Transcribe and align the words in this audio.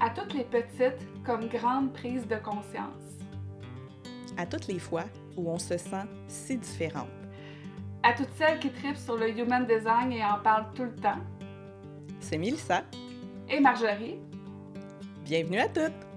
à 0.00 0.10
toutes 0.10 0.32
les 0.34 0.44
petites 0.44 1.06
comme 1.24 1.48
grandes 1.48 1.92
prises 1.92 2.26
de 2.26 2.36
conscience. 2.36 3.18
À 4.36 4.46
toutes 4.46 4.66
les 4.66 4.78
fois 4.78 5.04
où 5.36 5.50
on 5.50 5.58
se 5.58 5.76
sent 5.76 6.06
si 6.26 6.56
différente. 6.56 7.08
À 8.02 8.14
toutes 8.14 8.32
celles 8.38 8.58
qui 8.58 8.70
tripent 8.70 8.96
sur 8.96 9.16
le 9.16 9.28
human 9.30 9.66
design 9.66 10.10
et 10.12 10.24
en 10.24 10.38
parlent 10.42 10.72
tout 10.74 10.84
le 10.84 10.96
temps. 10.96 11.20
C'est 12.20 12.38
Mélissa. 12.38 12.82
Et 13.48 13.60
Marjorie. 13.60 14.18
Bienvenue 15.24 15.58
à 15.58 15.68
toutes! 15.68 16.09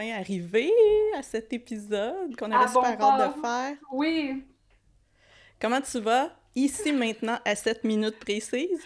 Enfin 0.00 0.18
arrivé 0.18 0.72
à 1.16 1.22
cet 1.22 1.52
épisode 1.52 2.34
qu'on 2.36 2.50
avait 2.50 2.72
bon 2.72 2.82
super 2.84 2.90
hâte 2.90 2.98
port. 2.98 3.16
de 3.36 3.40
faire. 3.40 3.76
Oui, 3.92 4.44
Comment 5.60 5.80
tu 5.82 6.00
vas? 6.00 6.30
Ici, 6.54 6.90
maintenant, 6.90 7.38
à 7.44 7.54
cette 7.54 7.84
minute 7.84 8.18
précise? 8.18 8.82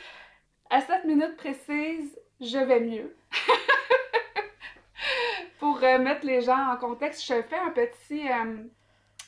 à 0.71 0.81
cette 0.81 1.05
minute 1.05 1.37
précise, 1.37 2.19
je 2.41 2.59
vais 2.59 2.81
mieux. 2.81 3.15
pour 5.61 5.81
euh, 5.85 5.99
mettre 5.99 6.27
les 6.27 6.41
gens 6.41 6.73
en 6.73 6.77
contexte, 6.77 7.25
je 7.25 7.41
fais 7.43 7.59
un 7.59 7.71
petit, 7.71 8.29
euh, 8.29 8.65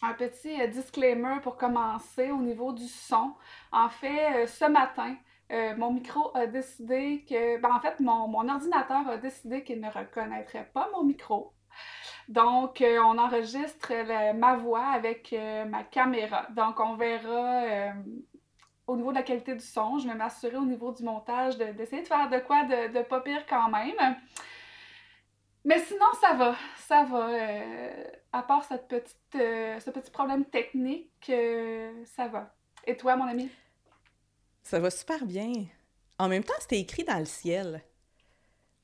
un 0.03 0.13
petit 0.15 0.61
euh, 0.61 0.67
disclaimer 0.67 1.37
pour 1.43 1.57
commencer 1.57 2.33
au 2.33 2.39
niveau 2.43 2.73
du 2.73 2.89
son. 2.89 3.33
En 3.71 3.89
fait, 3.89 4.43
euh, 4.43 4.47
ce 4.49 4.65
matin, 4.65 5.15
euh, 5.53 5.77
mon 5.77 5.93
micro 5.93 6.37
a 6.37 6.47
décidé 6.49 7.25
que... 7.29 7.61
Ben, 7.61 7.71
en 7.73 7.81
fait, 7.81 8.01
mon, 8.01 8.27
mon 8.27 8.49
ordinateur 8.49 9.09
a 9.09 9.17
décidé 9.17 9.63
qu'il 9.63 9.81
ne 9.81 9.89
reconnaîtrait 9.91 10.69
pas 10.75 10.89
mon 10.93 11.05
micro. 11.05 11.53
Donc, 12.29 12.81
euh, 12.81 12.99
on 13.05 13.19
enregistre 13.19 13.93
ma 14.35 14.57
voix 14.57 14.87
avec 14.87 15.33
euh, 15.33 15.65
ma 15.65 15.85
caméra. 15.85 16.47
Donc, 16.51 16.81
on 16.81 16.97
verra 16.97 17.63
euh, 17.63 17.93
au 18.87 18.97
niveau 18.97 19.11
de 19.11 19.17
la 19.17 19.23
qualité 19.23 19.55
du 19.55 19.65
son. 19.65 19.99
Je 19.99 20.09
vais 20.09 20.15
m'assurer 20.15 20.57
au 20.57 20.65
niveau 20.65 20.93
du 20.93 21.05
montage 21.05 21.57
de- 21.57 21.73
d'essayer 21.73 22.03
de 22.03 22.09
faire 22.09 22.29
de 22.29 22.39
quoi 22.39 22.65
de, 22.65 22.93
de 22.93 23.03
pas 23.03 23.21
pire 23.21 23.45
quand 23.49 23.69
même. 23.71 24.17
Mais 25.65 25.79
sinon, 25.81 26.07
ça 26.21 26.35
va. 26.35 26.57
Ça 26.79 27.05
va. 27.05 27.29
à 28.33 28.43
part 28.43 28.65
cette 28.65 28.87
petite, 28.89 29.19
ce 29.33 29.91
petit 29.91 30.11
problème 30.11 30.45
technique, 30.45 31.31
ça 32.05 32.29
va. 32.29 32.55
Et 32.87 32.97
toi, 32.97 33.17
mon 33.17 33.27
ami? 33.27 33.51
Ça 34.63 34.79
va 34.79 34.91
super 34.91 35.25
bien. 35.25 35.53
En 36.19 36.29
même 36.29 36.45
temps, 36.45 36.55
c'était 36.61 36.79
écrit 36.81 37.05
dans 37.05 37.19
le 37.19 37.25
ciel. 37.25 37.83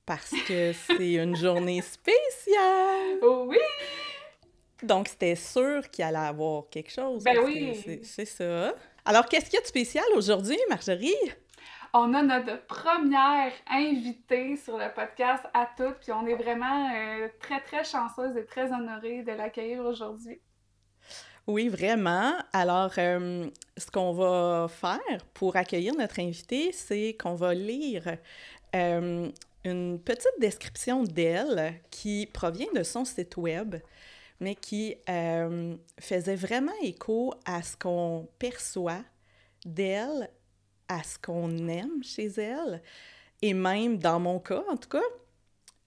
Parce 0.05 0.33
que 0.47 0.73
c'est 0.73 1.13
une 1.15 1.37
journée 1.37 1.81
spéciale. 1.81 3.19
Oh 3.23 3.45
oui! 3.49 3.59
Donc, 4.83 5.09
c'était 5.09 5.37
sûr 5.37 5.89
qu'il 5.91 6.05
allait 6.05 6.19
avoir 6.19 6.69
quelque 6.69 6.91
chose. 6.91 7.23
Ben 7.23 7.39
oui. 7.45 8.01
C'est 8.03 8.25
ça. 8.25 8.75
Alors, 9.05 9.27
qu'est-ce 9.27 9.47
qu'il 9.47 9.55
y 9.55 9.59
a 9.59 9.63
de 9.63 9.67
spécial 9.67 10.05
aujourd'hui, 10.17 10.59
Marjorie? 10.69 11.15
On 11.95 12.15
a 12.15 12.23
notre 12.23 12.65
première 12.67 13.53
invitée 13.71 14.57
sur 14.57 14.79
le 14.79 14.93
podcast 14.95 15.45
à 15.53 15.69
toutes, 15.77 15.99
puis 16.01 16.11
on 16.13 16.27
est 16.27 16.35
vraiment 16.35 16.91
euh, 16.91 17.29
très, 17.39 17.61
très 17.61 17.85
chanceuse 17.85 18.37
et 18.37 18.47
très 18.47 18.73
honorée 18.73 19.23
de 19.23 19.33
l'accueillir 19.33 19.85
aujourd'hui. 19.85 20.41
Oui, 21.47 21.69
vraiment. 21.69 22.33
Alors, 22.53 22.93
euh, 22.99 23.51
ce 23.77 23.91
qu'on 23.91 24.13
va 24.13 24.69
faire 24.69 25.25
pour 25.35 25.57
accueillir 25.57 25.95
notre 25.95 26.19
invité, 26.21 26.73
c'est 26.73 27.17
qu'on 27.21 27.35
va 27.35 27.53
lire 27.53 28.17
euh, 28.75 29.29
une 29.65 30.01
petite 30.01 30.39
description 30.41 31.05
d'elle 31.05 31.81
qui 31.91 32.27
provient 32.27 32.73
de 32.75 32.83
son 32.83 33.05
site 33.05 33.37
web, 33.37 33.77
mais 34.41 34.55
qui 34.55 34.97
euh, 35.09 35.77
faisait 36.01 36.37
vraiment 36.37 36.73
écho 36.83 37.35
à 37.45 37.63
ce 37.63 37.77
qu'on 37.77 38.29
perçoit 38.39 39.05
d'elle, 39.65 40.31
à 40.89 41.03
ce 41.03 41.19
qu'on 41.19 41.69
aime 41.69 42.03
chez 42.03 42.27
elle, 42.27 42.83
et 43.41 43.55
même, 43.55 43.99
dans 43.99 44.21
mon 44.21 44.41
cas, 44.41 44.63
en 44.69 44.77
tout 44.77 44.89
cas, 44.89 45.03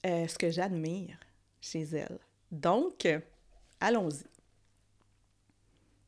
euh, 0.06 0.26
ce 0.26 0.38
que 0.38 0.50
j'admire 0.50 1.18
chez 1.60 1.82
elle. 1.82 2.18
Donc, 2.50 3.06
allons-y. 3.80 4.24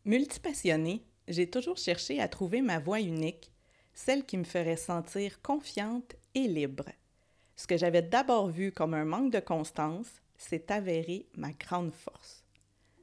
Multipassionnée, 0.04 1.02
j'ai 1.26 1.50
toujours 1.50 1.76
cherché 1.76 2.20
à 2.20 2.28
trouver 2.28 2.62
ma 2.62 2.78
voie 2.78 3.00
unique, 3.00 3.52
celle 3.92 4.24
qui 4.24 4.38
me 4.38 4.44
ferait 4.44 4.76
sentir 4.76 5.42
confiante 5.42 6.14
et 6.34 6.48
libre. 6.48 6.86
Ce 7.58 7.66
que 7.66 7.76
j'avais 7.76 8.02
d'abord 8.02 8.46
vu 8.48 8.70
comme 8.70 8.94
un 8.94 9.04
manque 9.04 9.32
de 9.32 9.40
constance 9.40 10.06
s'est 10.36 10.70
avéré 10.70 11.26
ma 11.36 11.50
grande 11.50 11.92
force. 11.92 12.44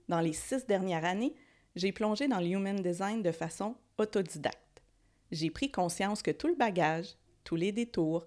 Dans 0.07 0.21
les 0.21 0.31
six 0.31 0.65
dernières 0.65 1.03
années, 1.03 1.35
j'ai 1.75 1.91
plongé 1.91 2.29
dans 2.29 2.39
le 2.39 2.47
human 2.47 2.81
design 2.81 3.21
de 3.21 3.33
façon 3.33 3.75
autodidacte. 3.97 4.81
J'ai 5.29 5.49
pris 5.49 5.71
conscience 5.71 6.21
que 6.21 6.31
tout 6.31 6.47
le 6.47 6.55
bagage, 6.55 7.17
tous 7.43 7.57
les 7.57 7.73
détours, 7.73 8.25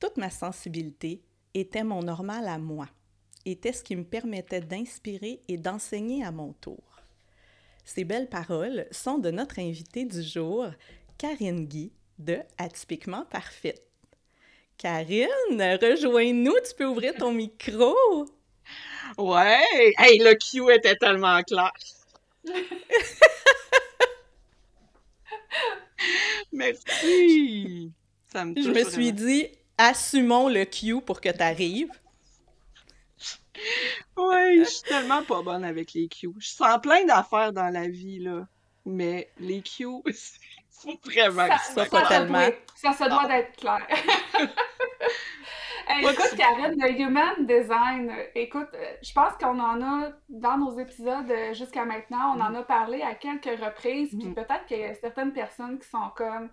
toute 0.00 0.16
ma 0.16 0.30
sensibilité 0.30 1.22
était 1.54 1.84
mon 1.84 2.02
normal 2.02 2.48
à 2.48 2.58
moi, 2.58 2.88
était 3.44 3.72
ce 3.72 3.84
qui 3.84 3.94
me 3.94 4.04
permettait 4.04 4.60
d'inspirer 4.60 5.42
et 5.46 5.58
d'enseigner 5.58 6.24
à 6.24 6.32
mon 6.32 6.54
tour. 6.54 7.02
Ces 7.84 8.02
belles 8.02 8.28
paroles 8.28 8.88
sont 8.90 9.18
de 9.18 9.30
notre 9.30 9.60
invitée 9.60 10.06
du 10.06 10.24
jour, 10.24 10.66
Karine 11.18 11.66
Guy 11.66 11.92
de 12.18 12.38
Atypiquement 12.58 13.26
Parfaite. 13.26 13.87
Karine, 14.78 15.28
rejoins-nous, 15.82 16.54
tu 16.66 16.74
peux 16.76 16.86
ouvrir 16.86 17.12
ton 17.16 17.32
micro. 17.32 17.96
Ouais! 19.16 19.60
Hey, 19.98 20.18
le 20.20 20.34
Q 20.34 20.72
était 20.72 20.94
tellement 20.94 21.42
clair! 21.42 21.72
Merci! 26.52 27.90
Ça 28.32 28.44
me 28.44 28.54
Je 28.54 28.70
me 28.70 28.84
suis 28.88 29.12
dit, 29.12 29.48
assumons 29.76 30.48
le 30.48 30.64
Q 30.64 31.00
pour 31.00 31.20
que 31.20 31.30
tu 31.30 31.42
arrives. 31.42 31.90
Ouais, 34.16 34.58
je 34.58 34.64
suis 34.64 34.82
tellement 34.82 35.24
pas 35.24 35.42
bonne 35.42 35.64
avec 35.64 35.92
les 35.94 36.06
Q. 36.06 36.30
Je 36.38 36.48
sens 36.48 36.78
plein 36.80 37.04
d'affaires 37.04 37.52
dans 37.52 37.68
la 37.68 37.88
vie, 37.88 38.20
là. 38.20 38.46
Mais 38.86 39.28
les 39.40 39.60
Q, 39.60 39.86
c'est 40.80 40.98
vraiment... 41.04 41.46
Ça, 41.48 41.58
ça, 41.58 41.84
ça, 41.86 42.02
tellement. 42.08 42.38
doit- 42.38 42.54
ça 42.74 42.92
se 42.92 43.04
doit 43.08 43.26
d'être 43.26 43.56
clair. 43.56 43.86
Hey, 45.90 46.02
Pas 46.04 46.12
écoute, 46.12 46.34
Karine, 46.36 46.74
le 46.78 47.00
human 47.00 47.46
design, 47.46 48.12
écoute, 48.34 48.68
euh, 48.74 48.92
je 49.02 49.10
pense 49.14 49.32
qu'on 49.40 49.58
en 49.58 49.80
a, 49.80 50.10
dans 50.28 50.58
nos 50.58 50.78
épisodes 50.78 51.30
euh, 51.30 51.54
jusqu'à 51.54 51.86
maintenant, 51.86 52.34
on 52.36 52.40
en 52.42 52.54
a 52.54 52.62
parlé 52.62 53.00
à 53.00 53.14
quelques 53.14 53.58
reprises, 53.58 54.10
puis 54.10 54.28
Mhm. 54.28 54.34
peut-être 54.34 54.66
qu'il 54.66 54.80
y 54.80 54.84
a 54.84 54.92
certaines 54.94 55.32
personnes 55.32 55.78
qui 55.78 55.88
sont 55.88 56.10
comme, 56.14 56.50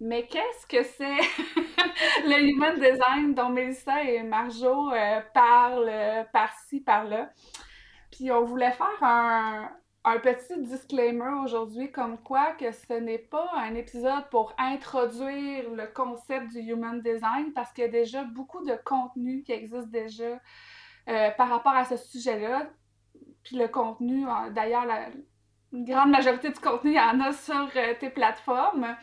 mais 0.00 0.26
qu'est-ce 0.26 0.66
que 0.66 0.82
c'est 0.82 1.16
le 2.26 2.42
human 2.42 2.74
design 2.78 3.32
dont 3.32 3.48
Mélissa 3.48 4.02
et 4.04 4.22
Marjo 4.22 4.90
euh, 4.92 5.20
parlent 5.32 5.88
euh, 5.88 6.24
par-ci, 6.30 6.80
par-là? 6.80 7.30
Puis 8.12 8.30
on 8.30 8.44
voulait 8.44 8.72
faire 8.72 9.02
un, 9.02 9.70
un 10.04 10.18
petit 10.18 10.60
disclaimer 10.60 11.32
aujourd'hui 11.42 11.90
comme 11.90 12.18
quoi 12.18 12.52
que 12.52 12.70
ce 12.72 12.92
n'est 12.92 13.18
pas 13.18 13.50
un 13.56 13.74
épisode 13.74 14.28
pour 14.30 14.54
introduire 14.58 15.70
le 15.70 15.86
concept 15.94 16.52
du 16.52 16.58
human 16.58 17.00
design 17.00 17.52
parce 17.54 17.72
qu'il 17.72 17.84
y 17.84 17.86
a 17.86 17.90
déjà 17.90 18.22
beaucoup 18.24 18.62
de 18.64 18.78
contenu 18.84 19.42
qui 19.42 19.52
existe 19.52 19.88
déjà 19.88 20.38
euh, 21.08 21.30
par 21.30 21.48
rapport 21.48 21.72
à 21.72 21.84
ce 21.84 21.96
sujet-là. 21.96 22.68
Puis 23.42 23.56
le 23.56 23.68
contenu, 23.68 24.26
euh, 24.26 24.50
d'ailleurs, 24.50 24.84
la 24.84 25.08
une 25.72 25.84
grande 25.84 26.10
majorité 26.10 26.50
du 26.50 26.60
contenu, 26.60 26.92
il 26.92 26.96
y 26.96 27.00
en 27.00 27.18
a 27.20 27.32
sur 27.32 27.68
euh, 27.74 27.94
tes 27.98 28.10
plateformes. 28.10 28.96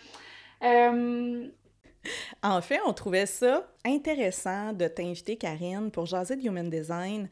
En 2.41 2.61
fait, 2.61 2.79
on 2.85 2.93
trouvait 2.93 3.25
ça 3.25 3.67
intéressant 3.85 4.71
de 4.71 4.87
t'inviter, 4.87 5.35
Karine, 5.35 5.91
pour 5.91 6.05
jaser 6.05 6.37
de 6.37 6.47
Human 6.47 6.69
Design 6.69 7.29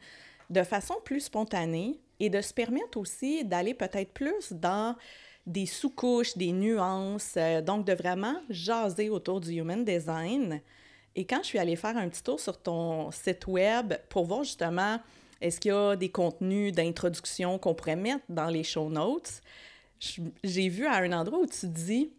de 0.50 0.62
façon 0.62 0.96
plus 1.04 1.20
spontanée 1.20 2.00
et 2.20 2.30
de 2.30 2.40
se 2.40 2.52
permettre 2.52 2.98
aussi 2.98 3.44
d'aller 3.44 3.74
peut-être 3.74 4.12
plus 4.12 4.52
dans 4.52 4.94
des 5.46 5.66
sous-couches, 5.66 6.36
des 6.36 6.52
nuances, 6.52 7.34
euh, 7.36 7.62
donc 7.62 7.86
de 7.86 7.94
vraiment 7.94 8.36
jaser 8.50 9.08
autour 9.08 9.40
du 9.40 9.54
Human 9.54 9.84
Design. 9.84 10.60
Et 11.16 11.24
quand 11.24 11.38
je 11.42 11.48
suis 11.48 11.58
allée 11.58 11.76
faire 11.76 11.96
un 11.96 12.08
petit 12.08 12.22
tour 12.22 12.38
sur 12.38 12.60
ton 12.60 13.10
site 13.10 13.46
web 13.46 13.94
pour 14.08 14.26
voir 14.26 14.44
justement 14.44 15.00
est-ce 15.40 15.58
qu'il 15.58 15.70
y 15.70 15.74
a 15.74 15.96
des 15.96 16.10
contenus 16.10 16.72
d'introduction 16.72 17.58
qu'on 17.58 17.74
pourrait 17.74 17.96
mettre 17.96 18.24
dans 18.28 18.48
les 18.48 18.62
show 18.62 18.90
notes, 18.90 19.40
j'ai 20.44 20.68
vu 20.68 20.86
à 20.86 20.96
un 20.96 21.12
endroit 21.12 21.40
où 21.40 21.46
tu 21.46 21.66
dis 21.66 22.12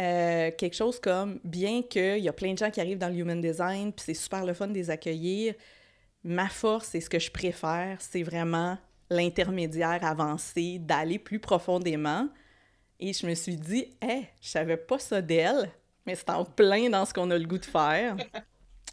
euh, 0.00 0.50
quelque 0.56 0.74
chose 0.74 0.98
comme 0.98 1.40
bien 1.44 1.82
qu'il 1.82 2.18
y 2.18 2.28
a 2.28 2.32
plein 2.32 2.52
de 2.52 2.58
gens 2.58 2.70
qui 2.70 2.80
arrivent 2.80 2.98
dans 2.98 3.08
le 3.08 3.16
human 3.16 3.40
design, 3.40 3.92
puis 3.92 4.04
c'est 4.06 4.14
super 4.14 4.44
le 4.46 4.54
fun 4.54 4.68
de 4.68 4.74
les 4.74 4.90
accueillir, 4.90 5.54
ma 6.24 6.48
force 6.48 6.94
et 6.94 7.00
ce 7.00 7.10
que 7.10 7.18
je 7.18 7.30
préfère, 7.30 7.98
c'est 8.00 8.22
vraiment 8.22 8.78
l'intermédiaire 9.12 10.04
avancé, 10.04 10.78
d'aller 10.78 11.18
plus 11.18 11.38
profondément. 11.38 12.28
Et 13.00 13.12
je 13.12 13.26
me 13.26 13.34
suis 13.34 13.56
dit, 13.56 13.94
hé, 14.00 14.06
hey, 14.06 14.28
je 14.40 14.48
savais 14.48 14.76
pas 14.76 14.98
ça 14.98 15.20
d'elle, 15.20 15.70
mais 16.06 16.14
c'est 16.14 16.30
en 16.30 16.44
plein 16.44 16.88
dans 16.88 17.04
ce 17.04 17.12
qu'on 17.12 17.30
a 17.30 17.38
le 17.38 17.46
goût 17.46 17.58
de 17.58 17.64
faire. 17.64 18.16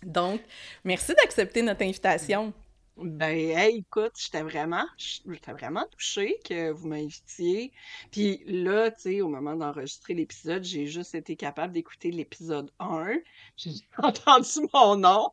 Donc, 0.04 0.42
merci 0.84 1.14
d'accepter 1.16 1.62
notre 1.62 1.84
invitation. 1.84 2.54
Ben, 3.02 3.58
hey, 3.58 3.78
écoute, 3.78 4.12
j'étais 4.18 4.42
vraiment, 4.42 4.86
j'étais 4.98 5.54
vraiment 5.54 5.86
touchée 5.92 6.38
que 6.44 6.72
vous 6.72 6.88
m'invitiez. 6.88 7.72
Puis 8.12 8.44
là, 8.46 8.92
tu 8.92 9.02
sais, 9.02 9.22
au 9.22 9.30
moment 9.30 9.56
d'enregistrer 9.56 10.14
l'épisode, 10.14 10.64
j'ai 10.66 10.86
juste 10.86 11.16
été 11.16 11.38
capable 11.38 11.72
d'écouter 11.72 12.12
l'épisode 12.12 12.70
1. 12.80 13.20
J'ai 13.56 13.72
entendu 14.04 14.68
mon 14.74 14.98
nom. 14.98 15.32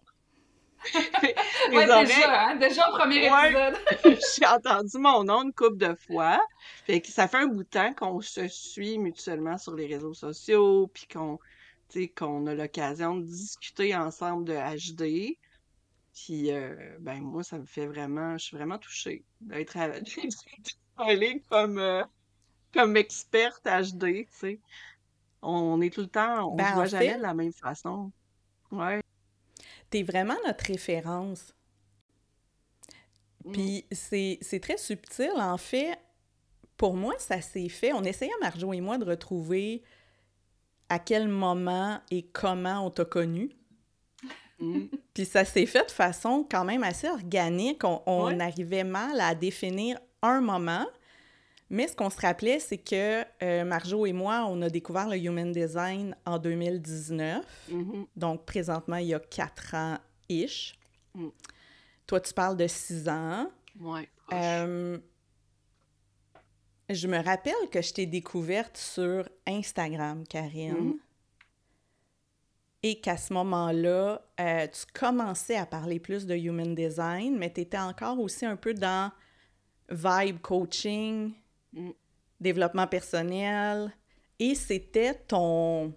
ouais, 1.73 1.87
déjà, 1.87 2.49
hein? 2.49 2.57
déjà 2.57 2.89
au 2.89 2.93
premier 2.93 3.27
épisode. 3.27 3.77
j'ai 4.39 4.47
entendu 4.47 4.99
mon 4.99 5.25
nom 5.25 5.43
une 5.43 5.53
couple 5.53 5.79
de 5.79 5.95
fois. 5.95 6.41
Fait 6.85 7.01
que 7.01 7.09
ça 7.09 7.29
fait 7.29 7.39
un 7.39 7.47
bout 7.47 7.65
de 7.65 7.69
temps 7.69 7.93
qu'on 7.95 8.21
se 8.21 8.47
suit 8.49 8.99
mutuellement 8.99 9.59
sur 9.59 9.75
les 9.75 9.87
réseaux 9.87 10.15
sociaux, 10.15 10.91
puis 10.93 11.07
qu'on, 11.07 11.39
qu'on 12.17 12.47
a 12.47 12.55
l'occasion 12.55 13.17
de 13.17 13.25
discuter 13.25 13.95
ensemble 13.97 14.45
de 14.45 14.55
HD. 14.55 15.37
Puis, 16.15 16.51
euh, 16.51 16.75
ben, 17.01 17.21
moi, 17.21 17.43
ça 17.43 17.59
me 17.59 17.67
fait 17.67 17.87
vraiment, 17.87 18.39
je 18.39 18.45
suis 18.45 18.57
vraiment 18.57 18.79
touchée 18.79 19.25
d'être 19.41 19.77
allée 20.97 21.43
comme, 21.51 21.79
euh, 21.79 22.03
comme 22.73 22.97
experte 22.97 23.65
HD, 23.65 24.25
tu 24.25 24.29
sais. 24.31 24.61
On 25.43 25.81
est 25.83 25.93
tout 25.93 26.01
le 26.01 26.07
temps, 26.09 26.49
on 26.49 26.53
ne 26.53 26.59
ben, 26.59 26.73
voit 26.73 26.87
jamais 26.87 27.17
de 27.17 27.23
la 27.23 27.35
même 27.35 27.53
façon. 27.53 28.11
Ouais. 28.71 29.01
T'es 29.91 30.03
vraiment 30.03 30.37
notre 30.47 30.67
référence. 30.67 31.55
Mmh. 33.45 33.53
Puis 33.53 33.85
c'est 33.93 34.61
très 34.61 34.77
subtil. 34.77 35.33
En 35.37 35.57
fait, 35.57 35.99
pour 36.77 36.97
moi, 36.97 37.15
ça 37.19 37.41
s'est 37.41 37.69
fait. 37.69 37.93
On 37.93 38.03
essayait, 38.03 38.33
Marjo 38.41 38.73
et 38.73 38.81
moi, 38.81 38.99
de 38.99 39.05
retrouver 39.05 39.83
à 40.89 40.99
quel 40.99 41.29
moment 41.29 42.01
et 42.11 42.23
comment 42.23 42.87
on 42.87 42.91
t'a 42.91 43.05
connu. 43.05 43.51
Mm. 44.59 44.85
Puis 45.15 45.25
ça 45.25 45.45
s'est 45.45 45.67
fait 45.67 45.87
de 45.87 45.91
façon 45.91 46.47
quand 46.49 46.65
même 46.65 46.83
assez 46.83 47.09
organique. 47.09 47.83
On, 47.85 48.39
arrivait 48.41 48.85
mal 48.85 49.21
à 49.21 49.35
définir 49.35 49.99
un 50.23 50.41
moment. 50.41 50.87
Mais 51.69 51.89
ce 51.89 51.97
qu'on 51.97 52.11
se 52.11 52.21
rappelait, 52.21 52.61
c'est 52.61 52.79
que 52.79 53.25
euh, 53.43 53.65
Marjo 53.65 54.07
et 54.07 54.13
moi, 54.13 54.47
on 54.49 54.63
a 54.63 54.69
découvert 54.69 55.09
le 55.09 55.17
Human 55.17 55.51
Design 55.51 56.17
en 56.25 56.39
2019. 56.39 57.45
Mm-hmm. 57.71 58.07
Donc, 58.15 58.45
présentement, 58.45 58.97
il 58.97 59.09
y 59.09 59.15
a 59.15 59.21
quatre 59.21 59.75
ans-ish. 59.75 60.79
Mm. 61.15 61.29
Toi, 62.07 62.21
tu 62.21 62.33
parles 62.35 62.57
de 62.57 62.67
six 62.69 63.09
ans. 63.09 63.51
Oui. 63.81 64.09
Euh, 64.33 64.99
je 66.89 67.09
me 67.09 67.19
rappelle 67.23 67.69
que 67.73 67.83
je 67.83 67.93
t'ai 67.93 68.07
découverte 68.07 68.77
sur 68.77 69.29
Instagram, 69.47 70.25
Karine. 70.29 70.91
Mm 70.91 70.99
et 72.87 73.01
qu'à 73.01 73.17
ce 73.17 73.33
moment-là, 73.33 74.23
euh, 74.39 74.67
tu 74.69 74.85
commençais 74.99 75.57
à 75.57 75.67
parler 75.67 75.99
plus 75.99 76.27
de 76.27 76.37
human 76.37 76.75
design, 76.75 77.37
mais 77.37 77.53
tu 77.53 77.63
étais 77.63 77.79
encore 77.79 78.21
aussi 78.21 78.47
un 78.47 78.57
peu 78.57 78.75
dans 78.75 79.11
vibe 79.91 80.41
coaching, 80.41 81.33
mm. 81.77 81.91
développement 82.41 82.87
personnel, 82.87 83.93
et 84.39 84.55
c'était 84.55 85.15
ton... 85.15 85.95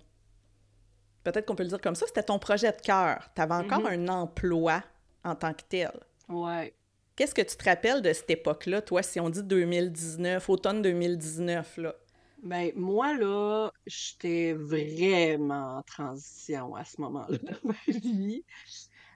Peut-être 1.24 1.46
qu'on 1.46 1.56
peut 1.56 1.64
le 1.64 1.70
dire 1.70 1.81
comme 1.81 1.96
ça, 1.96 2.08
c'était 2.08 2.24
ton 2.24 2.40
projet 2.40 2.72
de 2.72 2.81
cœur. 2.81 3.30
Tu 3.36 3.42
avais 3.42 3.56
encore 3.56 3.81
mm-hmm. 3.81 4.10
un 4.10 4.22
emploi 4.22 4.84
en 5.24 5.36
tant 5.36 5.54
que 5.54 5.64
tel. 5.68 5.92
Ouais. 6.30 6.74
Qu'est-ce 7.16 7.36
que 7.36 7.42
tu 7.42 7.58
te 7.58 7.66
rappelles 7.66 8.02
de 8.02 8.14
cette 8.14 8.30
époque-là, 8.30 8.81
toi, 8.81 9.04
si 9.04 9.20
on 9.20 9.30
dit 9.30 9.44
2019, 9.44 10.50
automne 10.50 10.81
2019, 10.81 11.78
là? 11.78 11.96
Ben, 12.44 12.72
moi, 12.76 13.18
là, 13.18 13.72
j'étais 13.86 14.54
vraiment 14.54 15.78
en 15.78 15.81
transition 15.81 16.76
à 16.76 16.86
ce 16.86 17.02
moment-là 17.02 17.38
dans 17.40 17.58
ma 17.64 18.00
vie. 18.00 18.46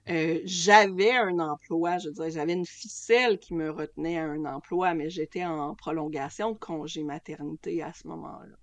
Euh, 0.10 0.42
j'avais 0.44 1.12
un 1.12 1.40
emploi, 1.40 1.98
je 1.98 2.10
veux 2.10 2.14
dire, 2.14 2.30
j'avais 2.30 2.54
une 2.54 2.66
ficelle 2.66 3.40
qui 3.40 3.54
me 3.54 3.72
retenait 3.72 4.18
à 4.18 4.26
un 4.26 4.46
emploi, 4.46 4.94
mais 4.94 5.10
j'étais 5.10 5.46
en 5.46 5.76
prolongation 5.76 6.52
de 6.52 6.58
congé 6.58 7.04
maternité 7.04 7.82
à 7.82 7.94
ce 7.94 8.08
moment-là. 8.08 8.58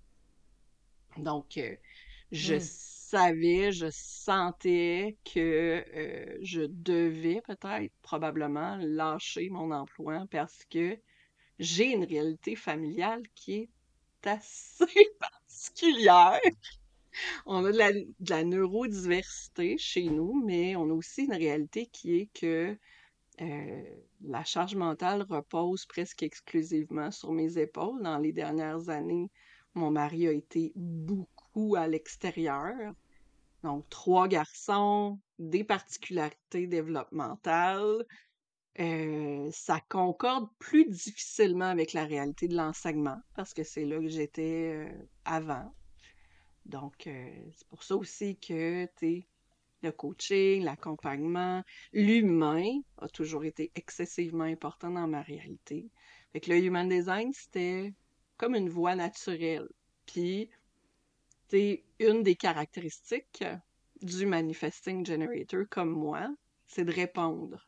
Donc, 1.17 1.57
euh, 1.57 1.75
je 2.31 2.55
mmh. 2.55 2.59
savais, 2.61 3.71
je 3.71 3.87
sentais 3.91 5.17
que 5.25 5.83
euh, 5.95 6.37
je 6.41 6.61
devais 6.61 7.41
peut-être, 7.41 7.91
probablement, 8.03 8.77
lâcher 8.79 9.49
mon 9.49 9.71
emploi 9.71 10.27
parce 10.29 10.63
que 10.69 10.97
j'ai 11.59 11.91
une 11.91 12.05
réalité 12.05 12.55
familiale 12.55 13.23
qui 13.35 13.53
est 13.53 13.69
assez 14.27 14.85
particulière. 15.19 16.39
On 17.45 17.65
a 17.65 17.71
de 17.71 18.29
la, 18.29 18.43
neurodiversité 18.43 19.77
chez 19.77 20.03
nous, 20.09 20.41
mais 20.45 20.75
on 20.75 20.89
a 20.89 20.93
aussi 20.93 21.23
une 21.25 21.33
réalité 21.33 21.87
qui 21.87 22.15
est 22.15 22.29
que 22.33 22.77
euh, 23.41 23.83
la 24.21 24.43
charge 24.43 24.75
mentale 24.75 25.23
repose 25.23 25.85
presque 25.85 26.23
exclusivement 26.23 27.11
sur 27.11 27.31
mes 27.31 27.57
épaules. 27.57 28.01
Dans 28.01 28.17
les 28.17 28.33
dernières 28.33 28.89
années, 28.89 29.29
mon 29.73 29.91
mari 29.91 30.27
a 30.27 30.31
été 30.31 30.71
beaucoup 30.75 31.75
à 31.75 31.87
l'extérieur. 31.87 32.93
Donc, 33.63 33.87
trois 33.89 34.27
garçons, 34.27 35.19
des 35.39 35.63
particularités 35.63 36.67
développementales, 36.67 38.05
euh, 38.79 39.49
ça 39.51 39.81
concorde 39.89 40.47
plus 40.57 40.85
difficilement 40.85 41.65
avec 41.65 41.93
la 41.93 42.05
réalité 42.05 42.47
de 42.47 42.55
l'enseignement 42.55 43.19
parce 43.35 43.53
que 43.53 43.63
c'est 43.63 43.83
là 43.83 43.99
que 43.99 44.07
j'étais 44.07 44.73
euh, 44.73 44.89
avant. 45.25 45.73
Donc, 46.65 47.07
euh, 47.07 47.29
c'est 47.55 47.67
pour 47.67 47.83
ça 47.83 47.95
aussi 47.95 48.37
que 48.37 48.87
le 49.83 49.91
coaching, 49.91 50.63
l'accompagnement, 50.63 51.63
l'humain 51.91 52.81
a 52.97 53.07
toujours 53.07 53.43
été 53.45 53.71
excessivement 53.75 54.43
important 54.43 54.91
dans 54.91 55.07
ma 55.07 55.21
réalité. 55.21 55.89
Fait 56.31 56.39
que 56.39 56.51
le 56.51 56.59
human 56.59 56.87
design, 56.87 57.33
c'était 57.33 57.93
comme 58.37 58.55
une 58.55 58.69
voie 58.69 58.95
naturelle. 58.95 59.69
Puis, 60.05 60.49
c'est 61.49 61.83
une 61.99 62.23
des 62.23 62.35
caractéristiques 62.35 63.43
du 64.01 64.25
manifesting 64.25 65.05
generator 65.05 65.63
comme 65.69 65.91
moi, 65.91 66.33
c'est 66.67 66.85
de 66.85 66.91
répondre 66.91 67.67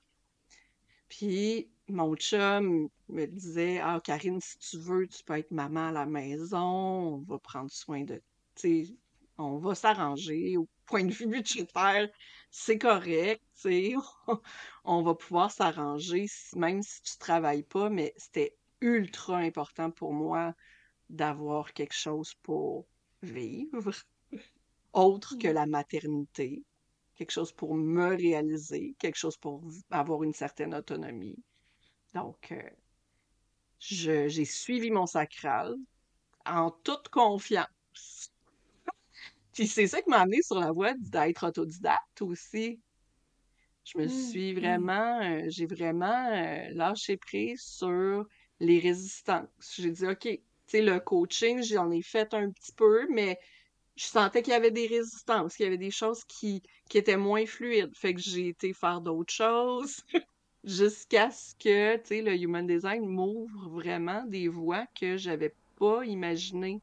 puis 1.13 1.69
mon 1.89 2.15
chum 2.15 2.89
me 3.07 3.25
disait 3.27 3.79
Ah, 3.79 3.99
Karine, 4.03 4.41
si 4.41 4.57
tu 4.57 4.77
veux, 4.79 5.07
tu 5.07 5.23
peux 5.23 5.37
être 5.37 5.51
maman 5.51 5.89
à 5.89 5.91
la 5.91 6.05
maison, 6.07 6.57
on 6.59 7.17
va 7.19 7.37
prendre 7.37 7.69
soin 7.71 8.03
de. 8.03 8.19
On 9.37 9.57
va 9.57 9.75
s'arranger. 9.75 10.57
Au 10.57 10.67
point 10.85 11.03
de 11.05 11.11
vue 11.11 11.27
budgétaire, 11.27 12.09
c'est 12.51 12.77
correct, 12.77 13.41
on 14.83 15.01
va 15.01 15.15
pouvoir 15.15 15.51
s'arranger, 15.51 16.25
même 16.55 16.83
si 16.83 17.01
tu 17.01 17.17
travailles 17.17 17.63
pas, 17.63 17.89
mais 17.89 18.13
c'était 18.17 18.55
ultra 18.81 19.37
important 19.37 19.91
pour 19.91 20.13
moi 20.13 20.53
d'avoir 21.09 21.73
quelque 21.73 21.95
chose 21.95 22.33
pour 22.43 22.85
vivre, 23.21 23.91
autre 24.91 25.37
que 25.37 25.47
mmh. 25.47 25.53
la 25.53 25.65
maternité 25.65 26.63
quelque 27.15 27.31
chose 27.31 27.51
pour 27.51 27.75
me 27.75 28.15
réaliser, 28.15 28.95
quelque 28.99 29.15
chose 29.17 29.37
pour 29.37 29.63
avoir 29.91 30.23
une 30.23 30.33
certaine 30.33 30.73
autonomie. 30.73 31.41
Donc, 32.13 32.51
euh, 32.51 32.69
j'ai 33.79 34.45
suivi 34.45 34.91
mon 34.91 35.05
sacral 35.05 35.75
en 36.45 36.71
toute 36.71 37.09
confiance. 37.09 38.32
Puis 39.53 39.67
c'est 39.67 39.87
ça 39.87 40.01
qui 40.01 40.09
m'a 40.09 40.21
amené 40.21 40.41
sur 40.41 40.59
la 40.59 40.71
voie 40.71 40.93
d'être 40.95 41.47
autodidacte 41.47 42.21
aussi. 42.21 42.79
Je 43.83 43.97
me 43.97 44.05
mmh, 44.05 44.09
suis 44.09 44.53
mmh. 44.53 44.59
vraiment, 44.59 45.21
euh, 45.21 45.43
j'ai 45.47 45.65
vraiment 45.65 46.29
euh, 46.31 46.69
lâché 46.71 47.17
prise 47.17 47.61
sur 47.61 48.25
les 48.59 48.79
résistances. 48.79 49.47
J'ai 49.77 49.91
dit, 49.91 50.07
OK, 50.07 50.21
tu 50.21 50.39
sais, 50.65 50.81
le 50.81 50.99
coaching, 50.99 51.61
j'en 51.61 51.91
ai 51.91 52.01
fait 52.01 52.33
un 52.33 52.49
petit 52.49 52.71
peu, 52.71 53.07
mais 53.09 53.37
je 53.95 54.05
sentais 54.05 54.41
qu'il 54.41 54.53
y 54.53 54.55
avait 54.55 54.71
des 54.71 54.87
résistances, 54.87 55.55
qu'il 55.55 55.65
y 55.65 55.67
avait 55.67 55.77
des 55.77 55.91
choses 55.91 56.23
qui, 56.25 56.63
qui 56.89 56.97
étaient 56.97 57.17
moins 57.17 57.45
fluides. 57.45 57.95
Fait 57.95 58.13
que 58.13 58.21
j'ai 58.21 58.47
été 58.47 58.73
faire 58.73 59.01
d'autres 59.01 59.33
choses 59.33 60.01
jusqu'à 60.63 61.29
ce 61.29 61.53
que, 61.55 61.97
tu 61.97 62.01
sais, 62.05 62.21
le 62.21 62.35
Human 62.35 62.65
Design 62.65 63.05
m'ouvre 63.05 63.69
vraiment 63.69 64.23
des 64.25 64.47
voies 64.47 64.85
que 64.99 65.17
j'avais 65.17 65.53
pas 65.77 66.05
imaginées. 66.05 66.81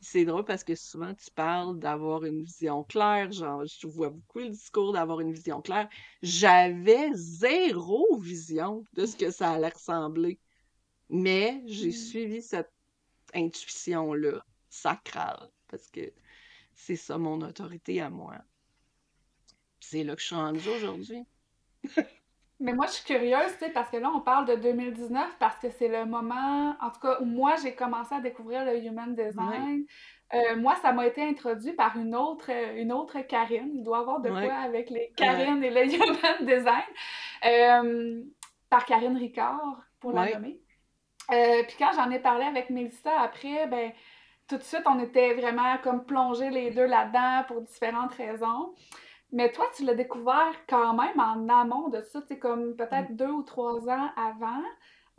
C'est 0.00 0.24
drôle 0.24 0.44
parce 0.44 0.62
que 0.62 0.74
souvent 0.76 1.12
tu 1.14 1.30
parles 1.32 1.78
d'avoir 1.78 2.24
une 2.24 2.42
vision 2.42 2.84
claire, 2.84 3.32
genre 3.32 3.64
je 3.66 3.86
vois 3.86 4.10
beaucoup 4.10 4.38
le 4.38 4.50
discours 4.50 4.92
d'avoir 4.92 5.20
une 5.20 5.32
vision 5.32 5.60
claire. 5.60 5.88
J'avais 6.22 7.10
zéro 7.14 8.16
vision 8.18 8.84
de 8.94 9.06
ce 9.06 9.16
que 9.16 9.30
ça 9.30 9.52
allait 9.52 9.70
ressembler. 9.70 10.38
Mais 11.10 11.62
j'ai 11.66 11.88
mmh. 11.88 11.92
suivi 11.92 12.42
cette 12.42 12.72
intuition-là, 13.34 14.44
sacrale 14.68 15.50
parce 15.68 15.90
que 15.90 16.12
c'est 16.74 16.96
ça 16.96 17.18
mon 17.18 17.40
autorité 17.42 18.00
à 18.00 18.10
moi. 18.10 18.36
C'est 19.80 20.04
là 20.04 20.14
que 20.14 20.20
je 20.20 20.26
suis 20.26 20.34
rendue 20.34 20.68
aujourd'hui. 20.68 21.24
Mais 22.60 22.72
moi, 22.72 22.86
je 22.86 22.92
suis 22.92 23.04
curieuse, 23.04 23.52
tu 23.52 23.66
sais, 23.66 23.70
parce 23.70 23.88
que 23.88 23.98
là, 23.98 24.10
on 24.12 24.20
parle 24.20 24.46
de 24.46 24.56
2019 24.56 25.36
parce 25.38 25.58
que 25.60 25.70
c'est 25.70 25.86
le 25.86 26.04
moment, 26.06 26.74
en 26.80 26.90
tout 26.90 27.00
cas, 27.00 27.18
où 27.20 27.24
moi, 27.24 27.54
j'ai 27.62 27.74
commencé 27.74 28.14
à 28.14 28.20
découvrir 28.20 28.64
le 28.64 28.84
human 28.84 29.14
design. 29.14 29.84
Euh, 30.34 30.56
moi, 30.56 30.74
ça 30.82 30.92
m'a 30.92 31.06
été 31.06 31.22
introduit 31.22 31.72
par 31.72 31.96
une 31.96 32.16
autre, 32.16 32.50
une 32.76 32.92
autre 32.92 33.20
Karine. 33.20 33.70
Il 33.74 33.84
doit 33.84 33.98
y 33.98 34.00
avoir 34.00 34.20
de 34.20 34.28
quoi 34.28 34.54
avec 34.54 34.90
les 34.90 35.12
Karine 35.16 35.62
et 35.62 35.70
le 35.70 35.84
human 35.94 36.46
design. 36.46 36.84
Euh, 37.44 38.22
par 38.68 38.84
Karine 38.84 39.16
Ricard, 39.16 39.80
pour 40.00 40.12
la 40.12 40.32
nommer. 40.32 40.60
Euh, 41.30 41.62
puis 41.66 41.76
quand 41.78 41.92
j'en 41.94 42.10
ai 42.10 42.18
parlé 42.18 42.44
avec 42.44 42.70
Mélissa 42.70 43.20
après, 43.20 43.66
ben 43.66 43.92
tout 44.48 44.56
de 44.56 44.62
suite, 44.62 44.82
on 44.86 44.98
était 44.98 45.34
vraiment 45.34 45.76
comme 45.78 46.04
plongés 46.04 46.50
les 46.50 46.70
deux 46.70 46.86
là-dedans 46.86 47.44
pour 47.46 47.60
différentes 47.60 48.14
raisons. 48.14 48.74
Mais 49.32 49.52
toi, 49.52 49.66
tu 49.76 49.84
l'as 49.84 49.94
découvert 49.94 50.52
quand 50.68 50.94
même 50.94 51.20
en 51.20 51.48
amont 51.48 51.88
de 51.88 52.00
ça, 52.02 52.20
c'est 52.26 52.38
comme 52.38 52.76
peut-être 52.76 53.10
mm. 53.10 53.16
deux 53.16 53.30
ou 53.30 53.42
trois 53.42 53.88
ans 53.88 54.10
avant. 54.16 54.62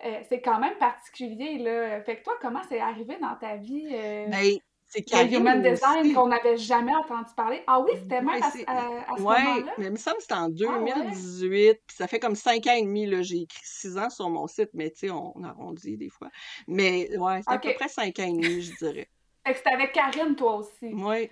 Euh, 0.05 0.21
c'est 0.27 0.41
quand 0.41 0.59
même 0.59 0.77
particulier, 0.77 1.57
là. 1.59 2.01
Fait 2.01 2.17
que 2.17 2.23
toi, 2.23 2.33
comment 2.41 2.61
c'est 2.69 2.79
arrivé 2.79 3.17
dans 3.21 3.35
ta 3.35 3.57
vie? 3.57 3.89
Euh, 3.91 4.27
ben, 4.27 4.57
c'est 4.87 5.05
le 5.11 5.33
human 5.35 5.61
design 5.61 6.13
qu'on 6.13 6.27
n'avait 6.27 6.57
jamais 6.57 6.95
entendu 6.95 7.29
parler? 7.35 7.61
Ah 7.67 7.79
oui, 7.79 7.91
c'était 7.95 8.21
même 8.21 8.41
à, 8.41 8.49
ce 8.49 9.21
moment-là? 9.21 9.73
mais 9.77 9.85
il 9.85 9.91
me 9.91 9.97
semble 9.97 10.17
que 10.17 10.23
c'était 10.23 10.33
en 10.33 10.49
2018, 10.49 11.69
ah 11.69 11.83
puis 11.85 11.95
ça 11.95 12.07
fait 12.07 12.19
comme 12.19 12.35
cinq 12.35 12.65
ans 12.65 12.73
et 12.73 12.81
demi, 12.81 13.05
là, 13.05 13.21
j'ai 13.21 13.41
écrit 13.41 13.61
six 13.63 13.97
ans 13.99 14.09
sur 14.09 14.29
mon 14.29 14.47
site, 14.47 14.71
mais 14.73 14.89
tu 14.89 15.07
sais, 15.07 15.09
on, 15.11 15.43
arrondit 15.43 15.95
des 15.95 16.09
fois. 16.09 16.29
Mais 16.67 17.15
ouais, 17.17 17.41
c'est 17.47 17.53
à 17.53 17.59
peu 17.59 17.73
près 17.75 17.87
cinq 17.87 18.17
ans 18.17 18.23
et 18.23 18.31
demi, 18.31 18.61
je 18.61 18.75
dirais. 18.77 19.09
Fait 19.45 19.51
que 19.51 19.57
c'était 19.59 19.73
avec 19.73 19.91
Karine, 19.91 20.35
toi 20.35 20.55
aussi? 20.55 20.91
Oui. 20.93 21.29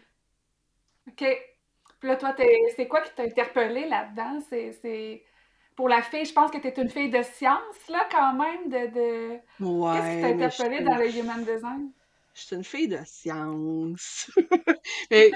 OK. 1.07 1.25
Puis 1.99 2.09
là, 2.09 2.15
toi, 2.15 2.35
c'est 2.75 2.87
quoi 2.87 3.01
qui 3.01 3.13
t'a 3.15 3.23
interpellé 3.23 3.87
là-dedans? 3.87 4.39
C'est... 4.49 5.23
Pour 5.75 5.89
la 5.89 6.01
fille, 6.01 6.25
je 6.25 6.33
pense 6.33 6.49
que 6.49 6.57
tu 6.57 6.67
es 6.67 6.73
une 6.81 6.89
fille 6.89 7.11
de 7.11 7.21
science, 7.21 7.87
là, 7.89 8.07
quand 8.11 8.33
même, 8.33 8.67
de... 8.67 8.93
de... 8.93 9.37
Qu'est-ce 9.59 10.15
qui 10.15 10.21
t'a 10.21 10.27
interpellé 10.27 10.83
dans 10.83 10.95
le 10.95 11.15
human 11.15 11.43
design? 11.43 11.91
je 12.37 12.43
suis 12.43 12.55
une 12.55 12.63
fille 12.63 12.87
de 12.87 12.99
science. 13.03 14.29
tu 15.11 15.31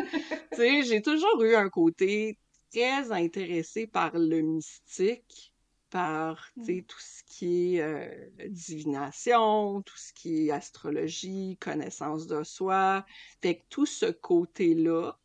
sais, 0.54 0.84
j'ai 0.84 1.02
toujours 1.02 1.42
eu 1.42 1.56
un 1.56 1.70
côté 1.70 2.38
très 2.72 3.12
intéressé 3.12 3.88
par 3.88 4.12
le 4.14 4.42
mystique, 4.42 5.52
par 5.90 6.48
mmh. 6.58 6.82
tout 6.84 7.00
ce 7.00 7.24
qui 7.26 7.76
est 7.78 7.82
euh, 7.82 8.30
divination, 8.48 9.82
tout 9.82 9.98
ce 9.98 10.14
qui 10.14 10.48
est 10.48 10.52
astrologie, 10.52 11.58
connaissance 11.60 12.28
de 12.28 12.44
soi. 12.44 13.04
Fait 13.42 13.56
que 13.56 13.64
tout 13.70 13.88
ce 13.88 14.06
côté-là 14.06 15.18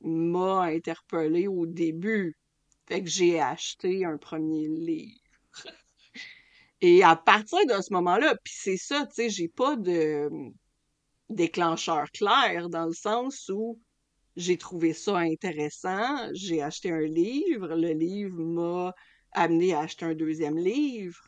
m'a 0.00 0.62
interpellée 0.62 1.48
au 1.48 1.66
début. 1.66 2.36
Fait 2.86 3.02
que 3.02 3.08
j'ai 3.08 3.40
acheté 3.40 4.04
un 4.04 4.16
premier 4.16 4.68
livre. 4.68 5.20
Et 6.80 7.02
à 7.02 7.16
partir 7.16 7.58
de 7.66 7.82
ce 7.82 7.92
moment-là, 7.92 8.36
puis 8.44 8.54
c'est 8.56 8.76
ça, 8.76 9.06
tu 9.06 9.14
sais, 9.14 9.30
j'ai 9.30 9.48
pas 9.48 9.76
de 9.76 10.30
déclencheur 11.28 12.10
clair 12.12 12.68
dans 12.68 12.86
le 12.86 12.92
sens 12.92 13.50
où 13.52 13.78
j'ai 14.36 14.56
trouvé 14.56 14.92
ça 14.92 15.18
intéressant, 15.18 16.32
j'ai 16.32 16.62
acheté 16.62 16.92
un 16.92 17.00
livre, 17.00 17.74
le 17.74 17.92
livre 17.92 18.38
m'a 18.38 18.94
amené 19.32 19.74
à 19.74 19.80
acheter 19.80 20.04
un 20.04 20.14
deuxième 20.14 20.56
livre, 20.56 21.20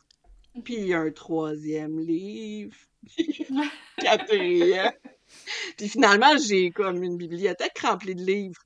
puis 0.63 0.93
un 0.93 1.11
troisième 1.11 1.99
livre, 1.99 2.77
quatrième. 3.97 4.93
puis 5.77 5.89
finalement, 5.89 6.37
j'ai 6.37 6.71
comme 6.71 7.03
une 7.03 7.17
bibliothèque 7.17 7.79
remplie 7.79 8.15
de 8.15 8.23
livres. 8.23 8.61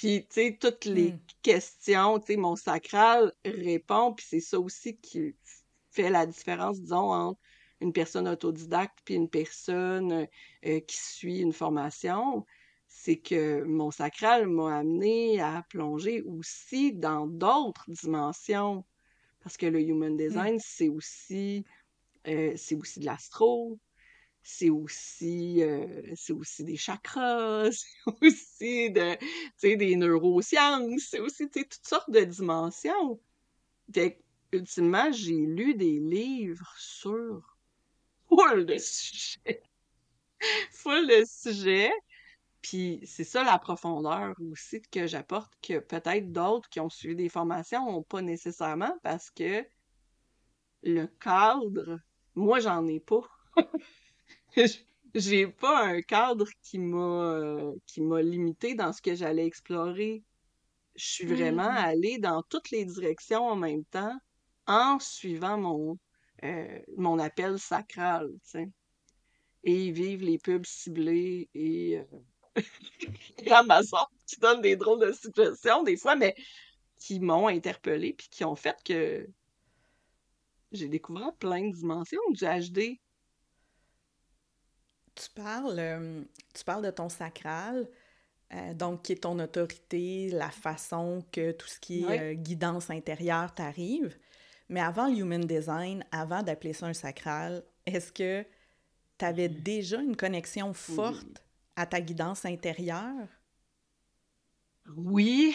Puis, 0.00 0.26
tu 0.30 0.34
sais, 0.34 0.58
toutes 0.58 0.86
les 0.86 1.12
mmh. 1.12 1.20
questions, 1.42 2.18
tu 2.20 2.26
sais, 2.28 2.36
mon 2.36 2.56
sacral 2.56 3.34
répond, 3.44 4.14
puis 4.14 4.24
c'est 4.26 4.40
ça 4.40 4.58
aussi 4.58 4.96
qui 4.96 5.34
fait 5.90 6.08
la 6.08 6.26
différence, 6.26 6.80
disons, 6.80 7.12
entre 7.12 7.40
une 7.80 7.92
personne 7.92 8.28
autodidacte 8.28 8.98
puis 9.04 9.14
une 9.14 9.28
personne 9.28 10.26
euh, 10.66 10.80
qui 10.80 10.96
suit 10.96 11.40
une 11.40 11.52
formation, 11.52 12.46
c'est 12.86 13.16
que 13.16 13.62
mon 13.64 13.90
sacral 13.90 14.46
m'a 14.46 14.78
amené 14.78 15.40
à 15.40 15.64
plonger 15.68 16.22
aussi 16.22 16.92
dans 16.92 17.26
d'autres 17.26 17.84
dimensions. 17.88 18.84
Parce 19.42 19.56
que 19.56 19.66
le 19.66 19.80
human 19.80 20.14
mmh. 20.14 20.16
design, 20.16 20.58
c'est 20.60 20.88
aussi, 20.88 21.64
euh, 22.26 22.52
c'est 22.56 22.74
aussi 22.74 23.00
de 23.00 23.06
l'astro, 23.06 23.78
c'est 24.42 24.70
aussi, 24.70 25.62
euh, 25.62 26.02
c'est 26.16 26.32
aussi 26.32 26.64
des 26.64 26.76
chakras, 26.76 27.70
c'est 27.72 28.26
aussi 28.26 28.90
de, 28.90 29.16
des 29.76 29.96
neurosciences, 29.96 31.02
c'est 31.10 31.20
aussi 31.20 31.48
toutes 31.50 31.86
sortes 31.86 32.10
de 32.10 32.20
dimensions. 32.24 33.20
Ultimement, 34.52 35.12
j'ai 35.12 35.46
lu 35.46 35.74
des 35.74 36.00
livres 36.00 36.72
sur 36.76 37.56
full 38.28 38.66
de 38.66 38.78
sujets. 38.78 39.62
full 40.72 41.06
de 41.06 41.24
sujets. 41.24 41.92
Puis 42.62 43.00
c'est 43.04 43.24
ça 43.24 43.44
la 43.44 43.58
profondeur 43.58 44.34
aussi 44.50 44.82
que 44.82 45.06
j'apporte 45.06 45.52
que 45.62 45.78
peut-être 45.78 46.32
d'autres 46.32 46.68
qui 46.68 46.80
ont 46.80 46.90
suivi 46.90 47.16
des 47.16 47.28
formations 47.28 47.90
n'ont 47.90 48.02
pas 48.02 48.22
nécessairement 48.22 48.98
parce 49.02 49.30
que 49.30 49.64
le 50.82 51.06
cadre, 51.06 52.00
moi 52.34 52.60
j'en 52.60 52.86
ai 52.86 53.00
pas. 53.00 53.22
J'ai 55.14 55.48
pas 55.48 55.86
un 55.86 56.02
cadre 56.02 56.46
qui 56.62 56.78
m'a 56.78 57.72
qui 57.86 58.00
m'a 58.00 58.22
limité 58.22 58.74
dans 58.74 58.92
ce 58.92 59.02
que 59.02 59.14
j'allais 59.14 59.46
explorer. 59.46 60.22
Je 60.94 61.04
suis 61.04 61.26
vraiment 61.26 61.72
mmh. 61.72 61.76
allée 61.76 62.18
dans 62.18 62.42
toutes 62.42 62.70
les 62.70 62.84
directions 62.84 63.46
en 63.48 63.56
même 63.56 63.84
temps 63.84 64.16
en 64.66 64.98
suivant 65.00 65.58
mon 65.58 65.98
euh, 66.44 66.78
mon 66.96 67.18
appel 67.18 67.58
sacral, 67.58 68.30
tu 68.44 68.50
sais. 68.50 68.68
Et 69.64 69.86
ils 69.86 69.92
vivent 69.92 70.22
les 70.22 70.38
pubs 70.38 70.64
ciblées 70.64 71.50
et, 71.54 71.98
euh, 71.98 72.62
Amazon 73.50 74.06
qui 74.26 74.38
donne 74.38 74.62
des 74.62 74.76
drôles 74.76 75.06
de 75.06 75.12
suggestions 75.12 75.82
des 75.82 75.96
fois, 75.96 76.16
mais 76.16 76.34
qui 76.98 77.20
m'ont 77.20 77.48
interpellé 77.48 78.14
puis 78.14 78.28
qui 78.30 78.44
ont 78.44 78.56
fait 78.56 78.76
que 78.84 79.28
j'ai 80.72 80.88
découvert 80.88 81.34
plein 81.34 81.68
de 81.68 81.74
dimensions 81.74 82.20
du 82.30 82.44
HD. 82.44 83.00
Tu 85.14 85.28
parles, 85.34 85.78
euh, 85.78 86.22
tu 86.54 86.64
parles 86.64 86.84
de 86.84 86.90
ton 86.90 87.08
sacral, 87.08 87.88
donc 88.74 89.02
qui 89.02 89.12
est 89.12 89.22
ton 89.22 89.38
autorité, 89.38 90.30
la 90.30 90.50
façon 90.50 91.24
que 91.30 91.52
tout 91.52 91.68
ce 91.68 91.78
qui 91.78 92.04
est 92.04 92.34
guidance 92.34 92.90
intérieure 92.90 93.54
t'arrive. 93.54 94.18
Mais 94.68 94.80
avant 94.80 95.08
le 95.08 95.18
Human 95.18 95.44
Design, 95.44 96.04
avant 96.10 96.42
d'appeler 96.42 96.72
ça 96.72 96.86
un 96.86 96.92
sacral, 96.92 97.64
est-ce 97.86 98.12
que 98.12 98.44
tu 99.18 99.24
avais 99.24 99.48
mmh. 99.48 99.62
déjà 99.62 100.00
une 100.00 100.16
connexion 100.16 100.72
forte 100.72 101.44
à 101.76 101.86
ta 101.86 102.00
guidance 102.00 102.44
intérieure? 102.44 103.28
Oui, 104.96 105.54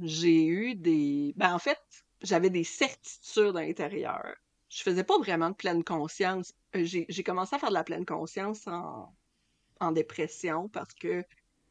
j'ai 0.00 0.46
eu 0.46 0.74
des... 0.74 1.32
Ben, 1.36 1.54
en 1.54 1.58
fait, 1.58 1.80
j'avais 2.22 2.50
des 2.50 2.64
certitudes 2.64 3.56
intérieures. 3.56 4.36
Je 4.70 4.82
faisais 4.82 5.04
pas 5.04 5.18
vraiment 5.18 5.50
de 5.50 5.54
pleine 5.54 5.84
conscience. 5.84 6.54
Euh, 6.74 6.84
j'ai 6.84 7.22
commencé 7.22 7.54
à 7.54 7.58
faire 7.58 7.68
de 7.68 7.74
la 7.74 7.84
pleine 7.84 8.06
conscience 8.06 8.66
en, 8.66 9.12
en 9.80 9.92
dépression 9.92 10.68
parce 10.68 10.94
que 10.94 11.24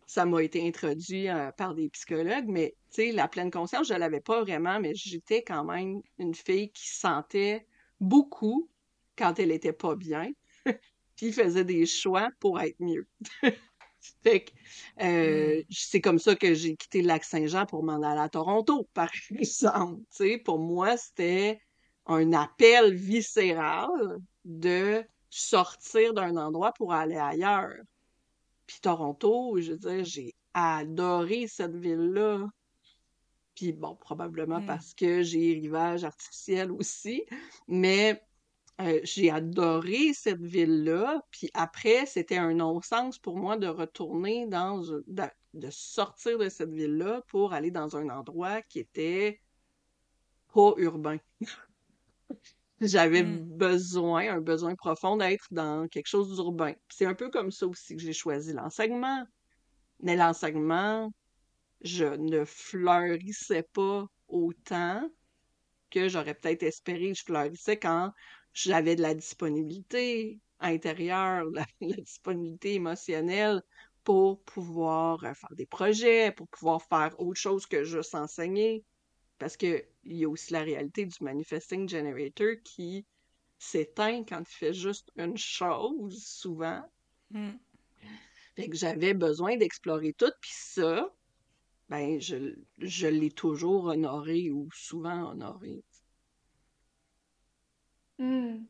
ça 0.06 0.26
m'a 0.26 0.42
été 0.42 0.68
introduit 0.68 1.30
euh, 1.30 1.52
par 1.52 1.76
des 1.76 1.88
psychologues, 1.90 2.48
mais 2.48 2.76
tu 2.90 2.96
sais, 3.04 3.12
la 3.12 3.28
pleine 3.28 3.52
conscience, 3.52 3.88
je 3.88 3.94
l'avais 3.94 4.22
pas 4.22 4.42
vraiment, 4.42 4.80
mais 4.80 4.96
j'étais 4.96 5.44
quand 5.44 5.64
même 5.64 6.02
une 6.18 6.34
fille 6.34 6.72
qui 6.72 6.90
sentait 6.90 7.68
beaucoup 8.02 8.68
quand 9.16 9.38
elle 9.38 9.52
était 9.52 9.72
pas 9.72 9.96
bien, 9.96 10.32
puis 11.16 11.32
faisait 11.32 11.64
des 11.64 11.86
choix 11.86 12.30
pour 12.40 12.60
être 12.60 12.80
mieux. 12.80 13.08
fait 14.24 14.46
que 14.46 14.52
euh, 15.04 15.60
mmh. 15.60 15.64
c'est 15.70 16.02
comme 16.02 16.18
ça 16.18 16.36
que 16.36 16.56
j'ai 16.56 16.76
quitté 16.76 17.02
le 17.04 17.08
lac 17.08 17.24
Saint-Jean 17.24 17.68
pour 17.68 17.84
m'en 17.84 18.02
aller 18.02 18.22
à 18.22 18.30
Toronto, 18.30 18.90
par 18.96 19.12
exemple. 19.30 20.02
Tu 20.10 20.18
sais, 20.18 20.38
pour 20.40 20.58
moi, 20.58 20.98
c'était 20.98 21.62
un 22.10 22.34
appel 22.34 22.94
viscéral 22.94 24.20
de 24.44 25.04
sortir 25.30 26.14
d'un 26.14 26.36
endroit 26.38 26.74
pour 26.74 26.92
aller 26.92 27.18
ailleurs. 27.18 27.76
Puis 28.66 28.80
Toronto, 28.82 29.60
je 29.60 29.72
veux 29.72 29.78
dire, 29.78 30.04
j'ai 30.04 30.36
adoré 30.54 31.48
cette 31.48 31.76
ville-là. 31.76 32.48
Puis 33.56 33.74
bon, 33.74 33.96
probablement 33.96 34.60
mmh. 34.62 34.66
parce 34.66 34.94
que 34.94 35.22
j'ai 35.22 35.54
rivage 35.54 36.04
artificiel 36.04 36.72
aussi, 36.72 37.26
mais 37.68 38.24
euh, 38.82 39.00
j'ai 39.04 39.30
adoré 39.30 40.14
cette 40.14 40.42
ville-là. 40.42 41.22
Puis 41.30 41.52
après, 41.54 42.08
c'était 42.08 42.38
un 42.38 42.56
non-sens 42.56 43.20
pour 43.20 43.38
moi 43.38 43.58
de 43.58 43.68
retourner 43.68 44.48
dans, 44.48 44.80
de, 44.80 45.04
de 45.54 45.70
sortir 45.70 46.40
de 46.40 46.50
cette 46.50 46.74
ville-là 46.74 47.22
pour 47.28 47.54
aller 47.54 47.70
dans 47.70 47.98
un 47.98 48.10
endroit 48.10 48.64
qui 48.64 48.80
était 48.80 49.42
pas 50.54 50.74
urbain. 50.78 51.18
J'avais 52.82 53.24
mmh. 53.24 53.58
besoin, 53.58 54.36
un 54.36 54.40
besoin 54.40 54.76
profond 54.76 55.18
d'être 55.18 55.48
dans 55.52 55.88
quelque 55.90 56.08
chose 56.08 56.34
d'urbain. 56.36 56.74
C'est 56.90 57.06
un 57.06 57.14
peu 57.14 57.30
comme 57.30 57.52
ça 57.52 57.68
aussi 57.68 57.96
que 57.96 58.02
j'ai 58.02 58.14
choisi 58.14 58.54
l'enseignement. 58.54 59.26
Mais 60.02 60.16
l'enseignement, 60.16 61.12
je 61.82 62.06
ne 62.06 62.46
fleurissais 62.46 63.64
pas 63.74 64.06
autant 64.30 65.10
que 65.90 66.08
j'aurais 66.08 66.36
peut-être 66.36 66.64
espéré 66.64 67.14
je 67.14 67.24
fleurissais 67.24 67.78
quand 67.78 68.14
j'avais 68.54 68.96
de 68.96 69.02
la 69.02 69.14
disponibilité 69.14 70.40
intérieure, 70.60 71.46
la, 71.54 71.66
la 71.82 71.96
disponibilité 71.98 72.76
émotionnelle 72.76 73.62
pour 74.04 74.42
pouvoir 74.44 75.24
euh, 75.24 75.34
faire 75.34 75.54
des 75.56 75.66
projets, 75.66 76.32
pour 76.32 76.48
pouvoir 76.48 76.82
faire 76.84 77.20
autre 77.20 77.40
chose 77.40 77.66
que 77.66 77.84
juste 77.84 78.16
enseigner. 78.16 78.84
Parce 79.40 79.58
qu'il 79.58 79.86
y 80.06 80.26
a 80.26 80.30
aussi 80.30 80.54
la 80.54 80.62
réalité 80.64 81.06
du 81.06 81.18
manifesting 81.24 81.90
generator 81.90 82.56
qui 82.64 83.08
s'éteint 83.60 84.24
quand 84.26 84.42
il 84.42 84.56
fait 84.56 84.74
juste 84.74 85.12
une 85.18 85.38
chose, 85.38 86.24
souvent. 86.26 86.84
Mm. 87.32 87.60
Fait 88.56 88.70
que 88.70 88.76
j'avais 88.78 89.16
besoin 89.16 89.58
d'explorer 89.58 90.14
tout, 90.14 90.32
puis 90.42 90.52
ça, 90.54 91.10
ben, 91.90 92.20
je, 92.22 92.56
je 92.80 93.08
l'ai 93.08 93.32
toujours 93.32 93.86
honoré 93.86 94.52
ou 94.52 94.70
souvent 94.74 95.32
honoré. 95.32 95.84
Hmm. 98.18 98.66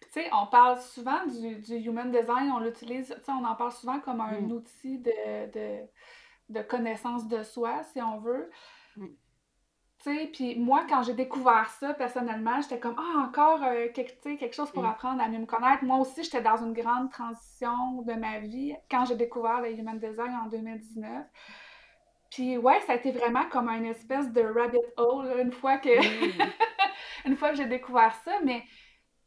Puis, 0.00 0.10
tu 0.12 0.20
sais, 0.22 0.30
on 0.32 0.46
parle 0.46 0.80
souvent 0.80 1.26
du, 1.26 1.56
du 1.60 1.74
human 1.76 2.10
design, 2.12 2.50
on 2.52 2.60
l'utilise, 2.60 3.08
tu 3.08 3.24
sais, 3.24 3.32
on 3.32 3.44
en 3.44 3.56
parle 3.56 3.72
souvent 3.72 4.00
comme 4.00 4.20
un 4.20 4.40
Mm. 4.40 4.52
outil 4.52 4.98
de, 4.98 5.50
de, 5.52 5.88
de 6.50 6.62
connaissance 6.62 7.28
de 7.28 7.42
soi, 7.42 7.84
si 7.84 8.00
on 8.02 8.20
veut. 8.20 8.50
Mm. 8.96 9.16
Puis 10.32 10.56
moi, 10.58 10.84
quand 10.88 11.02
j'ai 11.02 11.14
découvert 11.14 11.68
ça, 11.80 11.94
personnellement, 11.94 12.60
j'étais 12.60 12.78
comme, 12.78 12.96
ah, 12.98 13.26
encore 13.28 13.62
euh, 13.64 13.88
quelque, 13.94 14.36
quelque 14.36 14.54
chose 14.54 14.70
pour 14.70 14.82
Mm. 14.82 14.86
apprendre 14.90 15.22
à 15.22 15.28
mieux 15.28 15.38
me 15.38 15.46
connaître. 15.46 15.84
Moi 15.84 15.98
aussi, 15.98 16.22
j'étais 16.24 16.42
dans 16.42 16.56
une 16.56 16.72
grande 16.72 17.10
transition 17.10 18.02
de 18.02 18.12
ma 18.14 18.38
vie 18.40 18.74
quand 18.90 19.04
j'ai 19.06 19.16
découvert 19.16 19.60
le 19.60 19.70
human 19.72 19.98
design 19.98 20.34
en 20.44 20.48
2019. 20.48 21.24
Puis 22.30 22.58
ouais, 22.58 22.80
ça 22.86 22.92
a 22.92 22.96
été 22.96 23.12
vraiment 23.12 23.44
comme 23.50 23.68
une 23.68 23.86
espèce 23.86 24.30
de 24.32 24.42
rabbit 24.42 24.78
hole, 24.96 25.40
une 25.40 25.52
fois 25.52 25.78
que, 25.78 25.88
Mm. 25.88 26.50
une 27.26 27.36
fois 27.36 27.50
que 27.50 27.56
j'ai 27.56 27.66
découvert 27.66 28.14
ça, 28.24 28.32
mais 28.44 28.62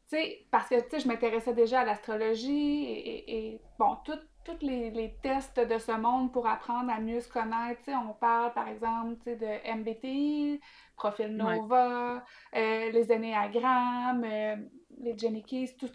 tu 0.09 0.15
sais, 0.17 0.45
parce 0.51 0.69
que, 0.69 0.75
tu 0.75 0.89
sais, 0.91 0.99
je 0.99 1.07
m'intéressais 1.07 1.53
déjà 1.53 1.81
à 1.81 1.85
l'astrologie 1.85 2.85
et, 2.85 3.09
et- 3.09 3.47
et, 3.55 3.61
bon, 3.79 3.97
tous 4.05 4.19
tous 4.47 4.65
les, 4.65 4.91
les 4.91 5.13
tests 5.21 5.59
de 5.59 5.77
ce 5.77 5.91
monde 5.91 6.31
pour 6.31 6.47
apprendre 6.47 6.91
à 6.91 6.99
mieux 6.99 7.19
se 7.21 7.29
connaître, 7.29 7.81
on 7.89 8.13
parle, 8.13 8.53
par 8.53 8.67
exemple, 8.69 9.25
de 9.37 9.67
MBTI, 9.77 10.61
profil 10.95 11.35
Ouais. 11.37 11.61
Nova, 11.61 12.23
euh, 12.55 12.91
les 12.91 13.11
énéagrammes, 13.11 14.23
euh, 14.23 14.55
les 15.01 15.17
Jenny 15.17 15.43
Keys, 15.43 15.75
tout, 15.77 15.89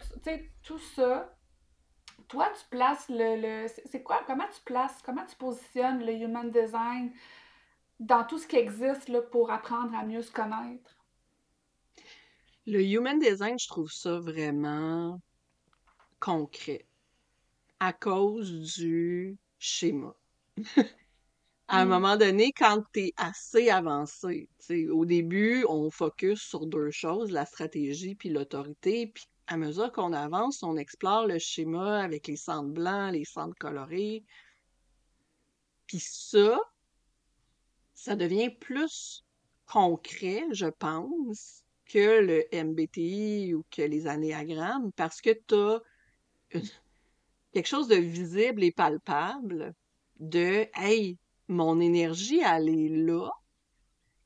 tout 0.63 0.79
ça. 0.79 1.33
Toi, 2.27 2.51
tu 2.59 2.65
places 2.69 3.07
le, 3.09 3.37
le- 3.41 3.67
c'est 3.69 3.87
c'est 3.87 4.03
quoi, 4.03 4.21
comment 4.27 4.47
tu 4.53 4.61
places, 4.65 5.01
comment 5.05 5.25
tu 5.25 5.35
positionnes 5.37 6.05
le 6.05 6.13
human 6.13 6.51
design 6.51 7.11
dans 7.99 8.25
tout 8.25 8.39
ce 8.39 8.47
qui 8.47 8.57
existe, 8.57 9.09
là, 9.09 9.21
pour 9.21 9.51
apprendre 9.51 9.95
à 9.97 10.03
mieux 10.05 10.21
se 10.23 10.31
connaître? 10.31 10.95
Le 12.65 12.81
human 12.83 13.19
design, 13.19 13.57
je 13.57 13.67
trouve 13.69 13.89
ça 13.89 14.19
vraiment 14.19 15.21
concret 16.19 16.87
à 17.83 17.91
cause 17.91 18.77
du 18.77 19.37
schéma. 19.59 20.15
À 21.67 21.81
un 21.81 21.85
Mm. 21.85 21.89
moment 21.89 22.15
donné, 22.15 22.53
quand 22.53 22.81
tu 22.93 23.07
es 23.07 23.13
assez 23.17 23.69
avancé, 23.69 24.47
au 24.89 25.05
début, 25.05 25.65
on 25.67 25.89
focus 25.91 26.41
sur 26.41 26.65
deux 26.65 26.91
choses, 26.91 27.31
la 27.31 27.45
stratégie 27.45 28.15
puis 28.15 28.29
l'autorité, 28.29 29.07
puis 29.07 29.25
à 29.47 29.57
mesure 29.57 29.91
qu'on 29.91 30.13
avance, 30.13 30.63
on 30.63 30.77
explore 30.77 31.27
le 31.27 31.39
schéma 31.39 32.01
avec 32.01 32.27
les 32.27 32.37
centres 32.37 32.71
blancs, 32.71 33.11
les 33.11 33.25
centres 33.25 33.57
colorés, 33.59 34.23
puis 35.87 35.99
ça, 35.99 36.59
ça 37.95 38.15
devient 38.15 38.49
plus 38.51 39.23
concret, 39.65 40.43
je 40.51 40.67
pense, 40.67 41.63
que 41.85 42.19
le 42.21 42.45
MBTI 42.53 43.53
ou 43.55 43.63
que 43.71 43.81
les 43.81 44.07
anéagrammes, 44.07 44.91
parce 44.95 45.21
que 45.21 45.31
tu 45.47 45.55
as 45.55 45.81
quelque 47.53 47.67
chose 47.67 47.87
de 47.87 47.95
visible 47.95 48.63
et 48.63 48.71
palpable 48.71 49.73
de 50.19 50.67
Hey, 50.73 51.17
mon 51.47 51.79
énergie, 51.79 52.41
elle 52.45 52.69
est 52.69 52.89
là. 52.89 53.29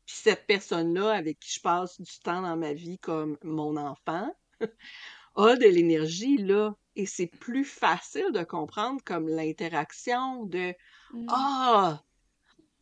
Puis 0.06 0.16
cette 0.16 0.48
personne-là 0.48 1.12
avec 1.12 1.40
qui 1.40 1.54
je 1.54 1.62
passe 1.62 2.00
du 2.00 2.20
temps 2.20 2.42
dans 2.42 2.56
ma 2.56 2.74
vie 2.74 2.98
comme 3.00 3.38
mon 3.44 3.76
enfant 3.78 4.32
a 5.36 5.56
de 5.56 5.68
l'énergie 5.68 6.38
là. 6.38 6.74
Et 6.96 7.06
c'est 7.06 7.28
plus 7.28 7.66
facile 7.66 8.32
de 8.32 8.44
comprendre 8.44 9.02
comme 9.04 9.28
l'interaction 9.28 10.46
de 10.46 10.74
Mm. 11.14 11.26
Ah, 11.30 12.02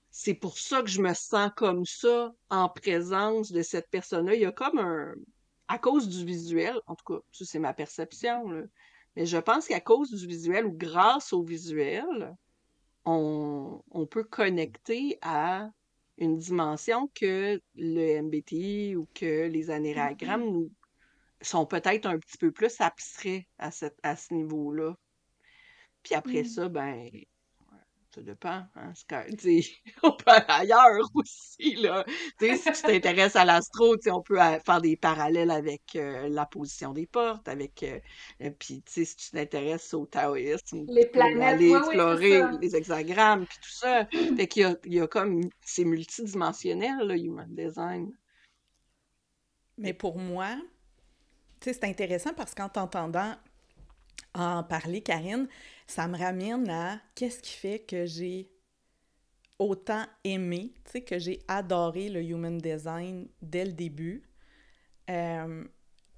c'est 0.09 0.33
pour 0.33 0.57
ça 0.57 0.81
que 0.81 0.87
je 0.87 1.01
me 1.01 1.13
sens 1.13 1.51
comme 1.55 1.85
ça 1.85 2.33
en 2.49 2.69
présence 2.69 3.51
de 3.51 3.61
cette 3.61 3.89
personne-là. 3.89 4.35
Il 4.35 4.41
y 4.41 4.45
a 4.45 4.51
comme 4.51 4.79
un. 4.79 5.13
À 5.67 5.79
cause 5.79 6.07
du 6.07 6.25
visuel, 6.25 6.79
en 6.85 6.95
tout 6.95 7.15
cas, 7.15 7.19
c'est 7.31 7.59
ma 7.59 7.73
perception, 7.73 8.49
là. 8.49 8.63
Mais 9.15 9.25
je 9.25 9.37
pense 9.37 9.67
qu'à 9.67 9.79
cause 9.81 10.11
du 10.11 10.27
visuel 10.27 10.65
ou 10.65 10.71
grâce 10.73 11.33
au 11.33 11.43
visuel, 11.43 12.35
on, 13.05 13.81
on 13.91 14.05
peut 14.07 14.23
connecter 14.23 15.17
à 15.21 15.69
une 16.17 16.37
dimension 16.37 17.07
que 17.13 17.61
le 17.75 18.21
MBTI 18.21 18.95
ou 18.95 19.07
que 19.13 19.47
les 19.47 19.65
Mhm. 19.65 19.71
anéagrammes 19.71 20.51
nous 20.51 20.71
sont 21.41 21.65
peut-être 21.65 22.05
un 22.07 22.17
petit 22.19 22.37
peu 22.37 22.51
plus 22.51 22.79
abstraits 22.81 23.45
à, 23.57 23.71
cette, 23.71 23.99
à 24.03 24.15
ce 24.15 24.33
niveau-là. 24.33 24.95
Puis 26.03 26.15
après 26.15 26.41
Mm. 26.41 26.45
ça, 26.45 26.69
ben, 26.69 27.09
ça 28.15 28.21
dépend. 28.21 28.63
Hein, 28.75 28.93
sais, 29.37 29.61
on 30.03 30.11
peut 30.11 30.31
aller 30.31 30.45
ailleurs 30.47 31.09
aussi, 31.13 31.75
là. 31.75 32.05
Tu 32.39 32.47
sais, 32.47 32.73
si 32.73 32.81
tu 32.81 32.87
t'intéresses 32.87 33.35
à 33.35 33.43
l'astro, 33.43 33.97
tu 33.97 34.03
sais, 34.03 34.11
on 34.11 34.21
peut 34.21 34.41
euh, 34.41 34.57
faire 34.59 34.81
des 34.81 34.95
parallèles 34.95 35.51
avec 35.51 35.95
euh, 35.97 36.29
la 36.29 36.45
position 36.45 36.93
des 36.93 37.07
portes, 37.07 37.47
avec... 37.49 37.83
euh, 37.83 37.99
euh, 38.41 38.51
puis, 38.57 38.81
tu 38.83 38.93
sais, 38.93 39.05
si 39.05 39.15
tu 39.17 39.31
t'intéresses 39.31 39.93
au 39.93 40.05
taoïsme, 40.05 40.85
Les 40.87 41.07
planètes, 41.07 41.41
aller 41.43 41.71
explorer 41.71 42.41
les 42.61 42.75
hexagrammes, 42.75 43.45
puis 43.45 43.57
tout 43.61 43.77
ça. 43.77 44.05
Fait 44.05 44.47
qu'il 44.47 44.61
y 44.61 44.65
a, 44.65 44.75
il 44.85 44.93
y 44.93 45.01
a 45.01 45.07
comme... 45.07 45.41
C'est 45.61 45.83
multidimensionnel, 45.83 46.95
le 47.05 47.17
human 47.17 47.53
design. 47.53 48.11
Mais 49.77 49.93
pour 49.93 50.17
moi, 50.17 50.55
tu 51.59 51.65
sais, 51.65 51.73
c'est 51.73 51.85
intéressant 51.85 52.33
parce 52.33 52.55
qu'en 52.55 52.69
t'entendant 52.69 53.35
en 54.33 54.63
parler, 54.63 55.01
Karine, 55.01 55.47
ça 55.87 56.07
me 56.07 56.17
ramène 56.17 56.69
à 56.69 57.01
qu'est-ce 57.15 57.41
qui 57.41 57.53
fait 57.53 57.79
que 57.79 58.05
j'ai 58.05 58.51
autant 59.59 60.05
aimé, 60.23 60.73
tu 60.85 60.91
sais, 60.91 61.01
que 61.01 61.17
j'ai 61.19 61.39
adoré 61.47 62.09
le 62.09 62.21
human 62.21 62.57
design 62.57 63.27
dès 63.41 63.65
le 63.65 63.71
début. 63.73 64.23
Euh, 65.09 65.63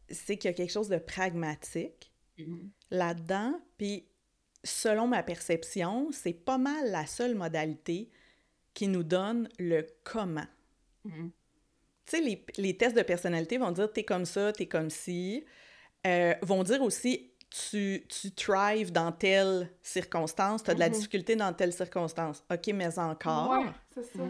c'est 0.10 0.38
qu'il 0.38 0.50
y 0.50 0.54
a 0.54 0.56
quelque 0.56 0.72
chose 0.72 0.90
de 0.90 0.98
pragmatique 0.98 2.12
Mhm. 2.38 2.70
là-dedans, 2.92 3.60
puis 3.78 4.08
selon 4.64 5.08
ma 5.08 5.24
perception, 5.24 6.12
c'est 6.12 6.34
pas 6.34 6.58
mal 6.60 6.92
la 6.92 7.06
seule 7.08 7.34
modalité 7.36 8.12
qui 8.76 8.88
nous 8.88 9.04
donne 9.04 9.50
le 9.58 9.88
comment. 10.04 10.46
Mhm. 11.04 11.32
Tu 12.06 12.18
sais, 12.18 12.22
les, 12.22 12.46
les 12.58 12.78
tests 12.78 12.96
de 12.96 13.02
personnalité 13.02 13.58
vont 13.58 13.72
dire 13.72 13.92
t'es 13.92 14.04
comme 14.04 14.26
ça, 14.26 14.54
t'es 14.54 14.68
comme 14.68 14.90
ci. 14.92 15.44
Euh, 16.06 16.36
vont 16.44 16.64
dire 16.64 16.82
aussi 16.84 17.32
tu, 17.50 18.06
tu 18.10 18.32
thrives 18.32 18.92
dans 18.92 19.12
telle 19.12 19.72
circonstance, 19.82 20.64
t'as 20.64 20.74
de 20.74 20.80
la 20.80 20.90
Mhm. 20.90 20.96
difficulté 20.96 21.36
dans 21.36 21.54
telle 21.54 21.74
circonstance. 21.74 22.44
OK, 22.52 22.68
mais 22.74 22.98
encore. 23.00 23.50
Ouais, 23.52 23.72
c'est 23.94 24.04
ça. 24.18 24.24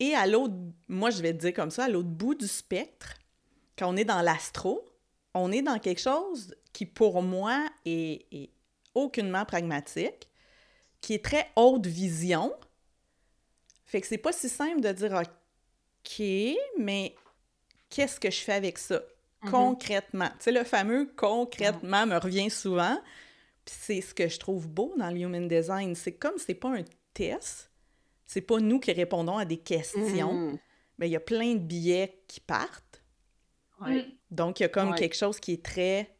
Et 0.00 0.14
à 0.14 0.26
l'autre, 0.26 0.54
moi 0.88 1.10
je 1.10 1.22
vais 1.22 1.32
te 1.32 1.38
dire 1.38 1.52
comme 1.54 1.70
ça, 1.70 1.84
à 1.84 1.88
l'autre 1.88 2.08
bout 2.08 2.34
du 2.34 2.48
spectre, 2.48 3.14
quand 3.78 3.88
on 3.92 3.96
est 3.96 4.04
dans 4.04 4.22
l'astro, 4.22 4.84
on 5.34 5.52
est 5.52 5.62
dans 5.62 5.78
quelque 5.78 6.00
chose 6.00 6.54
qui 6.72 6.86
pour 6.86 7.22
moi 7.22 7.68
est, 7.84 8.26
est 8.32 8.50
aucunement 8.94 9.44
pragmatique, 9.44 10.28
qui 11.00 11.14
est 11.14 11.24
très 11.24 11.50
haute 11.56 11.86
vision. 11.86 12.52
Fait 13.86 14.00
que 14.00 14.06
c'est 14.06 14.18
pas 14.18 14.32
si 14.32 14.48
simple 14.48 14.80
de 14.80 14.90
dire 14.92 15.12
OK, 15.12 16.22
mais 16.78 17.14
qu'est-ce 17.90 18.18
que 18.18 18.30
je 18.30 18.40
fais 18.40 18.54
avec 18.54 18.78
ça? 18.78 19.02
Mhm. 19.42 19.50
concrètement? 19.50 20.28
Tu 20.38 20.44
sais, 20.44 20.52
le 20.52 20.64
fameux 20.64 21.12
concrètement 21.16 22.06
me 22.06 22.16
revient 22.18 22.50
souvent. 22.50 22.98
Puis 23.64 23.74
c'est 23.78 24.00
ce 24.00 24.14
que 24.14 24.28
je 24.28 24.38
trouve 24.38 24.68
beau 24.68 24.92
dans 24.98 25.10
le 25.10 25.18
human 25.20 25.46
design. 25.48 25.94
C'est 25.94 26.12
comme 26.14 26.36
c'est 26.38 26.54
pas 26.54 26.70
un 26.76 26.82
test, 27.14 27.70
c'est 28.26 28.40
pas 28.40 28.58
nous 28.58 28.80
qui 28.80 28.92
répondons 28.92 29.36
à 29.38 29.44
des 29.44 29.58
questions. 29.58 30.32
Mhm. 30.32 30.58
Mais 30.98 31.08
il 31.08 31.12
y 31.12 31.16
a 31.16 31.20
plein 31.20 31.54
de 31.54 31.58
billets 31.60 32.22
qui 32.28 32.40
partent. 32.40 33.02
Ouais. 33.80 34.02
Mm. 34.02 34.12
Donc, 34.30 34.60
il 34.60 34.64
y 34.64 34.66
a 34.66 34.68
comme 34.68 34.90
Ouais. 34.90 34.98
quelque 34.98 35.16
chose 35.16 35.40
qui 35.40 35.52
est 35.54 35.64
très 35.64 36.14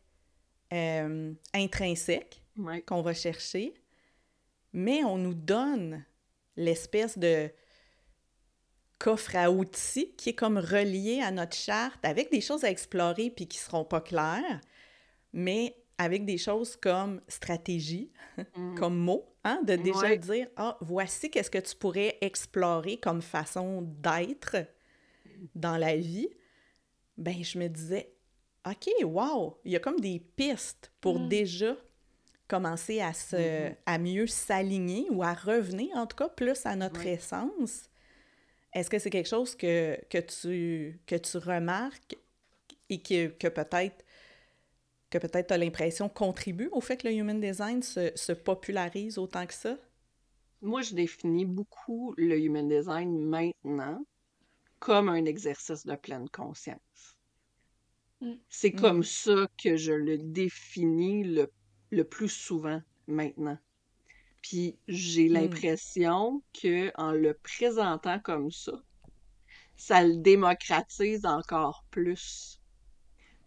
euh, 0.73 1.33
intrinsèque 1.55 2.43
Ouais. 2.57 2.81
qu'on 2.83 3.03
va 3.03 3.13
chercher, 3.15 3.75
mais 4.73 5.05
on 5.05 5.19
nous 5.19 5.35
donne 5.35 6.05
l'espèce 6.57 7.19
de 7.19 7.51
coffre 9.03 9.35
à 9.35 9.51
outils 9.51 10.13
qui 10.17 10.29
est 10.31 10.35
comme 10.35 10.59
relié 10.59 11.21
à 11.23 11.33
notre 11.33 11.57
charte 11.57 12.05
avec 12.05 12.31
des 12.31 12.41
choses 12.41 12.63
à 12.65 12.71
explorer 12.71 13.31
puis 13.31 13.49
qui 13.49 13.59
seront 13.59 13.85
pas 13.85 14.01
claires, 14.01 14.61
mais 15.33 15.77
avec 15.99 16.25
des 16.25 16.39
choses 16.39 16.77
comme 16.77 17.21
stratégie, 17.27 18.13
Mhm. 18.39 18.75
comme 18.77 18.97
mot, 18.97 19.25
hein, 19.45 19.61
de 19.67 19.75
déjà 19.77 20.09
Ouais. 20.11 20.19
dire 20.19 20.47
ah 20.57 20.79
voici 20.81 21.31
qu'est-ce 21.31 21.51
que 21.51 21.59
tu 21.59 21.75
pourrais 21.77 22.17
explorer 22.21 22.97
comme 22.99 23.23
façon 23.23 23.83
d'être 23.83 24.57
dans 25.55 25.77
la 25.77 25.97
vie. 25.97 26.29
ben 27.19 27.43
je 27.45 27.59
me 27.59 27.69
disais, 27.69 28.11
OK, 28.67 28.89
wow, 29.05 29.59
il 29.65 29.73
y 29.73 29.77
a 29.77 29.81
comme 29.81 30.01
des 30.01 30.19
pistes 30.37 30.91
pour 31.01 31.19
Mm. 31.19 31.29
déjà 31.29 31.77
commencer 32.49 33.01
à, 33.01 33.13
se, 33.13 33.37
Mhm. 33.69 33.77
à 33.87 33.99
mieux 33.99 34.27
s'aligner 34.27 35.07
ou 35.11 35.23
à 35.23 35.35
revenir, 35.35 35.89
en 35.97 36.07
tout 36.07 36.17
cas, 36.17 36.29
plus 36.29 36.65
à 36.67 36.75
notre 36.77 37.05
essence. 37.07 37.89
Est-ce 38.75 38.91
que 38.91 38.99
c'est 38.99 39.11
quelque 39.11 39.29
chose 39.29 39.55
que, 39.55 39.99
que, 40.11 40.19
tu, 40.19 41.01
que 41.07 41.17
tu 41.17 41.37
remarques 41.39 42.17
et 42.91 43.03
que, 43.03 43.29
que 43.29 43.49
peut-être 43.49 44.05
que 45.11 45.19
peut-être 45.19 45.47
tu 45.49 45.55
as 45.55 45.59
l'impression 45.59 46.09
contribue 46.09 46.69
au 46.73 46.81
fait 46.81 46.97
que 46.97 47.07
le 47.07 47.15
human 47.15 47.41
design 47.41 47.83
se, 47.85 48.11
se 48.17 48.33
popularise 48.33 49.17
autant 49.19 49.47
que 49.47 49.55
ça? 49.55 49.77
Moi, 50.63 50.81
je 50.81 50.95
définis 50.95 51.45
beaucoup 51.45 52.15
le 52.17 52.39
human 52.41 52.67
design 52.67 53.23
maintenant 53.29 54.03
comme 54.81 55.09
un 55.09 55.25
exercice 55.27 55.87
de 55.87 55.97
pleine 55.97 56.29
conscience. 56.31 57.17
Mm. 58.23 58.39
C'est 58.49 58.73
Mm. 58.73 58.79
comme 58.81 59.03
ça 59.03 59.49
que 59.59 59.77
je 59.77 59.93
le 59.93 60.17
définis 60.17 61.25
le, 61.25 61.53
le 61.91 62.05
plus 62.05 62.29
souvent 62.29 62.81
maintenant. 63.09 63.59
Puis 64.43 64.79
j'ai 64.89 65.29
Mm. 65.35 65.63
l'impression 65.69 66.43
que 66.55 66.93
en 66.97 67.13
le 67.13 67.35
présentant 67.35 68.21
comme 68.21 68.51
ça, 68.51 68.73
ça 69.77 70.03
le 70.03 70.17
démocratise 70.17 71.27
encore 71.27 71.85
plus. 71.91 72.61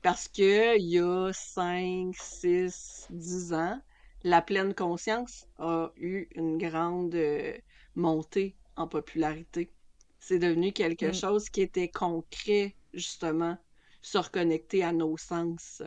Parce 0.01 0.27
que 0.29 0.77
il 0.79 0.85
y 0.89 0.99
a 0.99 1.31
5, 1.33 2.15
6, 2.15 3.07
10 3.09 3.53
ans, 3.53 3.81
la 4.23 4.41
pleine 4.41 4.73
conscience 4.75 5.45
a 5.57 5.91
eu 5.97 6.27
une 6.35 6.57
grande 6.57 7.15
euh, 7.15 7.57
montée 7.95 8.57
en 8.77 8.87
popularité. 8.87 9.73
C'est 10.19 10.39
devenu 10.39 10.73
quelque 10.73 11.11
Mm. 11.11 11.11
chose 11.11 11.49
qui 11.49 11.61
était 11.61 11.89
concret, 11.89 12.77
justement, 12.93 13.57
se 14.01 14.17
reconnecter 14.17 14.83
à 14.83 14.93
nos 14.93 15.17
sens. 15.17 15.81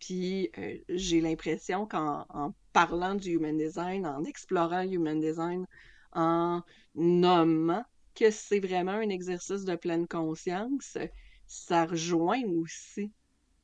Puis 0.00 0.50
euh, 0.58 0.76
j'ai 0.88 1.20
l'impression 1.20 1.86
qu'en 1.86 2.26
en 2.28 2.54
parlant 2.72 3.14
du 3.14 3.32
human 3.32 3.56
design, 3.56 4.06
en 4.06 4.24
explorant 4.24 4.82
le 4.82 4.92
human 4.92 5.20
design, 5.20 5.66
en 6.12 6.62
nommant 6.94 7.84
que 8.14 8.30
c'est 8.30 8.60
vraiment 8.60 8.92
un 8.92 9.08
exercice 9.08 9.64
de 9.64 9.76
pleine 9.76 10.06
conscience, 10.06 10.98
ça 11.46 11.86
rejoint 11.86 12.42
aussi 12.62 13.12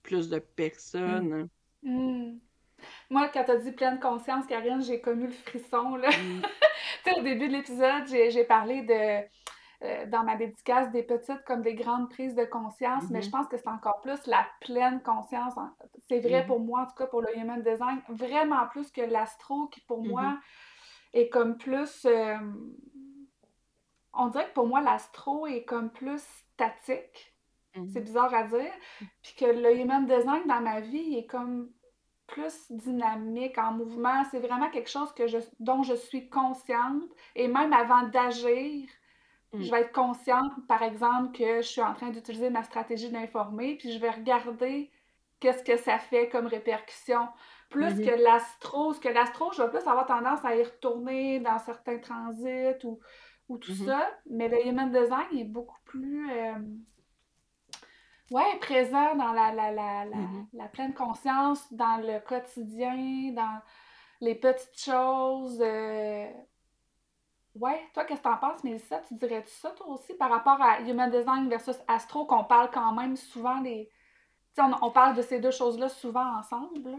plus 0.02 0.28
de 0.28 0.38
personnes. 0.38 1.48
Hmm. 1.82 2.38
Moi, 3.10 3.28
quand 3.32 3.44
t'as 3.44 3.56
dit 3.56 3.72
pleine 3.72 3.98
conscience, 3.98 4.46
Karine, 4.46 4.82
j'ai 4.82 5.00
connu 5.00 5.26
le 5.26 5.32
frisson, 5.32 5.96
là. 5.96 6.10
Mm. 6.10 6.42
Tu 7.02 7.10
sais, 7.10 7.18
au 7.18 7.22
début 7.22 7.48
de 7.48 7.52
l'épisode, 7.52 8.06
j'ai 8.06 8.44
parlé 8.44 8.82
de, 8.82 9.26
euh, 9.82 10.06
dans 10.06 10.22
ma 10.22 10.36
dédicace, 10.36 10.90
des 10.92 11.02
petites 11.02 11.42
comme 11.44 11.62
des 11.62 11.74
grandes 11.74 12.08
prises 12.10 12.34
de 12.34 12.44
conscience, 12.44 13.04
mais 13.10 13.20
je 13.22 13.26
Mhm. 13.28 13.32
pense 13.32 13.48
que 13.48 13.56
c'est 13.56 13.68
encore 13.68 14.00
plus 14.00 14.26
la 14.26 14.46
pleine 14.60 15.02
conscience. 15.02 15.56
en- 15.56 15.70
C'est 16.08 16.20
vrai 16.20 16.42
Mhm. 16.42 16.46
pour 16.46 16.60
moi, 16.60 16.82
en 16.82 16.86
tout 16.86 16.94
cas 16.94 17.06
pour 17.06 17.22
le 17.22 17.36
human 17.36 17.62
design, 17.62 18.00
vraiment 18.08 18.66
plus 18.68 18.90
que 18.90 19.00
l'astro, 19.02 19.66
qui 19.68 19.80
pour 19.82 20.02
moi 20.04 20.38
est 21.12 21.28
comme 21.28 21.56
plus... 21.58 22.04
euh, 22.06 22.36
on 24.12 24.28
dirait 24.28 24.48
que 24.48 24.54
pour 24.54 24.66
moi, 24.66 24.80
l'astro 24.80 25.46
est 25.46 25.64
comme 25.64 25.90
plus 25.90 26.22
statique. 26.52 27.32
C'est 27.92 28.00
bizarre 28.02 28.32
à 28.32 28.44
dire. 28.44 28.72
Puis 29.22 29.34
que 29.36 29.46
le 29.46 29.76
human 29.76 30.06
design 30.06 30.46
dans 30.46 30.60
ma 30.60 30.80
vie 30.80 31.16
est 31.16 31.26
comme 31.26 31.70
plus 32.28 32.70
dynamique, 32.70 33.58
en 33.58 33.72
mouvement. 33.72 34.22
C'est 34.30 34.38
vraiment 34.38 34.70
quelque 34.70 34.88
chose 34.88 35.12
que 35.12 35.26
je, 35.26 35.38
dont 35.58 35.82
je 35.82 35.94
suis 35.94 36.28
consciente. 36.30 37.02
Et 37.34 37.48
même 37.48 37.72
avant 37.72 38.04
d'agir. 38.04 38.88
Je 39.60 39.70
vais 39.70 39.80
être 39.82 39.92
consciente, 39.92 40.52
par 40.68 40.82
exemple, 40.82 41.36
que 41.36 41.56
je 41.62 41.66
suis 41.68 41.82
en 41.82 41.94
train 41.94 42.10
d'utiliser 42.10 42.50
ma 42.50 42.62
stratégie 42.62 43.10
d'informer, 43.10 43.76
puis 43.76 43.92
je 43.92 43.98
vais 43.98 44.10
regarder 44.10 44.90
qu'est-ce 45.40 45.62
que 45.64 45.76
ça 45.76 45.98
fait 45.98 46.28
comme 46.28 46.46
répercussion. 46.46 47.28
Plus 47.70 47.94
Mhm. 47.94 48.04
que 48.04 48.10
l'astro, 48.10 48.92
ce 48.92 49.00
que 49.00 49.08
l'astro, 49.08 49.52
je 49.52 49.62
vais 49.62 49.70
plus 49.70 49.86
avoir 49.88 50.06
tendance 50.06 50.44
à 50.44 50.56
y 50.56 50.62
retourner 50.62 51.40
dans 51.40 51.58
certains 51.58 51.98
transits 51.98 52.84
ou, 52.84 53.00
ou 53.48 53.58
tout 53.58 53.70
Mhm. 53.70 53.86
ça. 53.86 54.10
Mais 54.30 54.48
le 54.48 54.66
human 54.66 54.90
design 54.90 55.36
est 55.38 55.44
beaucoup 55.44 55.80
plus... 55.84 56.30
euh, 56.30 56.54
Ouais, 58.30 58.58
présent 58.58 59.14
dans 59.16 59.32
la, 59.32 59.52
la, 59.52 59.70
la, 59.70 60.04
la, 60.06 60.16
Mhm. 60.16 60.46
la 60.54 60.68
pleine 60.68 60.94
conscience, 60.94 61.70
dans 61.72 61.98
le 61.98 62.20
quotidien, 62.20 63.32
dans 63.32 63.60
les 64.20 64.34
petites 64.34 64.78
choses. 64.80 65.60
euh. 65.60 66.26
Ouais, 67.54 67.80
toi, 67.94 68.04
qu'est-ce 68.04 68.20
que 68.20 68.24
t'en 68.24 68.36
penses, 68.36 68.62
Mélissa? 68.64 69.00
Tu 69.08 69.14
dirais-tu 69.14 69.50
ça, 69.50 69.70
toi 69.72 69.86
aussi, 69.88 70.14
par 70.14 70.30
rapport 70.30 70.60
à 70.60 70.80
Human 70.82 71.10
Design 71.10 71.48
versus 71.48 71.76
Astro, 71.88 72.26
qu'on 72.26 72.44
parle 72.44 72.70
quand 72.72 72.92
même 72.92 73.16
souvent 73.16 73.60
des... 73.60 73.88
Tu 74.54 74.62
sais, 74.62 74.62
on, 74.62 74.86
on 74.86 74.90
parle 74.92 75.16
de 75.16 75.22
ces 75.22 75.40
deux 75.40 75.50
choses-là 75.52 75.88
souvent 75.88 76.38
ensemble, 76.38 76.90
là? 76.90 76.98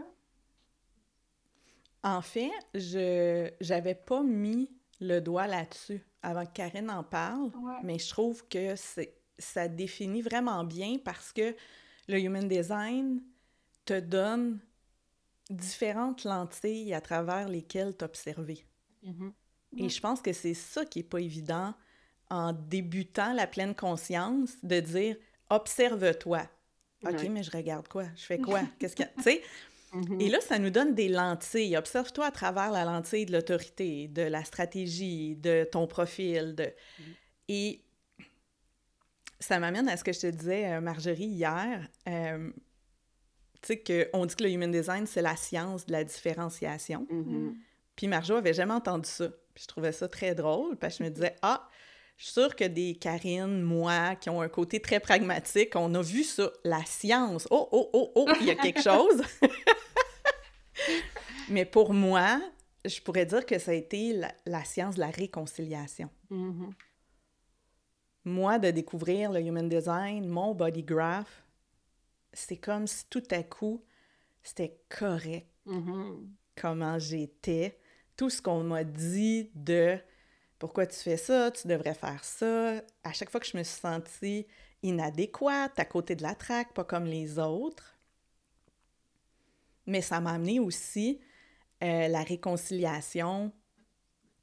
En 2.02 2.22
fait, 2.22 2.52
je 2.74 3.50
j'avais 3.60 3.94
pas 3.94 4.22
mis 4.22 4.70
le 5.00 5.20
doigt 5.20 5.46
là-dessus 5.46 6.02
avant 6.22 6.46
que 6.46 6.52
Karine 6.52 6.90
en 6.90 7.02
parle, 7.04 7.52
Ouais. 7.54 7.82
mais 7.82 7.98
je 7.98 8.08
trouve 8.08 8.46
que 8.48 8.76
c'est 8.76 9.14
ça 9.38 9.68
définit 9.68 10.22
vraiment 10.22 10.64
bien 10.64 10.96
parce 11.04 11.32
que 11.32 11.54
le 12.08 12.18
human 12.18 12.48
design 12.48 13.20
te 13.86 14.00
donne 14.00 14.60
différentes 15.50 16.24
lentilles 16.24 16.94
à 16.94 17.00
travers 17.02 17.48
lesquelles 17.48 17.96
t'observer. 17.96 18.66
Mhm. 19.02 19.34
Et 19.76 19.84
Mm. 19.84 19.90
je 19.90 20.00
pense 20.00 20.20
que 20.20 20.32
c'est 20.32 20.54
ça 20.54 20.84
qui 20.84 21.00
est 21.00 21.02
pas 21.02 21.20
évident 21.20 21.74
en 22.30 22.52
débutant 22.52 23.32
la 23.32 23.46
pleine 23.46 23.74
conscience 23.74 24.52
de 24.62 24.80
dire 24.80 25.16
observe-toi. 25.50 26.42
OK, 27.04 27.22
mais 27.30 27.42
je 27.42 27.50
regarde 27.50 27.86
quoi? 27.88 28.06
Je 28.16 28.24
fais 28.24 28.38
quoi? 28.38 28.60
Qu'est-ce 28.78 28.96
que 28.96 29.02
tu 29.02 29.22
sais? 29.22 29.42
Mhm. 29.92 30.20
Et 30.20 30.28
là, 30.28 30.40
ça 30.40 30.58
nous 30.58 30.70
donne 30.70 30.94
des 30.94 31.08
lentilles. 31.08 31.76
Observe-toi 31.76 32.26
à 32.26 32.30
travers 32.32 32.70
la 32.72 32.84
lentille 32.84 33.26
de 33.26 33.32
l'autorité, 33.32 34.08
de 34.08 34.22
la 34.22 34.44
stratégie, 34.44 35.36
de 35.36 35.68
ton 35.70 35.86
profil. 35.86 36.54
De... 36.56 36.64
Mhm. 36.64 37.14
Et 37.48 37.80
ça 39.38 39.58
m'amène 39.60 39.88
à 39.88 39.96
ce 39.96 40.02
que 40.02 40.12
je 40.12 40.20
te 40.20 40.26
disais, 40.26 40.72
euh, 40.72 40.80
Marjorie, 40.80 41.26
hier. 41.26 41.86
Euh, 42.08 42.50
tu 43.62 43.74
sais, 43.84 44.10
qu'on 44.12 44.26
dit 44.26 44.34
que 44.34 44.42
le 44.42 44.50
human 44.50 44.70
design, 44.70 45.06
c'est 45.06 45.22
la 45.22 45.36
science 45.36 45.86
de 45.86 45.92
la 45.92 46.02
différenciation. 46.04 47.06
Mhm. 47.10 47.20
Mm. 47.50 47.56
Puis 47.94 48.08
Marjo 48.08 48.34
avait 48.34 48.54
jamais 48.54 48.74
entendu 48.74 49.08
ça. 49.08 49.28
Puis 49.56 49.62
je 49.62 49.68
trouvais 49.68 49.92
ça 49.92 50.06
très 50.06 50.34
drôle, 50.34 50.76
parce 50.76 50.98
que 50.98 51.04
je 51.04 51.08
me 51.08 51.14
disais, 51.14 51.34
ah, 51.40 51.66
je 52.18 52.24
suis 52.24 52.32
sûre 52.34 52.54
que 52.54 52.64
des 52.64 52.94
Karine, 52.94 53.62
moi, 53.62 54.14
qui 54.16 54.28
ont 54.28 54.42
un 54.42 54.50
côté 54.50 54.80
très 54.82 55.00
pragmatique, 55.00 55.74
on 55.76 55.94
a 55.94 56.02
vu 56.02 56.24
ça, 56.24 56.52
la 56.62 56.84
science. 56.84 57.48
Oh, 57.50 57.66
oh, 57.72 57.88
oh, 57.94 58.12
oh, 58.16 58.26
il 58.38 58.48
y 58.48 58.50
a 58.50 58.54
quelque 58.54 58.82
chose. 58.82 59.22
Mais 61.48 61.64
pour 61.64 61.94
moi, 61.94 62.38
je 62.84 63.00
pourrais 63.00 63.24
dire 63.24 63.46
que 63.46 63.58
ça 63.58 63.70
a 63.70 63.74
été 63.74 64.12
la, 64.12 64.30
la 64.44 64.62
science 64.64 64.96
de 64.96 65.00
la 65.00 65.08
réconciliation. 65.10 66.10
Mhm. 66.28 66.74
Moi, 68.26 68.58
de 68.58 68.70
découvrir 68.72 69.32
le 69.32 69.40
human 69.40 69.70
design, 69.70 70.28
mon 70.28 70.54
body 70.54 70.82
graph, 70.82 71.44
c'est 72.34 72.58
comme 72.58 72.86
si 72.86 73.06
tout 73.08 73.22
à 73.30 73.42
coup, 73.42 73.82
c'était 74.42 74.78
correct 74.90 75.46
Mhm. 75.64 76.28
comment 76.56 76.98
j'étais, 76.98 77.78
tout 78.16 78.30
ce 78.30 78.40
qu'on 78.40 78.62
m'a 78.62 78.84
dit 78.84 79.50
de 79.54 79.98
pourquoi 80.58 80.86
tu 80.86 80.96
fais 80.96 81.16
ça, 81.16 81.50
tu 81.50 81.68
devrais 81.68 81.94
faire 81.94 82.24
ça. 82.24 82.82
À 83.04 83.12
chaque 83.12 83.30
fois 83.30 83.40
que 83.40 83.46
je 83.46 83.56
me 83.56 83.62
suis 83.62 83.80
sentie 83.80 84.46
inadéquate, 84.82 85.78
à 85.78 85.84
côté 85.84 86.16
de 86.16 86.22
la 86.22 86.34
traque, 86.34 86.72
pas 86.72 86.84
comme 86.84 87.04
les 87.04 87.38
autres. 87.38 87.98
Mais 89.86 90.00
ça 90.00 90.20
m'a 90.20 90.32
amené 90.32 90.58
aussi 90.58 91.20
euh, 91.84 92.08
la 92.08 92.22
réconciliation 92.22 93.52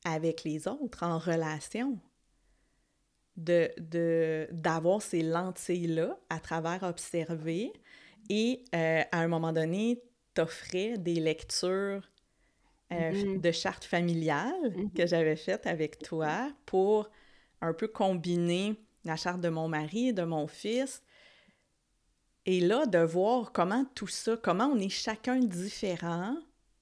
avec 0.06 0.44
les 0.44 0.68
autres, 0.68 1.04
en 1.04 1.18
relation. 1.18 2.00
De, 3.36 4.48
d'avoir 4.52 5.02
ces 5.02 5.24
lentilles-là 5.24 6.20
à 6.30 6.40
travers 6.40 6.84
observer 6.84 7.74
et 8.30 8.64
euh, 8.76 9.02
à 9.12 9.22
un 9.22 9.28
moment 9.28 9.52
donné, 9.52 10.04
t'offrais 10.36 11.00
des 11.00 11.16
lectures 11.16 12.08
euh, 12.94 13.12
Mhm. 13.12 13.42
de 13.42 13.52
chartes 13.52 13.84
familiales 13.86 14.74
Mhm. 14.76 14.92
que 14.94 15.06
j'avais 15.08 15.36
faites 15.36 15.66
avec 15.68 16.00
toi 16.00 16.50
pour 16.66 17.10
un 17.62 17.74
peu 17.74 17.88
combiner 17.88 18.76
la 19.06 19.16
charte 19.16 19.42
de 19.42 19.50
mon 19.50 19.68
mari 19.68 20.10
et 20.10 20.14
de 20.14 20.24
mon 20.24 20.48
fils. 20.48 21.02
Et 22.46 22.60
là, 22.60 22.86
de 22.86 23.00
voir 23.00 23.52
comment 23.54 23.86
tout 23.96 24.08
ça, 24.08 24.36
comment 24.38 24.66
on 24.68 24.78
est 24.78 24.90
chacun 24.90 25.40
différent, 25.40 26.36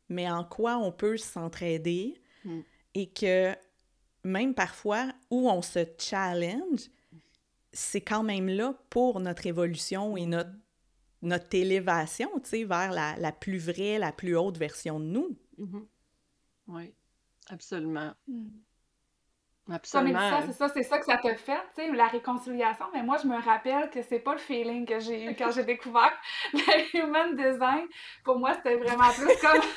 mais 0.10 0.30
en 0.30 0.44
quoi 0.44 0.78
on 0.78 0.92
peut 0.92 1.18
s'entraider 1.18 2.16
Mm. 2.44 2.62
et 2.96 3.08
que 3.10 3.54
même 4.24 4.56
parfois 4.56 5.12
où 5.30 5.48
on 5.50 5.62
se 5.62 5.86
challenge, 6.00 6.90
c'est 7.72 8.02
quand 8.02 8.24
même 8.24 8.50
là 8.50 8.74
pour 8.90 9.20
notre 9.20 9.46
évolution 9.46 10.18
et 10.18 10.26
notre, 10.26 10.50
notre 11.22 11.56
élévation, 11.56 12.30
tu 12.44 12.50
sais, 12.50 12.64
vers 12.64 12.92
la, 12.92 13.16
la 13.18 13.32
plus 13.32 13.60
vraie, 13.60 14.00
la 14.00 14.12
plus 14.12 14.36
haute 14.36 14.58
version 14.58 15.00
de 15.00 15.06
nous. 15.06 15.38
Oui, 16.72 16.94
absolument. 17.50 18.14
Mm. 18.28 18.48
Comme 19.68 19.76
Absolument. 19.76 20.20
ça, 20.20 20.42
c'est 20.48 20.54
ça, 20.54 20.70
c'est 20.74 20.84
ça 20.84 20.98
que 20.98 21.06
ça 21.06 21.18
t'a 21.18 21.36
fait, 21.36 21.54
tu 21.76 21.84
sais, 21.86 21.92
la 21.92 22.08
réconciliation. 22.08 22.86
Mais 22.94 23.04
moi, 23.04 23.18
je 23.22 23.28
me 23.28 23.40
rappelle 23.42 23.90
que 23.92 24.02
c'est 24.02 24.20
pas 24.20 24.34
le 24.34 24.40
feeling 24.40 24.86
que 24.88 25.00
j'ai 25.00 25.24
eu 25.26 25.36
quand 25.36 25.52
j'ai 25.52 25.64
découvert 25.64 26.12
le 26.54 26.98
human 26.98 27.36
design. 27.36 27.86
Pour 28.26 28.40
moi, 28.40 28.54
c'était 28.56 28.76
vraiment 28.78 29.10
plus 29.14 29.28
comme. 29.40 29.62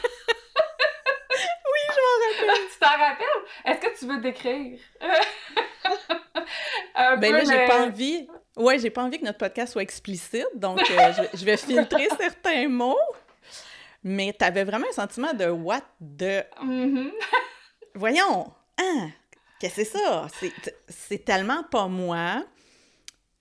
Oui, 1.37 1.81
je 1.91 2.01
m'en 2.01 2.49
rappelle. 2.55 2.67
tu 2.73 2.79
t'en 2.79 2.87
rappelles? 2.99 3.27
Est-ce 3.65 3.81
que 3.81 3.99
tu 3.99 4.07
veux 4.07 4.21
décrire? 4.21 4.79
Un 6.95 7.17
Ben 7.17 7.33
peu 7.33 7.39
là, 7.39 7.45
j'ai 7.45 7.59
le- 7.63 7.67
pas 7.69 7.87
envie. 7.87 8.29
Ouais, 8.57 8.79
j'ai 8.79 8.91
pas 8.91 9.03
envie 9.03 9.19
que 9.19 9.25
notre 9.25 9.39
podcast 9.39 9.73
soit 9.73 9.83
explicite, 9.83 10.47
donc 10.55 10.79
euh, 10.81 11.13
je, 11.13 11.39
je 11.39 11.45
vais 11.45 11.57
filtrer 11.57 12.09
certains 12.19 12.69
mots. 12.69 12.97
Mais 14.05 14.33
t'avais 14.33 14.65
vraiment 14.65 14.87
un 14.89 14.93
sentiment 14.93 15.33
de 15.33 15.47
what 15.47 15.81
de. 16.01 16.43
Mhm. 16.63 17.11
Voyons! 17.95 18.53
Hein? 18.79 19.09
Qu'est-ce 19.61 19.77
que 19.77 19.85
c'est 19.85 19.99
ça? 19.99 20.27
C'est- 20.39 20.77
C'est 20.89 21.25
tellement 21.25 21.63
pas 21.71 21.87
moi. 21.87 22.45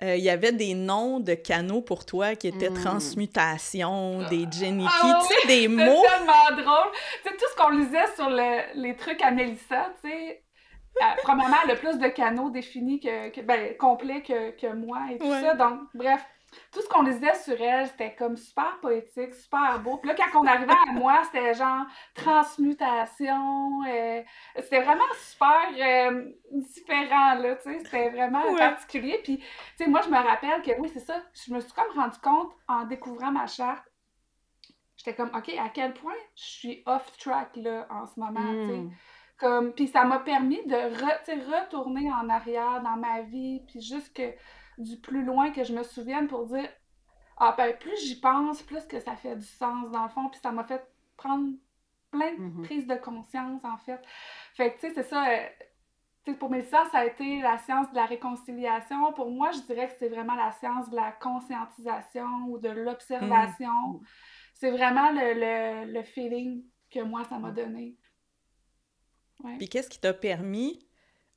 Euh, 0.02 0.16
Il 0.16 0.24
y 0.24 0.30
avait 0.30 0.52
des 0.52 0.74
noms 0.74 1.20
de 1.20 1.34
canaux 1.34 1.82
pour 1.82 2.06
toi 2.06 2.36
qui 2.36 2.48
étaient 2.48 2.70
Mm. 2.70 2.82
transmutation, 2.82 4.20
des 4.30 4.46
Jenny 4.52 4.86
Ah 4.88 5.20
tu 5.22 5.34
sais, 5.42 5.48
des 5.48 5.62
C'est 5.64 5.68
mots. 5.68 6.04
tellement 6.04 6.62
drôle. 6.64 6.92
Tu 7.24 7.30
sais, 7.30 7.36
tout 7.38 7.46
ce 7.52 7.56
qu'on 7.56 7.70
lisait 7.70 8.16
sur 8.16 8.30
le- 8.30 8.82
les 8.82 8.96
trucs 8.96 9.22
à 9.22 9.32
Mélissa, 9.32 9.94
tu 10.04 10.10
sais, 10.10 10.44
euh, 11.02 11.06
premièrement, 11.24 11.58
elle 11.64 11.72
a 11.72 11.76
plus 11.76 11.98
de 11.98 12.08
canaux 12.08 12.50
définis 12.50 13.00
que, 13.00 13.30
que- 13.30 13.42
ben, 13.42 13.76
complets 13.78 14.22
que, 14.24 14.52
que 14.60 14.74
moi 14.74 15.00
et 15.12 15.18
tout 15.20 15.28
Ouais. 15.28 15.42
ça. 15.42 15.56
Donc, 15.56 15.80
bref, 15.94 16.22
tout 16.74 16.82
ce 16.82 16.88
qu'on 16.90 17.04
lisait 17.04 17.36
sur 17.36 17.60
elle, 17.62 17.88
c'était 17.88 18.16
comme 18.16 18.36
super 18.36 18.80
poétique, 18.82 19.34
super 19.36 19.80
beau. 19.80 19.98
Puis 19.98 20.10
là, 20.10 20.16
quand 20.16 20.42
on 20.42 20.48
arrivait 20.48 20.74
à 20.90 20.92
moi, 20.94 21.22
c'était 21.26 21.54
genre 21.54 21.86
transmutation. 22.16 23.84
euh, 23.88 24.22
c'était 24.58 24.82
vraiment 24.82 25.04
super 25.20 25.68
euh, 25.80 26.32
différent, 26.52 27.36
là, 27.36 27.56
tu 27.56 27.64
sais. 27.72 27.80
C'était 27.80 28.10
vraiment 28.10 28.44
Ouais. 28.44 28.58
particulier. 28.58 29.20
Puis, 29.24 29.38
tu 29.38 29.46
sais, 29.78 29.88
moi, 29.88 30.02
je 30.04 30.10
me 30.10 30.18
rappelle 30.18 30.62
que, 30.62 30.72
oui, 30.80 30.90
c'est 30.94 31.00
ça, 31.00 31.22
je 31.46 31.54
me 31.54 31.60
suis 31.60 31.72
comme 31.74 31.92
rendu 31.96 32.18
compte 32.20 32.52
en 32.68 32.86
découvrant 32.86 33.32
ma 33.32 33.48
charte 33.48 33.84
j'étais 34.96 35.16
comme, 35.16 35.32
OK, 35.36 35.50
à 35.60 35.70
quel 35.70 35.94
point 35.94 36.14
je 36.36 36.44
suis 36.44 36.84
off 36.86 37.18
track, 37.18 37.56
là, 37.58 37.88
en 37.90 38.06
ce 38.06 38.18
moment, 38.20 38.40
tu 38.62 38.68
sais. 38.68 38.78
Mm. 38.78 38.92
Comme, 39.38 39.74
puis 39.74 39.88
ça 39.88 40.06
m'a 40.06 40.20
permis 40.20 40.66
de 40.66 40.76
re- 40.76 41.62
retourner 41.64 42.10
en 42.12 42.30
arrière 42.30 42.82
dans 42.82 42.96
ma 42.96 43.22
vie, 43.22 43.62
puis 43.68 43.82
juste 43.82 44.16
que 44.16 44.32
du 44.78 44.98
plus 45.00 45.24
loin 45.24 45.52
que 45.52 45.64
je 45.64 45.74
me 45.74 45.84
souvienne 45.84 46.28
pour 46.28 46.46
dire, 46.46 46.70
ah 47.38 47.54
ben, 47.58 47.76
plus 47.78 47.98
j'y 48.06 48.20
pense, 48.20 48.62
plus 48.64 48.86
que 48.86 49.00
ça 49.00 49.16
fait 49.16 49.36
du 49.36 49.46
sens, 49.46 49.92
dans 49.92 50.04
le 50.04 50.10
fond, 50.10 50.30
puis 50.30 50.40
ça 50.42 50.52
m'a 50.52 50.64
fait 50.64 50.86
prendre 51.18 51.52
plein 52.12 52.34
de 52.34 52.42
Mhm. 52.42 52.62
prises 52.64 52.88
de 52.88 52.96
conscience, 52.96 53.64
en 53.66 53.78
fait. 53.78 54.02
Fait 54.56 54.74
que, 54.74 54.80
tu 54.80 54.88
sais, 54.88 54.94
c'est 54.94 55.04
ça... 55.04 55.28
euh, 55.30 55.48
tu 56.26 56.32
sais, 56.32 56.38
pour 56.38 56.50
Mélissa, 56.50 56.86
ça 56.92 57.00
a 57.00 57.06
été 57.06 57.42
la 57.42 57.58
science 57.58 57.90
de 57.92 57.96
la 57.96 58.06
réconciliation. 58.06 59.12
Pour 59.14 59.30
moi, 59.30 59.52
je 59.52 59.60
dirais 59.62 59.90
que 59.90 59.96
c'est 60.00 60.08
vraiment 60.10 60.36
la 60.36 60.52
science 60.54 60.90
de 60.90 60.96
la 60.96 61.12
conscientisation 61.12 62.46
ou 62.48 62.60
de 62.60 62.70
l'observation. 62.70 64.00
C'est 64.54 64.72
vraiment 64.72 65.12
le, 65.12 65.34
le, 65.34 65.92
le 65.92 66.04
feeling 66.04 66.64
que 66.90 67.02
moi, 67.02 67.24
ça 67.26 67.40
m'a 67.40 67.52
donné. 67.52 67.98
Ouais. 69.44 69.58
Puis 69.58 69.68
qu'est-ce 69.68 69.90
qui 69.90 70.00
t'a 70.00 70.14
permis 70.14 70.88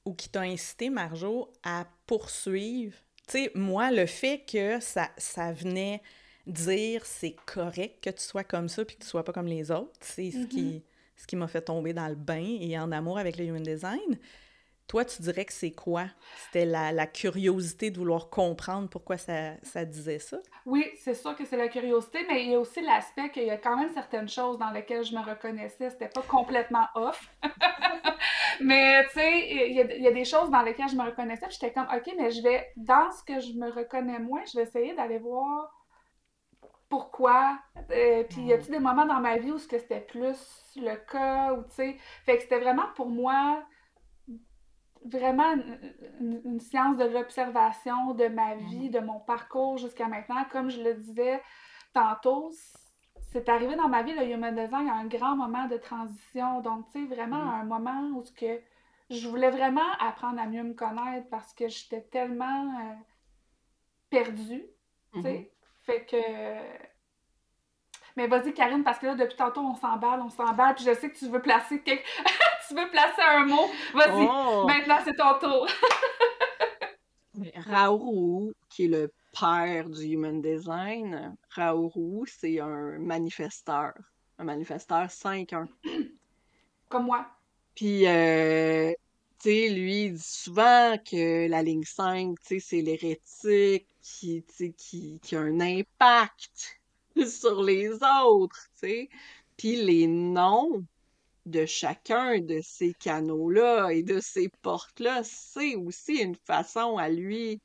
ou 0.04 0.14
qui 0.14 0.28
t'a 0.28 0.42
incité, 0.42 0.90
Marjo, 0.90 1.52
à 1.64 1.86
poursuivre? 2.06 2.96
Tu 3.26 3.32
sais, 3.44 3.50
moi, 3.54 3.90
le 3.90 4.06
fait 4.06 4.44
que 4.50 4.80
ça, 4.80 5.10
ça 5.16 5.52
venait 5.52 6.00
dire 6.46 7.04
c'est 7.04 7.34
correct 7.44 8.02
que 8.02 8.10
tu 8.10 8.22
sois 8.22 8.44
comme 8.44 8.68
ça 8.68 8.84
puis 8.84 8.96
que 8.96 9.02
tu 9.02 9.08
sois 9.08 9.24
pas 9.24 9.32
comme 9.32 9.46
les 9.46 9.70
autres, 9.70 9.98
c'est 10.00 10.30
ce 10.30 10.46
qui, 10.46 10.84
ce 11.16 11.26
qui 11.26 11.34
m'a 11.34 11.48
fait 11.48 11.62
tomber 11.62 11.92
dans 11.92 12.08
le 12.08 12.14
bain 12.14 12.56
et 12.60 12.78
en 12.78 12.92
amour 12.92 13.18
avec 13.18 13.36
le 13.36 13.44
human 13.44 13.62
design. 13.62 14.18
Toi, 14.86 15.04
tu 15.04 15.20
dirais 15.20 15.44
que 15.44 15.52
c'est 15.52 15.72
quoi? 15.72 16.04
C'était 16.44 16.64
la, 16.64 16.92
la 16.92 17.08
curiosité 17.08 17.90
de 17.90 17.98
vouloir 17.98 18.30
comprendre 18.30 18.88
pourquoi 18.88 19.16
ça, 19.16 19.54
ça 19.64 19.84
disait 19.84 20.20
ça? 20.20 20.38
Oui, 20.64 20.84
c'est 21.02 21.14
sûr 21.14 21.34
que 21.34 21.44
c'est 21.44 21.56
la 21.56 21.66
curiosité, 21.66 22.24
mais 22.28 22.44
il 22.44 22.50
y 22.50 22.54
a 22.54 22.60
aussi 22.60 22.80
l'aspect 22.82 23.30
qu'il 23.30 23.46
y 23.46 23.50
a 23.50 23.56
quand 23.56 23.76
même 23.76 23.92
certaines 23.92 24.28
choses 24.28 24.58
dans 24.58 24.70
lesquelles 24.70 25.04
je 25.04 25.12
me 25.12 25.20
reconnaissais. 25.20 25.90
C'était 25.90 26.08
pas 26.08 26.22
complètement 26.22 26.86
off. 26.94 27.28
mais 28.62 29.04
tu 29.06 29.10
sais, 29.14 29.48
il 29.68 29.72
y, 29.74 29.80
a- 29.80 29.94
il 29.96 30.02
y 30.02 30.08
a 30.08 30.12
des 30.12 30.24
choses 30.24 30.50
dans 30.50 30.62
lesquelles 30.62 30.88
je 30.88 30.96
me 30.96 31.04
reconnaissais, 31.04 31.46
puis 31.46 31.56
j'étais 31.60 31.72
comme, 31.72 31.86
OK, 31.94 32.12
mais 32.18 32.30
je 32.30 32.42
vais, 32.42 32.72
dans 32.76 33.10
ce 33.12 33.22
que 33.24 33.40
je 33.40 33.52
me 33.54 33.70
reconnais 33.70 34.18
moins, 34.18 34.42
je 34.52 34.58
vais 34.58 34.64
essayer 34.64 34.94
d'aller 34.94 35.18
voir 35.18 35.70
pourquoi. 36.88 37.58
Euh, 37.90 38.24
puis 38.24 38.42
y 38.42 38.52
a-t-il 38.52 38.70
des 38.72 38.78
moments 38.78 39.06
dans 39.06 39.20
ma 39.20 39.36
vie 39.38 39.52
où 39.52 39.58
ce 39.58 39.66
que 39.68 39.78
c'était 39.78 40.00
plus 40.00 40.72
le 40.76 40.96
cas, 41.10 41.52
ou 41.52 41.62
tu 41.64 41.74
sais? 41.74 41.96
Fait 42.24 42.36
que 42.36 42.42
c'était 42.42 42.60
vraiment 42.60 42.86
pour 42.94 43.08
moi 43.08 43.62
vraiment 45.04 45.52
une, 46.20 46.42
une- 46.44 46.60
science 46.60 46.96
de 46.96 47.04
l'observation 47.04 48.14
de 48.14 48.26
ma 48.28 48.56
vie, 48.56 48.90
de 48.90 48.98
mon 48.98 49.20
parcours 49.20 49.78
jusqu'à 49.78 50.08
maintenant. 50.08 50.44
Comme 50.50 50.70
je 50.70 50.82
le 50.82 50.94
disais 50.94 51.42
tantôt, 51.92 52.50
c'est 53.32 53.48
arrivé 53.48 53.74
dans 53.76 53.88
ma 53.88 54.02
vie, 54.02 54.12
le 54.14 54.24
Human 54.28 54.54
Design, 54.54 54.88
à 54.88 54.94
un 54.94 55.06
grand 55.06 55.36
moment 55.36 55.66
de 55.66 55.76
transition. 55.76 56.60
Donc, 56.60 56.88
tu 56.90 57.00
sais, 57.06 57.14
vraiment 57.14 57.36
Mhm. 57.44 57.48
un 57.60 57.64
moment 57.64 58.00
où 58.16 58.24
ce 58.24 58.32
que 58.32 58.60
je 59.10 59.28
voulais 59.28 59.50
vraiment 59.50 59.90
apprendre 60.00 60.40
à 60.40 60.46
mieux 60.46 60.62
me 60.62 60.74
connaître 60.74 61.28
parce 61.30 61.52
que 61.52 61.68
j'étais 61.68 62.02
tellement 62.02 62.64
euh, 62.80 62.94
perdue, 64.10 64.64
tu 65.12 65.22
sais. 65.22 65.38
Mhm. 65.38 65.46
Fait 65.84 66.04
que... 66.06 66.16
Mais 68.16 68.26
vas-y, 68.28 68.54
Karine, 68.54 68.82
parce 68.82 68.98
que 68.98 69.06
là, 69.06 69.14
depuis 69.14 69.36
tantôt, 69.36 69.60
on 69.60 69.74
s'emballe, 69.74 70.20
on 70.22 70.30
s'emballe, 70.30 70.74
puis 70.74 70.84
je 70.84 70.94
sais 70.94 71.10
que 71.10 71.18
tu 71.18 71.28
veux 71.28 71.42
placer 71.42 71.82
quelque... 71.82 72.02
tu 72.68 72.74
veux 72.74 72.88
placer 72.90 73.20
un 73.22 73.44
mot. 73.44 73.68
Vas-y, 73.94 74.26
Oh! 74.28 74.64
maintenant, 74.66 74.96
c'est 75.04 75.14
ton 75.14 75.38
tour. 75.38 75.66
Raoult, 77.68 78.52
qui 78.70 78.86
est 78.86 78.88
le 78.88 79.12
père 79.38 79.88
du 79.88 80.02
Human 80.04 80.40
Design, 80.40 81.36
Raoult, 81.50 82.26
c'est 82.26 82.60
un 82.60 82.98
manifesteur. 82.98 83.92
Un 84.38 84.44
manifesteur 84.44 85.06
5-1. 85.08 85.66
Comme 86.88 87.06
moi. 87.06 87.26
Puis, 87.74 88.06
euh, 88.06 88.92
tu 89.38 89.50
sais, 89.50 89.68
lui, 89.68 90.04
il 90.06 90.14
dit 90.14 90.22
souvent 90.22 90.96
que 90.98 91.48
la 91.48 91.62
ligne 91.62 91.84
5, 91.84 92.38
tu 92.40 92.60
sais, 92.60 92.60
c'est 92.60 92.82
l'hérétique 92.82 93.86
qui, 94.00 94.42
tu 94.44 94.54
sais, 94.54 94.72
qui, 94.72 95.20
qui 95.20 95.36
a 95.36 95.40
un 95.40 95.60
impact 95.60 96.80
sur 97.26 97.62
les 97.62 97.90
autres, 98.24 98.68
tu 98.74 98.88
sais. 98.88 99.08
Puis 99.56 99.76
les 99.76 100.06
noms 100.06 100.84
de 101.46 101.64
chacun 101.64 102.40
de 102.40 102.60
ces 102.62 102.92
canaux-là 102.94 103.90
et 103.90 104.02
de 104.02 104.20
ces 104.20 104.48
portes-là, 104.62 105.22
c'est 105.24 105.76
aussi 105.76 106.16
une 106.16 106.34
façon 106.34 106.98
à 106.98 107.08
lui 107.08 107.60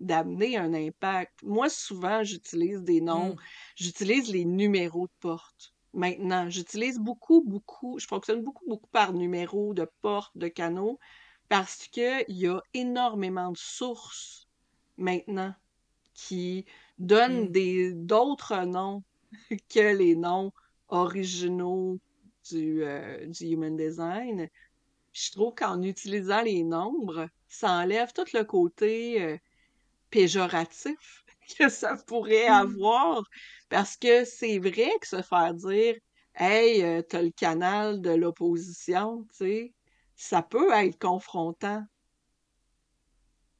d'amener 0.00 0.56
un 0.56 0.74
impact. 0.74 1.42
Moi, 1.42 1.68
souvent, 1.68 2.22
j'utilise 2.24 2.82
des 2.82 3.00
noms, 3.00 3.34
Mm. 3.34 3.36
j'utilise 3.76 4.32
les 4.32 4.44
numéros 4.44 5.06
de 5.06 5.12
porte. 5.20 5.74
Maintenant, 5.94 6.48
j'utilise 6.50 6.98
beaucoup, 6.98 7.42
beaucoup, 7.44 7.98
je 7.98 8.06
fonctionne 8.06 8.42
beaucoup, 8.42 8.64
beaucoup 8.68 8.88
par 8.90 9.12
numéro 9.12 9.74
de 9.74 9.86
porte, 10.02 10.36
de 10.36 10.48
canaux, 10.48 10.98
parce 11.48 11.88
que 11.88 12.24
il 12.30 12.36
y 12.38 12.46
a 12.48 12.60
énormément 12.74 13.50
de 13.52 13.56
sources 13.58 14.48
maintenant 14.96 15.54
qui 16.14 16.64
donnent 16.98 17.48
Mm. 17.48 17.52
des 17.52 17.92
d'autres 17.94 18.64
noms 18.66 19.02
que 19.70 19.96
les 19.96 20.14
noms 20.16 20.52
originaux 20.88 21.98
du, 22.50 22.82
euh, 22.84 23.26
du 23.26 23.46
Human 23.46 23.76
Design. 23.76 24.48
Je 25.12 25.30
trouve 25.32 25.54
qu'en 25.54 25.82
utilisant 25.82 26.42
les 26.42 26.62
nombres, 26.64 27.28
ça 27.48 27.70
enlève 27.72 28.12
tout 28.12 28.26
le 28.34 28.44
côté 28.44 29.22
euh, 29.22 29.38
péjoratif 30.10 31.24
que 31.58 31.68
ça 31.68 31.96
pourrait 32.06 32.48
Mm. 32.48 32.52
avoir. 32.52 33.22
Parce 33.68 33.96
que 33.96 34.24
c'est 34.24 34.58
vrai 34.58 34.90
que 35.00 35.06
se 35.06 35.22
faire 35.22 35.54
dire 35.54 35.96
Hey, 36.34 36.82
euh, 36.84 37.02
t'as 37.02 37.22
le 37.22 37.30
canal 37.30 38.00
de 38.00 38.10
l'opposition, 38.10 39.26
tu 39.32 39.44
sais, 39.44 39.74
ça 40.14 40.40
peut 40.40 40.72
être 40.72 40.98
confrontant. 40.98 41.82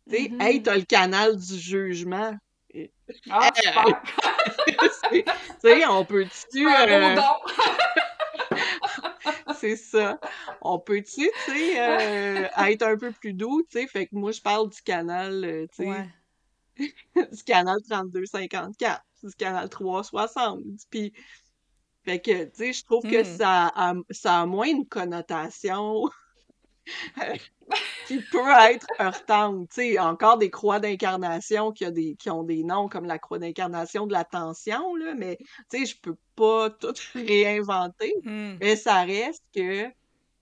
Tu 0.08 0.16
sais. 0.16 0.30
Hey, 0.38 0.62
t'as 0.62 0.76
le 0.76 0.84
canal 0.84 1.36
du 1.36 1.58
jugement. 1.58 2.32
Ah, 3.30 3.50
sais, 5.60 5.86
on 5.86 6.04
peut-tu. 6.04 6.68
Euh, 6.68 7.16
c'est 9.58 9.76
ça. 9.76 10.20
On 10.62 10.78
peut-tu, 10.78 11.28
tu 11.46 11.52
sais, 11.52 11.80
euh, 11.80 12.48
être 12.58 12.82
un 12.82 12.96
peu 12.96 13.10
plus 13.10 13.32
doux, 13.32 13.62
tu 13.62 13.80
sais? 13.80 13.86
Fait 13.88 14.06
que 14.06 14.14
moi, 14.14 14.30
je 14.30 14.40
parle 14.40 14.70
du 14.70 14.80
canal, 14.82 15.66
tu 15.72 15.82
sais, 15.82 15.88
Ouais. 15.88 16.08
du 17.32 17.44
canal 17.44 17.76
3254, 17.88 19.02
du 19.24 19.34
canal 19.34 19.68
360. 19.68 20.60
Puis, 20.90 21.12
fait 22.04 22.20
que, 22.20 22.44
tu 22.44 22.50
sais, 22.54 22.72
je 22.72 22.84
trouve 22.84 23.06
que 23.06 23.22
Hmm. 23.22 23.24
ça 23.24 23.72
a, 23.74 23.94
ça 24.10 24.40
a 24.42 24.46
moins 24.46 24.68
une 24.68 24.86
connotation 24.88 26.04
qui 28.06 28.20
peut 28.22 28.50
être 28.70 28.86
heurtante. 29.00 29.68
Tu 29.70 29.74
sais, 29.74 29.98
encore 29.98 30.38
des 30.38 30.50
croix 30.50 30.80
d'incarnation 30.80 31.72
qui, 31.72 31.84
a 31.84 31.90
des, 31.90 32.16
qui 32.16 32.30
ont 32.30 32.44
des 32.44 32.64
noms 32.64 32.88
comme 32.88 33.06
la 33.06 33.18
croix 33.18 33.38
d'incarnation 33.38 34.06
de 34.06 34.12
l'attention, 34.12 34.94
là, 34.96 35.14
mais, 35.14 35.38
tu 35.70 35.78
sais, 35.80 35.86
je 35.86 36.00
peux 36.00 36.16
pas 36.36 36.70
tout 36.70 36.94
réinventer. 37.14 38.12
Mm. 38.24 38.56
Mais 38.60 38.76
ça 38.76 39.02
reste 39.02 39.44
que 39.54 39.86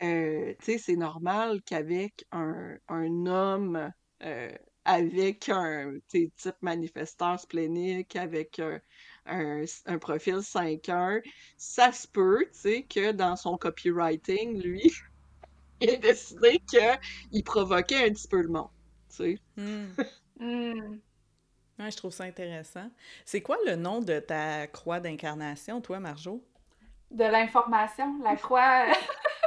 euh, 0.03 0.55
tu 0.61 0.73
sais, 0.73 0.79
c'est 0.79 0.97
normal 0.97 1.63
qu'avec 1.63 2.27
un, 2.33 2.77
un 2.89 3.27
homme 3.27 3.91
euh, 4.23 4.51
avec 4.87 5.49
un 5.51 5.99
type 6.09 6.33
manifesteur 6.63 7.39
splénique, 7.41 8.17
avec 8.17 8.59
un, 8.61 8.81
un, 9.27 9.65
un 9.87 9.99
profil 9.99 10.37
5-1, 10.43 11.23
ça 11.59 11.93
se 11.93 12.07
peut, 12.09 12.47
tu 12.53 12.59
sais, 12.59 12.83
que 12.85 13.13
dans 13.13 13.37
son 13.37 13.59
copywriting, 13.59 14.63
lui, 14.63 14.93
il 15.81 15.91
a 15.91 15.97
décidé 15.97 16.61
qu'il 16.71 17.45
provoquait 17.45 18.07
un 18.09 18.13
petit 18.13 18.29
peu 18.29 18.43
le 18.43 18.49
monde, 18.49 18.71
tu 19.11 19.17
sais. 19.17 19.39
Hmm. 19.57 19.95
Hmm. 20.39 20.99
Ouais, 21.79 21.91
je 21.91 21.97
trouve 21.97 22.13
ça 22.13 22.25
intéressant. 22.25 22.91
C'est 23.25 23.43
quoi 23.43 23.57
le 23.67 23.77
nom 23.77 24.01
de 24.03 24.21
ta 24.21 24.67
croix 24.67 25.01
d'incarnation, 25.01 25.81
toi, 25.81 26.01
Marjo? 26.01 26.45
De 27.11 27.25
l'information, 27.25 28.21
la 28.23 28.37
croix. 28.37 28.87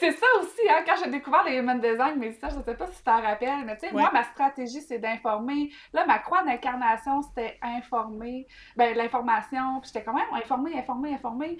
c'est 0.00 0.12
ça 0.12 0.26
aussi, 0.40 0.68
hein, 0.68 0.82
quand 0.86 0.94
j'ai 1.02 1.10
découvert 1.10 1.44
le 1.44 1.52
human 1.58 1.80
design, 1.80 2.14
mais 2.18 2.32
ça, 2.32 2.48
je 2.48 2.60
sais 2.62 2.74
pas 2.74 2.86
si 2.86 2.98
tu 2.98 3.02
t'en 3.04 3.20
rappelles, 3.20 3.64
mais 3.64 3.76
tu 3.76 3.86
sais, 3.88 3.94
Ouais. 3.94 4.00
moi, 4.02 4.10
ma 4.12 4.24
stratégie, 4.24 4.80
c'est 4.82 4.98
d'informer. 4.98 5.70
Là, 5.92 6.06
ma 6.06 6.18
croix 6.18 6.42
d'incarnation, 6.42 7.22
c'était 7.22 7.58
informer. 7.62 8.46
Ben, 8.76 8.96
l'information, 8.96 9.80
puis 9.80 9.90
j'étais 9.92 10.04
quand 10.04 10.14
même 10.14 10.26
informer, 10.32 10.78
informer, 10.78 11.14
informer. 11.14 11.56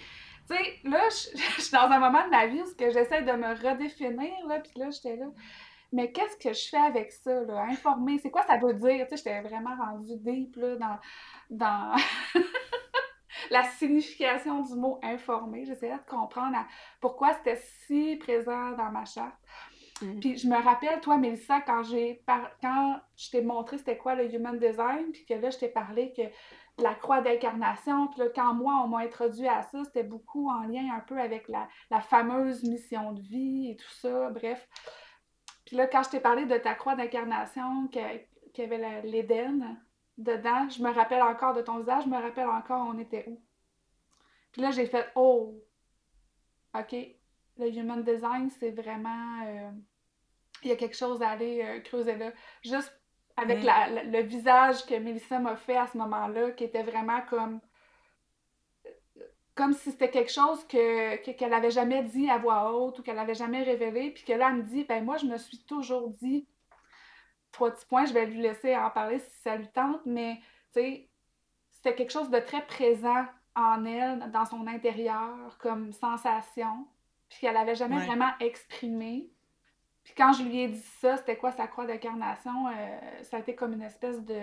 Tu 0.49 0.57
sais, 0.57 0.63
là, 0.85 1.01
je 1.09 1.63
suis 1.63 1.73
dans 1.73 1.91
un 1.91 1.99
moment 1.99 2.25
de 2.25 2.31
ma 2.31 2.47
vie 2.47 2.61
où 2.63 2.67
j'essaie 2.79 3.23
de 3.23 3.33
me 3.33 3.55
redéfinir, 3.55 4.47
là, 4.49 4.61
puis 4.61 4.73
là, 4.77 4.91
j'étais 4.91 5.17
là. 5.17 5.27
Mais 5.93 6.13
qu'est-ce 6.13 6.37
que 6.37 6.53
je 6.53 6.69
fais 6.69 6.77
avec 6.77 7.11
ça, 7.11 7.43
là? 7.43 7.63
Informer, 7.69 8.19
c'est 8.23 8.31
quoi 8.31 8.43
ça 8.47 8.57
veut 8.59 8.75
dire? 8.75 9.07
Tu 9.09 9.17
sais, 9.17 9.25
j'étais 9.25 9.41
vraiment 9.41 9.75
rendue 9.77 10.17
deep, 10.19 10.55
là, 10.57 10.77
dans, 10.77 10.99
dans 11.51 11.97
la 13.51 13.65
signification 13.65 14.61
du 14.63 14.75
mot 14.75 14.99
informer. 15.03 15.65
J'essayais 15.65 15.97
de 15.97 16.11
comprendre 16.11 16.57
à- 16.57 16.67
pourquoi 17.01 17.33
c'était 17.35 17.57
si 17.87 18.17
présent 18.17 18.73
dans 18.73 18.91
ma 18.91 19.05
charte. 19.05 19.37
Mhm. 20.03 20.21
Puis 20.21 20.37
je 20.39 20.49
me 20.49 20.57
rappelle, 20.57 21.01
toi, 21.01 21.19
Mélissa, 21.19 21.61
quand 21.61 21.83
j'ai 21.83 22.23
par... 22.27 22.51
quand 22.63 23.01
je 23.17 23.31
t'ai 23.31 23.43
montré 23.43 23.79
c'était 23.79 23.99
quoi 23.99 24.15
le 24.15 24.33
Human 24.35 24.59
Design, 24.59 25.13
puis 25.13 25.25
que 25.27 25.35
là, 25.35 25.51
je 25.51 25.59
t'ai 25.59 25.69
parlé 25.69 26.13
que 26.17 26.23
la 26.83 26.95
croix 26.95 27.21
d'incarnation, 27.21 28.07
puis 28.09 28.21
là, 28.21 28.27
quand 28.35 28.55
moi, 28.55 28.81
on 28.85 28.89
m'a 28.89 29.01
introduit 29.01 29.47
à 29.47 29.63
ça, 29.63 29.85
c'était 29.85 30.03
beaucoup 30.03 30.49
en 30.49 30.63
lien 30.63 30.95
un 30.97 31.01
peu 31.01 31.19
avec 31.21 31.49
la, 31.49 31.69
la 31.91 32.01
fameuse 32.01 32.65
mission 32.65 33.13
de 33.13 33.21
vie 33.21 33.71
et 33.73 33.77
tout 33.77 33.91
ça, 34.01 34.31
bref. 34.31 34.67
Puis 35.67 35.77
là, 35.77 35.87
quand 35.87 36.03
je 36.03 36.11
t'ai 36.11 36.21
parlé 36.21 36.47
de 36.47 36.57
ta 36.57 36.75
croix 36.75 36.97
d'incarnation, 36.97 37.87
qu'il 37.89 38.03
y 38.57 38.63
avait 38.63 38.79
la- 38.79 39.03
l'Éden 39.03 39.77
dedans, 40.21 40.69
je 40.69 40.83
me 40.83 40.93
rappelle 40.93 41.23
encore 41.23 41.55
de 41.55 41.63
ton 41.63 41.79
visage, 41.79 42.05
je 42.05 42.09
me 42.09 42.21
rappelle 42.21 42.49
encore 42.49 42.87
on 42.89 42.99
était 42.99 43.25
où. 43.29 43.41
Puis 44.53 44.63
là, 44.63 44.71
j'ai 44.71 44.87
fait 44.87 45.09
«Oh! 45.15 45.55
OK, 46.75 46.95
le 47.59 47.69
Human 47.77 48.03
Design, 48.03 48.51
c'est 48.51 48.71
vraiment... 48.71 49.45
euh, 49.47 49.71
il 50.63 50.69
y 50.69 50.73
a 50.73 50.77
quelque 50.77 50.97
chose 50.97 51.23
à 51.23 51.31
aller 51.31 51.63
euh, 51.63 51.81
creuser 51.81 52.17
là.» 52.17 52.33
Juste 52.63 52.93
avec 53.37 53.63
la- 53.63 53.89
la- 53.89 54.05
le 54.05 54.21
visage 54.21 54.85
que 54.87 54.95
Mélissa 54.95 55.39
m'a 55.39 55.57
fait 55.57 55.77
à 55.77 55.87
ce 55.87 55.97
moment-là, 55.99 56.51
qui 56.51 56.65
était 56.65 56.83
vraiment 56.83 57.21
comme... 57.29 57.61
Comme 59.55 59.73
si 59.73 59.91
c'était 59.91 60.11
quelque 60.11 60.33
chose 60.33 60.67
que, 60.67 61.17
que- 61.25 61.33
qu'elle 61.33 61.55
avait 61.55 61.71
jamais 61.71 62.03
dit 62.03 62.31
à 62.31 62.39
voix 62.39 62.73
haute 62.73 62.99
ou 62.99 63.03
qu'elle 63.03 63.19
avait 63.19 63.35
jamais 63.35 63.63
révélé, 63.63 64.11
puis 64.11 64.25
que 64.25 64.33
là, 64.33 64.49
elle 64.51 64.57
me 64.57 64.63
dit, 64.63 64.85
ben 64.85 65.05
moi, 65.05 65.17
je 65.17 65.27
me 65.27 65.37
suis 65.37 65.59
toujours 65.65 66.09
dit, 66.09 66.47
trois 67.53 67.71
petits 67.71 67.87
points, 67.87 68.05
je 68.07 68.13
vais 68.13 68.27
lui 68.27 68.41
laisser 68.41 68.77
en 68.77 68.91
parler 68.91 69.19
si 69.19 69.31
ça 69.43 69.57
lui 69.57 69.69
tente, 69.69 70.01
mais, 70.07 70.37
tu 70.73 70.81
sais, 70.81 71.09
c'était 71.71 71.95
quelque 71.95 72.13
chose 72.13 72.31
de 72.31 72.39
très 72.39 72.65
présent 72.67 73.25
en 73.57 73.85
elle, 73.85 74.31
dans 74.31 74.45
son 74.47 74.67
intérieur, 74.67 75.59
comme 75.59 75.93
sensation, 75.93 76.87
puis 77.29 77.39
qu'elle 77.41 77.57
avait 77.57 77.75
jamais 77.75 77.97
Ouais. 77.97 78.07
vraiment 78.07 78.31
exprimé. 78.41 79.31
Puis 80.05 80.15
quand 80.17 80.33
je 80.33 80.43
lui 80.45 80.61
ai 80.61 80.69
dit 80.69 80.83
ça, 81.01 81.17
c'était 81.17 81.37
quoi 81.37 81.53
sa 81.53 81.67
croix 81.67 81.87
d'incarnation, 81.87 82.69
euh, 82.69 83.23
ça 83.23 83.37
a 83.37 83.41
été 83.41 83.55
comme 83.55 83.73
une 83.75 83.83
espèce 83.83 84.21
de... 84.25 84.41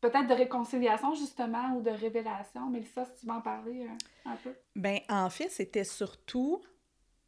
Peut-être 0.00 0.28
de 0.28 0.34
réconciliation, 0.34 1.14
justement, 1.14 1.74
ou 1.76 1.82
de 1.82 1.90
révélation. 1.90 2.70
Mais 2.70 2.82
ça, 2.84 3.04
si 3.04 3.20
tu 3.20 3.26
veux 3.26 3.32
en 3.32 3.42
parler 3.42 3.86
euh, 3.86 4.30
un 4.30 4.36
peu. 4.36 4.54
Ben, 4.74 4.98
en 5.10 5.28
fait, 5.28 5.50
c'était 5.50 5.84
surtout. 5.84 6.62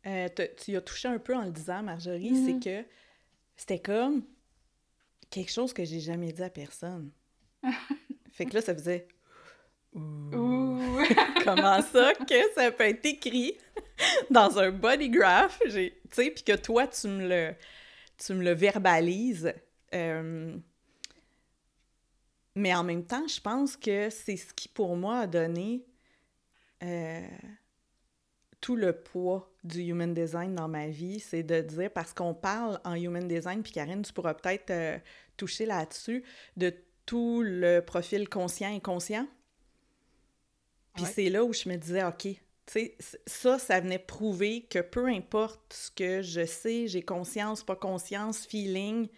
euh, 0.07 0.27
tu 0.57 0.73
y 0.73 0.77
as 0.77 0.81
touché 0.81 1.07
un 1.07 1.19
peu 1.19 1.37
en 1.37 1.43
le 1.45 1.51
disant, 1.53 1.83
Marjorie, 1.83 2.33
Mhm. 2.33 2.61
c'est 2.61 2.71
que 2.83 2.89
c'était 3.63 3.79
comme 3.79 4.25
quelque 5.31 5.53
chose 5.53 5.73
que 5.73 5.85
j'ai 5.85 6.01
jamais 6.01 6.33
dit 6.33 6.43
à 6.43 6.51
personne. 6.51 7.13
fait 8.33 8.45
que 8.45 8.55
là, 8.55 8.61
ça 8.61 8.75
faisait. 8.75 9.07
Ouh. 9.95 10.01
Ouh! 10.35 10.99
Comment 11.45 11.81
ça 11.81 12.13
que 12.15 12.53
ça 12.57 12.73
peut 12.73 12.89
être 12.89 13.07
écrit 13.07 13.57
dans 14.31 14.59
un 14.59 14.73
body 14.73 15.11
graph, 15.11 15.61
tu 15.65 15.93
sais, 16.11 16.31
puis 16.33 16.43
que 16.43 16.57
toi, 16.57 16.89
tu 16.89 17.07
me 17.07 17.29
le, 17.29 17.55
tu 18.17 18.35
me 18.35 18.43
le 18.43 18.51
verbalises. 18.51 19.55
euh, 19.95 20.57
mais 22.57 22.75
en 22.75 22.83
même 22.83 23.07
temps, 23.07 23.29
je 23.29 23.41
pense 23.41 23.77
que 23.77 24.11
c'est 24.11 24.37
ce 24.37 24.53
qui, 24.55 24.67
pour 24.67 24.97
moi, 24.97 25.21
a 25.21 25.27
donné 25.29 25.85
euh, 26.83 27.29
tout 28.63 28.77
le 28.77 28.95
poids 28.95 29.53
du 29.65 29.83
human 29.83 30.15
design 30.15 30.55
dans 30.55 30.69
ma 30.69 30.87
vie. 30.89 31.21
C'est 31.21 31.43
de 31.43 31.61
dire, 31.61 31.91
parce 31.93 32.15
qu'on 32.15 32.33
parle 32.33 32.81
en 32.85 32.95
human 32.95 33.29
design, 33.29 33.63
puis 33.63 33.73
Karine, 33.73 34.01
tu 34.03 34.13
pourras 34.15 34.33
peut-être 34.33 34.71
euh, 34.71 34.99
toucher 35.37 35.67
là-dessus, 35.67 36.25
de 36.57 36.73
tout 37.05 37.43
le 37.45 37.81
profil 37.81 38.29
conscient 38.31 38.71
et 38.73 38.77
inconscient. 38.77 39.27
Puis 40.95 41.05
Ouais. 41.05 41.11
c'est 41.15 41.29
là 41.29 41.45
où 41.45 41.53
je 41.53 41.69
me 41.69 41.77
disais, 41.77 42.05
OK, 42.05 42.23
tu 42.23 42.39
sais, 42.67 42.97
ça, 43.27 43.59
ça 43.59 43.81
venait 43.81 43.99
prouver 43.99 44.63
que 44.63 44.79
peu 44.79 45.09
importe 45.09 45.73
ce 45.73 45.91
que 45.91 46.23
je 46.23 46.45
sais, 46.47 46.87
j'ai 46.87 47.03
conscience, 47.03 47.65
pas 47.65 47.77
conscience, 47.77 48.47
feeling, 48.47 49.09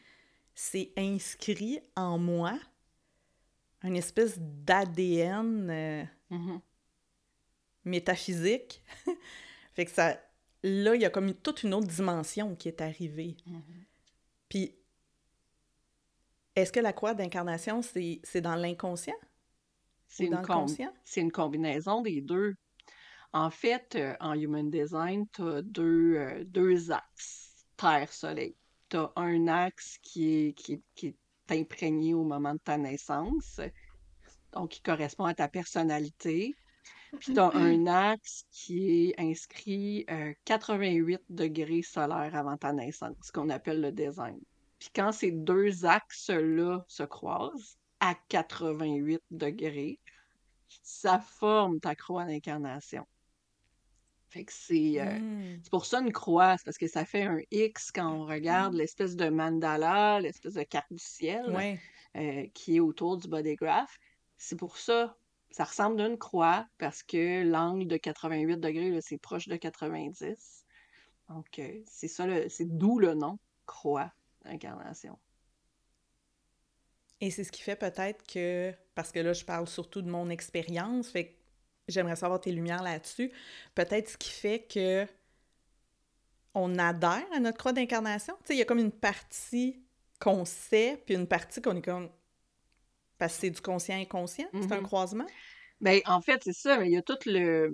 c'est 0.54 0.92
inscrit 0.96 1.80
en 1.96 2.16
moi, 2.18 2.58
une 3.82 3.96
espèce 3.96 4.38
d'ADN 4.38 5.68
euh, 5.70 6.04
Mhm. 6.30 6.60
Métaphysique. 7.84 8.82
fait 9.74 9.84
que 9.84 9.90
ça, 9.90 10.18
là, 10.62 10.94
il 10.94 11.02
y 11.02 11.04
a 11.04 11.10
comme 11.10 11.34
toute 11.34 11.62
une 11.62 11.74
autre 11.74 11.88
dimension 11.88 12.54
qui 12.56 12.68
est 12.68 12.80
arrivée. 12.80 13.36
Mhm. 13.46 13.62
Puis, 14.48 14.76
est-ce 16.56 16.72
que 16.72 16.80
la 16.80 16.92
croix 16.92 17.14
d'incarnation, 17.14 17.82
c'est 17.82 18.20
c'est 18.22 18.40
dans 18.40 18.54
l'inconscient? 18.56 19.14
C'est 20.08 20.26
une, 20.26 20.30
com- 20.42 20.66
une 21.16 21.32
combinaison 21.32 22.00
des 22.02 22.20
deux. 22.20 22.54
En 23.32 23.50
fait, 23.50 23.96
euh, 23.96 24.14
en 24.20 24.34
Human 24.34 24.70
Design, 24.70 25.26
tu 25.32 25.42
as 25.42 25.62
deux, 25.62 26.14
euh, 26.16 26.44
deux 26.44 26.92
axes, 26.92 27.66
Terre-Soleil. 27.76 28.54
Tu 28.88 28.96
as 28.96 29.12
un 29.16 29.48
axe 29.48 29.98
qui 30.02 30.32
est, 30.48 30.52
qui, 30.52 30.74
est- 30.74 30.82
qui 30.94 31.06
est 31.08 31.16
imprégné 31.50 32.14
au 32.14 32.22
moment 32.22 32.54
de 32.54 32.60
ta 32.60 32.78
naissance, 32.78 33.60
donc 34.52 34.70
qui 34.70 34.82
correspond 34.82 35.24
à 35.24 35.34
ta 35.34 35.48
personnalité. 35.48 36.54
Puis 37.20 37.34
tu 37.34 37.40
as 37.40 37.54
un 37.54 37.86
axe 37.86 38.44
qui 38.50 39.08
est 39.10 39.20
inscrit 39.20 40.04
euh, 40.10 40.32
88 40.44 41.20
degrés 41.28 41.82
solaires 41.82 42.34
avant 42.34 42.56
ta 42.56 42.72
naissance, 42.72 43.16
ce 43.22 43.32
qu'on 43.32 43.48
appelle 43.50 43.80
le 43.80 43.92
design. 43.92 44.38
Puis 44.78 44.90
quand 44.94 45.12
ces 45.12 45.30
deux 45.30 45.84
axes-là 45.86 46.84
se 46.88 47.02
croisent 47.04 47.78
à 48.00 48.14
88 48.28 49.22
degrés, 49.30 49.98
ça 50.82 51.18
forme 51.20 51.80
ta 51.80 51.94
croix 51.94 52.24
d'incarnation. 52.24 53.06
Fait 54.28 54.44
que 54.44 54.52
c'est 54.52 55.00
euh, 55.00 55.18
Hmm. 55.20 55.58
c'est 55.62 55.70
pour 55.70 55.86
ça 55.86 56.00
une 56.00 56.12
croix, 56.12 56.56
c'est 56.58 56.64
parce 56.64 56.76
que 56.78 56.88
ça 56.88 57.04
fait 57.04 57.22
un 57.22 57.38
X 57.52 57.92
quand 57.92 58.10
on 58.12 58.26
regarde 58.26 58.74
l'espèce 58.74 59.14
de 59.14 59.28
mandala, 59.28 60.20
l'espèce 60.20 60.54
de 60.54 60.64
carte 60.64 60.90
du 60.92 60.98
ciel 60.98 61.48
Ouais. 61.54 61.78
euh, 62.16 62.44
qui 62.52 62.76
est 62.76 62.80
autour 62.80 63.16
du 63.16 63.28
body 63.28 63.54
graph. 63.54 63.96
C'est 64.36 64.56
pour 64.58 64.76
ça, 64.76 65.16
ça 65.54 65.62
ressemble 65.62 66.00
à 66.00 66.08
une 66.08 66.18
croix 66.18 66.66
parce 66.78 67.04
que 67.04 67.44
l'angle 67.44 67.86
de 67.86 67.96
88 67.96 68.56
degrés, 68.56 68.98
c'est 69.00 69.18
proche 69.18 69.46
de 69.46 69.54
90. 69.54 70.66
Donc, 71.28 71.46
euh, 71.60 71.80
c'est 71.86 72.08
ça, 72.08 72.26
c'est 72.48 72.76
d'où 72.76 72.98
le 72.98 73.14
nom, 73.14 73.38
croix 73.64 74.12
d'incarnation. 74.44 75.16
Et 77.20 77.30
c'est 77.30 77.44
ce 77.44 77.52
qui 77.52 77.62
fait 77.62 77.76
peut-être 77.76 78.26
que, 78.26 78.74
parce 78.96 79.12
que 79.12 79.20
là, 79.20 79.32
je 79.32 79.44
parle 79.44 79.68
surtout 79.68 80.02
de 80.02 80.10
mon 80.10 80.28
expérience, 80.28 81.08
fait 81.10 81.28
que 81.28 81.34
j'aimerais 81.86 82.16
savoir 82.16 82.40
tes 82.40 82.50
lumières 82.50 82.82
là-dessus. 82.82 83.30
Peut-être 83.76 84.08
ce 84.08 84.16
qui 84.16 84.30
fait 84.30 84.66
que 84.66 85.06
on 86.52 86.80
adhère 86.80 87.28
à 87.32 87.38
notre 87.38 87.58
croix 87.58 87.72
d'incarnation? 87.72 88.34
Tu 88.40 88.48
sais, 88.48 88.54
il 88.56 88.58
y 88.58 88.62
a 88.62 88.64
comme 88.64 88.80
une 88.80 88.90
partie 88.90 89.80
qu'on 90.18 90.44
sait, 90.44 91.00
puis 91.06 91.14
une 91.14 91.28
partie 91.28 91.62
qu'on 91.62 91.76
est 91.76 91.82
comme. 91.82 92.10
Parce 93.18 93.34
que 93.34 93.40
c'est 93.42 93.50
du 93.50 93.60
conscient 93.60 93.96
inconscient, 93.96 94.48
c'est 94.52 94.72
un 94.72 94.80
Mhm. 94.80 94.82
croisement? 94.82 95.26
Ben, 95.80 96.00
en 96.06 96.20
fait, 96.20 96.42
c'est 96.44 96.52
ça, 96.52 96.78
mais 96.78 96.88
il 96.88 96.92
y 96.92 96.96
a 96.96 97.02
tout 97.02 97.18
le... 97.26 97.70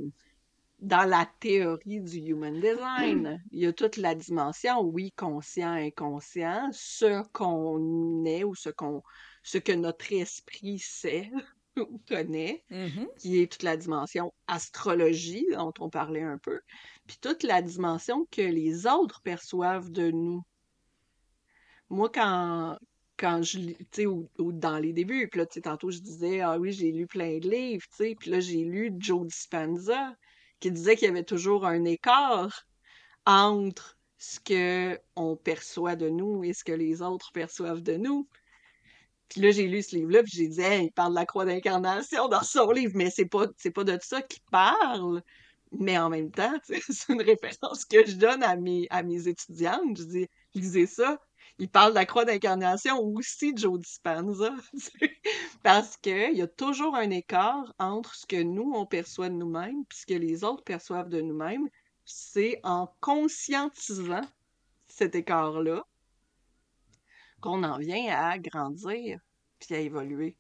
Dans 0.81 1.07
la 1.07 1.27
théorie 1.41 2.01
du 2.01 2.19
Human 2.21 2.59
Design, 2.59 3.43
il 3.51 3.61
y 3.61 3.67
a 3.67 3.73
toute 3.73 3.99
la 3.99 4.15
dimension, 4.15 4.81
oui, 4.81 5.13
conscient, 5.13 5.73
inconscient, 5.73 6.71
ce 6.73 7.23
qu'on 7.33 8.25
est 8.25 8.45
ou 8.45 8.55
ce 8.55 8.71
qu'on, 8.71 9.03
ce 9.43 9.59
que 9.59 9.73
notre 9.73 10.11
esprit 10.15 10.79
sait, 10.79 11.31
connaît, 12.09 12.65
Mhm. 12.71 13.07
qui 13.19 13.43
est 13.43 13.53
toute 13.53 13.63
la 13.63 13.77
dimension 13.77 14.33
astrologie 14.47 15.47
dont 15.53 15.75
on 15.81 15.91
parlait 15.91 16.23
un 16.23 16.39
peu, 16.39 16.61
puis 17.07 17.19
toute 17.21 17.43
la 17.43 17.61
dimension 17.61 18.27
que 18.31 18.41
les 18.41 18.87
autres 18.87 19.21
perçoivent 19.23 19.91
de 19.91 20.11
nous. 20.11 20.43
Moi, 21.91 22.09
quand, 22.09 22.79
quand 23.21 23.43
je 23.43 23.59
tu 23.93 24.07
ou, 24.07 24.29
dans 24.39 24.79
les 24.79 24.95
débuts, 24.95 25.29
puis 25.29 25.41
là, 25.41 25.47
tu 25.47 25.55
sais, 25.55 25.61
tantôt, 25.61 25.91
je 25.91 25.99
disais, 25.99 26.41
ah 26.41 26.59
oui, 26.59 26.73
j'ai 26.73 26.91
lu 26.91 27.07
plein 27.07 27.39
de 27.39 27.51
livres, 27.51 27.85
tu 27.91 27.97
sais, 28.05 28.17
puis 28.19 28.31
là, 28.31 28.41
j'ai 28.41 28.65
lu 28.65 28.93
Joe 28.99 29.27
Dispenza, 29.27 30.17
qui 30.59 30.71
disait 30.73 30.97
qu'il 30.97 31.07
y 31.09 31.11
avait 31.11 31.25
toujours 31.25 31.67
un 31.67 31.85
écart 31.85 32.67
entre 33.27 33.99
ce 34.19 34.41
que 34.41 34.99
on 35.17 35.37
perçoit 35.37 35.97
de 35.97 36.09
nous 36.09 36.45
et 36.45 36.55
ce 36.55 36.65
que 36.65 36.73
les 36.73 37.03
autres 37.03 37.31
perçoivent 37.33 37.83
de 37.83 37.97
nous. 37.97 38.27
Puis 39.29 39.43
là, 39.43 39.51
j'ai 39.51 39.69
lu 39.69 39.83
ce 39.83 39.97
livre-là, 39.97 40.23
puis 40.23 40.33
j'ai 40.35 40.49
dit, 40.49 40.63
il 40.63 40.93
parle 40.93 41.13
de 41.13 41.19
la 41.19 41.27
croix 41.27 41.45
d'incarnation 41.45 42.29
dans 42.29 42.43
son 42.43 42.71
livre, 42.73 42.93
mais 42.97 43.11
c'est 43.11 43.27
pas, 43.27 43.47
pas 43.75 43.85
de 43.85 43.99
ça 44.03 44.23
qu'il 44.23 44.43
parle. 44.51 45.23
Mais 45.73 45.99
en 45.99 46.09
même 46.09 46.31
temps, 46.31 46.55
c'est 46.65 47.13
une 47.13 47.23
référence 47.23 47.85
que 47.85 48.05
je 48.07 48.17
donne 48.17 48.43
à 48.43 48.57
mes, 48.57 48.87
à 48.91 49.03
mes 49.03 49.29
étudiantes. 49.29 49.99
Je 49.99 50.05
dis, 50.05 50.27
lisez 50.55 50.87
ça. 50.87 51.19
Il 51.61 51.69
parle 51.69 51.91
de 51.91 51.97
la 51.97 52.07
croix 52.07 52.25
d'incarnation 52.25 52.99
aussi, 53.01 53.53
Joe 53.55 53.79
Dispenza. 53.79 54.55
Parce 55.63 55.99
qu'il 55.99 56.33
y 56.33 56.41
a 56.41 56.47
toujours 56.47 56.97
un 56.97 57.11
écart 57.11 57.75
entre 57.79 58.15
ce 58.15 58.25
que 58.25 58.43
nous, 58.43 58.73
on 58.75 58.87
perçoit 58.87 59.29
de 59.29 59.35
nous-mêmes, 59.35 59.85
puis 59.85 59.99
ce 59.99 60.07
que 60.07 60.15
les 60.15 60.43
autres 60.43 60.65
perçoivent 60.65 61.11
de 61.11 61.21
nous-mêmes. 61.21 61.69
C'est 62.07 62.61
en 62.65 62.91
conscientisant 63.01 64.27
cet 64.89 65.15
écart-là 65.15 65.85
qu'on 67.43 67.63
en 67.63 67.77
vient 67.77 68.07
à 68.09 68.39
grandir 68.39 69.21
puis 69.59 69.75
à 69.75 69.81
évoluer. 69.81 70.39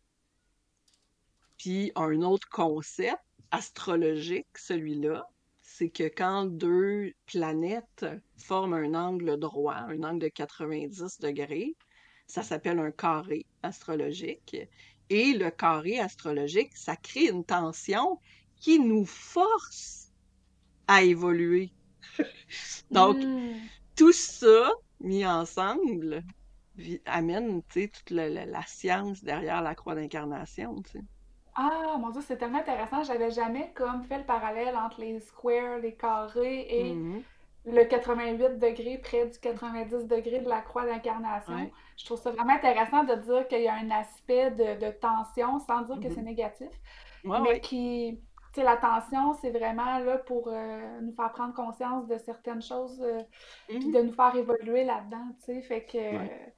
Puis 1.58 1.92
un 1.96 2.22
autre 2.22 2.48
concept 2.48 3.20
astrologique, 3.50 4.56
celui-là, 4.56 5.28
c'est 5.80 5.88
que 5.90 6.04
quand 6.08 6.44
deux 6.46 7.14
planètes 7.26 8.04
forment 8.36 8.74
un 8.74 8.94
angle 8.94 9.38
droit, 9.38 9.76
un 9.76 10.02
angle 10.02 10.20
de 10.20 10.28
90 10.28 11.18
degrés, 11.20 11.74
ça 12.26 12.42
s'appelle 12.42 12.78
un 12.80 12.90
carré 12.92 13.46
astrologique. 13.62 14.56
Et 15.08 15.32
le 15.32 15.50
carré 15.50 15.98
astrologique, 15.98 16.76
ça 16.76 16.96
crée 16.96 17.28
une 17.30 17.44
tension 17.46 18.20
qui 18.56 18.78
nous 18.78 19.06
force 19.06 20.12
à 20.88 21.02
évoluer. 21.04 21.72
Donc, 22.90 23.26
Hmm. 23.26 23.70
tout 23.96 24.12
ça 24.12 24.70
mis 25.00 25.26
ensemble 25.26 26.24
amène, 27.06 27.62
toute 27.64 28.10
la, 28.10 28.28
la- 28.30 28.46
la 28.46 28.64
science 28.66 29.22
derrière 29.24 29.62
la 29.62 29.74
croix 29.76 29.94
d'incarnation. 29.96 30.82
Ah, 31.62 31.96
mon 31.98 32.08
Dieu, 32.10 32.22
c'est 32.22 32.38
tellement 32.38 32.58
intéressant. 32.58 33.02
J'avais 33.02 33.30
jamais 33.30 33.72
comme 33.74 34.04
fait 34.04 34.18
le 34.18 34.24
parallèle 34.24 34.76
entre 34.76 35.00
les 35.00 35.20
squares, 35.20 35.78
les 35.78 35.94
carrés 35.94 36.66
et 36.70 36.94
Mhm. 36.94 37.22
le 37.66 37.84
88 37.84 38.58
degrés 38.58 38.96
près 38.98 39.26
du 39.26 39.38
90 39.38 40.06
degrés 40.06 40.40
de 40.40 40.48
la 40.48 40.62
croix 40.62 40.86
d'incarnation. 40.86 41.54
Ouais. 41.54 41.70
Je 41.98 42.04
trouve 42.06 42.18
ça 42.20 42.30
vraiment 42.30 42.54
intéressant 42.54 43.04
de 43.04 43.14
dire 43.14 43.46
qu'il 43.48 43.60
y 43.62 43.68
a 43.68 43.74
un 43.74 43.90
aspect 43.90 44.50
de, 44.52 44.78
de 44.86 44.90
tension, 44.92 45.58
sans 45.58 45.82
dire 45.82 46.00
que 46.00 46.08
Mhm. 46.08 46.14
c'est 46.14 46.22
négatif, 46.22 46.70
Ouais, 47.24 47.40
mais 47.42 47.48
ouais. 47.50 47.60
qui, 47.60 48.18
tu 48.54 48.60
sais, 48.60 48.64
la 48.64 48.78
tension, 48.78 49.34
c'est 49.34 49.50
vraiment 49.50 49.98
là 49.98 50.16
pour 50.18 50.48
euh, 50.48 51.00
nous 51.02 51.12
faire 51.12 51.30
prendre 51.32 51.52
conscience 51.54 52.06
de 52.06 52.16
certaines 52.18 52.62
choses, 52.62 53.00
euh, 53.02 53.22
puis 53.78 53.90
Mhm. 53.90 53.92
de 53.92 54.02
nous 54.02 54.12
faire 54.12 54.34
évoluer 54.34 54.84
là-dedans, 54.84 55.26
tu 55.40 55.44
sais. 55.44 55.62
Fait 55.62 55.84
que, 55.84 55.98
Ouais. 55.98 56.54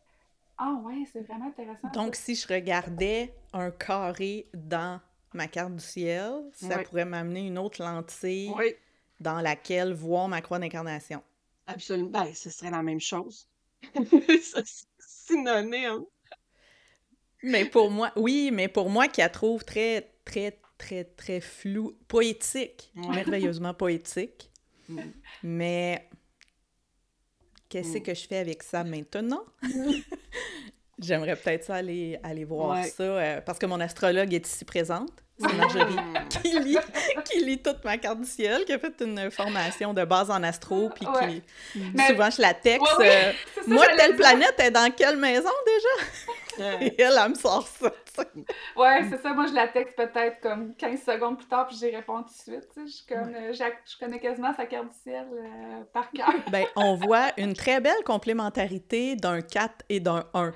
Ah 0.65 0.81
ouais, 0.85 1.05
c'est 1.13 1.23
vraiment 1.27 1.47
intéressant 1.49 1.81
ça. 1.83 1.89
Donc, 1.91 2.15
si 2.15 2.35
je 2.35 2.47
regardais 2.47 3.35
un 3.53 3.71
carré 3.71 4.47
dans 4.55 5.01
ma 5.35 5.49
carte 5.49 5.75
du 5.75 5.83
ciel, 5.83 6.33
ça 6.53 6.79
pourrait 6.79 7.05
m'amener 7.05 7.47
une 7.47 7.59
autre 7.59 7.83
lentille 7.83 8.53
Oui, 8.57 8.75
dans 9.19 9.41
laquelle 9.41 9.93
voir 9.93 10.29
ma 10.29 10.41
croix 10.41 10.59
d'incarnation. 10.59 11.23
absolument. 11.67 12.11
Ben, 12.11 12.33
ce 12.35 12.51
serait 12.51 12.71
la 12.71 12.83
même 12.83 13.01
chose. 13.01 13.49
Synonyme. 14.99 16.05
Mais 17.43 17.65
pour 17.65 17.91
moi, 17.91 18.13
oui, 18.17 18.51
mais 18.53 18.69
pour 18.69 18.89
moi 18.91 19.09
qui 19.09 19.21
la 19.21 19.29
trouve 19.29 19.65
très, 19.65 20.13
très, 20.25 20.59
très, 20.79 21.05
très 21.05 21.41
floue, 21.41 21.97
poétique, 22.09 22.93
Ouais. 22.97 23.09
merveilleusement 23.17 23.75
poétique. 23.75 24.49
Mm. 24.89 24.99
Mais 25.45 26.11
qu'est-ce 27.73 27.99
Mm. 27.99 28.03
que 28.03 28.15
je 28.15 28.27
fais 28.29 28.37
avec 28.39 28.63
ça 28.63 28.85
maintenant? 28.85 29.43
J'aimerais 31.01 31.35
peut-être 31.37 31.65
ça 31.65 31.77
aller, 31.77 32.19
aller 32.23 32.45
voir 32.45 32.77
Ouais. 32.79 32.85
ça, 32.85 33.03
euh, 33.03 33.41
parce 33.41 33.59
que 33.59 33.67
mon 33.67 33.81
astrologue 33.81 34.33
est 34.35 34.47
ici 34.47 34.65
présente. 34.65 35.11
C'est 35.39 35.53
Marjorie 35.55 35.97
qui 36.43 36.59
lit, 36.61 36.77
qui 37.25 37.45
lit 37.45 37.59
toute 37.59 37.83
ma 37.85 37.97
carte 37.99 38.21
du 38.21 38.27
ciel, 38.29 38.65
qui 38.65 38.73
a 38.73 38.79
fait 38.79 38.95
une 39.01 39.29
formation 39.31 39.93
de 39.95 40.05
base 40.05 40.31
en 40.31 40.43
astro, 40.45 40.91
puis 40.95 41.07
Ouais. 41.07 41.43
qui... 41.75 41.81
Mais- 41.95 42.09
Souvent, 42.09 42.31
je 42.31 42.41
la 42.43 42.55
texte. 42.55 42.87
Ouais, 42.99 43.09
euh, 43.09 43.33
ça, 43.57 43.61
moi, 43.67 43.87
telle 43.97 44.15
planète 44.15 44.55
est 44.59 44.71
dans 44.71 44.93
quelle 44.95 45.17
maison 45.17 45.51
déjà? 45.67 46.13
Et 46.59 47.01
elle, 47.01 47.19
elle 47.23 47.31
me 47.31 47.35
sort 47.35 47.67
ça. 47.67 47.93
Ouais, 48.77 49.07
c'est 49.09 49.21
ça. 49.23 49.33
Moi, 49.33 49.47
je 49.47 49.55
la 49.55 49.69
texte 49.69 49.97
peut-être 49.97 50.41
comme 50.41 50.75
15 50.77 51.03
secondes 51.03 51.39
plus 51.39 51.47
tard, 51.47 51.67
puis 51.67 51.77
j'y 51.77 51.95
réponds 51.95 52.23
tout 52.23 52.29
de 52.29 52.53
suite. 52.53 52.69
Je, 52.77 52.91
suis 52.91 53.07
comme, 53.07 53.35
euh, 53.35 53.53
je 53.53 53.99
connais 53.99 54.19
quasiment 54.19 54.55
sa 54.55 54.67
carte 54.67 54.89
du 54.89 54.99
ciel 55.03 55.27
euh, 55.33 55.83
par 55.93 56.11
cœur. 56.11 56.33
Ben, 56.51 56.67
on 56.77 56.95
voit 56.97 57.29
une 57.39 57.55
très 57.55 57.81
belle 57.81 58.03
complémentarité 58.05 59.17
d'un 59.17 59.41
4 59.41 59.85
et 59.89 60.01
d'un 60.01 60.25
1. 60.35 60.49
Mm. 60.49 60.53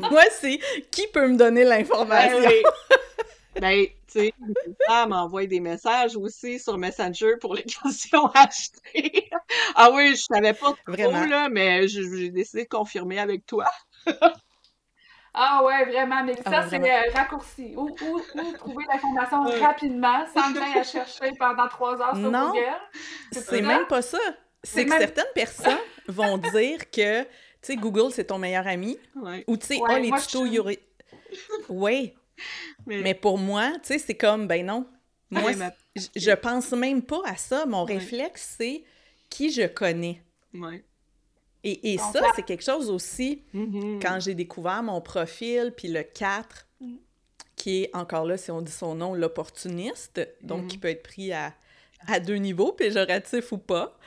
Moi, 0.10 0.22
c'est 0.30 0.58
qui 0.90 1.06
peut 1.08 1.26
me 1.26 1.36
donner 1.36 1.64
l'information? 1.64 2.40
Ben 2.40 2.48
oui. 2.48 2.62
Ben, 3.60 3.84
tu 3.84 4.20
sais, 4.20 4.34
femmes 4.86 5.10
m'envoient 5.10 5.46
des 5.46 5.58
messages 5.58 6.16
aussi 6.16 6.60
sur 6.60 6.78
Messenger 6.78 7.34
pour 7.40 7.54
les 7.54 7.64
questions 7.64 8.26
achetées. 8.28 9.28
Ah 9.74 9.90
oui, 9.92 10.14
je 10.14 10.22
savais 10.22 10.54
pas 10.54 10.68
trop, 10.68 10.76
Vraiment. 10.86 11.26
là, 11.26 11.48
mais 11.48 11.88
j'ai 11.88 12.30
décidé 12.30 12.62
de 12.62 12.68
confirmer 12.68 13.18
avec 13.18 13.44
toi. 13.46 13.66
Ah 15.32 15.62
ouais, 15.64 15.84
vraiment. 15.84 16.24
Mais 16.24 16.34
ça, 16.36 16.42
Ah, 16.46 16.66
c'est 16.68 16.80
euh, 16.80 17.10
raccourci. 17.14 17.74
Où, 17.76 17.88
où, 17.90 18.20
où 18.34 18.52
trouver 18.58 18.84
l'information 18.92 19.42
rapidement, 19.64 20.24
sans 20.34 20.52
que 20.52 20.78
à 20.78 20.82
chercher 20.82 21.32
pendant 21.38 21.68
trois 21.68 22.00
heures 22.00 22.16
sur 22.16 22.30
Non. 22.30 22.48
Google? 22.48 22.64
C'est 23.32 23.40
ça? 23.40 23.60
même 23.62 23.86
pas 23.86 24.02
ça. 24.02 24.18
C'est 24.62 24.84
que 24.84 24.90
même- 24.90 24.98
certaines 24.98 25.32
personnes 25.34 25.78
vont 26.08 26.36
dire 26.38 26.90
que, 26.90 27.22
tu 27.22 27.28
sais, 27.62 27.76
Google, 27.76 28.12
c'est 28.12 28.24
ton 28.24 28.38
meilleur 28.38 28.66
ami. 28.66 28.98
Ouais. 29.16 29.44
Ou, 29.46 29.56
tu 29.56 29.66
sais, 29.66 29.76
Ouais, 29.78 29.88
ah, 29.92 29.98
les 29.98 30.10
tutos, 30.10 30.42
je- 30.42 30.46
il 30.48 30.52
y 30.54 30.58
aurait... 30.58 30.80
Oui, 31.68 32.12
Mais, 32.86 32.98
mais 33.02 33.14
pour 33.14 33.38
moi, 33.38 33.70
tu 33.74 33.80
sais, 33.84 33.98
c'est 33.98 34.16
comme, 34.16 34.46
ben 34.48 34.66
non. 34.66 34.86
Moi, 35.30 35.42
Ouais, 35.44 35.54
ma- 35.54 35.70
je- 35.94 36.08
je 36.16 36.30
pense 36.32 36.72
même 36.72 37.02
pas 37.02 37.20
à 37.24 37.36
ça. 37.36 37.64
Mon 37.66 37.84
Ouais. 37.84 37.94
réflexe, 37.94 38.56
c'est 38.58 38.82
qui 39.28 39.50
je 39.50 39.66
connais. 39.66 40.20
ouais. 40.54 40.84
Et, 41.62 41.98
ça, 41.98 42.22
c'est 42.34 42.42
quelque 42.44 42.64
chose 42.64 42.88
aussi 42.90 43.42
Mhm. 43.52 44.00
quand 44.00 44.18
j'ai 44.20 44.34
découvert 44.34 44.82
mon 44.82 45.00
profil, 45.00 45.74
puis 45.76 45.88
le 45.88 46.02
4, 46.02 46.66
Mm. 46.80 46.94
qui 47.56 47.82
est 47.82 47.90
encore 47.94 48.24
là, 48.24 48.38
si 48.38 48.50
on 48.50 48.62
dit 48.62 48.72
son 48.72 48.94
nom, 48.94 49.12
l'opportuniste, 49.14 50.26
donc 50.42 50.68
qui 50.68 50.78
peut 50.78 50.88
être 50.88 51.02
pris 51.02 51.32
à, 51.34 51.52
à 52.06 52.18
deux 52.18 52.36
niveaux, 52.36 52.72
péjoratif 52.72 53.52
ou 53.52 53.58
pas. 53.58 53.98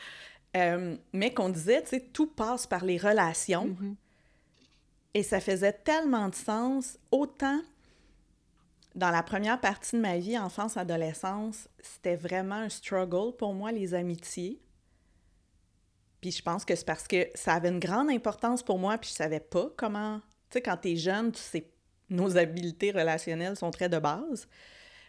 Euh, 0.58 0.96
mais 1.14 1.32
qu'on 1.34 1.50
disait, 1.50 1.84
tu 1.84 1.90
sais, 1.90 2.00
tout 2.00 2.26
passe 2.28 2.66
par 2.66 2.84
les 2.86 2.98
relations. 2.98 3.66
Mhm. 3.68 3.96
Et 5.14 5.22
ça 5.22 5.40
faisait 5.40 5.74
tellement 5.74 6.30
de 6.30 6.36
sens, 6.36 6.98
autant 7.12 7.60
dans 8.96 9.10
la 9.12 9.22
première 9.24 9.60
partie 9.62 9.96
de 9.96 10.02
ma 10.02 10.18
vie, 10.18 10.38
enfance, 10.38 10.78
adolescence, 10.78 11.68
c'était 11.82 12.16
vraiment 12.16 12.56
un 12.56 12.70
struggle 12.70 13.36
pour 13.36 13.54
moi, 13.54 13.72
les 13.72 13.94
amitiés. 13.96 14.60
Puis 16.24 16.32
je 16.32 16.42
pense 16.42 16.64
que 16.64 16.74
c'est 16.74 16.86
parce 16.86 17.06
que 17.06 17.28
ça 17.36 17.52
avait 17.56 17.68
une 17.68 17.82
grande 17.82 18.10
importance 18.10 18.64
pour 18.64 18.80
moi, 18.80 18.98
puis 18.98 19.10
je 19.10 19.16
savais 19.16 19.42
pas 19.42 19.70
comment... 19.76 20.22
Tu 20.50 20.54
sais, 20.54 20.62
quand 20.62 20.78
t'es 20.78 20.96
jeune, 20.96 21.34
tu 21.34 21.42
sais, 21.42 21.70
nos 22.10 22.38
habiletés 22.38 22.92
relationnelles 22.92 23.58
sont 23.58 23.72
très 23.72 23.90
de 23.90 24.00
base, 24.00 24.48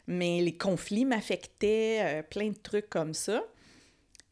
mais 0.09 0.41
les 0.41 0.57
conflits 0.57 1.05
m'affectaient, 1.05 2.01
euh, 2.03 2.23
plein 2.25 2.49
de 2.49 2.59
trucs 2.59 2.91
comme 2.91 3.15
ça. 3.15 3.45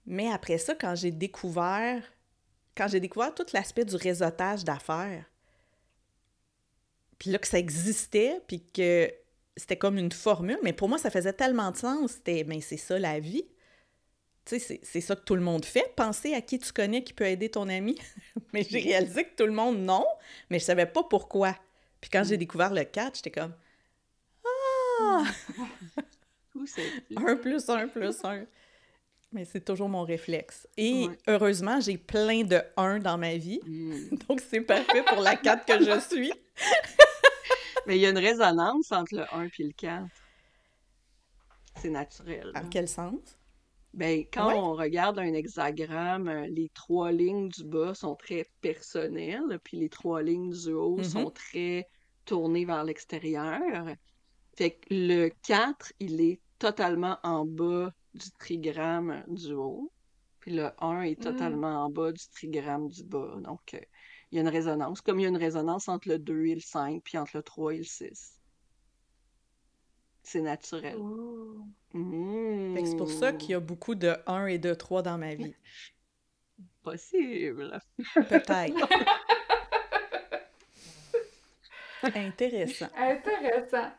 Mais 0.07 0.28
après 0.33 0.59
ça, 0.59 0.74
quand 0.74 0.97
j'ai 0.97 1.12
découvert... 1.12 2.03
Quand 2.76 2.89
j'ai 2.89 2.99
découvert 2.99 3.33
tout 3.33 3.47
l'aspect 3.53 3.85
du 3.85 3.95
réseautage 3.95 4.64
d'affaires, 4.64 5.24
puis 7.16 7.30
là 7.30 7.39
que 7.39 7.47
ça 7.47 7.61
existait, 7.61 8.41
puis 8.49 8.66
que 8.74 9.09
c'était 9.57 9.76
comme 9.76 9.99
une 9.99 10.11
formule, 10.11 10.59
mais 10.64 10.72
pour 10.72 10.89
moi, 10.89 10.99
ça 10.99 11.11
faisait 11.11 11.33
tellement 11.33 11.70
de 11.70 11.76
sens. 11.76 12.14
C'était, 12.14 12.43
mais 12.43 12.61
c'est 12.61 12.76
ça 12.76 12.99
la 12.99 13.20
vie. 13.20 13.45
Tu 14.45 14.59
sais, 14.59 14.80
c'est- 14.82 15.01
ça 15.01 15.14
que 15.16 15.22
tout 15.22 15.36
le 15.36 15.40
monde 15.40 15.64
fait. 15.64 15.93
Penser 15.97 16.34
à 16.34 16.40
qui 16.40 16.59
tu 16.59 16.72
connais 16.72 17.05
qui 17.05 17.12
peut 17.12 17.26
aider 17.26 17.49
ton 17.49 17.68
ami. 17.68 17.97
mais 18.53 18.64
j'ai 18.68 18.80
réalisé 18.80 19.24
que 19.24 19.36
tout 19.36 19.47
le 19.47 19.53
monde, 19.53 19.78
non, 19.78 20.05
mais 20.51 20.59
je 20.59 20.64
savais 20.64 20.86
pas 20.86 21.05
pourquoi. 21.05 21.57
Puis 22.01 22.11
quand 22.11 22.24
j'ai 22.24 22.36
découvert 22.36 22.72
le 22.74 22.82
4, 22.84 23.16
j'étais 23.16 23.30
comme 23.30 23.55
Ah! 25.01 25.24
Tout 26.53 26.66
c'est- 26.66 26.90
1 27.16 27.36
plus 27.36 27.68
1 27.68 27.88
plus 27.88 28.24
1. 28.24 28.45
Mais 29.32 29.45
c'est 29.47 29.64
toujours 29.64 29.88
mon 29.88 30.03
réflexe. 30.05 30.68
Et 30.76 31.07
Ouais. 31.07 31.18
heureusement, 31.26 31.80
j'ai 31.80 31.97
plein 31.97 32.43
de 32.43 32.61
1 32.76 32.99
dans 32.99 33.16
ma 33.16 33.36
vie. 33.36 33.61
Mm. 33.64 34.16
Donc 34.28 34.43
c'est 34.47 34.61
parfait 34.61 35.03
pour 35.05 35.20
la 35.22 35.36
4 35.36 35.64
que 35.64 35.82
je 35.84 36.01
suis. 36.01 36.32
Mais 37.86 37.97
il 37.97 38.03
y 38.03 38.07
a 38.07 38.11
une 38.11 38.18
résonance 38.18 38.93
entre 38.93 39.14
le 39.14 39.22
1 39.34 39.45
et 39.45 39.62
le 39.62 39.72
4. 39.72 40.05
C'est 41.80 41.88
naturel. 41.90 42.53
En 42.55 42.68
quel 42.68 42.86
sens? 42.88 43.20
Ben, 43.95 44.24
quand 44.32 44.49
Ouais. 44.49 44.62
on 44.72 44.74
regarde 44.74 45.18
un 45.18 45.34
hexagramme, 45.34 46.28
euh, 46.28 46.47
les 46.49 46.70
trois 46.70 47.12
lignes 47.12 47.49
du 47.49 47.64
bas 47.64 47.95
sont 47.95 48.16
très 48.16 48.47
personnelles, 48.62 49.61
puis 49.64 49.78
les 49.78 49.90
trois 49.90 50.22
lignes 50.22 50.51
du 50.51 50.72
haut 50.72 51.03
Mhm. 51.03 51.03
sont 51.03 51.30
très 51.30 51.86
tournées 52.24 52.64
vers 52.64 52.84
l'extérieur. 52.84 53.95
Fait 54.59 54.72
que 54.80 54.95
le 54.95 55.30
4, 55.43 55.93
il 56.01 56.20
est 56.22 56.43
totalement 56.59 57.18
en 57.24 57.47
bas 57.47 57.93
du 58.14 58.30
trigramme 58.38 59.24
du 59.28 59.53
haut, 59.55 59.93
puis 60.40 60.53
le 60.55 60.70
1 60.82 61.03
est 61.03 61.20
Mm. 61.20 61.22
totalement 61.22 61.84
en 61.86 61.90
bas 61.90 62.12
du 62.12 62.28
trigramme 62.30 62.88
du 62.88 63.05
bas. 63.05 63.36
Donc, 63.43 63.74
euh, 63.74 63.80
il 64.32 64.36
y 64.36 64.38
a 64.40 64.43
une 64.43 64.49
résonance, 64.49 65.03
comme 65.03 65.20
il 65.20 65.24
y 65.24 65.26
a 65.26 65.30
une 65.30 65.38
résonance 65.38 65.88
entre 65.88 66.09
le 66.11 66.18
2 66.20 66.47
et 66.47 66.55
le 66.57 66.61
5, 66.62 67.03
puis 67.05 67.18
entre 67.18 67.36
le 67.38 67.45
3 67.45 67.74
et 67.74 67.78
le 67.78 67.84
6. 67.84 68.41
C'est 70.23 70.41
naturel. 70.41 70.97
C'est 71.93 72.97
pour 72.97 73.11
ça 73.11 73.33
qu'il 73.33 73.51
y 73.51 73.55
a 73.55 73.61
Mmh. 73.61 73.64
beaucoup 73.64 73.95
de 73.95 74.14
1 74.27 74.47
et 74.47 74.59
de 74.59 74.73
3 74.75 75.03
dans 75.03 75.18
ma 75.18 75.35
vie. 75.35 75.55
Possible. 76.83 77.81
Peut-être. 78.14 78.89
Intéressant. 82.16 82.89
Intéressant. 82.97 83.91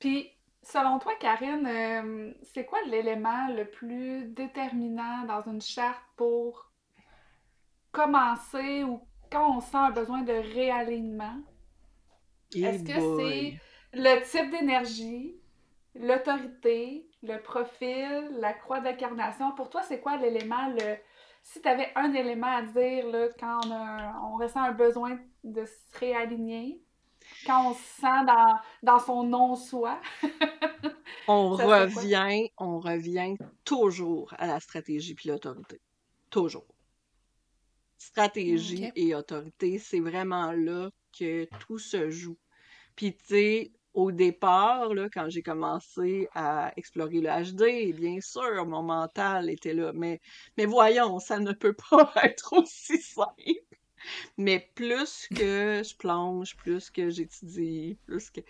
Puis, 0.00 0.30
selon 0.62 0.98
toi, 0.98 1.12
Karine, 1.20 1.66
euh, 1.66 2.32
c'est 2.42 2.64
quoi 2.64 2.80
l'élément 2.86 3.48
le 3.54 3.70
plus 3.70 4.26
déterminant 4.26 5.24
dans 5.26 5.42
une 5.42 5.60
charte 5.62 6.02
pour 6.16 6.72
commencer 7.92 8.82
ou 8.82 9.06
quand 9.30 9.56
on 9.56 9.60
sent 9.60 9.76
un 9.76 9.90
besoin 9.90 10.22
de 10.22 10.32
réalignement? 10.32 11.38
Est-ce 12.54 12.82
que 12.82 13.00
c'est 13.18 13.60
le 13.92 14.20
type 14.24 14.50
d'énergie, 14.50 15.36
l'autorité, 15.94 17.06
le 17.22 17.38
profil, 17.42 18.30
la 18.40 18.52
croix 18.54 18.80
d'incarnation? 18.80 19.52
Pour 19.52 19.70
toi, 19.70 19.82
c'est 19.82 20.00
quoi 20.00 20.16
l'élément, 20.16 20.68
le... 20.68 20.96
si 21.42 21.60
tu 21.60 21.68
avais 21.68 21.90
un 21.96 22.12
élément 22.14 22.48
à 22.56 22.62
dire 22.62 23.08
là, 23.08 23.28
quand 23.38 23.60
on, 23.66 23.70
a 23.70 23.76
un- 23.76 24.22
on 24.32 24.36
ressent 24.38 24.62
un 24.62 24.72
besoin 24.72 25.18
de 25.44 25.64
se 25.64 25.98
réaligner, 25.98 26.82
quand 27.46 27.70
on 27.70 27.74
se 27.74 27.82
sent 27.82 28.24
dans, 28.26 28.58
dans 28.82 28.98
son 29.00 29.24
non-soi, 29.24 30.00
On 31.26 31.56
ça 31.56 31.66
revient, 31.66 32.50
on 32.58 32.78
revient 32.78 33.34
toujours 33.64 34.34
à 34.38 34.46
la 34.46 34.60
stratégie 34.60 35.16
puis 35.16 35.30
l'autorité. 35.30 35.80
Toujours. 36.30 36.76
Stratégie 37.96 38.92
et 38.94 39.14
autorité, 39.14 39.78
c'est 39.78 40.00
vraiment 40.00 40.52
là 40.52 40.90
que 41.18 41.48
tout 41.58 41.78
se 41.78 42.10
joue. 42.10 42.36
Puis, 42.96 43.16
tu 43.16 43.24
sais, 43.26 43.72
au 43.94 44.12
départ, 44.12 44.94
là, 44.94 45.08
quand 45.12 45.28
j'ai 45.30 45.42
commencé 45.42 46.28
à 46.34 46.72
explorer 46.76 47.20
le 47.20 47.28
HD, 47.30 47.94
bien 47.96 48.20
sûr, 48.20 48.66
mon 48.66 48.82
mental 48.82 49.50
était 49.50 49.74
là. 49.74 49.92
Mais, 49.94 50.20
mais 50.56 50.66
voyons, 50.66 51.18
ça 51.18 51.38
ne 51.40 51.52
peut 51.52 51.74
pas 51.90 52.12
être 52.24 52.52
aussi 52.54 53.00
simple. 53.02 53.32
Mais 54.36 54.70
plus 54.74 55.28
que 55.34 55.82
je 55.84 55.96
plonge, 55.96 56.56
plus 56.56 56.90
que 56.90 57.10
j'étudie, 57.10 57.98
plus 58.06 58.30
que... 58.30 58.40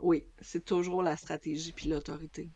Oui, 0.00 0.26
c'est 0.40 0.64
toujours 0.64 1.02
la 1.02 1.16
stratégie 1.16 1.72
puis 1.72 1.88
l'autorité. 1.88 2.50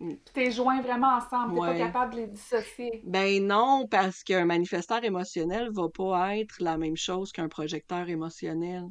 Mm. 0.00 0.14
t'es 0.32 0.50
joints 0.52 0.80
vraiment 0.82 1.16
ensemble, 1.16 1.54
t'es 1.54 1.62
pas 1.64 1.72
Ouais. 1.72 1.78
capable 1.78 2.14
de 2.14 2.18
les 2.20 2.26
dissocier. 2.28 3.04
Ben 3.04 3.46
non, 3.46 3.86
parce 3.88 4.24
qu'un 4.24 4.44
manifesteur 4.44 5.04
émotionnel 5.04 5.70
va 5.72 5.88
pas 5.88 6.36
être 6.38 6.60
la 6.60 6.76
même 6.78 6.96
chose 6.96 7.32
qu'un 7.32 7.48
projecteur 7.48 8.08
émotionnel. 8.08 8.84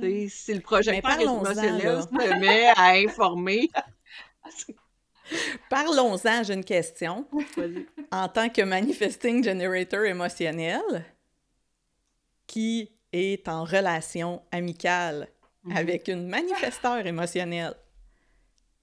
Sais, 0.00 0.28
si 0.28 0.54
le 0.54 0.60
projecteur 0.60 1.18
émotionnel 1.20 2.02
se 2.02 2.38
met 2.40 2.66
à 2.76 2.90
informer, 2.92 3.68
Parlons-en, 5.70 6.42
j'ai 6.42 6.52
une 6.54 6.64
question. 6.64 7.26
En 8.10 8.28
tant 8.28 8.50
que 8.50 8.60
manifesting 8.62 9.42
generator 9.42 10.04
émotionnel, 10.04 10.82
qui 12.46 12.92
est 13.12 13.48
en 13.48 13.64
relation 13.64 14.42
amicale 14.52 15.28
Mhm. 15.64 15.76
avec 15.78 16.08
une 16.08 16.28
manifesteur 16.28 17.06
émotionnelle, 17.06 17.74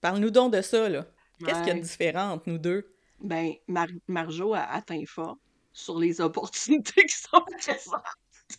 parle-nous 0.01 0.31
donc 0.31 0.51
de 0.51 0.63
ça, 0.63 0.89
là. 0.89 1.05
Qu'est-ce 1.45 1.59
qu'il 1.59 1.67
y 1.67 1.69
a 1.69 1.73
de 1.73 1.79
Ouais. 1.79 1.83
différent 1.85 2.31
entre 2.31 2.49
nous 2.49 2.57
deux? 2.57 2.91
Ben, 3.19 3.53
Mar- 3.67 3.85
Marjo 4.07 4.55
a 4.55 4.61
atteint 4.63 5.03
fort 5.05 5.37
sur 5.71 5.99
les 5.99 6.19
opportunités 6.21 7.05
qui 7.05 7.15
sont 7.15 7.39
présentes. 7.59 8.03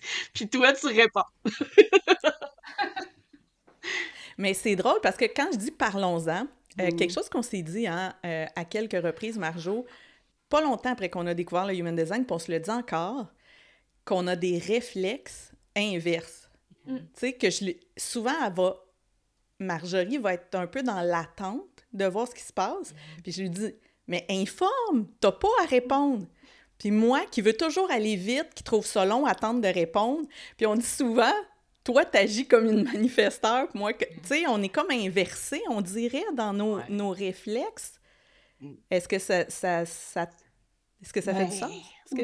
Puis 0.34 0.48
toi, 0.48 0.72
tu 0.72 0.86
réponds. 0.86 1.22
Mais 4.38 4.54
c'est 4.54 4.76
drôle 4.76 5.00
parce 5.02 5.16
que 5.16 5.26
quand 5.26 5.48
je 5.52 5.58
dis 5.58 5.70
parlons-en, 5.70 6.46
euh, 6.80 6.86
Mhm. 6.90 6.96
quelque 6.96 7.12
chose 7.12 7.28
qu'on 7.28 7.42
s'est 7.42 7.62
dit 7.62 7.86
hein, 7.86 8.14
euh, 8.24 8.46
à 8.56 8.64
quelques 8.64 9.02
reprises, 9.02 9.38
Marjo, 9.38 9.84
pas 10.48 10.60
longtemps 10.62 10.92
après 10.92 11.10
qu'on 11.10 11.26
a 11.26 11.34
découvert 11.34 11.66
le 11.66 11.74
Human 11.74 11.94
Design, 11.94 12.24
puis 12.24 12.34
on 12.34 12.38
se 12.38 12.50
le 12.50 12.60
dit 12.60 12.70
encore, 12.70 13.26
qu'on 14.04 14.26
a 14.26 14.36
des 14.36 14.58
réflexes 14.58 15.52
inverses. 15.76 16.48
Mm. 16.86 16.96
Tu 16.96 17.02
sais, 17.14 17.32
que 17.34 17.50
je 17.50 17.72
souvent, 17.96 18.34
elle 18.44 18.52
va... 18.52 18.76
Marjorie 19.58 20.18
va 20.18 20.34
être 20.34 20.54
un 20.56 20.66
peu 20.66 20.82
dans 20.82 21.00
l'attente 21.02 21.86
de 21.92 22.04
voir 22.06 22.26
ce 22.26 22.34
qui 22.34 22.42
se 22.42 22.52
passe. 22.52 22.94
Puis 23.22 23.32
je 23.32 23.42
lui 23.42 23.50
dis, 23.50 23.72
mais 24.08 24.26
informe, 24.28 25.06
t'as 25.20 25.30
pas 25.30 25.48
à 25.62 25.66
répondre. 25.66 26.26
Puis 26.82 26.90
moi, 26.90 27.22
qui 27.30 27.42
veux 27.42 27.56
toujours 27.56 27.90
aller 27.92 28.16
vite, 28.16 28.54
qui 28.56 28.64
trouve 28.64 28.84
ça 28.86 29.06
long, 29.06 29.24
attendre 29.24 29.62
de 29.62 29.68
répondre, 29.68 30.26
puis 30.58 30.66
on 30.66 30.74
dit 30.76 30.84
souvent, 30.84 31.32
toi, 31.84 32.04
t'agis 32.04 32.48
comme 32.48 32.66
une 32.68 32.84
manifesteur, 32.84 33.68
puis 33.68 33.78
moi, 33.78 33.92
tu 33.94 34.06
sais, 34.24 34.44
on 34.48 34.62
est 34.62 34.68
comme 34.68 34.90
inversé, 34.90 35.62
on 35.70 35.80
dirait, 35.80 36.24
dans 36.34 36.52
nos, 36.52 36.76
Ouais. 36.78 36.84
nos 36.88 37.10
réflexes. 37.10 38.00
Mm. 38.60 38.74
Est-ce 38.90 39.08
que 39.08 39.18
ça, 39.20 39.48
ça, 39.50 39.86
ça- 39.86 40.28
est-ce 41.02 41.12
que 41.12 41.20
ça 41.20 41.34
fait 41.34 41.46
du 41.46 41.50
Ben, 41.50 41.56
sens? 41.58 41.72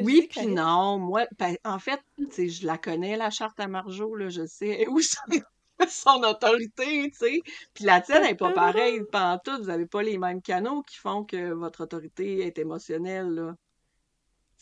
Oui, 0.01 0.27
puis 0.29 0.47
non. 0.47 0.99
Moi, 0.99 1.25
ben, 1.39 1.55
en 1.65 1.79
fait, 1.79 2.01
tu 2.17 2.27
sais, 2.31 2.49
je 2.49 2.65
la 2.67 2.77
connais, 2.77 3.17
la 3.17 3.29
charte 3.31 3.59
à 3.59 3.67
Marjo, 3.67 4.15
là, 4.15 4.29
je 4.29 4.45
sais 4.45 4.87
où 4.89 5.01
son, 5.01 5.21
son 5.89 6.23
autorité, 6.23 7.09
tu 7.11 7.17
sais. 7.17 7.41
Puis 7.73 7.85
la 7.85 8.01
tienne 8.01 8.23
n'est 8.23 8.35
pas 8.35 8.51
pareille, 8.51 9.01
pantoute. 9.11 9.61
Vous 9.61 9.67
n'avez 9.67 9.85
pas 9.87 10.03
les 10.03 10.17
mêmes 10.17 10.41
canaux 10.41 10.83
qui 10.83 10.97
font 10.97 11.23
que 11.25 11.51
votre 11.53 11.83
autorité 11.83 12.45
est 12.45 12.59
émotionnelle, 12.59 13.27
là. 13.29 13.55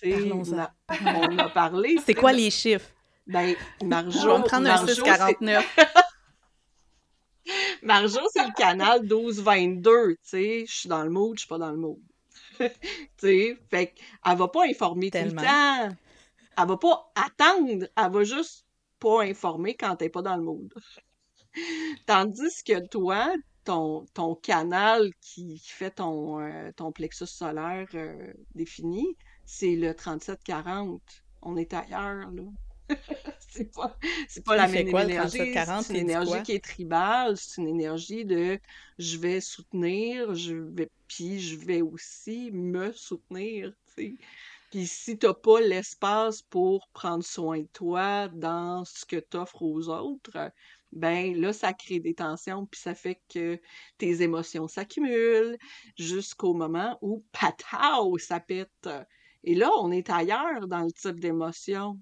Parlons-en. 0.01 0.67
on 1.05 1.37
a 1.37 1.49
parlé. 1.49 1.97
C'est 2.05 2.13
quoi 2.13 2.33
les 2.33 2.51
chiffres? 2.51 2.89
Ben, 3.25 3.55
Marjo, 3.83 4.11
Je 4.19 4.27
vais 4.27 4.37
me 4.37 4.43
prendre 4.43 4.67
un 4.67 4.75
Marjo, 4.75 4.87
c'est- 4.87 4.95
649. 4.95 5.77
Marjo, 7.83 8.19
c'est 8.33 8.45
le 8.45 8.53
canal 8.53 9.05
12-22, 9.07 10.15
tu 10.15 10.17
sais. 10.23 10.65
Je 10.67 10.73
suis 10.73 10.89
dans 10.89 11.03
le 11.03 11.09
mood, 11.09 11.35
je 11.35 11.41
suis 11.41 11.47
pas 11.47 11.57
dans 11.57 11.71
le 11.71 11.77
mood. 11.77 11.99
tu 12.59 12.67
sais, 13.17 13.57
fait 13.69 13.93
qu'elle 13.93 14.37
va 14.37 14.47
pas 14.47 14.65
informer 14.65 15.11
tout 15.11 15.17
le 15.19 15.31
temps. 15.33 15.95
Elle 16.59 16.67
va 16.67 16.77
pas 16.77 17.11
attendre, 17.15 17.87
elle 17.95 18.11
va 18.11 18.23
juste 18.23 18.65
pas 18.99 19.21
informer 19.23 19.75
quand 19.75 19.95
t'es 19.95 20.09
pas 20.09 20.21
dans 20.21 20.35
le 20.35 20.43
mood. 20.43 20.73
Tandis 22.05 22.63
que 22.65 22.85
toi, 22.87 23.33
ton, 23.63 24.05
ton 24.13 24.35
canal 24.35 25.11
qui 25.21 25.59
qui 25.59 25.69
fait 25.71 25.91
ton, 25.91 26.39
euh, 26.41 26.71
ton 26.75 26.91
plexus 26.91 27.27
solaire 27.27 27.87
euh, 27.93 28.33
défini, 28.55 29.05
c'est 29.47 29.75
le 29.75 29.93
37-40. 29.93 30.99
On 31.41 31.57
est 31.57 31.73
ailleurs, 31.73 32.29
là. 32.31 32.43
c'est 33.49 33.73
pas, 33.73 33.97
c'est 34.27 34.45
pas 34.45 34.55
la 34.55 34.67
même 34.67 34.91
quoi, 34.91 35.03
le 35.03 35.11
énergie. 35.11 35.39
37-40? 35.39 35.83
C'est 35.83 35.93
une 35.93 35.99
énergie 35.99 36.43
qui 36.43 36.51
est 36.51 36.63
tribale, 36.63 37.37
c'est 37.37 37.61
une 37.61 37.67
énergie 37.67 38.25
de 38.25 38.59
je 38.99 39.17
vais 39.17 39.41
soutenir, 39.41 40.35
je 40.35 40.53
vais, 40.53 40.89
puis 41.07 41.39
je 41.39 41.57
vais 41.57 41.81
aussi 41.81 42.51
me 42.51 42.91
soutenir. 42.91 43.73
Puis 43.95 44.85
si 44.85 45.17
t'as 45.17 45.33
pas 45.33 45.61
l'espace 45.61 46.41
pour 46.41 46.87
prendre 46.89 47.23
soin 47.23 47.59
de 47.59 47.69
toi 47.73 48.27
dans 48.27 48.83
ce 48.85 49.05
que 49.05 49.17
t'offres 49.17 49.63
aux 49.63 49.89
autres, 49.89 50.51
ben 50.91 51.39
là, 51.39 51.53
ça 51.53 51.73
crée 51.73 51.99
des 51.99 52.13
tensions, 52.13 52.65
puis 52.65 52.79
ça 52.79 52.95
fait 52.95 53.21
que 53.33 53.59
tes 53.97 54.21
émotions 54.21 54.67
s'accumulent 54.67 55.57
jusqu'au 55.97 56.53
moment 56.53 56.97
où 57.01 57.23
patao, 57.31 58.17
ça 58.17 58.39
pète. 58.39 58.89
Et 59.47 59.55
là, 59.55 59.69
on 59.79 59.91
est 59.91 60.09
ailleurs 60.09 60.67
dans 60.67 60.81
le 60.81 60.91
type 60.91 61.21
d'émotion. 61.21 61.97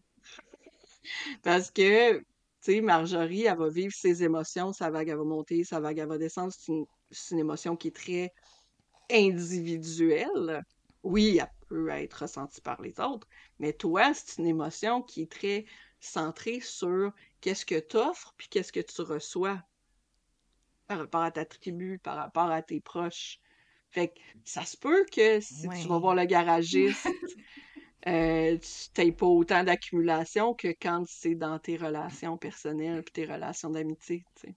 Parce 1.44 1.70
que, 1.70 2.18
tu 2.18 2.26
sais, 2.62 2.82
Marjorie, 2.82 3.44
elle 3.44 3.60
va 3.60 3.70
vivre 3.70 3.94
ses 3.94 4.24
émotions, 4.24 4.74
sa 4.74 4.90
vague, 4.90 5.10
elle 5.10 5.18
va 5.18 5.26
monter, 5.26 5.64
sa 5.64 5.80
vague, 5.80 6.00
elle 6.00 6.08
va 6.08 6.18
descendre. 6.18 6.52
C'est 6.58 6.72
une, 7.32 7.40
émotion 7.40 7.76
qui 7.76 7.90
est 7.90 7.96
très 7.96 8.34
individuelle. 9.12 10.64
Oui, 11.04 11.38
elle 11.40 11.52
peut 11.70 11.90
être 11.90 12.24
ressentie 12.24 12.62
par 12.62 12.82
les 12.82 13.00
autres, 13.00 13.28
mais 13.60 13.74
toi, 13.74 14.12
c'est 14.16 14.42
une 14.42 14.48
émotion 14.48 15.04
qui 15.04 15.22
est 15.22 15.32
très 15.32 15.66
centrée 16.00 16.62
sur 16.62 17.14
qu'est-ce 17.42 17.68
que 17.68 17.80
tu 17.80 17.98
offres 17.98 18.34
puis 18.38 18.48
qu'est-ce 18.50 18.74
que 18.74 18.80
tu 18.80 19.04
reçois 19.04 19.62
par 20.88 20.98
rapport 20.98 21.22
à 21.22 21.30
ta 21.30 21.46
tribu, 21.46 22.00
par 22.00 22.16
rapport 22.16 22.50
à 22.50 22.64
tes 22.64 22.82
proches. 22.82 23.40
Fait 23.96 24.10
que 24.10 24.20
ça 24.44 24.66
se 24.66 24.78
peut 24.78 25.06
que 25.12 25.40
si 25.42 25.72
tu 25.72 25.88
vas 25.88 26.00
voir 26.00 26.16
le 26.16 26.26
garagiste, 26.26 27.16
euh, 28.08 28.58
tu 28.60 29.02
n'aies 29.02 29.12
pas 29.14 29.28
autant 29.28 29.64
d'accumulation 29.64 30.54
que 30.56 30.70
quand 30.82 31.06
c'est 31.08 31.36
dans 31.36 31.60
tes 31.60 31.78
relations 31.78 32.38
personnelles 32.38 33.00
et 33.00 33.12
tes 33.12 33.26
relations 33.26 33.70
d'amitié, 33.72 34.26
tu 34.36 34.50
sais. 34.50 34.56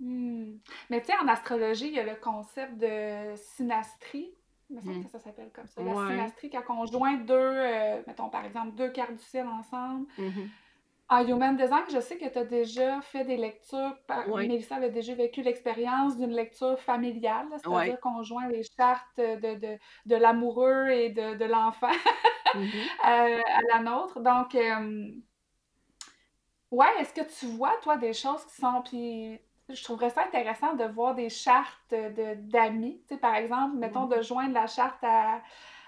Hmm. 0.00 0.56
Mais 0.90 1.00
tu 1.00 1.06
sais, 1.08 1.18
en 1.22 1.28
astrologie, 1.28 1.86
il 1.88 1.94
y 1.94 2.00
a 2.00 2.04
le 2.04 2.16
concept 2.16 2.76
de 2.78 3.34
synastrie. 3.36 4.34
Il 4.70 4.76
me 4.76 4.80
semble 4.80 4.98
Hmm. 4.98 5.02
que 5.02 5.08
ça 5.08 5.18
s'appelle 5.18 5.50
comme 5.52 5.66
ça. 5.68 5.82
La 5.82 5.94
Ouais. 5.94 5.96
synastrie, 5.96 6.50
quand 6.50 6.62
on 6.70 6.86
joint 6.86 7.16
deux, 7.18 7.34
euh, 7.34 8.02
mettons 8.06 8.30
par 8.30 8.44
exemple, 8.44 8.74
deux 8.74 8.90
cartes 8.90 9.12
du 9.12 9.22
ciel 9.22 9.46
ensemble. 9.46 10.06
Mhm. 10.16 10.52
En 11.08 11.26
Human 11.26 11.54
Design, 11.56 11.84
je 11.92 12.00
sais 12.00 12.16
que 12.16 12.26
tu 12.28 12.38
as 12.38 12.44
déjà 12.44 13.00
fait 13.02 13.24
des 13.24 13.36
lectures. 13.36 13.96
par- 14.06 14.26
Oui. 14.28 14.48
Mélissa 14.48 14.76
a 14.76 14.88
déjà 14.88 15.14
vécu 15.14 15.42
l'expérience 15.42 16.16
d'une 16.16 16.32
lecture 16.32 16.78
familiale, 16.80 17.46
c'est-à-dire 17.58 18.00
qu'on 18.00 18.22
joint 18.22 18.48
les 18.48 18.62
chartes 18.62 19.18
de, 19.18 19.58
de, 19.58 19.78
de 20.06 20.16
l'amoureux 20.16 20.88
et 20.88 21.10
de, 21.10 21.34
de 21.36 21.44
l'enfant 21.44 21.90
Mhm. 22.54 22.68
à, 23.02 23.22
à 23.24 23.60
la 23.72 23.78
nôtre. 23.80 24.20
Donc, 24.20 24.54
euh, 24.54 25.10
ouais, 26.70 26.86
est-ce 27.00 27.12
que 27.14 27.22
tu 27.38 27.46
vois, 27.46 27.74
toi, 27.82 27.96
des 27.96 28.12
choses 28.12 28.44
qui 28.46 28.54
sont. 28.56 28.82
Puis, 28.82 29.38
je 29.68 29.82
trouverais 29.84 30.10
ça 30.10 30.22
intéressant 30.24 30.74
de 30.74 30.84
voir 30.84 31.14
des 31.14 31.28
chartes 31.30 31.90
de, 31.90 32.34
d'amis. 32.34 33.00
Tu 33.08 33.14
sais, 33.14 33.20
par 33.20 33.34
exemple, 33.36 33.76
mettons 33.76 34.06
de 34.06 34.20
joindre 34.22 34.54
la 34.54 34.66
charte 34.66 35.02
à, 35.02 35.40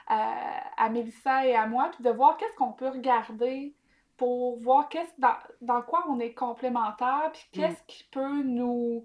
à, 0.07 0.85
à 0.85 0.89
Mélissa 0.89 1.47
et 1.47 1.55
à 1.55 1.67
moi, 1.67 1.91
puis 1.95 2.03
de 2.05 2.11
voir 2.11 2.37
qu'est-ce 2.37 2.55
qu'on 2.57 2.73
peut 2.73 2.89
regarder 2.89 3.75
pour 4.17 4.59
voir 4.61 4.89
qu'est-ce, 4.89 5.13
dans, 5.19 5.35
dans 5.61 5.83
quoi 5.83 6.05
on 6.09 6.19
est 6.21 6.35
complémentaires, 6.35 7.31
puis 7.33 7.43
Mm. 7.55 7.61
qu'est-ce 7.61 7.83
qui 7.87 8.05
peut 8.13 8.43
nous. 8.43 9.05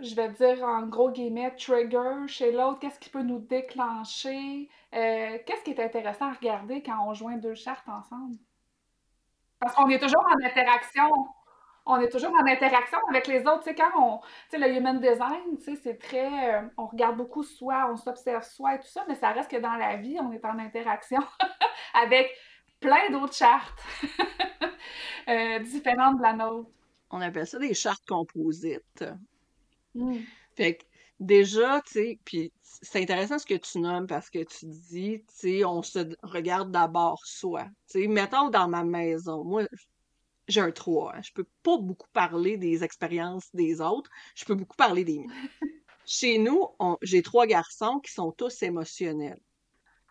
Je 0.00 0.14
vais 0.14 0.28
dire 0.30 0.62
en 0.64 0.82
gros 0.86 1.10
guillemets, 1.10 1.54
trigger 1.56 2.26
chez 2.28 2.52
l'autre, 2.52 2.78
qu'est-ce 2.78 3.00
qui 3.00 3.10
peut 3.10 3.22
nous 3.22 3.40
déclencher, 3.40 4.68
euh, 4.94 5.38
qu'est-ce 5.44 5.62
qui 5.64 5.72
est 5.72 5.80
intéressant 5.80 6.26
à 6.30 6.32
regarder 6.34 6.82
quand 6.82 7.04
on 7.06 7.14
joint 7.14 7.36
deux 7.36 7.54
chartes 7.56 7.88
ensemble? 7.88 8.36
Parce 9.60 9.74
qu'on 9.74 9.88
est 9.88 9.98
toujours 9.98 10.24
en 10.24 10.44
interaction. 10.46 11.08
On 11.90 11.98
est 12.00 12.10
toujours 12.10 12.32
en 12.32 12.46
interaction 12.46 12.98
avec 13.08 13.26
les 13.26 13.40
autres. 13.40 13.60
Tu 13.64 13.70
sais, 13.70 13.74
quand 13.74 13.90
on. 13.98 14.18
Tu 14.18 14.26
sais, 14.50 14.58
le 14.58 14.72
human 14.76 15.00
design, 15.00 15.56
tu 15.58 15.64
sais, 15.64 15.74
c'est 15.76 15.96
très. 15.98 16.54
euh, 16.54 16.62
on 16.76 16.86
regarde 16.86 17.16
beaucoup 17.16 17.42
soi, 17.42 17.88
on 17.90 17.96
s'observe 17.96 18.42
soi 18.44 18.74
et 18.74 18.78
tout 18.80 18.86
ça, 18.88 19.04
mais 19.08 19.14
ça 19.14 19.30
reste 19.30 19.50
que 19.50 19.56
dans 19.56 19.74
la 19.74 19.96
vie, 19.96 20.18
on 20.20 20.30
est 20.32 20.44
en 20.44 20.58
interaction 20.58 21.20
avec 21.94 22.30
plein 22.80 23.10
d'autres 23.10 23.34
chartes 23.34 23.80
euh, 25.28 25.58
différentes 25.60 26.18
de 26.18 26.22
la 26.22 26.32
nôtre. 26.32 26.70
On 27.10 27.20
appelle 27.20 27.46
ça 27.46 27.58
des 27.58 27.74
chartes 27.74 28.06
composites. 28.06 29.04
Mm. 29.94 30.18
Fait 30.54 30.76
que 30.76 30.84
déjà, 31.20 31.80
tu 31.82 31.92
sais, 31.92 32.18
puis 32.24 32.52
c'est 32.62 33.02
intéressant 33.02 33.38
ce 33.38 33.46
que 33.46 33.54
tu 33.54 33.80
nommes 33.80 34.06
parce 34.06 34.30
que 34.30 34.44
tu 34.44 34.66
dis, 34.66 35.24
tu 35.26 35.34
sais, 35.34 35.64
on 35.64 35.82
se 35.82 36.00
regarde 36.22 36.70
d'abord 36.70 37.24
soi. 37.24 37.64
Tu 37.90 38.02
sais, 38.02 38.06
mettons 38.06 38.50
dans 38.50 38.68
ma 38.68 38.84
maison, 38.84 39.44
moi, 39.44 39.64
j'ai 40.48 40.60
un 40.60 40.70
3, 40.70 41.14
hein, 41.14 41.22
je 41.22 41.32
peux 41.32 41.46
pas 41.62 41.78
beaucoup 41.78 42.08
parler 42.12 42.56
des 42.56 42.82
expériences 42.82 43.54
des 43.54 43.80
autres, 43.80 44.10
je 44.34 44.44
peux 44.44 44.54
beaucoup 44.54 44.76
parler 44.76 45.04
des 45.04 45.18
miennes. 45.18 45.30
Chez 46.06 46.38
nous, 46.38 46.66
j'ai 47.02 47.20
trois 47.20 47.46
garçons 47.46 48.00
qui 48.00 48.10
sont 48.12 48.32
tous 48.32 48.62
émotionnels. 48.62 49.40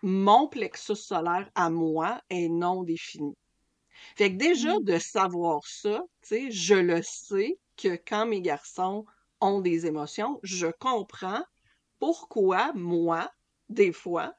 Mon 0.01 0.47
plexus 0.47 0.95
solaire 0.95 1.49
à 1.55 1.69
moi 1.69 2.21
est 2.29 2.49
non 2.49 2.83
défini. 2.83 3.35
Fait 4.17 4.31
que 4.31 4.37
déjà, 4.37 4.73
Mm. 4.73 4.83
de 4.83 4.99
savoir 4.99 5.61
ça, 5.67 6.01
tu 6.21 6.27
sais, 6.29 6.51
je 6.51 6.75
le 6.75 7.01
sais 7.03 7.59
que 7.77 7.95
quand 8.07 8.25
mes 8.27 8.41
garçons 8.41 9.05
ont 9.41 9.61
des 9.61 9.85
émotions, 9.87 10.39
je 10.43 10.67
comprends 10.79 11.43
pourquoi 11.99 12.73
moi, 12.75 13.31
des 13.69 13.93
fois, 13.93 14.33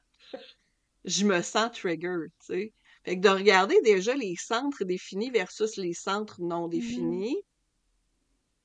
je 1.03 1.25
me 1.25 1.41
sens 1.41 1.71
trigger, 1.73 2.27
tu 2.39 2.45
sais. 2.45 2.73
Fait 3.03 3.15
que 3.17 3.21
de 3.21 3.27
regarder 3.29 3.81
déjà 3.81 4.15
les 4.15 4.35
centres 4.37 4.83
définis 4.85 5.29
versus 5.29 5.75
les 5.77 5.93
centres 5.93 6.41
non 6.41 6.67
Mhm. 6.73 7.21
définis, 7.21 7.37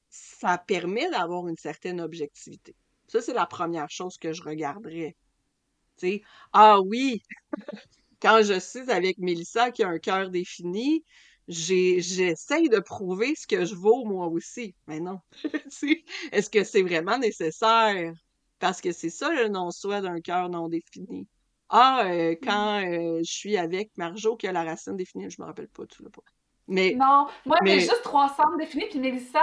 ça 0.09 0.57
permet 0.59 1.11
d'avoir 1.11 1.47
une 1.49 1.57
certaine 1.59 2.01
objectivité. 2.01 2.74
Ça, 3.07 3.20
c'est 3.20 3.34
la 3.34 3.45
première 3.47 3.90
chose 3.90 4.16
que 4.18 4.32
je 4.32 4.42
regarderais. 4.42 5.14
Ah 6.53 6.80
oui, 6.80 7.22
quand 8.20 8.42
je 8.42 8.59
suis 8.61 8.90
avec 8.90 9.18
Mélissa 9.18 9.70
qui 9.70 9.82
a 9.82 9.88
un 9.88 9.99
cœur 9.99 10.30
défini, 10.30 11.05
j'ai, 11.49 12.01
j'essaye 12.01 12.68
de 12.68 12.80
prouver 12.80 13.34
ce 13.36 13.47
que 13.47 13.64
je 13.64 13.74
vaux 13.74 14.05
moi 14.05 14.28
aussi. 14.28 14.74
Mais 14.86 15.01
non. 15.01 15.20
Tu 15.70 15.70
sais, 15.70 16.05
Est-ce 16.32 16.51
que 16.51 16.64
c'est 16.64 16.82
vraiment 16.82 17.18
nécessaire? 17.18 18.12
Parce 18.59 18.80
que 18.80 18.92
c'est 18.92 19.11
ça 19.11 19.30
le 19.32 19.49
non-soi 19.49 20.01
d'un 20.01 20.20
cœur 20.20 20.49
non 20.49 20.68
défini. 20.68 21.28
Ah, 21.68 22.05
euh, 22.07 22.34
quand 22.42 22.82
euh, 22.86 23.18
je 23.24 23.30
suis 23.32 23.57
avec 23.57 23.90
Marjo 23.97 24.36
qui 24.36 24.47
a 24.47 24.53
la 24.53 24.64
racine 24.64 24.97
définie, 24.97 25.30
je 25.30 25.40
me 25.40 25.47
rappelle 25.47 25.68
pas, 25.68 25.86
tu 25.86 26.03
l'as 26.03 26.11
pas. 26.11 26.22
Mais, 26.67 26.95
Non, 26.95 27.27
moi 27.45 27.59
j'ai 27.62 27.81
juste 27.81 28.01
trois 28.03 28.29
centres 28.29 28.57
définis, 28.57 28.87
puis 28.89 28.99
Mélissa, 28.99 29.39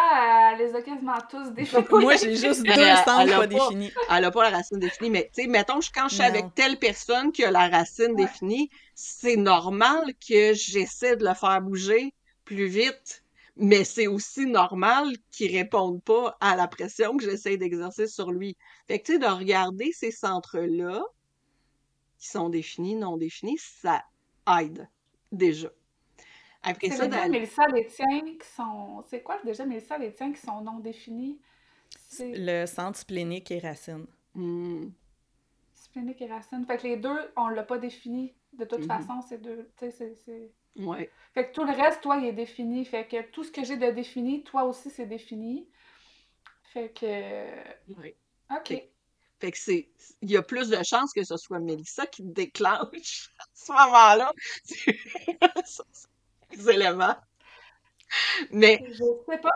elle 0.53 0.57
les 0.57 0.73
a 0.73 0.81
quasiment 0.81 1.13
tous 1.29 1.51
définis. 1.51 1.85
Moi, 1.91 2.15
j'ai 2.21 2.35
juste 2.35 2.63
deux 2.63 2.71
elle, 2.71 2.97
centres 2.97 3.21
elle 3.21 3.29
pas 3.29 3.37
pas, 3.39 3.47
définis. 3.47 3.91
elle 4.09 4.25
a 4.25 4.31
pas 4.31 4.49
la 4.49 4.57
racine 4.57 4.79
définie. 4.79 5.11
Mais, 5.11 5.29
tu 5.31 5.43
sais, 5.43 5.47
mettons, 5.47 5.81
je- 5.81 5.91
quand 5.93 6.07
je 6.07 6.15
suis 6.15 6.23
avec 6.23 6.55
telle 6.55 6.79
personne 6.79 7.31
qui 7.31 7.43
a 7.43 7.51
la 7.51 7.69
racine 7.69 8.11
Ouais. 8.13 8.23
définie, 8.25 8.71
c'est 8.95 9.35
normal 9.35 10.13
que 10.27 10.53
j'essaie 10.53 11.15
de 11.15 11.23
le 11.23 11.35
faire 11.35 11.61
bouger 11.61 12.13
plus 12.43 12.65
vite. 12.65 13.23
Mais 13.55 13.83
c'est 13.83 14.07
aussi 14.07 14.47
normal 14.47 15.05
qu'il 15.31 15.55
réponde 15.55 16.01
pas 16.01 16.35
à 16.39 16.55
la 16.55 16.67
pression 16.67 17.17
que 17.17 17.23
j'essaie 17.23 17.57
d'exercer 17.57 18.07
sur 18.07 18.31
lui. 18.31 18.57
Fait 18.87 18.97
que, 18.99 19.05
tu 19.05 19.13
sais, 19.13 19.19
de 19.19 19.27
regarder 19.27 19.91
ces 19.91 20.09
centres-là, 20.11 21.03
qui 22.17 22.29
sont 22.29 22.49
définis, 22.49 22.95
non 22.95 23.17
définis, 23.17 23.59
ça 23.59 24.03
aide, 24.59 24.87
déjà. 25.31 25.69
Après 26.63 26.89
C'est 26.89 26.97
ça, 26.97 27.07
lesquels, 27.07 27.29
d'aller... 27.29 27.29
Mélissa, 27.29 27.67
les 27.69 27.87
tiens 27.87 28.21
qui 28.39 28.47
sont. 28.55 29.03
C'est 29.07 29.23
quoi 29.23 29.39
déjà, 29.43 29.65
Mélissa, 29.65 29.97
les 29.97 30.13
tiens 30.13 30.31
qui 30.33 30.41
sont 30.41 30.61
non 30.61 30.79
définis? 30.79 31.39
C'est 32.09 32.33
Le 32.33 32.65
centre 32.65 32.97
splénique 32.99 33.51
et 33.51 33.59
racine. 33.59 34.05
Hmm, 34.35 34.89
splénique 35.75 36.21
et 36.21 36.27
racine. 36.27 36.65
Fait 36.65 36.77
que 36.77 36.83
les 36.87 36.97
deux, 36.97 37.19
on 37.35 37.49
l'a 37.49 37.63
pas 37.63 37.77
défini. 37.77 38.33
De 38.53 38.65
toute 38.65 38.83
mhm, 38.83 38.85
façon, 38.85 39.21
c'est 39.21 39.39
deux. 39.41 39.69
Tu 39.77 39.85
sais, 39.85 39.91
c'est. 39.91 40.15
c'est- 40.15 40.51
ouais. 40.75 41.11
Fait 41.33 41.47
que 41.49 41.53
tout 41.53 41.63
le 41.65 41.71
reste, 41.73 42.01
toi, 42.01 42.17
il 42.17 42.25
est 42.27 42.33
défini. 42.33 42.85
Fait 42.85 43.07
que 43.07 43.21
tout 43.31 43.43
ce 43.43 43.51
que 43.51 43.63
j'ai 43.63 43.77
de 43.77 43.91
défini, 43.91 44.43
toi 44.43 44.65
aussi, 44.65 44.89
c'est 44.89 45.05
défini. 45.07 45.67
Fait 46.73 46.89
que. 46.93 47.45
ouais. 47.97 48.15
OK. 48.51 48.67
Fait, 48.67 48.91
fait 49.39 49.51
que 49.51 49.57
c'est, 49.57 49.89
il 50.21 50.31
y 50.31 50.37
a 50.37 50.41
plus 50.43 50.69
de 50.69 50.81
chances 50.83 51.13
que 51.13 51.23
ce 51.23 51.37
soit 51.37 51.59
Mélissa 51.59 52.05
qui 52.07 52.23
déclenche 52.23 53.31
à 53.39 53.45
ce 53.53 53.71
moment-là 53.71 54.33
éléments. 56.69 57.15
Mais, 58.51 58.85
Je 58.89 59.03
sais 59.29 59.37
pas. 59.37 59.51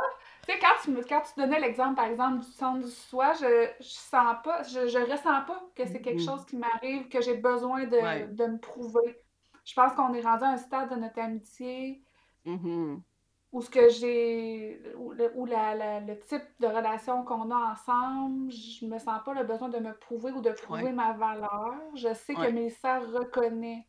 Tu 0.47 0.53
sais, 0.53 0.59
quand 0.59 0.75
tu, 0.83 0.91
me, 0.91 1.01
quand 1.03 1.21
tu 1.21 1.39
donnais 1.39 1.59
l'exemple, 1.59 1.95
par 1.95 2.05
exemple, 2.05 2.45
du 2.45 2.51
centre 2.51 2.85
du 2.85 2.91
soi, 2.91 3.33
je, 3.33 3.71
je 3.79 3.85
sens 3.87 4.35
pas, 4.43 4.61
je, 4.63 4.87
je 4.87 4.99
ressens 5.11 5.41
pas 5.45 5.61
que 5.75 5.85
c'est 5.85 6.01
quelque 6.01 6.21
Mhm, 6.21 6.21
chose 6.21 6.45
qui 6.45 6.57
m'arrive, 6.57 7.07
que 7.09 7.21
j'ai 7.21 7.35
besoin 7.37 7.85
de, 7.85 7.87
ouais. 7.99 8.29
de 8.33 8.45
me 8.45 8.59
prouver. 8.59 9.23
Je 9.65 9.73
pense 9.73 9.93
qu'on 9.93 10.13
est 10.13 10.21
rendu 10.21 10.43
à 10.43 10.49
un 10.49 10.57
stade 10.57 10.89
de 10.91 10.95
notre 10.95 11.19
amitié 11.19 12.03
Mhm, 12.45 13.03
où 13.51 13.61
ce 13.61 13.69
que 13.69 13.89
j'ai, 13.89 14.81
où, 14.97 15.11
le, 15.13 15.31
où 15.35 15.45
la, 15.45 15.75
la- 15.75 15.99
le 16.01 16.19
type 16.19 16.43
de 16.59 16.67
relation 16.67 17.23
qu'on 17.23 17.49
a 17.51 17.71
ensemble, 17.71 18.51
je 18.51 18.85
me 18.85 18.99
sens 18.99 19.21
pas 19.23 19.33
le 19.33 19.43
besoin 19.43 19.69
de 19.69 19.79
me 19.79 19.93
prouver 19.97 20.31
ou 20.31 20.41
de 20.41 20.51
prouver 20.51 20.91
ouais, 20.91 20.91
ma 20.91 21.13
valeur. 21.13 21.73
Je 21.95 22.13
sais 22.13 22.37
que 22.37 22.47
Mélissa 22.47 22.99
reconnaît 22.99 23.87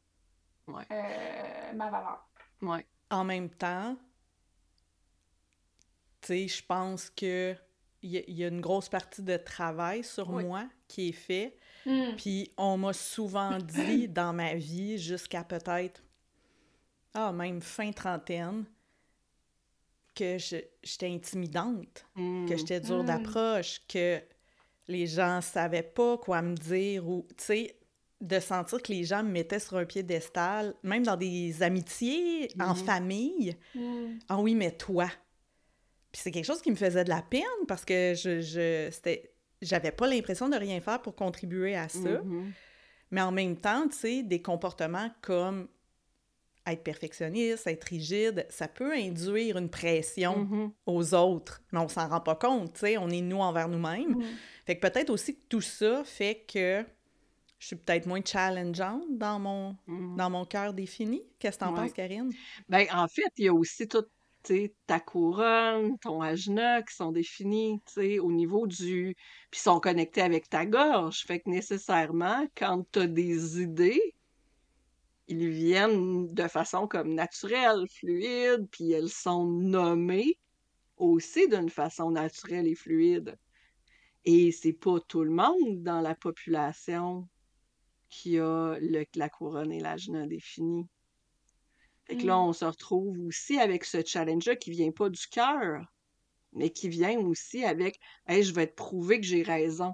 euh, 0.92 1.72
ma 1.74 1.90
valeur. 1.90 2.26
ouais. 2.62 2.86
En 3.10 3.24
même 3.24 3.48
temps, 3.50 3.96
tu 6.20 6.26
sais, 6.28 6.48
je 6.48 6.64
pense 6.64 7.10
que 7.10 7.54
il 8.02 8.10
y, 8.10 8.18
a- 8.18 8.22
il 8.28 8.34
y 8.36 8.44
a 8.44 8.48
une 8.48 8.60
grosse 8.60 8.88
partie 8.88 9.22
de 9.22 9.36
travail 9.36 10.04
sur 10.04 10.28
Oui. 10.30 10.44
moi 10.44 10.68
qui 10.86 11.08
est 11.08 11.12
fait. 11.12 11.56
Hmm. 11.84 12.14
Puis 12.16 12.50
on 12.56 12.76
m'a 12.76 12.92
souvent 12.92 13.58
dit 13.62 14.08
dans 14.08 14.32
ma 14.32 14.54
vie, 14.54 14.98
jusqu'à 14.98 15.42
peut-être, 15.44 16.02
ah, 17.14 17.32
même 17.32 17.60
fin 17.60 17.90
trentaine, 17.92 18.64
que 20.14 20.38
je- 20.38 20.64
j'étais 20.82 21.08
intimidante, 21.12 22.06
que 22.14 22.20
Hmm, 22.20 22.56
j'étais 22.56 22.80
dure 22.80 23.02
Hmm. 23.02 23.06
d'approche, 23.06 23.80
que 23.88 24.20
les 24.88 25.06
gens 25.06 25.40
savaient 25.40 25.82
pas 25.82 26.16
quoi 26.18 26.42
me 26.42 26.54
dire 26.54 27.06
ou, 27.08 27.26
tu 27.36 27.44
sais, 27.44 27.75
de 28.20 28.40
sentir 28.40 28.82
que 28.82 28.92
les 28.92 29.04
gens 29.04 29.22
me 29.22 29.30
mettaient 29.30 29.58
sur 29.58 29.76
un 29.76 29.84
piédestal, 29.84 30.74
même 30.82 31.04
dans 31.04 31.16
des 31.16 31.62
amitiés, 31.62 32.48
en 32.58 32.74
mhm, 32.74 32.84
famille. 32.84 33.56
Hmm. 33.74 34.18
Ah 34.28 34.38
oui, 34.40 34.54
mais 34.54 34.70
toi. 34.70 35.06
Puis 36.12 36.22
c'est 36.22 36.30
quelque 36.30 36.46
chose 36.46 36.62
qui 36.62 36.70
me 36.70 36.76
faisait 36.76 37.04
de 37.04 37.10
la 37.10 37.22
peine 37.22 37.42
parce 37.68 37.84
que 37.84 38.14
je, 38.14 38.40
je 38.40 38.88
c'était, 38.90 39.34
j'avais 39.60 39.92
pas 39.92 40.06
l'impression 40.06 40.48
de 40.48 40.56
rien 40.56 40.80
faire 40.80 41.02
pour 41.02 41.14
contribuer 41.14 41.76
à 41.76 41.88
ça. 41.88 42.22
mhm, 42.22 42.52
Mais 43.10 43.20
en 43.20 43.32
même 43.32 43.56
temps, 43.56 43.86
tu 43.88 43.96
sais, 43.96 44.22
des 44.22 44.40
comportements 44.40 45.10
comme 45.20 45.68
être 46.66 46.82
perfectionniste, 46.82 47.66
être 47.66 47.84
rigide, 47.84 48.46
ça 48.48 48.66
peut 48.66 48.92
induire 48.92 49.56
une 49.56 49.68
pression 49.68 50.38
mhm, 50.38 50.72
aux 50.86 51.14
autres, 51.14 51.62
mais 51.70 51.78
on 51.78 51.88
s'en 51.88 52.08
rend 52.08 52.20
pas 52.20 52.34
compte, 52.34 52.72
tu 52.74 52.80
sais, 52.80 52.98
on 52.98 53.08
est 53.08 53.20
nous 53.20 53.38
envers 53.38 53.68
nous-mêmes. 53.68 54.16
Hmm. 54.16 54.24
Fait 54.64 54.76
que 54.76 54.88
peut-être 54.88 55.10
aussi 55.10 55.36
que 55.36 55.42
tout 55.48 55.60
ça 55.60 56.02
fait 56.04 56.44
que 56.52 56.84
je 57.58 57.68
suis 57.68 57.76
peut-être 57.76 58.06
moins 58.06 58.20
challengeante 58.24 59.04
dans 59.10 59.38
mon, 59.38 59.76
Mhm. 59.86 60.16
dans 60.16 60.30
mon 60.30 60.44
cœur 60.44 60.74
défini. 60.74 61.22
Qu'est-ce 61.38 61.58
que 61.58 61.64
t'en 61.64 61.72
Ouais. 61.72 61.76
penses, 61.82 61.92
Karine? 61.92 62.34
Ben, 62.68 62.86
en 62.92 63.08
fait, 63.08 63.30
il 63.36 63.44
y 63.46 63.48
a 63.48 63.54
aussi 63.54 63.88
toute 63.88 64.08
ta 64.86 65.00
couronne, 65.00 65.98
ton 65.98 66.20
ajna 66.22 66.82
qui 66.82 66.94
sont 66.94 67.10
définis, 67.12 67.80
au 68.20 68.30
niveau 68.32 68.66
du... 68.68 69.16
Puis 69.50 69.60
sont 69.60 69.80
connectés 69.80 70.22
avec 70.22 70.48
ta 70.48 70.64
gorge. 70.66 71.24
Fait 71.26 71.40
que 71.40 71.50
nécessairement, 71.50 72.46
quand 72.56 72.84
tu 72.92 73.00
as 73.00 73.06
des 73.08 73.60
idées, 73.60 74.14
ils 75.28 75.48
viennent 75.50 76.32
de 76.34 76.48
façon 76.48 76.86
comme 76.88 77.14
naturelle, 77.14 77.86
fluide, 77.90 78.68
puis 78.70 78.92
elles 78.92 79.08
sont 79.10 79.46
nommées 79.46 80.38
aussi 80.96 81.48
d'une 81.48 81.70
façon 81.70 82.10
naturelle 82.12 82.66
et 82.68 82.74
fluide. 82.74 83.36
Et 84.24 84.52
c'est 84.52 84.72
pas 84.74 85.00
tout 85.08 85.24
le 85.24 85.30
monde 85.30 85.82
dans 85.82 86.00
la 86.00 86.14
population 86.14 87.28
qui 88.10 88.38
a 88.38 88.76
le, 88.80 89.04
la 89.14 89.28
couronne 89.28 89.72
et 89.72 89.80
l'ajna 89.80 90.26
définis. 90.26 90.86
Fait 92.06 92.16
que 92.16 92.26
là, 92.26 92.36
Mm. 92.36 92.40
on 92.40 92.52
se 92.52 92.64
retrouve 92.64 93.18
aussi 93.26 93.58
avec 93.58 93.84
ce 93.84 94.04
challenge-là 94.04 94.56
qui 94.56 94.70
vient 94.70 94.92
pas 94.92 95.08
du 95.10 95.26
cœur, 95.28 95.84
mais 96.52 96.70
qui 96.70 96.88
vient 96.88 97.18
aussi 97.20 97.64
avec 97.64 98.00
Hey, 98.26 98.42
je 98.44 98.54
vais 98.54 98.66
te 98.68 98.74
prouver 98.74 99.20
que 99.20 99.26
j'ai 99.26 99.42
raison. 99.42 99.92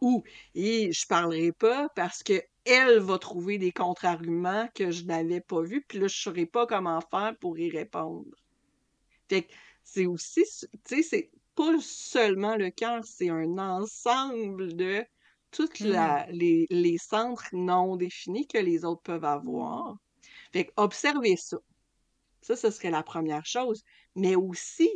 Ou 0.00 0.22
et 0.54 0.92
je 0.92 1.06
parlerai 1.06 1.52
pas 1.52 1.88
parce 1.94 2.22
que 2.22 2.42
elle 2.64 2.98
va 3.00 3.18
trouver 3.18 3.58
des 3.58 3.72
contre-arguments 3.72 4.68
que 4.74 4.90
je 4.90 5.04
n'avais 5.04 5.40
pas 5.40 5.62
vus, 5.62 5.84
puis 5.88 5.98
là, 5.98 6.08
je 6.08 6.16
saurais 6.20 6.46
pas 6.46 6.66
comment 6.66 7.00
faire 7.00 7.36
pour 7.40 7.58
y 7.58 7.70
répondre. 7.70 8.30
Fait 9.28 9.44
que 9.44 9.52
c'est 9.84 10.06
aussi, 10.06 10.42
tu 10.42 10.68
sais, 10.84 11.02
c'est 11.02 11.30
pas 11.54 11.80
seulement 11.80 12.56
le 12.56 12.70
cœur, 12.70 13.04
c'est 13.04 13.30
un 13.30 13.58
ensemble 13.58 14.74
de 14.76 15.04
tous 15.50 15.68
Mm. 15.80 16.26
les, 16.30 16.66
les 16.70 16.98
centres 16.98 17.48
non 17.52 17.96
définis 17.96 18.46
que 18.46 18.58
les 18.58 18.84
autres 18.84 19.02
peuvent 19.02 19.24
avoir. 19.24 19.96
Fait 20.52 20.66
que 20.66 20.72
observez 20.76 21.36
ça. 21.36 21.58
Ça, 22.40 22.56
ce 22.56 22.70
serait 22.70 22.90
la 22.90 23.02
première 23.02 23.44
chose. 23.46 23.82
Mais 24.14 24.36
aussi, 24.36 24.90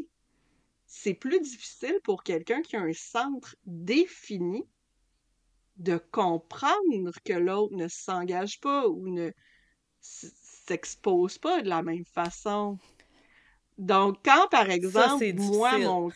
c'est 0.87 1.15
plus 1.15 1.41
difficile 1.41 1.99
pour 2.05 2.23
quelqu'un 2.23 2.63
qui 2.63 2.77
a 2.77 2.83
un 2.83 2.93
centre 2.93 3.57
défini 3.67 4.65
de 5.77 5.99
comprendre 6.13 7.13
que 7.25 7.33
l'autre 7.33 7.75
ne 7.75 7.89
s'engage 7.89 8.61
pas 8.61 8.89
ou 8.89 9.09
ne 9.09 9.33
s'expose 10.01 11.39
pas 11.39 11.63
de 11.63 11.69
la 11.69 11.83
même 11.83 12.05
façon. 12.05 12.79
Donc, 13.79 14.19
quand, 14.25 14.49
par 14.51 14.67
Ça, 14.67 14.73
exemple, 14.75 15.19
c'est 15.19 15.33
moi, 15.33 15.79
mon... 15.79 16.11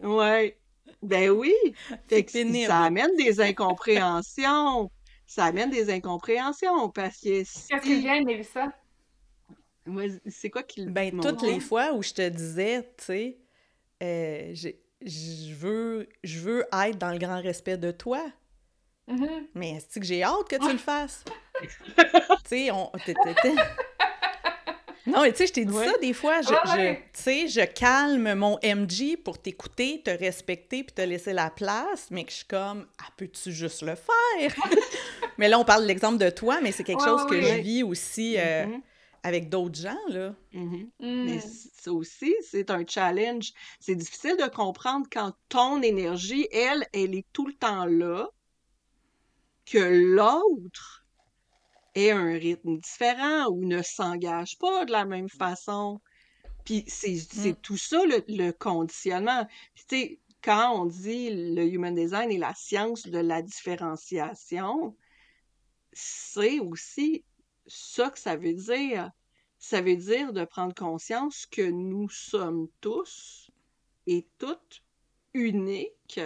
Ouais, 0.00 0.61
ben 1.02 1.30
oui. 1.30 1.54
Fait 2.08 2.24
que 2.24 2.32
ça 2.66 2.80
amène 2.80 3.14
des 3.16 3.40
incompréhensions. 3.40 4.90
Ça 5.26 5.44
amène 5.46 5.70
des 5.70 5.90
incompréhensions 5.90 6.90
parce 6.90 7.18
que 7.20 7.38
Qu'est-ce 7.40 7.76
qui 7.82 7.88
si... 7.94 8.00
vient, 8.00 8.22
Mélissa? 8.22 8.72
C'est 10.28 10.50
quoi 10.50 10.62
qui 10.62 10.86
Ben, 10.86 11.18
toutes 11.20 11.42
les 11.42 11.58
fois 11.60 11.92
où 11.92 12.02
je 12.02 12.12
te 12.12 12.28
disais, 12.28 12.82
tu 12.98 13.04
sais, 13.04 13.38
euh, 14.02 14.50
j'ai- 14.52 14.80
je 15.04 15.54
veux, 15.54 16.08
je 16.22 16.38
veux 16.38 16.64
être 16.72 16.98
dans 16.98 17.10
le 17.10 17.18
grand 17.18 17.40
respect 17.42 17.76
de 17.78 17.90
toi, 17.90 18.24
Mhm. 19.08 19.48
mais 19.54 19.70
est-ce 19.72 19.98
que 19.98 20.04
j'ai 20.06 20.22
hâte 20.22 20.48
que 20.48 20.56
tu 20.56 20.70
le 20.70 20.78
fasses? 20.78 21.24
tu 21.60 21.68
sais, 22.46 22.70
on... 22.70 22.90
Non, 25.06 25.22
mais 25.22 25.32
tu 25.32 25.38
sais, 25.38 25.46
je 25.48 25.52
t'ai 25.52 25.64
dit 25.64 25.72
Ouais. 25.74 25.86
ça 25.86 25.98
des 25.98 26.12
fois. 26.12 26.42
Je, 26.42 26.48
Ouais, 26.50 26.56
je- 26.66 26.76
ouais. 26.76 27.10
tu 27.12 27.22
sais, 27.22 27.48
je 27.48 27.60
calme 27.62 28.34
mon 28.34 28.58
MG 28.62 29.16
pour 29.16 29.40
t'écouter, 29.42 30.00
te 30.02 30.10
respecter 30.10 30.84
puis 30.84 30.94
te 30.94 31.02
laisser 31.02 31.32
la 31.32 31.50
place, 31.50 32.06
mais 32.10 32.24
que 32.24 32.30
je 32.30 32.36
suis 32.36 32.46
comme, 32.46 32.86
ah, 32.98 33.08
peux-tu 33.16 33.50
juste 33.52 33.82
le 33.82 33.94
faire? 33.96 34.54
mais 35.38 35.48
là, 35.48 35.58
on 35.58 35.64
parle 35.64 35.82
de 35.82 35.88
l'exemple 35.88 36.18
de 36.18 36.30
toi, 36.30 36.60
mais 36.62 36.70
c'est 36.72 36.84
quelque 36.84 37.00
Ouais, 37.02 37.08
chose 37.08 37.22
ouais, 37.24 37.30
que 37.30 37.34
ouais. 37.34 37.56
je 37.58 37.62
vis 37.62 37.82
aussi 37.82 38.36
euh, 38.38 38.66
Mhm, 38.66 38.80
avec 39.24 39.48
d'autres 39.48 39.80
gens, 39.80 39.98
là. 40.08 40.34
mhm. 40.52 40.88
Mm. 41.00 41.24
Mais 41.24 41.40
ça 41.40 41.92
aussi, 41.92 42.32
c'est 42.48 42.70
un 42.70 42.84
challenge. 42.86 43.52
C'est 43.80 43.96
difficile 43.96 44.36
de 44.36 44.48
comprendre 44.48 45.06
quand 45.12 45.32
ton 45.48 45.82
énergie, 45.82 46.46
elle, 46.52 46.86
elle 46.92 47.14
est 47.16 47.26
tout 47.32 47.46
le 47.46 47.54
temps 47.54 47.86
là, 47.86 48.28
que 49.66 49.78
l'autre 49.78 51.01
ait 51.94 52.10
un 52.12 52.32
rythme 52.34 52.78
différent 52.78 53.46
ou 53.48 53.64
ne 53.66 53.82
s'engage 53.82 54.58
pas 54.58 54.84
de 54.84 54.92
la 54.92 55.04
même 55.04 55.28
façon. 55.28 56.00
Puis 56.64 56.84
c'est 56.88 57.16
c'est 57.18 57.54
Mm. 57.54 57.62
tout 57.62 57.76
ça 57.76 58.04
le, 58.06 58.24
le 58.28 58.52
conditionnement. 58.52 59.46
Puis 59.74 59.84
tu 59.88 59.96
sais, 59.96 60.20
quand 60.42 60.72
on 60.80 60.86
dit 60.86 61.30
le 61.54 61.64
human 61.66 61.94
design 61.94 62.30
est 62.32 62.38
la 62.38 62.54
science 62.54 63.06
de 63.06 63.18
la 63.18 63.42
différenciation, 63.42 64.96
c'est 65.92 66.58
aussi 66.60 67.24
ça 67.66 68.10
que 68.10 68.18
ça 68.18 68.36
veut 68.36 68.54
dire. 68.54 69.10
Ça 69.58 69.80
veut 69.80 69.96
dire 69.96 70.32
de 70.32 70.44
prendre 70.44 70.74
conscience 70.74 71.46
que 71.46 71.62
nous 71.70 72.08
sommes 72.10 72.68
tous 72.80 73.50
et 74.06 74.28
toutes 74.38 74.82
uniques, 75.34 76.20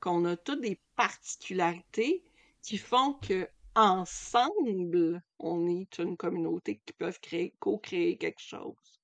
qu'on 0.00 0.24
a 0.24 0.36
toutes 0.36 0.60
des 0.62 0.80
particularités 0.96 2.24
qui 2.62 2.78
font 2.78 3.14
que 3.14 3.48
ensemble, 3.74 5.22
on 5.38 5.66
est 5.68 5.98
une 5.98 6.16
communauté 6.16 6.80
qui 6.86 6.92
peuvent 6.94 7.20
créer, 7.20 7.54
co-créer 7.60 8.16
quelque 8.18 8.40
chose. 8.42 9.00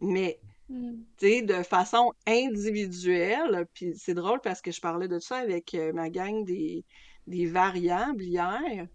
Mais 0.00 0.42
Mm. 0.70 1.04
tu 1.18 1.28
sais, 1.28 1.42
de 1.42 1.62
façon 1.62 2.12
individuelle, 2.26 3.66
puis 3.74 3.94
c'est 3.96 4.14
drôle 4.14 4.40
parce 4.42 4.62
que 4.62 4.72
je 4.72 4.80
parlais 4.80 5.08
de 5.08 5.18
ça 5.20 5.38
avec 5.38 5.74
euh, 5.74 5.92
ma 5.92 6.10
gang 6.10 6.44
des, 6.44 6.84
des 7.26 7.46
variables 7.46 8.22
hier, 8.24 8.86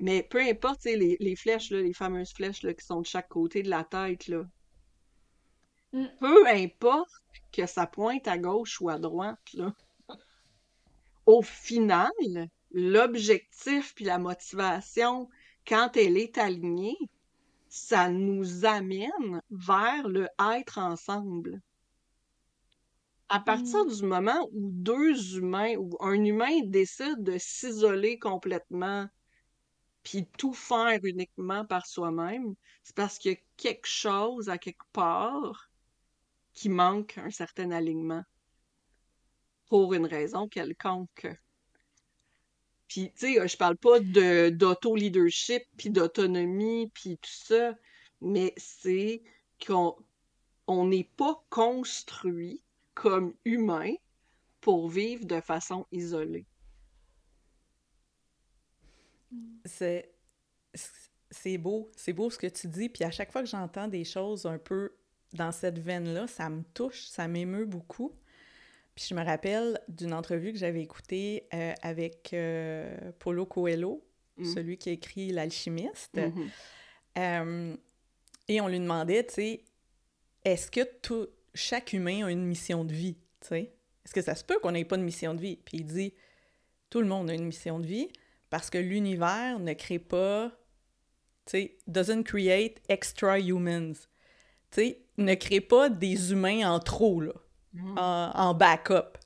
mais 0.00 0.22
peu 0.22 0.40
importe, 0.40 0.82
tu 0.82 0.90
sais, 0.90 0.96
les, 0.96 1.16
les 1.20 1.36
flèches, 1.36 1.70
là, 1.70 1.80
les 1.82 1.94
fameuses 1.94 2.32
flèches 2.34 2.62
là, 2.62 2.74
qui 2.74 2.84
sont 2.86 3.00
de 3.00 3.06
chaque 3.06 3.28
côté 3.28 3.62
de 3.62 3.70
la 3.70 3.84
tête, 3.84 4.28
là, 4.28 4.44
Mm. 5.92 6.10
peu 6.18 6.46
importe 6.48 7.22
que 7.52 7.66
ça 7.66 7.86
pointe 7.86 8.26
à 8.26 8.36
gauche 8.36 8.80
ou 8.80 8.88
à 8.88 8.98
droite, 8.98 9.38
là, 9.52 9.72
au 11.26 11.42
final, 11.42 12.10
l'objectif 12.74 13.94
puis 13.94 14.04
la 14.04 14.18
motivation, 14.18 15.30
quand 15.66 15.96
elle 15.96 16.18
est 16.18 16.38
alignée, 16.38 16.98
ça 17.68 18.10
nous 18.10 18.66
amène 18.66 19.42
vers 19.50 20.08
le 20.08 20.28
être 20.38 20.78
ensemble. 20.78 21.60
À 23.28 23.40
partir 23.40 23.84
Mm. 23.84 23.90
du 23.90 24.02
moment 24.04 24.48
où 24.52 24.70
deux 24.72 25.36
humains 25.36 25.76
ou 25.76 25.96
un 26.00 26.24
humain 26.24 26.60
décide 26.64 27.22
de 27.22 27.36
s'isoler 27.38 28.18
complètement 28.18 29.08
puis 30.04 30.26
tout 30.38 30.54
faire 30.54 31.00
uniquement 31.04 31.64
par 31.66 31.86
soi-même, 31.86 32.54
c'est 32.84 32.96
parce 32.96 33.18
qu'il 33.18 33.32
y 33.32 33.34
a 33.36 33.40
quelque 33.56 33.86
chose 33.88 34.48
à 34.50 34.58
quelque 34.58 34.84
part 34.92 35.70
qui 36.54 36.70
manque 36.70 37.18
un 37.18 37.30
certain 37.30 37.70
alignement 37.72 38.24
pour 39.66 39.92
une 39.92 40.06
raison 40.06 40.48
quelconque. 40.48 41.26
Puis, 42.88 43.12
tu 43.18 43.34
sais, 43.34 43.48
je 43.48 43.56
parle 43.56 43.76
pas 43.76 44.00
de 44.00 44.50
d'auto-leadership 44.50 45.62
puis 45.76 45.90
d'autonomie 45.90 46.90
puis 46.94 47.16
tout 47.18 47.30
ça, 47.30 47.74
mais 48.20 48.52
c'est 48.56 49.22
qu'on 49.64 49.96
on 50.66 50.86
n'est 50.86 51.10
pas 51.16 51.44
construit 51.50 52.62
comme 52.94 53.34
humain 53.44 53.94
pour 54.60 54.88
vivre 54.88 55.26
de 55.26 55.40
façon 55.40 55.86
isolée. 55.92 56.46
C'est 59.64 61.58
beau, 61.58 61.90
c'est 61.96 62.12
beau 62.12 62.30
ce 62.30 62.38
que 62.38 62.46
tu 62.46 62.68
dis. 62.68 62.88
Puis 62.88 63.04
à 63.04 63.10
chaque 63.10 63.32
fois 63.32 63.42
que 63.42 63.48
j'entends 63.48 63.88
des 63.88 64.04
choses 64.04 64.46
un 64.46 64.58
peu 64.58 64.94
dans 65.32 65.52
cette 65.52 65.78
veine-là, 65.78 66.26
ça 66.26 66.48
me 66.48 66.62
touche, 66.74 67.06
ça 67.06 67.28
m'émeut 67.28 67.66
beaucoup. 67.66 68.12
Puis 68.94 69.06
je 69.10 69.14
me 69.14 69.24
rappelle 69.24 69.80
d'une 69.88 70.12
entrevue 70.12 70.52
que 70.52 70.58
j'avais 70.58 70.82
écoutée 70.82 71.48
euh, 71.52 71.72
avec 71.82 72.30
euh, 72.32 73.12
Paulo 73.18 73.46
Coelho, 73.46 74.02
Mm. 74.36 74.44
celui 74.52 74.78
qui 74.78 74.88
a 74.88 74.92
écrit 74.92 75.30
L'Alchimiste. 75.30 76.16
Mhm. 76.16 76.50
Euh, 77.18 77.76
et 78.48 78.60
on 78.60 78.66
lui 78.68 78.80
demandait, 78.80 79.24
tu 79.24 79.34
sais, 79.34 79.64
est-ce 80.44 80.70
que 80.70 80.80
tout, 81.02 81.28
chaque 81.54 81.92
humain 81.92 82.26
a 82.26 82.30
une 82.30 82.44
mission 82.44 82.84
de 82.84 82.92
vie, 82.92 83.14
tu 83.40 83.48
sais? 83.48 83.72
Est-ce 84.04 84.12
que 84.12 84.22
ça 84.22 84.34
se 84.34 84.44
peut 84.44 84.58
qu'on 84.58 84.72
n'ait 84.72 84.84
pas 84.84 84.96
de 84.96 85.02
mission 85.02 85.34
de 85.34 85.40
vie? 85.40 85.56
Puis 85.64 85.78
il 85.78 85.84
dit, 85.86 86.14
tout 86.90 87.00
le 87.00 87.06
monde 87.06 87.30
a 87.30 87.34
une 87.34 87.44
mission 87.46 87.78
de 87.78 87.86
vie 87.86 88.08
parce 88.50 88.70
que 88.70 88.78
l'univers 88.78 89.60
ne 89.60 89.72
crée 89.72 90.00
pas, 90.00 90.50
tu 91.46 91.52
sais, 91.52 91.76
doesn't 91.86 92.24
create 92.24 92.82
extra 92.88 93.38
humans. 93.38 93.92
Tu 94.72 94.80
sais, 94.80 94.98
ne 95.16 95.34
crée 95.36 95.60
pas 95.60 95.88
des 95.88 96.32
humains 96.32 96.68
en 96.70 96.80
trop, 96.80 97.20
là, 97.20 97.34
Mhm. 97.74 97.98
en, 97.98 98.30
en 98.34 98.54
backup. 98.54 99.18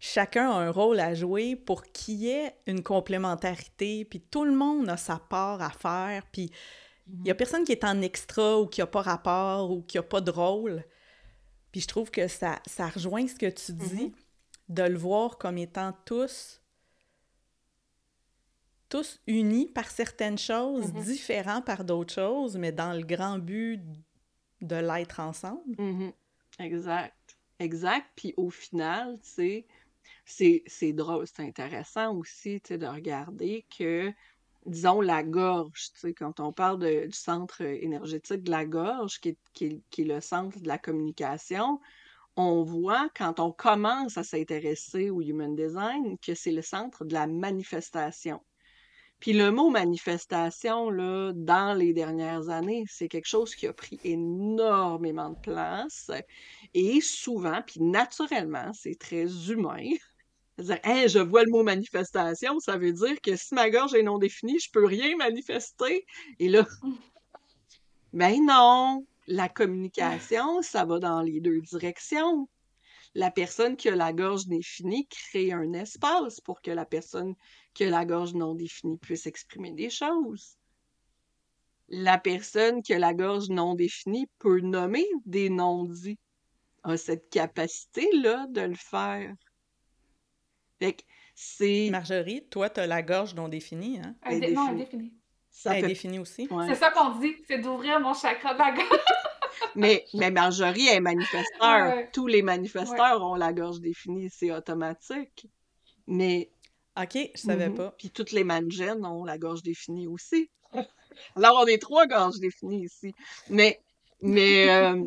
Chacun 0.00 0.48
a 0.50 0.54
un 0.54 0.70
rôle 0.70 1.00
à 1.00 1.14
jouer 1.14 1.56
pour 1.56 1.82
qu'il 1.82 2.14
y 2.16 2.28
ait 2.30 2.54
une 2.66 2.82
complémentarité, 2.84 4.04
puis 4.04 4.20
tout 4.20 4.44
le 4.44 4.52
monde 4.54 4.88
a 4.88 4.96
sa 4.96 5.18
part 5.18 5.60
à 5.60 5.70
faire, 5.70 6.24
puis 6.30 6.50
il 7.08 7.22
n'y 7.22 7.30
a 7.30 7.34
personne 7.34 7.64
qui 7.64 7.72
est 7.72 7.84
en 7.84 8.00
extra 8.02 8.60
ou 8.60 8.66
qui 8.66 8.80
n'a 8.80 8.86
pas 8.86 9.02
rapport 9.02 9.70
ou 9.72 9.82
qui 9.82 9.96
n'a 9.96 10.02
pas 10.04 10.20
de 10.20 10.30
rôle. 10.30 10.84
Puis 11.72 11.80
je 11.80 11.88
trouve 11.88 12.10
que 12.10 12.28
ça, 12.28 12.60
ça 12.66 12.88
rejoint 12.88 13.26
ce 13.26 13.34
que 13.34 13.50
tu 13.50 13.72
dis, 13.72 14.04
Mhm. 14.04 14.12
de 14.68 14.82
le 14.84 14.96
voir 14.98 15.36
comme 15.38 15.58
étant 15.58 15.92
tous, 16.04 16.60
tous 18.88 19.20
unis 19.26 19.66
par 19.66 19.90
certaines 19.90 20.38
choses, 20.38 20.92
Mhm. 20.92 21.02
différents 21.02 21.62
par 21.62 21.84
d'autres 21.84 22.14
choses, 22.14 22.56
mais 22.56 22.72
dans 22.72 22.92
le 22.92 23.02
grand 23.02 23.38
but 23.38 23.80
de 24.60 24.76
l'être 24.76 25.20
ensemble. 25.20 25.76
Exact. 26.58 27.14
Exact. 27.60 28.06
Puis 28.16 28.34
au 28.36 28.50
final, 28.50 29.18
tu 29.36 29.64
c'est, 30.26 30.62
c'est 30.66 30.92
drôle, 30.92 31.26
c'est 31.26 31.42
intéressant 31.44 32.14
aussi, 32.16 32.60
de 32.60 32.86
regarder 32.86 33.66
que, 33.76 34.12
disons, 34.66 35.00
la 35.02 35.22
gorge, 35.24 35.92
tu 35.94 36.00
sais, 36.00 36.14
quand 36.14 36.40
on 36.40 36.52
parle 36.52 36.80
de- 36.80 37.06
du 37.06 37.12
centre 37.12 37.62
énergétique 37.62 38.44
de 38.44 38.50
la 38.52 38.66
gorge, 38.66 39.20
qui 39.20 39.38
qui 39.54 39.82
qui 39.90 40.02
est 40.02 40.04
le 40.06 40.20
centre 40.22 40.60
de 40.60 40.68
la 40.68 40.78
communication, 40.78 41.80
on 42.36 42.64
voit 42.64 43.10
quand 43.16 43.40
on 43.40 43.52
commence 43.52 44.18
à 44.18 44.24
s'intéresser 44.24 45.10
au 45.10 45.22
human 45.22 45.56
design 45.56 46.18
que 46.20 46.34
c'est 46.34 46.52
le 46.52 46.62
centre 46.62 47.04
de 47.06 47.14
la 47.14 47.26
manifestation. 47.28 48.40
Puis 49.20 49.32
le 49.32 49.50
mot 49.50 49.68
manifestation, 49.70 50.90
là, 50.90 51.32
dans 51.34 51.74
les 51.76 51.92
dernières 51.92 52.50
années, 52.50 52.84
c'est 52.88 53.08
quelque 53.08 53.26
chose 53.26 53.54
qui 53.54 53.66
a 53.66 53.72
pris 53.72 53.98
énormément 54.04 55.30
de 55.30 55.40
place. 55.40 56.10
Et 56.74 57.00
souvent, 57.00 57.60
puis 57.66 57.80
naturellement, 57.82 58.72
c'est 58.74 58.98
très 58.98 59.26
humain. 59.50 59.90
C'est-à-dire, 60.56 60.78
Hey, 60.84 61.08
je 61.08 61.18
vois 61.18 61.42
le 61.44 61.50
mot 61.50 61.64
manifestation, 61.64 62.60
ça 62.60 62.76
veut 62.76 62.92
dire 62.92 63.20
que 63.20 63.34
si 63.34 63.54
ma 63.54 63.70
gorge 63.70 63.94
est 63.94 64.02
non 64.02 64.18
définie, 64.18 64.58
je 64.60 64.70
peux 64.70 64.84
rien 64.84 65.16
manifester. 65.16 66.06
Et 66.38 66.48
là, 66.48 66.64
ben 68.12 68.44
non, 68.44 69.04
la 69.26 69.48
communication, 69.48 70.62
ça 70.62 70.84
va 70.84 71.00
dans 71.00 71.22
les 71.22 71.40
deux 71.40 71.60
directions. 71.60 72.48
La 73.14 73.30
personne 73.30 73.76
qui 73.76 73.88
a 73.88 73.96
la 73.96 74.12
gorge 74.12 74.46
définie 74.46 75.06
crée 75.08 75.52
un 75.52 75.72
espace 75.72 76.40
pour 76.40 76.60
que 76.60 76.70
la 76.70 76.84
personne 76.84 77.34
qui 77.74 77.84
a 77.84 77.90
la 77.90 78.04
gorge 78.04 78.34
non 78.34 78.54
définie 78.54 78.98
puisse 78.98 79.26
exprimer 79.26 79.72
des 79.72 79.90
choses. 79.90 80.56
La 81.88 82.18
personne 82.18 82.82
qui 82.82 82.92
a 82.92 82.98
la 82.98 83.14
gorge 83.14 83.48
non 83.48 83.74
définie 83.74 84.28
peut 84.38 84.60
nommer 84.60 85.06
des 85.24 85.48
non-dits, 85.48 86.18
a 86.82 86.96
cette 86.96 87.30
capacité-là 87.30 88.46
de 88.50 88.60
le 88.60 88.74
faire. 88.74 89.34
Fait 90.78 90.92
que 90.92 91.02
c'est... 91.34 91.88
Marjorie, 91.90 92.46
toi, 92.50 92.68
tu 92.70 92.80
as 92.80 92.86
la 92.86 93.02
gorge 93.02 93.34
non 93.34 93.48
définie, 93.48 94.00
hein? 94.00 94.14
Non, 94.24 94.38
définie. 94.38 94.58
indéfini. 94.58 95.14
Ça 95.50 95.72
Elle 95.72 95.78
est 95.78 95.80
fait... 95.80 95.88
définie 95.88 96.18
aussi. 96.18 96.46
ouais. 96.50 96.66
C'est 96.68 96.74
ça 96.74 96.90
qu'on 96.90 97.18
dit, 97.18 97.34
c'est 97.46 97.58
d'ouvrir 97.58 97.98
mon 98.00 98.14
chakra 98.14 98.54
de 98.54 98.58
la 98.58 98.72
gorge. 98.72 99.00
Mais, 99.78 100.04
mais 100.14 100.30
Marjorie 100.30 100.88
est 100.88 101.00
manifesteur. 101.00 101.86
Ouais. 101.96 102.10
Tous 102.12 102.26
les 102.26 102.42
manifesteurs 102.42 103.22
ont 103.24 103.34
la 103.36 103.52
gorge 103.52 103.80
définie, 103.80 104.28
c'est 104.30 104.50
automatique. 104.52 105.46
Mais 106.06 106.50
OK, 107.00 107.16
je 107.34 107.40
savais 107.40 107.68
Mhm. 107.68 107.74
pas. 107.76 107.94
Puis 107.98 108.10
toutes 108.10 108.32
les 108.32 108.44
managènes 108.44 109.04
ont 109.06 109.24
la 109.24 109.38
gorge 109.38 109.62
définie 109.62 110.06
aussi. 110.06 110.50
Alors, 111.36 111.60
on 111.62 111.66
est 111.66 111.80
trois 111.80 112.06
gorges 112.06 112.38
définies 112.40 112.84
ici. 112.84 113.14
Mais, 113.48 113.80
mais, 114.20 114.68
euh, 114.70 115.04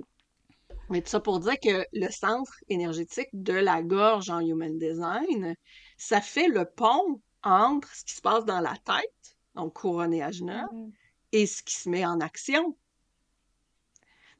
mais 0.89 1.01
tout 1.01 1.09
ça 1.09 1.19
pour 1.19 1.39
dire 1.39 1.59
que 1.59 1.85
le 1.93 2.09
centre 2.09 2.53
énergétique 2.69 3.29
de 3.33 3.53
la 3.53 3.81
gorge 3.83 4.29
en 4.29 4.39
Human 4.39 4.77
Design, 4.77 5.55
ça 5.97 6.21
fait 6.21 6.47
le 6.47 6.65
pont 6.65 7.21
entre 7.43 7.93
ce 7.95 8.03
qui 8.05 8.13
se 8.15 8.21
passe 8.21 8.45
dans 8.45 8.59
la 8.61 8.75
tête, 8.85 9.35
donc 9.55 9.73
couronne 9.73 10.13
et 10.13 10.21
ajna, 10.23 10.67
Mhm. 10.71 10.91
et 11.33 11.45
ce 11.45 11.61
qui 11.63 11.75
se 11.75 11.89
met 11.89 12.05
en 12.05 12.19
action. 12.21 12.77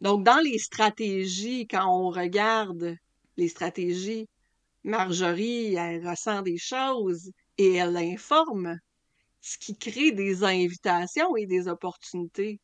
Donc, 0.02 0.24
dans 0.24 0.40
les 0.44 0.58
stratégies, 0.58 1.68
quand 1.68 1.88
on 1.88 2.10
regarde 2.10 2.96
les 3.38 3.48
stratégies, 3.48 4.28
Marjorie, 4.84 5.76
elle 5.76 6.08
ressent 6.08 6.42
des 6.42 6.58
choses 6.58 7.32
et 7.60 7.76
elle 7.76 7.96
informe, 7.96 8.80
ce 9.42 9.60
qui 9.60 9.78
crée 9.78 10.12
des 10.12 10.44
invitations 10.44 11.36
et 11.36 11.46
des 11.46 11.68
opportunités. 11.68 12.60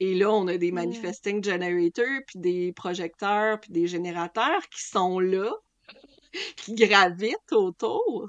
Et 0.00 0.16
là, 0.16 0.32
on 0.32 0.48
a 0.48 0.56
des 0.56 0.72
manifesting 0.72 1.42
generators, 1.42 2.22
puis 2.26 2.40
des 2.40 2.72
projecteurs, 2.72 3.60
puis 3.60 3.70
des 3.70 3.86
générateurs 3.86 4.68
qui 4.70 4.82
sont 4.82 5.20
là, 5.20 5.52
qui 6.56 6.74
gravitent 6.74 7.52
autour, 7.52 8.28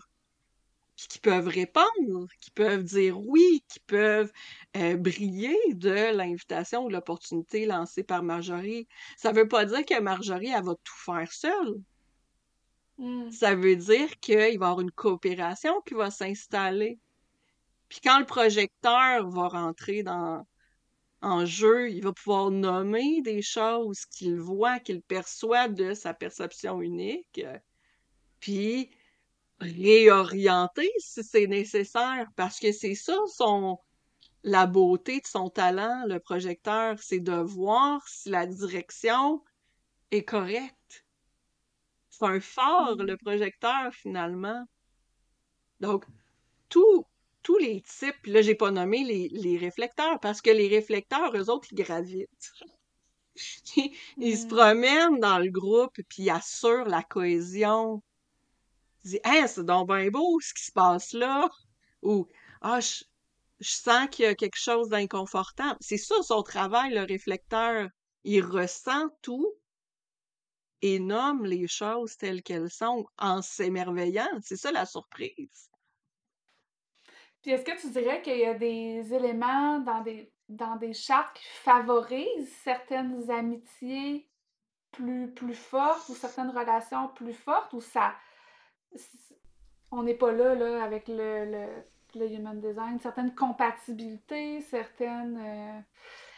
qui 1.07 1.19
peuvent 1.19 1.47
répondre, 1.47 2.27
qui 2.39 2.51
peuvent 2.51 2.83
dire 2.83 3.19
oui, 3.19 3.63
qui 3.67 3.79
peuvent 3.81 4.31
euh, 4.75 4.97
briller 4.97 5.57
de 5.73 6.15
l'invitation 6.15 6.85
ou 6.85 6.87
de 6.87 6.93
l'opportunité 6.93 7.65
lancée 7.65 8.03
par 8.03 8.23
Marjorie. 8.23 8.87
Ça 9.17 9.31
veut 9.31 9.47
pas 9.47 9.65
dire 9.65 9.85
que 9.85 9.99
Marjorie, 9.99 10.49
elle 10.49 10.63
va 10.63 10.75
tout 10.75 10.97
faire 10.97 11.31
seule. 11.31 11.81
Mhm. 12.97 13.31
Ça 13.31 13.55
veut 13.55 13.75
dire 13.75 14.19
qu'il 14.19 14.37
va 14.37 14.49
y 14.49 14.55
avoir 14.55 14.81
une 14.81 14.91
coopération 14.91 15.81
qui 15.85 15.93
va 15.93 16.11
s'installer. 16.11 16.99
Puis 17.89 17.99
quand 18.03 18.19
le 18.19 18.25
projecteur 18.25 19.29
va 19.29 19.47
rentrer 19.47 20.03
dans, 20.03 20.45
en 21.21 21.45
jeu, 21.45 21.91
il 21.91 22.03
va 22.03 22.13
pouvoir 22.13 22.51
nommer 22.51 23.21
des 23.21 23.41
choses 23.41 24.05
qu'il 24.05 24.39
voit, 24.39 24.79
qu'il 24.79 25.01
perçoit 25.01 25.67
de 25.67 25.93
sa 25.93 26.13
perception 26.13 26.81
unique, 26.81 27.41
puis 28.39 28.89
réorienter 29.59 30.91
si 30.99 31.23
c'est 31.23 31.47
nécessaire, 31.47 32.27
parce 32.35 32.59
que 32.59 32.71
c'est 32.71 32.95
ça 32.95 33.17
son 33.35 33.79
la 34.43 34.67
beauté 34.67 35.19
de 35.21 35.27
son 35.27 35.49
talent, 35.49 36.05
le 36.07 36.19
projecteur, 36.19 36.99
c'est 37.01 37.19
de 37.19 37.33
voir 37.33 38.07
si 38.07 38.29
la 38.29 38.45
direction 38.47 39.43
est 40.11 40.23
correcte. 40.23 41.05
C'est 42.09 42.25
un 42.25 42.39
phare, 42.39 42.95
Mhm. 42.97 43.05
le 43.05 43.17
projecteur, 43.17 43.93
finalement. 43.93 44.65
Donc, 45.79 46.05
tous 46.69 47.05
tous 47.43 47.57
les 47.59 47.81
types, 47.81 48.25
là, 48.27 48.41
j'ai 48.41 48.55
pas 48.55 48.71
nommé 48.71 49.03
les, 49.03 49.29
les 49.29 49.57
réflecteurs, 49.57 50.19
parce 50.19 50.41
que 50.41 50.49
les 50.51 50.67
réflecteurs, 50.67 51.35
eux 51.37 51.49
autres, 51.49 51.67
ils 51.71 51.75
gravitent. 51.75 52.51
Ils, 54.19 54.37
se 54.37 54.45
Mhm. 54.45 54.49
promènent 54.49 55.19
dans 55.19 55.39
le 55.39 55.49
groupe, 55.49 55.95
puis 56.09 56.23
ils 56.23 56.29
assurent 56.29 56.85
la 56.87 57.03
cohésion. 57.03 58.01
Disent, 59.05 59.21
Hein, 59.23 59.47
c'est 59.47 59.63
donc 59.63 59.87
bien 59.87 60.09
beau 60.09 60.39
ce 60.41 60.53
qui 60.53 60.65
se 60.65 60.71
passe 60.71 61.13
là. 61.13 61.47
Ou, 62.01 62.27
ah, 62.61 62.79
je, 62.79 63.03
sens 63.61 64.09
qu'il 64.09 64.25
y 64.25 64.27
a 64.27 64.35
quelque 64.35 64.57
chose 64.57 64.89
d'inconfortable. 64.89 65.77
C'est 65.79 65.97
ça 65.97 66.15
son 66.23 66.43
travail, 66.43 66.93
le 66.93 67.03
réflecteur. 67.03 67.89
Il 68.23 68.43
ressent 68.43 69.09
tout 69.21 69.53
et 70.81 70.99
nomme 70.99 71.45
les 71.45 71.67
choses 71.67 72.17
telles 72.17 72.43
qu'elles 72.43 72.71
sont 72.71 73.05
en 73.17 73.41
s'émerveillant. 73.41 74.27
C'est 74.41 74.57
ça 74.57 74.71
la 74.71 74.85
surprise. 74.85 75.69
Puis 77.41 77.51
est-ce 77.51 77.63
que 77.63 77.79
tu 77.79 77.91
dirais 77.91 78.23
qu'il 78.23 78.39
y 78.39 78.45
a 78.45 78.55
des 78.55 79.13
éléments 79.13 79.79
dans 79.79 80.01
des, 80.01 80.33
dans 80.49 80.77
des 80.77 80.93
chartes 80.93 81.37
qui 81.37 81.47
favorisent 81.63 82.51
certaines 82.63 83.29
amitiés 83.29 84.27
plus, 84.91 85.31
plus 85.31 85.55
fortes 85.55 86.09
ou 86.09 86.15
certaines 86.15 86.49
relations 86.49 87.09
plus 87.09 87.33
fortes 87.33 87.73
ou 87.73 87.81
ça. 87.81 88.15
On 89.91 90.03
n'est 90.03 90.15
pas 90.15 90.31
là, 90.31 90.55
là 90.55 90.83
avec 90.83 91.07
le, 91.07 91.45
le, 91.45 91.67
le 92.19 92.31
human 92.33 92.59
design, 92.59 92.99
certaines 92.99 93.33
compatibilités, 93.35 94.61
certaines. 94.61 95.37
euh, 95.39 95.79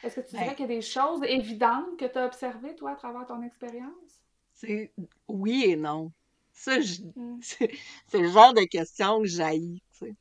Est-ce 0.04 0.16
que 0.22 0.22
tu 0.28 0.36
dirais 0.36 0.48
Ben, 0.48 0.56
qu'il 0.56 0.70
y 0.70 0.74
a 0.74 0.76
des 0.76 0.82
choses 0.82 1.22
évidentes 1.24 1.98
que 1.98 2.06
tu 2.06 2.18
as 2.18 2.26
observées, 2.26 2.76
toi, 2.76 2.92
à 2.92 2.96
travers 2.96 3.26
ton 3.26 3.42
expérience? 3.44 4.22
c'est 4.54 4.92
oui 5.28 5.64
et 5.66 5.76
non. 5.76 6.12
Ça, 6.54 6.82
je- 6.82 7.02
Mm. 7.16 7.40
c'est 7.42 8.20
le 8.20 8.30
genre 8.30 8.54
de 8.54 8.64
question 8.64 9.20
que 9.22 9.28
j'haïs, 9.28 9.82
tu 9.94 10.00
sais. 10.08 10.16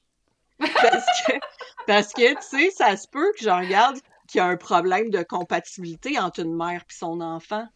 Parce 0.58 1.06
que, 1.26 1.32
parce 1.86 2.12
que, 2.12 2.34
tu 2.34 2.42
sais, 2.42 2.70
ça 2.70 2.96
se 2.96 3.08
peut 3.08 3.32
que 3.36 3.42
je 3.44 3.50
regarde 3.50 3.98
qu'il 4.28 4.38
y 4.38 4.42
a 4.42 4.46
un 4.46 4.56
problème 4.56 5.10
de 5.10 5.22
compatibilité 5.22 6.18
entre 6.18 6.40
une 6.40 6.54
mère 6.56 6.82
et 6.82 6.92
son 6.92 7.20
enfant. 7.20 7.66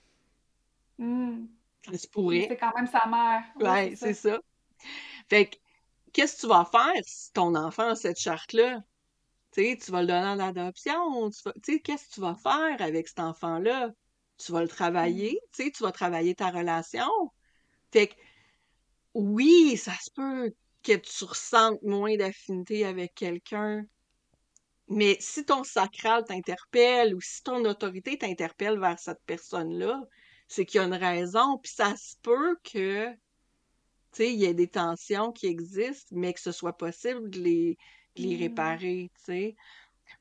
Mm. 0.99 1.47
Ça 1.91 1.99
se 1.99 2.07
pourrait. 2.09 2.47
c'est 2.49 2.57
quand 2.57 2.75
même 2.77 2.87
sa 2.87 3.07
mère. 3.07 3.43
Oui, 3.57 3.65
Ouais, 3.65 3.95
c'est 3.97 4.13
c'est 4.15 4.15
ça. 4.15 4.31
ça. 4.35 4.41
Fait 5.29 5.47
que, 5.51 5.57
qu'est-ce 6.13 6.37
que 6.37 6.41
tu 6.43 6.47
vas 6.49 6.65
faire 6.65 7.03
si 7.07 7.33
ton 7.33 7.55
enfant 7.55 7.91
a 7.91 7.95
cette 7.97 8.19
charte-là? 8.19 8.81
Tu 9.53 9.63
sais, 9.63 9.79
tu 9.83 9.91
vas 9.93 10.03
le 10.03 10.09
donner 10.09 10.27
en 10.29 10.39
adoption. 10.41 11.31
Tu 11.31 11.43
vas- 11.45 11.55
qu'est-ce 11.85 12.09
que 12.09 12.15
tu 12.15 12.21
vas 12.21 12.37
faire 12.37 12.77
avec 12.81 13.09
cet 13.09 13.21
enfant-là? 13.21 13.91
Tu 14.39 14.53
vas 14.53 14.61
le 14.61 14.67
Mm. 14.67 14.69
travailler, 14.69 15.41
tu 15.53 15.65
sais, 15.65 15.71
tu 15.71 15.83
vas 15.83 15.93
travailler 15.93 16.35
ta 16.35 16.51
relation. 16.51 17.09
Fait 17.93 18.09
que, 18.09 18.15
oui, 19.15 19.77
ça 19.77 19.93
se 20.03 20.11
peut 20.11 20.53
que 20.83 20.97
tu 20.97 21.25
ressentes 21.25 21.83
moins 21.83 22.17
d'affinité 22.17 22.85
avec 22.87 23.15
quelqu'un, 23.15 23.85
mais 24.89 25.17
si 25.21 25.45
ton 25.45 25.65
sacral 25.65 26.25
t'interpelle 26.25 27.15
ou 27.15 27.21
si 27.21 27.43
ton 27.43 27.65
autorité 27.65 28.19
t'interpelle 28.19 28.79
vers 28.79 28.99
cette 28.99 29.23
personne-là, 29.27 30.03
c'est 30.49 30.67
qu'il 30.67 30.81
y 30.81 30.85
a 30.85 30.87
une 30.87 30.95
raison, 30.95 31.59
puis 31.59 31.73
ça 31.73 31.95
se 31.97 32.17
peut 32.23 32.57
que, 32.65 33.09
tu 34.13 34.19
sais, 34.25 34.33
il 34.35 34.41
y 34.41 34.45
ait 34.45 34.55
des 34.55 34.69
tensions 34.69 35.33
qui 35.33 35.47
existent, 35.47 36.15
mais 36.17 36.33
que 36.35 36.41
ce 36.41 36.53
soit 36.53 36.77
possible 36.77 37.31
de 37.31 37.41
les, 37.41 37.77
de 38.17 38.23
les 38.23 38.37
Mm. 38.37 38.37
réparer, 38.37 39.11
tu 39.17 39.25
sais. 39.25 39.55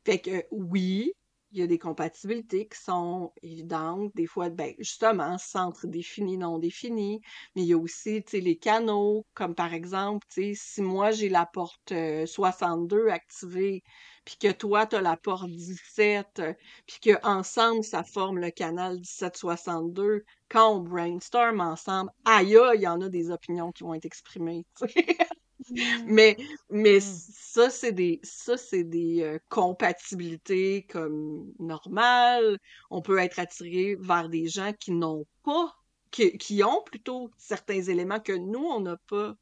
Fait 0.05 0.19
que 0.21 0.45
oui, 0.51 1.13
il 1.51 1.59
y 1.59 1.63
a 1.63 1.67
des 1.67 1.79
compatibilités 1.79 2.67
qui 2.67 2.79
sont 2.79 3.31
évidentes. 3.41 4.11
Des 4.15 4.27
fois, 4.27 4.49
ben, 4.49 4.73
justement, 4.77 5.37
centre 5.37 5.87
défini, 5.87 6.37
non 6.37 6.59
défini. 6.59 7.21
Mais 7.55 7.63
il 7.63 7.67
y 7.67 7.73
a 7.73 7.77
aussi, 7.77 8.23
les 8.33 8.57
canaux, 8.57 9.25
comme 9.33 9.55
par 9.55 9.73
exemple, 9.73 10.27
si 10.29 10.81
moi 10.81 11.11
j'ai 11.11 11.29
la 11.29 11.45
porte 11.45 11.93
62 12.25 13.09
activée, 13.09 13.83
puis 14.25 14.37
que 14.37 14.51
toi, 14.51 14.85
tu 14.85 14.95
as 14.95 15.01
la 15.01 15.17
porte 15.17 15.49
17, 15.49 16.41
puis 16.85 16.99
qu'ensemble, 17.01 17.83
ça 17.83 18.03
forme 18.03 18.39
le 18.39 18.51
canal 18.51 18.95
1762, 18.97 20.23
quand 20.49 20.75
on 20.75 20.79
brainstorm 20.81 21.61
ensemble, 21.61 22.11
aïe, 22.25 22.57
il 22.75 22.81
y 22.81 22.87
en 22.87 23.01
a 23.01 23.09
des 23.09 23.31
opinions 23.31 23.71
qui 23.71 23.83
vont 23.83 23.93
être 23.93 24.05
exprimées. 24.05 24.65
Mmh. 25.69 26.03
Mais, 26.05 26.37
mais 26.69 26.97
mmh. 26.97 27.01
ça, 27.01 27.69
c'est 27.69 27.91
des, 27.91 28.19
ça, 28.23 28.57
c'est 28.57 28.83
des 28.83 29.21
euh, 29.21 29.39
compatibilités 29.49 30.85
comme 30.89 31.53
normales. 31.59 32.57
On 32.89 33.01
peut 33.01 33.17
être 33.19 33.39
attiré 33.39 33.95
vers 33.99 34.29
des 34.29 34.47
gens 34.47 34.73
qui 34.79 34.91
n'ont 34.91 35.25
pas, 35.43 35.75
qui, 36.11 36.37
qui 36.37 36.63
ont 36.63 36.81
plutôt 36.83 37.29
certains 37.37 37.81
éléments 37.81 38.19
que 38.19 38.33
nous, 38.33 38.63
on 38.63 38.79
n'a 38.81 38.97
pas. 39.07 39.35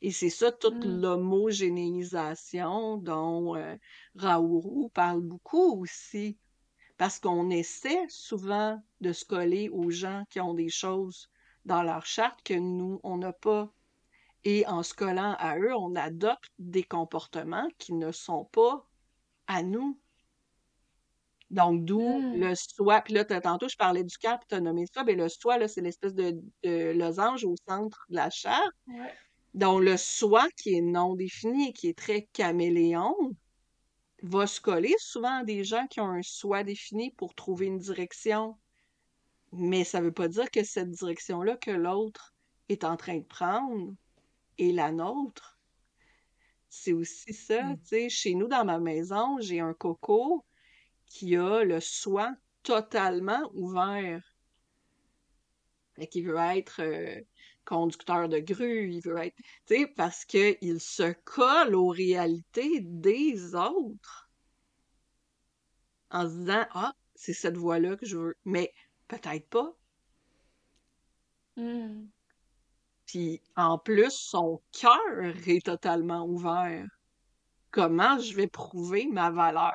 Et 0.00 0.10
c'est 0.12 0.30
ça, 0.30 0.52
toute 0.52 0.84
mmh. 0.84 1.00
l'homogénéisation 1.00 2.98
dont 2.98 3.56
euh, 3.56 3.74
Raourou 4.14 4.90
parle 4.90 5.22
beaucoup 5.22 5.80
aussi. 5.82 6.38
Parce 6.98 7.18
qu'on 7.18 7.50
essaie 7.50 8.04
souvent 8.08 8.80
de 9.00 9.12
se 9.12 9.24
coller 9.24 9.68
aux 9.70 9.90
gens 9.90 10.24
qui 10.30 10.38
ont 10.40 10.54
des 10.54 10.68
choses 10.68 11.30
dans 11.64 11.82
leur 11.82 12.06
charte 12.06 12.42
que 12.44 12.54
nous, 12.54 13.00
on 13.02 13.16
n'a 13.16 13.32
pas. 13.32 13.72
Et 14.44 14.66
en 14.66 14.82
se 14.82 14.94
collant 14.94 15.36
à 15.38 15.58
eux, 15.58 15.74
on 15.74 15.94
adopte 15.94 16.50
des 16.58 16.82
comportements 16.82 17.68
qui 17.78 17.92
ne 17.92 18.10
sont 18.10 18.44
pas 18.46 18.86
à 19.46 19.62
nous. 19.62 19.98
Donc, 21.50 21.84
d'où 21.84 22.00
mmh. 22.00 22.40
le 22.40 22.54
soi. 22.54 23.02
Puis 23.02 23.12
là, 23.12 23.24
tantôt, 23.24 23.68
je 23.68 23.76
parlais 23.76 24.02
du 24.02 24.16
cœur, 24.16 24.38
puis 24.38 24.48
tu 24.48 24.54
as 24.54 24.60
nommé 24.60 24.86
ça. 24.92 25.04
ben, 25.04 25.16
le 25.16 25.28
soi, 25.28 25.58
là, 25.58 25.68
c'est 25.68 25.82
l'espèce 25.82 26.14
de, 26.14 26.40
losange 26.92 27.44
au 27.44 27.54
centre 27.68 28.06
de 28.08 28.16
la 28.16 28.30
chair. 28.30 28.62
Donc, 29.54 29.82
le 29.82 29.98
soi 29.98 30.48
qui 30.56 30.74
est 30.74 30.80
non 30.80 31.14
défini 31.14 31.68
et 31.68 31.72
qui 31.74 31.88
est 31.88 31.98
très 31.98 32.22
caméléon 32.32 33.14
va 34.22 34.46
se 34.46 34.60
coller 34.60 34.94
souvent 34.98 35.40
à 35.40 35.44
des 35.44 35.62
gens 35.62 35.86
qui 35.88 36.00
ont 36.00 36.10
un 36.10 36.22
soi 36.22 36.64
défini 36.64 37.10
pour 37.12 37.34
trouver 37.34 37.66
une 37.66 37.78
direction. 37.78 38.56
Mais 39.52 39.84
ça 39.84 40.00
ne 40.00 40.06
veut 40.06 40.12
pas 40.12 40.28
dire 40.28 40.50
que 40.50 40.64
cette 40.64 40.90
direction-là 40.90 41.56
que 41.58 41.70
l'autre 41.70 42.34
est 42.70 42.84
en 42.84 42.96
train 42.96 43.18
de 43.18 43.24
prendre 43.24 43.92
et 44.58 44.72
la 44.72 44.92
nôtre. 44.92 45.58
C'est 46.68 46.92
aussi 46.92 47.34
ça, 47.34 47.62
mmh. 47.62 47.78
tu 47.80 47.86
sais. 47.86 48.08
Chez 48.08 48.34
nous, 48.34 48.48
dans 48.48 48.64
ma 48.64 48.78
maison, 48.78 49.38
j'ai 49.40 49.60
un 49.60 49.74
coco 49.74 50.44
qui 51.06 51.36
a 51.36 51.64
le 51.64 51.80
soi 51.80 52.34
totalement 52.62 53.50
ouvert. 53.54 54.22
et 55.98 56.06
qui 56.06 56.22
veut 56.22 56.38
être 56.38 56.80
euh, 56.80 57.20
conducteur 57.66 58.28
de 58.28 58.38
grue, 58.38 58.90
il 58.90 59.00
veut 59.02 59.18
être, 59.18 59.36
tu 59.66 59.76
sais, 59.76 59.86
parce 59.86 60.24
qu'il 60.24 60.80
se 60.80 61.12
colle 61.24 61.74
aux 61.74 61.88
réalités 61.88 62.80
des 62.80 63.54
autres. 63.54 64.30
En 66.10 66.28
se 66.28 66.34
disant, 66.36 66.66
ah, 66.70 66.94
c'est 67.14 67.34
cette 67.34 67.56
voie-là 67.56 67.96
que 67.96 68.06
je 68.06 68.16
veux. 68.16 68.36
Mais 68.44 68.72
peut-être 69.08 69.48
pas. 69.48 69.76
Mmh. 71.56 72.06
Puis 73.12 73.42
en 73.56 73.76
plus, 73.76 74.10
son 74.10 74.62
cœur 74.72 75.22
est 75.46 75.66
totalement 75.66 76.24
ouvert. 76.24 76.86
Comment 77.70 78.18
je 78.18 78.34
vais 78.34 78.46
prouver 78.46 79.06
ma 79.12 79.30
valeur? 79.30 79.74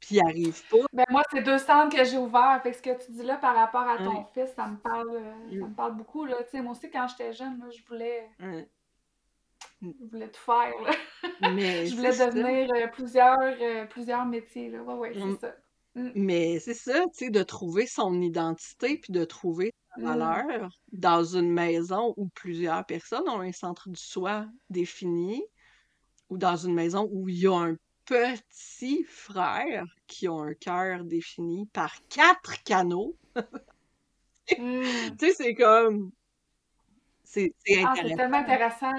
Puis 0.00 0.16
il 0.16 0.20
arrive 0.20 0.60
pas. 0.68 0.78
Ben 0.92 1.04
moi, 1.10 1.22
c'est 1.30 1.42
deux 1.42 1.58
centres 1.58 1.96
que 1.96 2.04
j'ai 2.04 2.18
ouverts. 2.18 2.58
Fait 2.64 2.72
que 2.72 2.76
ce 2.76 2.82
que 2.82 3.04
tu 3.04 3.12
dis 3.12 3.22
là 3.22 3.36
par 3.36 3.54
rapport 3.54 3.88
à 3.88 3.98
ton 3.98 4.24
fils, 4.34 4.52
ça 4.56 4.66
me 4.66 4.78
parle, 4.78 5.10
euh, 5.14 5.60
ça 5.60 5.68
me 5.68 5.74
parle 5.74 5.94
beaucoup. 5.94 6.24
Là. 6.24 6.38
Moi 6.54 6.72
aussi, 6.72 6.90
quand 6.90 7.06
j'étais 7.06 7.32
jeune, 7.32 7.64
je 7.70 7.86
voulais. 7.86 8.28
Je 9.80 9.88
voulais 10.10 10.28
tout 10.28 10.40
faire. 10.40 10.72
Mais 11.54 11.86
je 11.86 11.94
voulais 11.94 12.10
devenir 12.10 12.68
euh, 12.74 12.88
plusieurs, 12.88 13.38
euh, 13.38 13.86
plusieurs 13.86 14.26
métiers. 14.26 14.70
Là. 14.70 14.82
Ouais, 14.82 14.94
ouais, 14.94 15.12
c'est 15.14 15.46
ça. 15.46 15.54
Mmh. 15.94 16.10
Mais 16.16 16.58
c'est 16.58 16.74
ça, 16.74 17.00
tu 17.12 17.26
sais, 17.26 17.30
de 17.30 17.42
trouver 17.44 17.86
son 17.86 18.20
identité 18.20 18.98
puis 18.98 19.12
de 19.12 19.24
trouver 19.24 19.72
valeur 19.96 20.70
dans 20.92 21.24
une 21.24 21.50
maison 21.50 22.14
où 22.16 22.28
plusieurs 22.28 22.84
personnes 22.86 23.28
ont 23.28 23.40
un 23.40 23.52
centre 23.52 23.88
du 23.88 24.00
soi 24.00 24.46
défini 24.68 25.42
ou 26.28 26.38
dans 26.38 26.56
une 26.56 26.74
maison 26.74 27.08
où 27.12 27.28
il 27.28 27.40
y 27.40 27.46
a 27.46 27.54
un 27.54 27.76
petit 28.04 29.04
frère 29.04 29.84
qui 30.06 30.26
a 30.26 30.32
un 30.32 30.54
cœur 30.54 31.04
défini 31.04 31.66
par 31.66 31.94
quatre 32.08 32.62
canaux. 32.64 33.16
Mmh. 33.36 33.40
Tu 35.18 35.26
sais, 35.26 35.32
c'est 35.32 35.54
comme. 35.54 36.10
C'est 37.22 37.54
ah, 37.86 37.94
c'est 37.94 38.16
tellement 38.16 38.38
intéressant. 38.38 38.92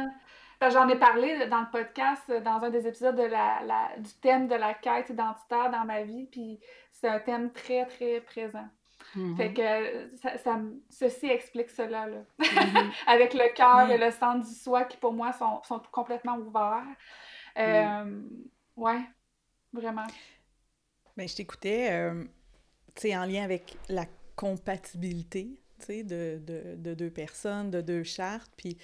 J'en 0.70 0.88
ai 0.88 0.96
parlé 0.96 1.48
dans 1.48 1.62
le 1.62 1.72
podcast, 1.72 2.32
dans 2.32 2.64
un 2.64 2.70
des 2.70 2.88
épisodes 2.88 3.16
de 3.16 3.24
la, 3.24 3.62
la, 3.66 3.98
du 3.98 4.12
thème 4.22 4.48
de 4.48 4.56
la 4.56 4.76
quête 4.76 5.10
identitaire 5.10 5.72
dans 5.72 5.84
ma 5.86 6.04
vie, 6.04 6.28
puis 6.28 6.60
c'est 6.92 7.08
un 7.08 7.20
thème 7.20 7.52
très, 7.52 7.86
très 7.88 8.22
présent. 8.22 8.70
Fait 9.14 9.50
mm-hmm. 9.50 9.54
que 9.54 10.18
ça, 10.18 10.38
ça, 10.38 10.60
ceci 10.90 11.28
explique 11.28 11.70
cela, 11.70 12.08
là. 12.08 12.24
Mm-hmm. 12.40 12.92
Avec 13.08 13.34
le 13.34 13.54
cœur 13.54 13.90
et 13.90 13.98
le 13.98 14.12
centre 14.12 14.48
du 14.48 14.54
soi 14.54 14.86
qui, 14.86 14.98
pour 14.98 15.14
moi, 15.14 15.34
sont, 15.34 15.62
sont 15.64 15.82
complètement 15.92 16.38
ouverts. 16.38 16.86
Euh, 17.58 18.22
ouais, 18.78 19.02
vraiment. 19.74 20.08
Ben, 21.18 21.28
je 21.28 21.36
t'écoutais, 21.36 21.92
euh, 21.92 22.24
tu 22.96 23.02
sais, 23.02 23.18
en 23.18 23.26
lien 23.26 23.44
avec 23.44 23.78
la 23.90 24.06
compatibilité, 24.36 25.62
tu 25.80 25.86
sais, 25.86 26.04
de, 26.04 26.40
de, 26.42 26.76
de, 26.78 26.94
deux 26.94 27.12
personnes, 27.12 27.70
de 27.70 27.82
deux 27.82 28.04
chartes, 28.04 28.52
puis 28.56 28.78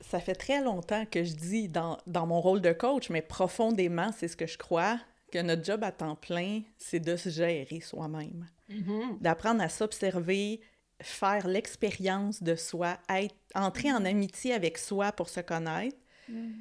ça 0.00 0.20
fait 0.20 0.34
très 0.34 0.62
longtemps 0.62 1.04
que 1.06 1.24
je 1.24 1.34
dis 1.34 1.68
dans, 1.68 1.98
mon 2.06 2.40
rôle 2.40 2.60
de 2.60 2.72
coach, 2.72 3.10
mais 3.10 3.22
profondément, 3.22 4.10
c'est 4.12 4.28
ce 4.28 4.36
que 4.36 4.46
je 4.46 4.58
crois, 4.58 4.98
que 5.32 5.38
notre 5.38 5.64
job 5.64 5.82
à 5.82 5.90
temps 5.90 6.14
plein, 6.14 6.62
c'est 6.76 7.00
de 7.00 7.16
se 7.16 7.30
gérer 7.30 7.80
soi-même. 7.80 8.46
Mm-hmm. 8.70 9.20
D'apprendre 9.20 9.62
à 9.62 9.68
s'observer, 9.68 10.60
faire 11.00 11.48
l'expérience 11.48 12.42
de 12.42 12.54
soi, 12.54 12.98
être, 13.08 13.34
entrer 13.54 13.90
en 13.92 14.04
amitié 14.04 14.52
avec 14.52 14.78
soi 14.78 15.10
pour 15.10 15.28
se 15.28 15.40
connaître. 15.40 15.96
Mm. 16.28 16.52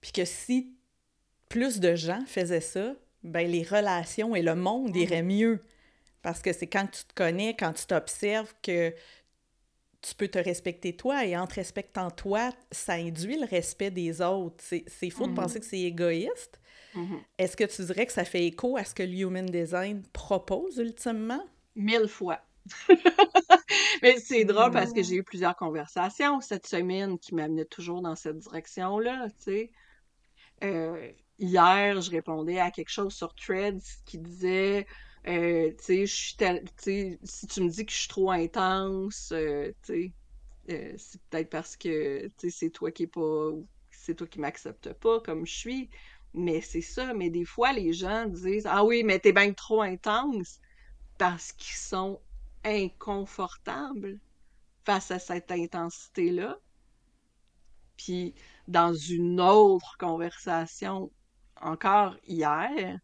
Puis 0.00 0.12
que 0.12 0.24
si 0.24 0.74
plus 1.48 1.80
de 1.80 1.94
gens 1.94 2.24
faisaient 2.26 2.60
ça, 2.60 2.94
ben 3.22 3.48
les 3.50 3.62
relations 3.62 4.34
et 4.34 4.42
le 4.42 4.56
monde 4.56 4.94
mm. 4.94 4.98
iraient 4.98 5.22
mieux. 5.22 5.64
Parce 6.20 6.42
que 6.42 6.52
c'est 6.52 6.66
quand 6.66 6.88
tu 6.90 7.04
te 7.04 7.14
connais, 7.14 7.54
quand 7.54 7.72
tu 7.72 7.86
t'observes 7.86 8.52
que 8.62 8.92
tu 10.02 10.14
peux 10.14 10.28
te 10.28 10.38
respecter 10.38 10.96
toi 10.96 11.24
et 11.24 11.36
en 11.36 11.46
te 11.46 11.54
respectant 11.54 12.10
toi, 12.10 12.50
ça 12.72 12.94
induit 12.94 13.38
le 13.38 13.46
respect 13.46 13.90
des 13.90 14.20
autres. 14.20 14.62
C'est 14.64 15.10
faux 15.10 15.28
de 15.28 15.34
penser 15.34 15.58
mm-hmm. 15.58 15.60
que 15.60 15.66
c'est 15.66 15.80
égoïste. 15.80 16.60
Mm-hmm. 16.94 17.20
Est-ce 17.38 17.56
que 17.56 17.64
tu 17.64 17.84
dirais 17.84 18.06
que 18.06 18.12
ça 18.12 18.24
fait 18.24 18.44
écho 18.46 18.76
à 18.76 18.84
ce 18.84 18.94
que 18.94 19.02
l'Human 19.02 19.46
Design 19.46 20.02
propose 20.12 20.78
ultimement? 20.78 21.44
Mille 21.76 22.08
fois. 22.08 22.40
Mais 24.02 24.18
c'est 24.18 24.44
drôle 24.44 24.70
parce 24.70 24.92
que 24.92 25.00
mm. 25.00 25.04
j'ai 25.04 25.16
eu 25.16 25.22
plusieurs 25.22 25.56
conversations 25.56 26.40
cette 26.40 26.66
semaine 26.66 27.18
qui 27.18 27.34
m'amenaient 27.34 27.64
toujours 27.64 28.02
dans 28.02 28.16
cette 28.16 28.38
direction-là, 28.38 29.28
tu 29.30 29.34
sais. 29.38 29.70
Euh, 30.64 31.12
hier, 31.38 32.00
je 32.00 32.10
répondais 32.10 32.58
à 32.58 32.70
quelque 32.70 32.90
chose 32.90 33.14
sur 33.14 33.34
Threads 33.34 33.82
qui 34.04 34.18
disait 34.18 34.86
euh, 35.26 35.70
tu 35.84 36.06
sais, 36.06 37.16
si 37.24 37.46
tu 37.46 37.60
me 37.62 37.68
dis 37.68 37.86
que 37.86 37.92
je 37.92 37.98
suis 37.98 38.08
trop 38.08 38.30
intense, 38.30 39.30
euh, 39.32 39.72
tu 39.84 40.12
sais, 40.66 40.94
c'est 40.96 41.20
peut-être 41.30 41.50
parce 41.50 41.76
que, 41.76 42.28
c'est 42.48 42.70
toi 42.70 42.90
qui 42.90 43.04
est 43.04 43.06
pas, 43.06 43.50
c'est 43.90 44.14
toi 44.14 44.26
qui 44.26 44.40
m'acceptes 44.40 44.92
pas 44.94 45.20
comme 45.20 45.46
je 45.46 45.54
suis. 45.54 45.90
Mais 46.34 46.60
c'est 46.60 46.82
ça, 46.82 47.14
mais 47.14 47.30
des 47.30 47.44
fois, 47.44 47.72
les 47.72 47.92
gens 47.92 48.26
disent 48.26 48.66
Ah 48.66 48.84
oui, 48.84 49.02
mais 49.02 49.18
t'es 49.18 49.32
bien 49.32 49.52
trop 49.52 49.82
intense 49.82 50.60
parce 51.18 51.52
qu'ils 51.52 51.76
sont 51.76 52.20
inconfortables 52.64 54.18
face 54.84 55.10
à 55.10 55.18
cette 55.18 55.50
intensité-là. 55.50 56.58
Puis, 57.96 58.34
dans 58.68 58.94
une 58.94 59.40
autre 59.40 59.96
conversation, 59.98 61.10
encore 61.60 62.16
hier, 62.26 62.98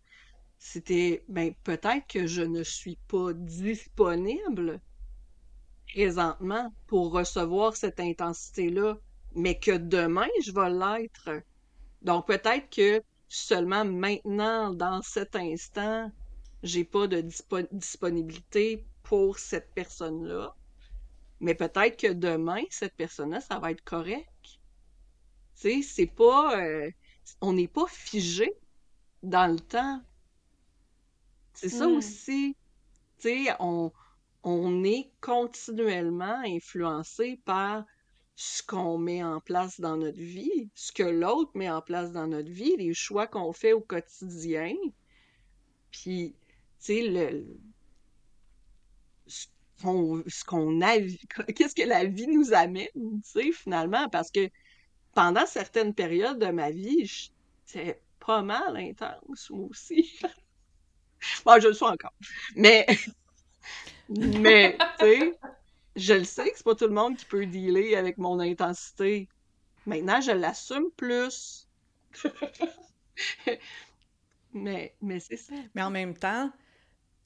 c'était 0.59 1.25
ben 1.29 1.53
peut-être 1.65 2.07
que 2.07 2.27
je 2.27 2.43
ne 2.43 2.63
suis 2.63 2.99
pas 3.09 3.33
disponible 3.35 4.81
présentement 5.93 6.73
pour 6.87 7.13
recevoir 7.13 7.77
cette 7.77 8.01
intensité-là, 8.01 8.97
mais 9.35 9.59
que 9.59 9.77
demain 9.77 10.29
je 10.43 10.53
vais 10.53 10.71
l'être. 10.71 11.43
Donc 12.03 12.27
peut-être 12.27 12.71
que 12.71 13.03
seulement 13.35 13.85
maintenant, 13.85 14.73
dans 14.75 15.03
cet 15.03 15.37
instant, 15.37 16.11
j'ai 16.63 16.85
pas 16.85 17.07
de 17.09 17.23
disponibilité 17.73 18.87
pour 19.03 19.39
cette 19.39 19.73
personne-là. 19.75 20.55
Mais 21.41 21.55
peut-être 21.55 21.99
que 22.01 22.13
demain, 22.13 22.63
cette 22.71 22.97
personne-là, 22.97 23.41
ça 23.41 23.59
va 23.61 23.73
être 23.73 23.85
correct. 23.85 24.29
Tu 25.57 25.63
sais, 25.63 25.83
c'est 25.83 26.07
pas. 26.07 26.57
Euh, 26.61 26.91
on 27.41 27.55
n'est 27.55 27.67
pas 27.69 27.87
figé 27.89 28.53
dans 29.23 29.53
le 29.53 29.61
temps. 29.61 30.03
C'est 31.55 31.69
ça 31.71 31.89
Hmm. 31.89 31.89
aussi. 31.89 32.57
Tu 33.19 33.47
sais, 33.47 33.57
on, 33.61 33.93
on 34.45 34.85
est 34.85 35.13
continuellement 35.21 36.41
influencé 36.45 37.41
par 37.45 37.85
ce 38.37 38.63
qu'on 38.63 38.99
met 38.99 39.23
en 39.23 39.41
place 39.41 39.81
dans 39.81 39.97
notre 39.97 40.19
vie, 40.19 40.69
ce 40.75 40.93
que 40.93 41.03
l'autre 41.03 41.53
met 41.55 41.71
en 41.71 41.83
place 41.83 42.13
dans 42.13 42.27
notre 42.27 42.51
vie, 42.51 42.77
les 42.77 42.95
choix 42.95 43.27
qu'on 43.27 43.53
fait 43.53 43.73
au 43.73 43.81
quotidien. 43.81 44.75
Puis, 45.91 46.35
tu 46.81 46.87
sais, 46.87 47.03
le, 47.03 47.47
ce 49.27 50.45
qu'on 50.45 50.81
a, 50.81 50.99
qu'est-ce 51.55 51.75
que 51.75 51.87
la 51.87 52.05
vie 52.05 52.27
nous 52.27 52.53
amène, 52.53 52.89
tu 52.95 53.21
sais, 53.23 53.53
finalement, 53.53 54.09
parce 54.09 54.31
que 54.31 54.49
pendant 55.15 55.47
certaines 55.47 55.95
périodes 55.95 56.39
de 56.39 56.47
ma 56.47 56.71
vie, 56.71 57.07
j'étais 57.67 58.01
pas 58.19 58.43
mal 58.43 58.77
intense, 58.77 59.51
moi 59.51 59.69
aussi. 59.71 60.21
Bon, 61.47 61.59
je 61.59 61.69
le 61.69 61.75
suis 61.75 61.87
encore. 61.87 62.13
Mais, 62.55 62.85
mais, 64.11 64.77
tu 64.99 65.07
sais, 65.07 65.39
je 65.97 66.15
le 66.15 66.25
sais 66.25 66.51
que 66.51 66.57
c'est 66.59 66.65
pas 66.65 66.75
tout 66.75 66.87
le 66.87 66.95
monde 66.95 67.17
qui 67.17 67.25
peut 67.27 67.47
dealer 67.47 67.97
avec 67.97 68.19
mon 68.19 68.41
intensité. 68.41 69.29
Maintenant, 69.87 70.21
je 70.21 70.33
l'assume 70.33 70.91
plus. 70.97 71.69
Mais, 74.53 74.95
mais 75.03 75.19
c'est 75.21 75.37
ça. 75.37 75.55
Mais 75.75 75.83
en 75.83 75.91
même 75.91 76.17
temps, 76.17 76.51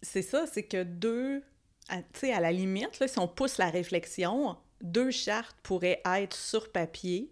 c'est 0.02 0.22
ça, 0.22 0.46
c'est 0.46 0.64
que 0.64 0.82
deux, 0.84 1.42
à- 1.88 2.02
tu 2.02 2.20
sais, 2.20 2.32
à 2.32 2.40
la 2.40 2.52
limite, 2.52 2.98
là, 3.00 3.08
si 3.08 3.18
on 3.18 3.28
pousse 3.28 3.58
la 3.58 3.70
réflexion, 3.70 4.56
deux 4.82 5.10
chartes 5.10 5.56
pourraient 5.62 6.02
être 6.06 6.36
sur 6.36 6.72
papier 6.72 7.30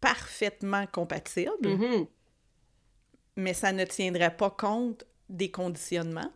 parfaitement 0.00 0.86
compatibles, 0.86 1.68
Mhm. 1.68 2.06
mais 3.36 3.54
ça 3.54 3.72
ne 3.72 3.84
tiendrait 3.84 4.36
pas 4.36 4.50
compte 4.50 5.04
des 5.28 5.50
conditionnements 5.50 6.32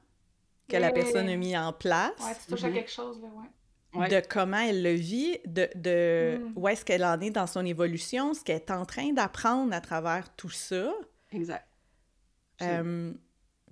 que 0.69 0.77
la 0.77 0.93
personne 0.93 1.29
a 1.29 1.37
mis 1.37 1.57
en 1.57 1.73
place, 1.73 2.13
Ouais, 2.21 2.35
tu 2.35 2.47
touches 2.55 2.65
à 2.65 2.69
Mhm. 2.69 2.75
quelque 2.75 2.91
chose, 2.91 3.21
là, 3.23 3.29
ouais. 3.29 3.49
Ouais. 3.95 4.09
de 4.09 4.21
comment 4.29 4.59
elle 4.59 4.83
le 4.83 4.93
vit, 4.93 5.39
de, 5.47 5.69
de 5.75 6.39
Mm. 6.39 6.53
où 6.57 6.69
est-ce 6.69 6.85
qu'elle 6.85 7.05
en 7.05 7.19
est 7.21 7.31
dans 7.31 7.47
son 7.47 7.65
évolution, 7.65 8.35
ce 8.35 8.43
qu'elle 8.45 8.57
est 8.57 8.71
en 8.71 8.85
train 8.85 9.13
d'apprendre 9.15 9.73
à 9.73 9.81
travers 9.81 10.35
tout 10.37 10.51
ça. 10.51 10.93
Exact. 11.33 11.67
Euh, 12.63 13.13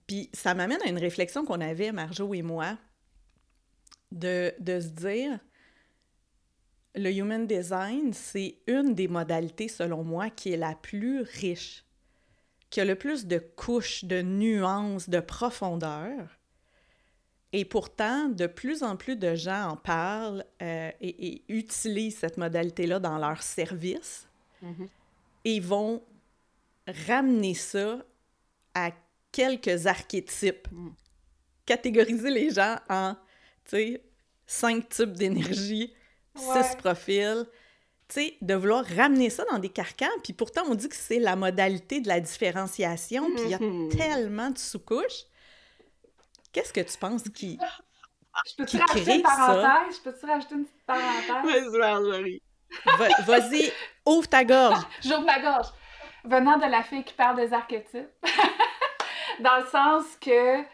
Puis 0.07 0.31
ça 0.33 0.55
m'amène 0.55 0.81
à 0.83 0.89
une 0.89 0.99
réflexion 0.99 1.45
qu'on 1.45 1.61
avait, 1.61 1.93
Marjo 1.93 2.33
et 2.33 2.43
moi, 2.43 2.79
de, 4.13 4.55
de 4.61 4.81
se 4.81 4.89
dire, 4.89 5.39
le 6.95 7.11
human 7.11 7.47
design, 7.47 8.13
c'est 8.15 8.59
une 8.67 8.95
des 8.95 9.09
modalités, 9.09 9.69
selon 9.69 10.03
moi, 10.03 10.31
qui 10.31 10.53
est 10.53 10.57
la 10.57 10.75
plus 10.75 11.21
riche, 11.21 11.85
qui 12.71 12.81
a 12.81 12.85
le 12.87 12.95
plus 12.95 13.27
de 13.27 13.39
couches, 13.39 14.05
de 14.05 14.23
nuances, 14.23 15.11
de 15.11 15.21
profondeur. 15.21 16.36
Et 17.59 17.65
pourtant, 17.65 18.29
de 18.29 18.47
plus 18.47 18.83
en 18.83 18.97
plus 18.97 19.17
de 19.17 19.35
gens 19.35 19.71
en 19.71 19.77
parlent 19.77 20.45
euh, 20.63 20.91
et, 21.01 21.27
et 21.29 21.43
utilisent 21.49 22.19
cette 22.19 22.37
modalité-là 22.37 22.99
dans 22.99 23.19
leur 23.19 23.43
service 23.43 24.27
Mhm. 24.63 24.89
et 25.45 25.61
vont 25.61 26.03
ramener 27.07 27.55
ça 27.55 27.99
à 28.75 28.91
quelques 29.33 29.87
archétypes. 29.87 30.69
Mm. 30.73 30.89
Catégoriser 31.67 32.31
les 32.31 32.51
gens 32.51 32.77
en, 32.89 33.15
tu 33.65 33.71
sais, 33.77 34.03
cinq 34.47 34.89
types 34.89 35.13
d'énergie, 35.13 35.93
Ouais. 36.37 36.63
six 36.63 36.77
profils. 36.77 37.45
Tu 38.09 38.15
sais, 38.21 38.35
de 38.41 38.55
vouloir 38.55 38.85
ramener 38.85 39.31
ça 39.31 39.45
dans 39.51 39.59
des 39.59 39.69
carcans, 39.71 40.07
puis 40.23 40.33
pourtant 40.33 40.63
on 40.69 40.75
dit 40.75 40.89
que 40.89 40.95
c'est 40.97 41.19
la 41.19 41.35
modalité 41.37 42.01
de 42.01 42.09
la 42.09 42.21
différenciation, 42.21 43.25
puis 43.35 43.43
il 43.45 43.51
y 43.51 43.55
a 43.55 43.59
Mhm. 43.59 43.89
tellement 43.89 44.51
de 44.51 44.59
sous-couches. 44.59 45.25
Qu'est-ce 46.57 46.73
que 46.73 46.81
tu 46.81 46.97
penses 46.97 47.23
qui... 47.25 47.59
Je 48.47 48.55
peux-tu 48.57 48.79
rajouter 48.79 49.03
crée 49.05 49.17
une 49.17 49.23
ça? 49.23 49.37
parenthèse? 49.37 49.97
Je 49.99 50.01
peux-tu 50.11 50.25
rajouter 50.27 50.55
une 50.55 50.65
petite 50.65 50.87
parenthèse? 50.87 51.45
Vas-y, 51.71 51.79
Marjorie. 51.79 52.43
Vas-y, 53.27 53.73
ouvre 54.07 54.27
ta 54.27 54.43
gorge! 54.43 54.79
J'ouvre 55.03 55.21
ma 55.21 55.39
gorge. 55.39 55.67
Venant 56.25 56.57
de 56.57 56.65
la 56.65 56.83
fille 56.83 57.05
qui 57.05 57.13
parle 57.13 57.37
des 57.37 57.53
archétypes. 57.53 58.09
Dans 59.41 59.57
le 59.59 59.67
sens 59.67 60.05
que. 60.19 60.65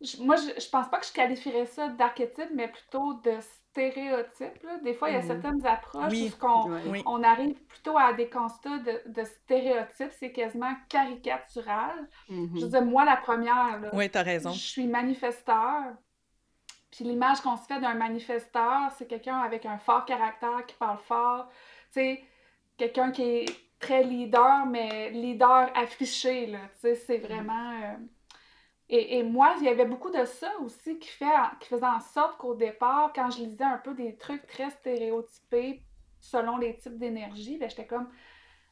je- 0.00 0.22
moi, 0.22 0.36
je, 0.36 0.58
je 0.58 0.68
pense 0.70 0.88
pas 0.88 0.98
que 0.98 1.06
je 1.06 1.12
qualifierais 1.12 1.66
ça 1.66 1.88
d'archétype, 1.88 2.48
mais 2.54 2.68
plutôt 2.68 3.12
de 3.22 3.38
stéréotype. 3.70 4.62
là. 4.64 4.78
Des 4.82 4.94
fois, 4.94 5.10
il 5.10 5.14
y 5.14 5.16
a 5.16 5.20
Mhm. 5.22 5.26
certaines 5.26 5.66
approches 5.66 6.10
Oui. 6.12 6.26
où 6.26 6.30
ce 6.30 6.36
qu'on- 6.36 6.70
Ouais. 6.70 6.80
Oui. 6.86 7.02
on 7.06 7.22
arrive 7.22 7.54
plutôt 7.64 7.96
à 7.96 8.12
des 8.12 8.28
constats 8.28 8.78
de, 8.78 9.00
de 9.06 9.24
stéréotypes. 9.24 10.12
C'est 10.18 10.32
quasiment 10.32 10.72
caricatural. 10.88 12.08
Mhm. 12.28 12.50
Je 12.56 12.64
veux 12.64 12.70
dire, 12.70 12.84
moi, 12.84 13.04
la 13.04 13.16
première, 13.16 13.80
là, 13.80 13.90
Oui, 13.92 14.10
t'as 14.10 14.22
raison. 14.22 14.50
je 14.50 14.58
suis 14.58 14.86
manifesteur. 14.86 15.82
Puis 16.90 17.04
l'image 17.04 17.40
qu'on 17.40 17.56
se 17.56 17.66
fait 17.66 17.80
d'un 17.80 17.94
manifesteur, 17.94 18.90
c'est 18.98 19.06
quelqu'un 19.06 19.38
avec 19.38 19.64
un 19.64 19.78
fort 19.78 20.04
caractère 20.04 20.66
qui 20.66 20.74
parle 20.74 20.98
fort. 20.98 21.48
Tu 21.92 22.00
sais, 22.00 22.24
quelqu'un 22.76 23.12
qui 23.12 23.22
est 23.22 23.46
très 23.78 24.02
leader, 24.02 24.66
mais 24.66 25.10
leader 25.10 25.70
affiché, 25.76 26.46
là. 26.46 26.58
Tu 26.74 26.80
sais, 26.80 26.94
c'est 26.96 27.18
vraiment... 27.18 27.70
euh, 27.82 27.94
Et, 28.92 29.22
moi, 29.22 29.54
il 29.60 29.64
y 29.64 29.68
avait 29.68 29.84
beaucoup 29.84 30.10
de 30.10 30.24
ça 30.24 30.50
aussi 30.64 30.98
qui, 30.98 31.08
fait, 31.08 31.26
qui 31.60 31.68
faisait 31.68 31.86
en 31.86 32.00
sorte 32.00 32.38
qu'au 32.38 32.56
départ, 32.56 33.12
quand 33.14 33.30
je 33.30 33.44
lisais 33.44 33.62
un 33.62 33.78
peu 33.78 33.94
des 33.94 34.16
trucs 34.16 34.44
très 34.48 34.68
stéréotypés 34.70 35.84
selon 36.18 36.58
les 36.58 36.76
types 36.76 36.98
d'énergie, 36.98 37.56
ben 37.56 37.70
j'étais 37.70 37.86
comme, 37.86 38.08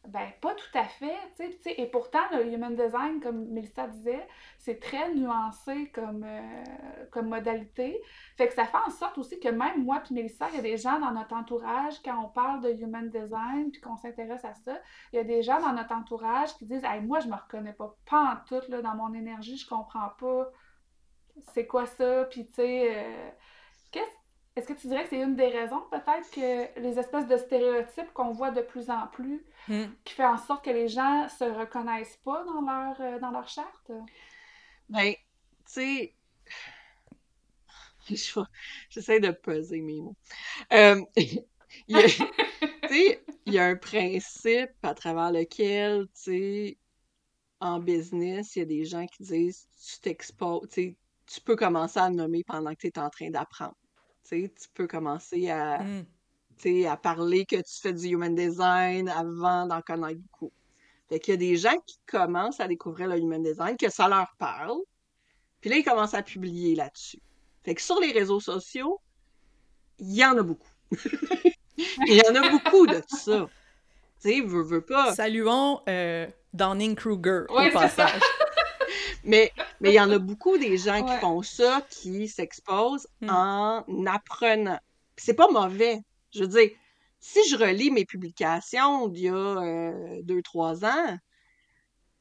ben 0.07 0.31
pas 0.41 0.55
tout 0.55 0.79
à 0.79 0.85
fait, 0.85 1.17
tu 1.37 1.51
sais. 1.61 1.75
Et 1.77 1.87
pourtant, 1.87 2.21
le 2.33 2.47
human 2.47 2.75
design, 2.75 3.21
comme 3.21 3.47
Mélissa 3.49 3.89
disait, 3.89 4.27
c'est 4.57 4.81
très 4.81 5.13
nuancé 5.13 5.91
comme, 5.91 6.25
euh, 6.25 7.05
comme 7.11 7.29
modalité. 7.29 8.01
Fait 8.37 8.49
que 8.49 8.55
ça 8.55 8.65
fait 8.65 8.79
en 8.87 8.91
sorte 8.91 9.19
aussi 9.19 9.39
que 9.39 9.49
même 9.49 9.85
moi 9.85 10.01
puis 10.03 10.15
Mélissa, 10.15 10.49
il 10.51 10.57
y 10.57 10.59
a 10.59 10.63
des 10.63 10.77
gens 10.77 10.99
dans 10.99 11.11
notre 11.11 11.35
entourage, 11.35 12.01
quand 12.03 12.25
on 12.25 12.29
parle 12.29 12.63
de 12.63 12.71
human 12.71 13.11
design 13.11 13.71
puis 13.71 13.81
qu'on 13.81 13.97
s'intéresse 13.97 14.45
à 14.45 14.55
ça, 14.55 14.79
il 15.13 15.17
y 15.17 15.19
a 15.19 15.25
des 15.25 15.43
gens 15.43 15.61
dans 15.61 15.73
notre 15.73 15.93
entourage 15.93 16.55
qui 16.57 16.65
disent 16.65 16.85
hey, 16.85 17.03
moi, 17.03 17.21
je 17.21 17.29
me 17.29 17.35
reconnais 17.35 17.75
pas, 17.75 17.95
pas 18.09 18.23
en 18.33 18.37
tout 18.47 18.63
là, 18.71 18.81
dans 18.81 18.95
mon 18.95 19.13
énergie, 19.13 19.59
je 19.59 19.69
comprends 19.69 20.11
pas 20.19 20.51
c'est 21.53 21.67
quoi 21.67 21.87
ça, 21.87 22.25
puis 22.25 22.47
tu 22.47 22.55
sais, 22.55 22.97
euh, 22.97 23.31
est-ce 24.59 24.67
que 24.67 24.73
tu 24.73 24.89
dirais 24.89 25.05
que 25.05 25.11
c'est 25.11 25.21
une 25.21 25.37
des 25.37 25.49
raisons, 25.49 25.83
peut-être, 25.91 26.31
que 26.31 26.81
les 26.81 26.99
espèces 26.99 27.27
de 27.27 27.37
stéréotypes 27.37 28.13
qu'on 28.13 28.33
voit 28.33 28.51
de 28.51 28.61
plus 28.61 28.91
en 28.91 29.07
plus, 29.09 29.45
Hmm. 29.69 29.89
qui 30.03 30.15
fait 30.15 30.25
en 30.25 30.39
sorte 30.39 30.65
que 30.65 30.71
les 30.71 30.89
gens 30.89 31.29
se 31.29 31.45
reconnaissent 31.45 32.19
pas 32.25 32.43
dans 32.45 32.63
leur, 32.63 33.01
euh, 33.01 33.19
dans 33.19 33.31
leur 33.31 33.47
charte? 33.47 33.93
Ben, 34.89 35.13
tu 35.13 35.23
sais, 35.67 36.15
j'essaie 38.91 39.21
de 39.21 39.31
peser 39.31 39.83
mes 39.83 40.01
mots. 40.01 40.17
Euh, 40.73 41.03
il 41.17 41.45
y 41.89 41.97
a, 41.97 42.07
il 43.47 43.53
y 43.53 43.59
a 43.59 43.67
un 43.67 43.77
principe 43.77 44.71
à 44.83 44.95
travers 44.95 45.33
lequel, 45.33 46.07
tu 46.07 46.13
sais, 46.15 46.79
en 47.61 47.79
business, 47.79 48.57
il 48.57 48.61
y 48.61 48.63
a 48.63 48.65
des 48.65 48.85
gens 48.87 49.07
qui 49.07 49.25
disent, 49.25 49.69
tu 49.87 50.01
t'exposes, 50.01 50.69
tu 50.71 50.75
sais, 50.75 50.97
tu 51.27 51.41
peux 51.43 51.57
commencer 51.57 51.99
à 52.01 52.09
nommer 52.09 52.43
pendant 52.43 52.75
que 52.75 52.81
tu 52.81 52.87
es 52.87 52.99
en 52.99 53.11
train 53.11 53.29
d'apprendre. 53.29 53.77
Tu 54.31 54.69
peux 54.75 54.87
commencer 54.87 55.49
à, 55.51 55.81
sais, 56.59 56.87
à 56.87 56.97
parler 56.97 57.47
que 57.47 57.57
tu 57.57 57.81
fais 57.81 57.93
du 57.93 58.09
human 58.09 58.35
design 58.35 59.09
avant 59.09 59.67
d'en 59.67 59.81
connaître 59.81 60.21
beaucoup. 60.21 60.53
Fait 61.09 61.19
qu'il 61.19 61.33
y 61.33 61.35
a 61.35 61.39
des 61.39 61.57
gens 61.57 61.79
qui 61.87 61.99
commencent 62.07 62.61
à 62.61 62.69
découvrir 62.69 63.09
le 63.09 63.19
human 63.19 63.43
design, 63.43 63.77
que 63.77 63.89
ça 63.91 64.09
leur 64.09 64.35
parle, 64.39 64.79
puis 65.61 65.71
là, 65.71 65.77
ils 65.77 65.85
commencent 65.85 66.15
à 66.15 66.23
publier 66.23 66.75
là-dessus. 66.75 67.21
Fait 67.65 67.75
que 67.75 67.83
sur 67.83 67.99
les 68.01 68.13
réseaux 68.13 68.41
sociaux, 68.41 69.01
il 69.99 70.15
y 70.15 70.25
en 70.25 70.37
a 70.37 70.43
beaucoup. 70.43 70.69
Il 72.07 72.15
y 72.15 72.23
en 72.29 72.35
a 72.35 72.49
beaucoup 72.51 72.89
de 72.89 73.01
ça. 73.07 73.49
Tu 74.21 74.31
sais, 74.31 74.41
veux, 74.41 74.63
veux 74.63 74.81
pas. 74.81 75.15
Saluons 75.15 75.81
euh, 75.89 76.27
Donning-Kruger 76.53 77.45
Ouais, 77.51 77.69
au 77.69 77.73
passage. 77.73 78.21
Mais 79.25 79.53
mais 79.81 79.91
il 79.91 79.95
y 79.95 80.01
en 80.01 80.11
a 80.11 80.19
beaucoup 80.19 80.59
des 80.59 80.79
gens 80.79 81.05
qui 81.05 81.17
font 81.19 81.43
ça, 81.43 81.83
qui 81.91 82.29
s'exposent 82.29 83.09
Hmm. 83.21 83.31
en 83.31 84.07
apprenant. 84.07 84.79
C'est 85.17 85.35
pas 85.35 85.49
mauvais. 85.51 86.01
Je 86.33 86.41
veux 86.43 86.49
dire, 86.49 86.71
si 87.21 87.41
je 87.49 87.57
relis 87.57 87.91
mes 87.91 88.05
publications 88.05 89.09
d'il 89.09 89.25
y 89.25 89.29
a 89.29 89.35
euh, 89.35 90.21
deux, 90.23 90.43
trois 90.43 90.85
ans, 90.85 91.19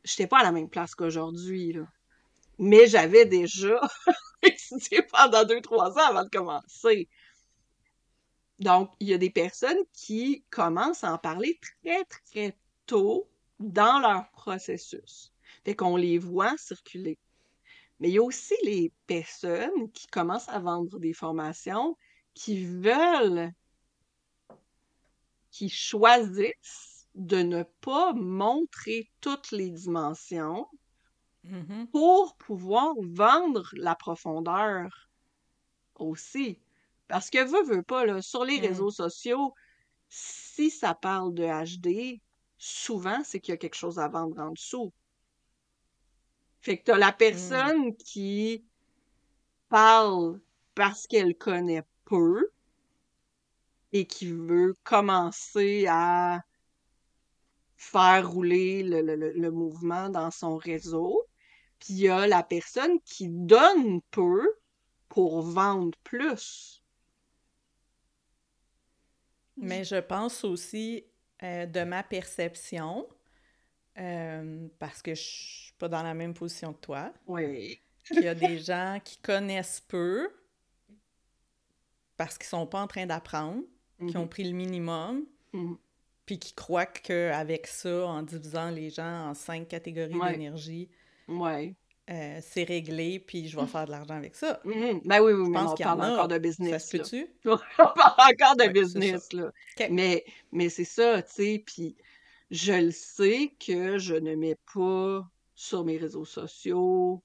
j'étais 0.03 0.27
pas 0.27 0.39
à 0.39 0.43
la 0.43 0.51
même 0.51 0.69
place 0.69 0.95
qu'aujourd'hui. 0.95 1.75
Mais 2.59 2.87
j'avais 2.87 3.25
déjà 3.25 3.79
étudié 4.43 5.03
pendant 5.03 5.43
deux, 5.45 5.61
trois 5.61 5.91
ans 5.97 6.07
avant 6.09 6.23
de 6.23 6.29
commencer. 6.29 7.09
Donc, 8.59 8.91
il 8.99 9.07
y 9.09 9.13
a 9.13 9.17
des 9.17 9.29
personnes 9.31 9.77
qui 9.93 10.43
commencent 10.49 11.03
à 11.03 11.13
en 11.13 11.17
parler 11.17 11.59
très, 11.61 12.05
très 12.31 12.57
tôt 12.85 13.29
dans 13.59 13.99
leur 13.99 14.29
processus. 14.31 15.33
Fait 15.67 15.75
qu'on 15.75 15.97
les 15.97 16.17
voit 16.17 16.55
circuler. 16.57 17.19
Mais 17.99 18.09
il 18.09 18.13
y 18.13 18.19
a 18.19 18.23
aussi 18.23 18.55
les 18.63 18.93
personnes 19.05 19.91
qui 19.93 20.07
commencent 20.07 20.47
à 20.49 20.59
vendre 20.59 20.97
des 20.99 21.13
formations 21.13 21.97
qui 22.33 22.65
veulent, 22.65 23.51
qui 25.51 25.67
choisissent 25.67 27.09
de 27.13 27.41
ne 27.41 27.63
pas 27.81 28.13
montrer 28.13 29.09
toutes 29.19 29.51
les 29.51 29.69
dimensions 29.71 30.65
Mhm. 31.43 31.87
pour 31.91 32.37
pouvoir 32.37 32.93
vendre 33.01 33.67
la 33.73 33.93
profondeur 33.95 35.09
aussi. 35.95 36.61
Parce 37.07 37.29
que 37.29 37.43
veux, 37.43 37.75
veux 37.75 37.83
pas, 37.83 38.05
là, 38.05 38.21
sur 38.21 38.45
les 38.45 38.59
Mm. 38.59 38.59
réseaux 38.59 38.91
sociaux, 38.91 39.53
si 40.09 40.69
ça 40.71 40.95
parle 40.95 41.33
de 41.33 41.45
HD, 41.45 42.21
souvent, 42.57 43.23
c'est 43.23 43.39
qu'il 43.41 43.53
y 43.53 43.55
a 43.55 43.57
quelque 43.57 43.75
chose 43.75 43.99
à 43.99 44.09
vendre 44.09 44.39
en 44.41 44.51
dessous. 44.51 44.93
Fait 46.67 46.79
que 46.79 46.83
t'as 46.83 46.97
la 46.97 47.13
personne 47.13 47.95
qui 47.95 48.65
parle 49.69 50.41
parce 50.75 51.07
qu'elle 51.07 51.37
connaît 51.37 51.85
peu 52.03 52.49
et 53.93 54.05
qui 54.05 54.33
veut 54.33 54.75
commencer 54.83 55.85
à 55.87 56.41
faire 57.77 58.29
rouler 58.29 58.83
le, 58.83 59.01
le- 59.01 59.15
le- 59.15 59.31
le 59.31 59.49
mouvement 59.49 60.09
dans 60.09 60.29
son 60.29 60.57
réseau. 60.57 61.25
Puis 61.79 61.93
il 61.93 61.99
y 61.99 62.09
a 62.09 62.27
la 62.27 62.43
personne 62.43 62.99
qui 63.05 63.29
donne 63.29 64.01
peu 64.11 64.45
pour 65.07 65.43
vendre 65.43 65.97
plus. 66.03 66.83
Mais 69.55 69.85
je 69.85 69.95
pense 69.95 70.43
aussi, 70.43 71.05
euh, 71.43 71.65
de 71.65 71.83
ma 71.85 72.03
perception, 72.03 73.07
euh, 73.99 74.67
parce 74.79 75.01
que 75.01 75.13
je 75.15 75.21
suis 75.21 75.73
pas 75.79 75.87
dans 75.89 76.03
la 76.03 76.13
même 76.13 76.33
position 76.33 76.73
que 76.73 76.79
toi, 76.81 77.13
Oui. 77.27 77.79
qu'il 78.05 78.21
y 78.23 78.27
a 78.27 78.35
des 78.35 78.57
gens 78.59 78.99
qui 79.03 79.17
connaissent 79.19 79.81
peu 79.87 80.29
parce 82.17 82.37
qu'ils 82.37 82.47
sont 82.47 82.65
pas 82.65 82.81
en 82.81 82.87
train 82.87 83.05
d'apprendre, 83.05 83.63
qui 84.07 84.17
ont 84.17 84.27
pris 84.27 84.43
le 84.43 84.51
minimum, 84.55 85.25
Mhm. 85.53 85.77
puis 86.25 86.39
qui 86.39 86.53
croient 86.53 86.85
qu'avec 86.85 87.67
ça, 87.67 88.05
en 88.07 88.21
divisant 88.23 88.69
les 88.69 88.89
gens 88.89 89.29
en 89.29 89.33
cinq 89.33 89.67
catégories 89.67 90.15
Ouais. 90.15 90.31
d'énergie, 90.33 90.89
Ouais. 91.27 91.75
euh, 92.09 92.39
c'est 92.41 92.63
réglé, 92.63 93.19
puis 93.19 93.47
je 93.47 93.59
vais 93.59 93.65
faire 93.67 93.85
de 93.85 93.91
l'argent 93.91 94.15
avec 94.15 94.35
ça. 94.35 94.59
Mhm. 94.65 95.01
Ben 95.05 95.21
oui, 95.21 95.33
oui, 95.33 95.45
Je 95.45 95.49
mais 95.51 95.57
pense 95.59 95.69
on 95.69 95.73
en 95.73 95.75
parle 95.75 96.01
encore 96.13 96.27
de 96.27 96.33
Ça 96.35 96.39
business. 96.39 96.89
se 96.89 96.97
là. 96.97 97.03
peut-tu? 97.03 97.27
On 97.79 97.93
parle 97.93 98.33
encore 98.33 98.55
de 98.55 98.63
Ouais, 98.63 98.69
business, 98.69 99.33
là. 99.33 99.51
Mais, 99.89 100.25
mais 100.51 100.69
c'est 100.69 100.85
ça, 100.85 101.21
tu 101.21 101.31
sais, 101.33 101.63
puis 101.65 101.95
je 102.51 102.73
le 102.73 102.91
sais 102.91 103.53
que 103.65 103.97
je 103.97 104.15
ne 104.15 104.35
mets 104.35 104.57
pas 104.73 105.27
sur 105.55 105.83
mes 105.85 105.97
réseaux 105.97 106.25
sociaux 106.25 107.21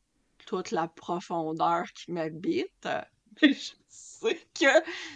toute 0.46 0.70
la 0.72 0.88
profondeur 0.88 1.84
qui 1.92 2.12
m'habite. 2.12 2.88
Mais 3.42 3.52
je 3.52 3.72
sais 3.88 4.38
que 4.54 4.66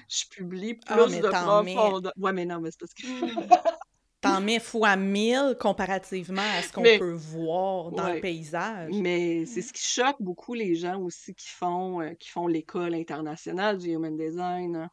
je 0.08 0.24
publie 0.30 0.74
plus 0.74 0.82
Ah, 0.88 1.06
mais 1.08 1.20
de 1.20 1.28
t'en 1.28 1.62
mets- 1.62 1.74
profondeur. 1.74 2.12
Ouais, 2.16 2.32
mais 2.32 2.44
non, 2.46 2.60
mais 2.60 2.70
c'est 2.70 2.80
parce 2.80 2.94
que... 2.94 3.02
T'en 4.22 4.40
mets 4.40 4.58
fois 4.58 4.96
mille 4.96 5.54
comparativement 5.60 6.40
à 6.42 6.62
ce 6.62 6.72
qu'on 6.72 6.80
Mais- 6.80 6.98
peut 6.98 7.12
voir 7.12 7.92
dans 7.92 8.04
Ouais. 8.06 8.14
le 8.14 8.20
paysage. 8.20 8.90
Mais 8.94 9.44
c'est 9.44 9.60
ce 9.62 9.72
qui 9.72 9.82
choque 9.82 10.16
beaucoup 10.20 10.54
les 10.54 10.74
gens 10.74 11.00
aussi 11.02 11.34
qui 11.34 11.48
font, 11.48 12.00
euh, 12.00 12.14
qui 12.14 12.30
font 12.30 12.46
l'école 12.46 12.94
internationale 12.94 13.76
du 13.78 13.90
Human 13.90 14.16
Design. 14.16 14.74
hein. 14.76 14.90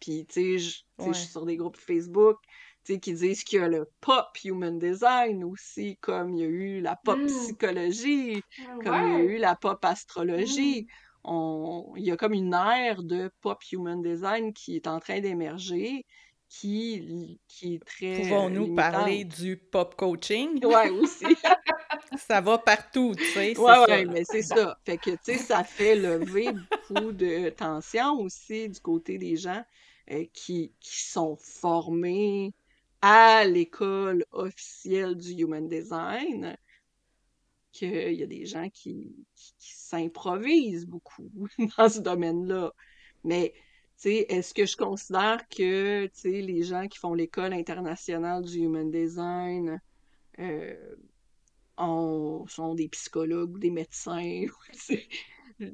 Puis, 0.00 0.24
tu 0.26 0.58
sais, 0.58 0.58
je 0.58 1.12
suis 1.12 1.26
sur 1.28 1.44
des 1.46 1.56
groupes 1.56 1.76
Facebook, 1.76 2.38
qui 2.84 3.14
disent 3.14 3.44
qu'il 3.44 3.60
y 3.60 3.62
a 3.62 3.68
le 3.68 3.86
pop 4.00 4.26
Human 4.44 4.78
Design 4.78 5.44
aussi, 5.44 5.96
comme 5.98 6.34
il 6.34 6.40
y 6.40 6.44
a 6.44 6.46
eu 6.48 6.80
la 6.80 6.96
pop 6.96 7.18
Mm. 7.18 7.26
psychologie, 7.26 8.44
comme 8.80 9.02
il 9.02 9.12
y 9.12 9.16
a 9.16 9.22
eu 9.22 9.38
la 9.38 9.54
pop 9.56 9.84
astrologie. 9.84 10.86
On... 11.24 11.92
Il 11.96 12.04
y 12.04 12.10
a 12.10 12.16
comme 12.16 12.32
une 12.34 12.54
ère 12.54 13.02
de 13.02 13.30
pop 13.40 13.62
Human 13.72 14.02
Design 14.02 14.52
qui 14.52 14.76
est 14.76 14.86
en 14.88 14.98
train 15.00 15.20
d'émerger, 15.20 16.04
qui, 16.48 17.40
qui 17.48 17.74
est 17.76 17.84
très 17.84 18.16
Pouvons-nous 18.22 18.74
parler 18.74 19.24
du 19.24 19.56
pop 19.56 19.94
coaching? 19.96 20.64
Ouais, 20.64 20.90
aussi. 20.90 21.24
Ça 22.16 22.40
va 22.40 22.58
partout, 22.58 23.14
tu 23.16 23.24
sais, 23.28 23.54
ça. 23.54 23.86
ouais, 23.88 24.04
mais 24.06 24.24
c'est 24.24 24.42
ça. 24.42 24.76
Fait 24.84 24.98
que, 24.98 25.10
tu 25.10 25.18
sais, 25.22 25.38
ça 25.38 25.64
fait 25.64 25.94
lever 25.96 26.52
beaucoup 26.52 27.12
de 27.12 27.50
tension 27.50 28.14
aussi 28.20 28.68
du 28.68 28.80
côté 28.80 29.18
des 29.18 29.36
gens 29.36 29.62
euh, 30.10 30.24
qui, 30.32 30.74
qui 30.80 31.00
sont 31.02 31.36
formés 31.36 32.54
à 33.02 33.44
l'école 33.44 34.24
officielle 34.32 35.16
du 35.16 35.32
Human 35.34 35.68
Design, 35.68 36.56
qu'il 37.72 38.12
y 38.14 38.22
a 38.22 38.26
des 38.26 38.44
gens 38.46 38.68
qui, 38.70 39.14
qui, 39.34 39.54
qui 39.58 39.72
s'improvisent 39.74 40.86
beaucoup 40.86 41.30
dans 41.78 41.88
ce 41.88 42.00
domaine-là. 42.00 42.72
Mais, 43.24 43.52
tu 43.54 43.62
sais, 44.10 44.26
est-ce 44.28 44.52
que 44.54 44.66
je 44.66 44.76
considère 44.76 45.48
que, 45.48 46.06
tu 46.06 46.12
sais, 46.14 46.40
les 46.42 46.62
gens 46.62 46.86
qui 46.88 46.98
font 46.98 47.14
l'école 47.14 47.52
internationale 47.54 48.42
du 48.44 48.58
Human 48.58 48.90
Design, 48.90 49.80
euh, 50.40 50.96
ont- 51.78 52.46
sont 52.48 52.74
des 52.74 52.88
psychologues 52.88 53.54
ou 53.54 53.58
des 53.58 53.70
médecins. 53.70 54.44
ou, 54.46 54.72
tu 54.72 54.78
sais, 54.78 55.08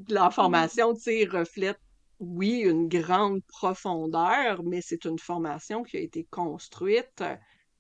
Leur 0.09 0.33
formation, 0.35 0.95
tu 0.95 1.01
sais, 1.03 1.25
reflète, 1.27 1.81
oui, 2.21 2.61
une 2.61 2.89
grande 2.89 3.43
profondeur, 3.45 4.63
mais 4.65 4.81
c'est 4.81 5.05
une 5.05 5.19
formation 5.19 5.83
qui 5.83 5.97
a 5.97 6.01
été 6.01 6.25
construite 6.25 7.23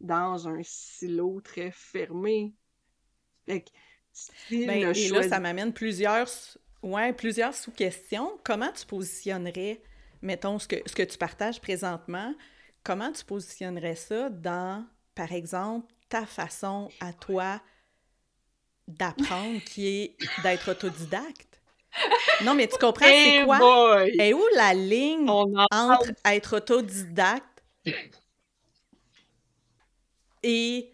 dans 0.01 0.48
un 0.48 0.60
silo 0.62 1.40
très 1.40 1.70
fermé. 1.73 2.55
Fait 3.47 3.62
que 3.62 3.70
si 4.12 4.66
Ben, 4.66 4.93
et 4.94 5.09
là, 5.09 5.28
ça 5.28 5.40
m'amène 5.40 5.73
plusieurs, 5.73 6.28
ouais, 6.82 7.12
plusieurs 7.12 7.55
sous-questions. 7.55 8.39
Comment 8.44 8.73
tu 8.73 8.86
positionnerais, 8.86 9.82
mettons, 10.23 10.59
ce 10.59 10.69
que, 10.69 10.77
ce 10.86 10.94
que 10.94 11.02
tu 11.02 11.19
partages 11.19 11.60
présentement, 11.60 12.35
comment 12.85 13.12
tu 13.12 13.24
positionnerais 13.24 13.97
ça 13.97 14.31
dans, 14.31 14.86
par 15.15 15.32
exemple, 15.32 15.93
ta 16.09 16.27
façon 16.27 16.90
à 17.01 17.12
toi 17.12 17.60
d'apprendre, 18.86 19.60
qui 19.65 19.86
est 19.86 20.16
d'être 20.43 20.70
autodidacte? 20.70 21.48
Non, 22.43 22.55
mais 22.55 22.69
tu 22.69 22.78
comprends, 22.78 23.06
c'est 23.06 23.43
quoi? 23.44 23.59
boy! 23.59 24.15
Et 24.20 24.32
où 24.35 24.43
la 24.55 24.74
ligne 24.74 25.28
en 25.28 25.47
entre 25.70 26.10
être 26.24 26.56
autodidacte 26.59 27.62
et 30.43 30.93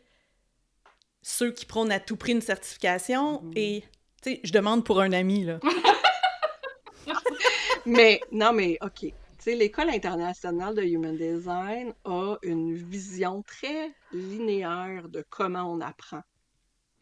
ceux 1.22 1.50
qui 1.52 1.66
prônent 1.66 1.92
à 1.92 2.00
tout 2.00 2.16
prix 2.16 2.32
une 2.32 2.40
certification 2.40 3.42
Mhm. 3.42 3.52
et, 3.56 3.84
tu 4.22 4.30
sais, 4.30 4.40
je 4.44 4.52
demande 4.52 4.84
pour 4.84 5.00
un 5.00 5.12
ami, 5.12 5.44
là. 5.44 5.58
Mais 7.86 8.20
non, 8.32 8.52
mais 8.54 8.78
OK. 8.80 9.00
Tu 9.00 9.12
sais, 9.38 9.54
l'École 9.54 9.90
internationale 9.90 10.74
de 10.74 10.82
Human 10.82 11.14
Design 11.16 11.92
a 12.04 12.36
une 12.42 12.74
vision 12.74 13.42
très 13.42 13.92
linéaire 14.10 15.08
de 15.08 15.22
comment 15.28 15.70
on 15.70 15.80
apprend 15.82 16.22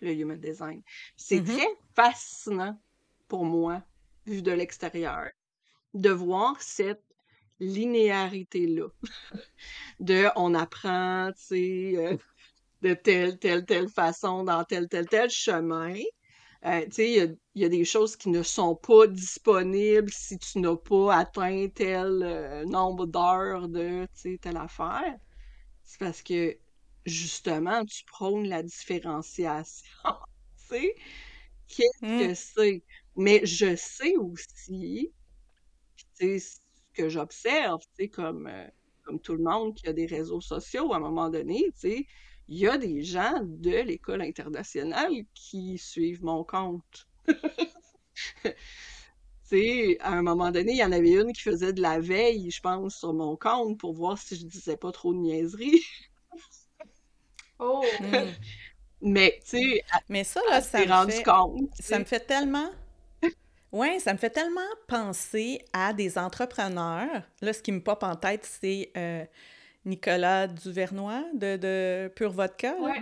le 0.00 0.10
Human 0.12 0.38
Design. 0.40 0.82
C'est 1.16 1.38
Mhm. 1.40 1.56
très 1.56 1.68
fascinant 1.94 2.76
pour 3.32 3.46
moi, 3.46 3.82
vu 4.26 4.42
de 4.42 4.52
l'extérieur, 4.52 5.30
de 5.94 6.10
voir 6.10 6.62
cette 6.62 7.04
linéarité-là. 7.60 8.88
De 10.00 10.28
on 10.36 10.54
apprend, 10.54 11.30
tu 11.32 11.42
sais, 11.42 11.92
euh, 11.96 12.16
de 12.82 12.94
telle, 12.94 13.38
telle, 13.38 13.66
telle 13.66 13.88
façon, 13.90 14.44
dans 14.44 14.64
tel, 14.64 14.88
tel, 14.88 15.08
tel 15.08 15.30
chemin. 15.30 15.94
Euh, 16.66 16.84
tu 16.86 16.92
sais, 16.92 17.10
il 17.10 17.16
y 17.16 17.20
a, 17.20 17.26
il 17.54 17.62
y 17.62 17.66
a 17.66 17.70
des 17.70 17.84
choses 17.84 18.16
qui 18.16 18.30
ne 18.30 18.42
sont 18.42 18.76
pas 18.76 19.06
disponibles 19.08 20.10
si 20.12 20.38
tu 20.38 20.60
n'as 20.60 20.76
pas 20.76 21.16
atteint 21.18 21.68
tel 21.74 22.22
euh, 22.22 22.64
nombre 22.66 23.06
d'heures 23.06 23.68
de, 23.68 24.04
tu 24.14 24.32
sais, 24.34 24.38
telle 24.42 24.58
affaire. 24.58 25.16
C'est 25.84 26.00
parce 26.00 26.22
que, 26.22 26.58
justement, 27.06 27.84
tu 27.84 28.04
prônes 28.06 28.48
la 28.48 28.62
différenciation, 28.62 29.86
tu 30.68 30.76
sais. 30.76 30.94
Qu'est-ce 31.68 32.02
Mm. 32.02 32.28
que 32.28 32.34
c'est? 32.34 32.84
Mais 33.16 33.44
je 33.44 33.76
sais 33.76 34.16
aussi, 34.16 35.12
sais, 36.14 36.38
ce 36.38 36.58
que 36.94 37.08
j'observe, 37.08 37.80
tu 37.80 38.04
sais, 38.04 38.08
comme, 38.08 38.46
euh, 38.46 38.66
comme 39.02 39.20
tout 39.20 39.34
le 39.34 39.42
monde 39.42 39.74
qui 39.74 39.88
a 39.88 39.92
des 39.92 40.06
réseaux 40.06 40.40
sociaux, 40.40 40.92
à 40.92 40.96
un 40.96 41.00
moment 41.00 41.30
donné, 41.30 41.64
tu 41.74 41.80
sais, 41.80 42.06
il 42.48 42.58
y 42.58 42.66
a 42.66 42.76
des 42.78 43.02
gens 43.02 43.40
de 43.42 43.70
l'école 43.70 44.22
internationale 44.22 45.12
qui 45.34 45.78
suivent 45.78 46.24
mon 46.24 46.44
compte. 46.44 47.08
Tu 49.48 49.58
sais, 49.58 49.98
à 50.00 50.12
un 50.12 50.22
moment 50.22 50.50
donné, 50.50 50.72
il 50.72 50.78
y 50.78 50.84
en 50.84 50.92
avait 50.92 51.12
une 51.12 51.32
qui 51.32 51.42
faisait 51.42 51.74
de 51.74 51.82
la 51.82 52.00
veille, 52.00 52.50
je 52.50 52.60
pense, 52.60 52.96
sur 52.96 53.12
mon 53.12 53.36
compte 53.36 53.78
pour 53.78 53.92
voir 53.92 54.16
si 54.16 54.36
je 54.36 54.46
disais 54.46 54.78
pas 54.78 54.92
trop 54.92 55.12
de 55.12 55.18
niaiseries. 55.18 55.82
Oh! 57.58 57.84
Mm. 58.00 58.28
Mais, 59.02 59.40
tu 59.44 59.58
sais, 59.58 59.84
Mais 60.08 60.24
ça, 60.24 60.40
là, 60.48 60.60
ça 60.62 60.80
me 60.80 60.88
rendue 60.88 61.12
fait... 61.12 61.22
compte. 61.22 61.70
Ça 61.80 61.98
me 61.98 62.04
fait 62.04 62.26
tellement... 62.26 62.70
Oui, 63.72 63.98
ça 64.00 64.12
me 64.12 64.18
fait 64.18 64.30
tellement 64.30 64.60
penser 64.86 65.64
à 65.72 65.94
des 65.94 66.18
entrepreneurs. 66.18 67.22
Là, 67.40 67.52
ce 67.52 67.62
qui 67.62 67.72
me 67.72 67.82
pop 67.82 68.02
en 68.02 68.16
tête, 68.16 68.44
c'est 68.44 68.92
euh, 68.96 69.24
Nicolas 69.86 70.46
Duvernois 70.46 71.24
de, 71.32 71.56
de 71.56 72.12
Pure 72.14 72.32
Vodka, 72.32 72.76
là, 72.78 72.94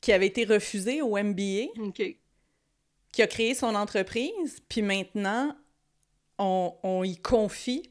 qui 0.00 0.12
avait 0.12 0.26
été 0.26 0.44
refusé 0.44 1.02
au 1.02 1.16
MBA, 1.22 1.66
OK. 1.78 2.02
qui 3.12 3.22
a 3.22 3.26
créé 3.26 3.54
son 3.54 3.74
entreprise, 3.74 4.60
puis 4.68 4.80
maintenant, 4.80 5.54
on, 6.38 6.74
on 6.82 7.04
y 7.04 7.16
confie 7.16 7.82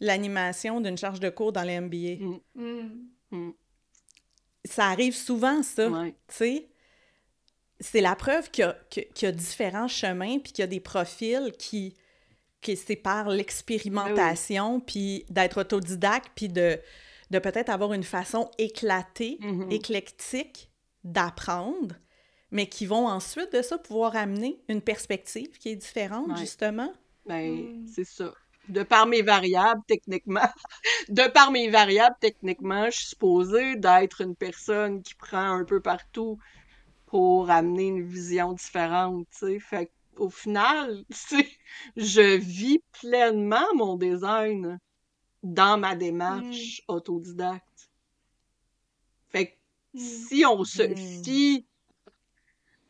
l'animation 0.00 0.80
d'une 0.80 0.98
charge 0.98 1.20
de 1.20 1.28
cours 1.28 1.52
dans 1.52 1.62
les 1.62 1.78
MBA. 1.78 2.40
Mm, 2.54 3.06
mm. 3.30 3.52
ça 4.64 4.86
arrive 4.86 5.14
souvent, 5.14 5.62
ça. 5.62 5.88
Ouais. 5.88 6.14
Tu 6.28 6.34
sais, 6.34 6.69
c'est 7.80 8.00
la 8.00 8.14
preuve 8.14 8.50
qu'il 8.50 8.64
y, 8.64 8.68
a- 8.68 8.76
que- 8.90 9.00
qu'il 9.14 9.26
y 9.26 9.28
a 9.28 9.32
différents 9.32 9.88
chemins, 9.88 10.38
puis 10.38 10.52
qu'il 10.52 10.62
y 10.62 10.64
a 10.64 10.68
des 10.68 10.80
profils 10.80 11.52
qui, 11.58 11.94
qui 12.60 12.76
c'est 12.76 12.96
par 12.96 13.28
l'expérimentation, 13.30 14.80
puis 14.80 15.24
d'être 15.30 15.60
autodidacte, 15.60 16.30
puis 16.34 16.48
de, 16.48 16.78
de 17.30 17.38
peut-être 17.38 17.70
avoir 17.70 17.92
une 17.92 18.02
façon 18.04 18.50
éclatée, 18.58 19.38
Mhm. 19.40 19.70
éclectique 19.70 20.70
d'apprendre, 21.04 21.94
mais 22.50 22.66
qui 22.68 22.84
vont 22.86 23.06
ensuite 23.06 23.52
de 23.52 23.62
ça 23.62 23.78
pouvoir 23.78 24.16
amener 24.16 24.60
une 24.68 24.82
perspective 24.82 25.50
qui 25.58 25.70
est 25.70 25.76
différente, 25.76 26.28
Ouais. 26.28 26.36
justement. 26.36 26.92
Ben, 27.26 27.50
Mm. 27.52 27.86
c'est 27.94 28.04
ça. 28.04 28.32
De 28.68 28.82
par 28.82 29.06
mes 29.06 29.22
variables, 29.22 29.80
techniquement, 29.86 30.40
de 31.08 31.28
par 31.32 31.50
mes 31.50 31.70
variables, 31.70 32.16
techniquement, 32.20 32.86
je 32.86 32.98
suis 32.98 33.08
supposée 33.10 33.76
d'être 33.76 34.20
une 34.20 34.36
personne 34.36 35.02
qui 35.02 35.14
prend 35.14 35.52
un 35.52 35.64
peu 35.64 35.80
partout 35.80 36.38
pour 37.10 37.50
amener 37.50 37.88
une 37.88 38.02
vision 38.06 38.54
différente, 38.54 39.28
tu 39.32 39.38
sais. 39.38 39.60
Fait 39.60 39.92
au 40.16 40.30
final, 40.30 41.04
tu 41.10 41.16
sais, 41.18 41.50
je 41.96 42.36
vis 42.38 42.80
pleinement 43.00 43.66
mon 43.76 43.96
design 43.96 44.78
dans 45.42 45.78
ma 45.78 45.96
démarche 45.96 46.82
autodidacte. 46.88 47.90
Fait 49.30 49.52
que 49.52 49.56
Mm. 49.94 50.30
si 50.30 50.44
on 50.46 50.64
se 50.64 50.82
Mm. 50.82 50.94
fie 50.94 51.66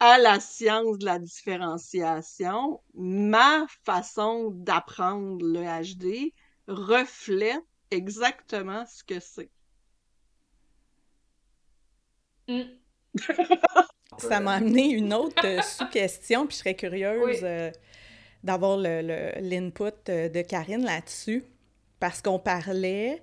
à 0.00 0.18
la 0.18 0.40
science 0.40 0.98
de 0.98 1.06
la 1.06 1.18
différenciation, 1.18 2.82
ma 2.94 3.66
façon 3.84 4.50
d'apprendre 4.50 5.44
le 5.46 5.60
HD 5.62 6.34
reflète 6.68 7.64
exactement 7.90 8.84
ce 8.86 9.02
que 9.04 9.20
c'est. 9.20 9.50
Mm. 12.48 12.80
Ça 14.18 14.40
m'a 14.40 14.54
amené 14.54 14.90
une 14.90 15.14
autre 15.14 15.44
euh, 15.46 15.62
sous-question, 15.62 16.46
puis 16.46 16.56
je 16.56 16.60
serais 16.60 16.74
curieuse 16.74 17.22
Oui. 17.24 17.36
euh, 17.42 17.70
d'avoir 18.42 18.76
le- 18.76 19.02
le- 19.02 19.32
l'input 19.48 19.92
euh, 20.08 20.28
de 20.28 20.42
Karine 20.42 20.84
là-dessus, 20.84 21.44
parce 22.00 22.20
qu'on 22.20 22.38
parlait 22.38 23.22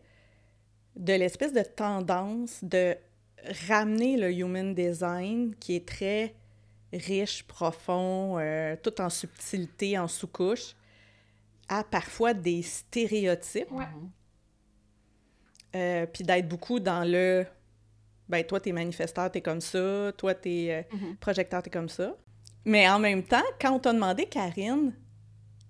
de 0.96 1.14
l'espèce 1.14 1.54
de 1.54 1.62
tendance 1.62 2.64
de 2.64 2.96
ramener 3.68 4.18
le 4.18 4.32
human 4.32 4.74
design, 4.74 5.54
qui 5.60 5.76
est 5.76 5.88
très 5.88 6.34
riche, 6.94 7.44
profond, 7.44 8.38
euh, 8.40 8.76
tout 8.82 9.00
en 9.02 9.10
subtilité, 9.10 9.98
en 10.00 10.08
sous-couche, 10.08 10.76
à 11.68 11.84
parfois 11.84 12.34
des 12.34 12.62
stéréotypes, 12.62 13.72
Ouais. 13.72 13.86
euh, 15.76 16.06
puis 16.06 16.24
d'être 16.24 16.48
beaucoup 16.48 16.80
dans 16.80 17.04
le 17.04 17.46
ben 18.30 18.44
toi 18.44 18.60
t'es 18.60 18.72
manifesteur, 18.72 19.32
t'es 19.32 19.42
comme 19.42 19.62
ça, 19.62 20.12
toi 20.18 20.34
t'es 20.34 20.86
euh, 20.92 20.96
Mhm. 20.96 21.16
projecteur, 21.18 21.62
t'es 21.64 21.70
comme 21.70 21.90
ça. 21.90 22.16
Mais 22.66 22.88
en 22.90 23.00
même 23.00 23.24
temps, 23.24 23.44
quand 23.62 23.72
on 23.72 23.80
t'a 23.80 23.94
demandé, 23.94 24.26
Karine, 24.26 24.94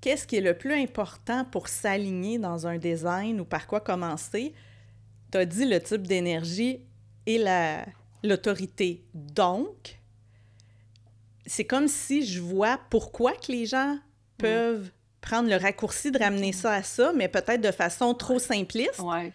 qu'est-ce 0.01 0.25
qui 0.25 0.37
est 0.37 0.41
le 0.41 0.57
plus 0.57 0.73
important 0.73 1.45
pour 1.45 1.67
s'aligner 1.67 2.39
dans 2.39 2.65
un 2.67 2.77
design 2.77 3.39
ou 3.39 3.45
par 3.45 3.67
quoi 3.67 3.79
commencer, 3.81 4.53
t'as 5.29 5.45
dit 5.45 5.65
le 5.65 5.79
type 5.81 6.07
d'énergie 6.07 6.81
et 7.25 7.37
la 7.37 7.85
l'autorité. 8.23 9.03
Donc, 9.13 9.99
c'est 11.45 11.65
comme 11.65 11.87
si 11.87 12.25
je 12.25 12.41
vois 12.41 12.79
pourquoi 12.89 13.33
que 13.33 13.51
les 13.51 13.65
gens 13.65 13.97
peuvent 14.37 14.91
prendre 15.21 15.49
le 15.49 15.55
raccourci 15.55 16.11
de 16.11 16.17
ramener 16.19 16.51
ça 16.51 16.73
à 16.73 16.83
ça, 16.83 17.11
mais 17.15 17.27
peut-être 17.27 17.61
de 17.61 17.71
façon 17.71 18.13
trop 18.13 18.39
simpliste. 18.39 18.99
Ouais. 18.99 19.31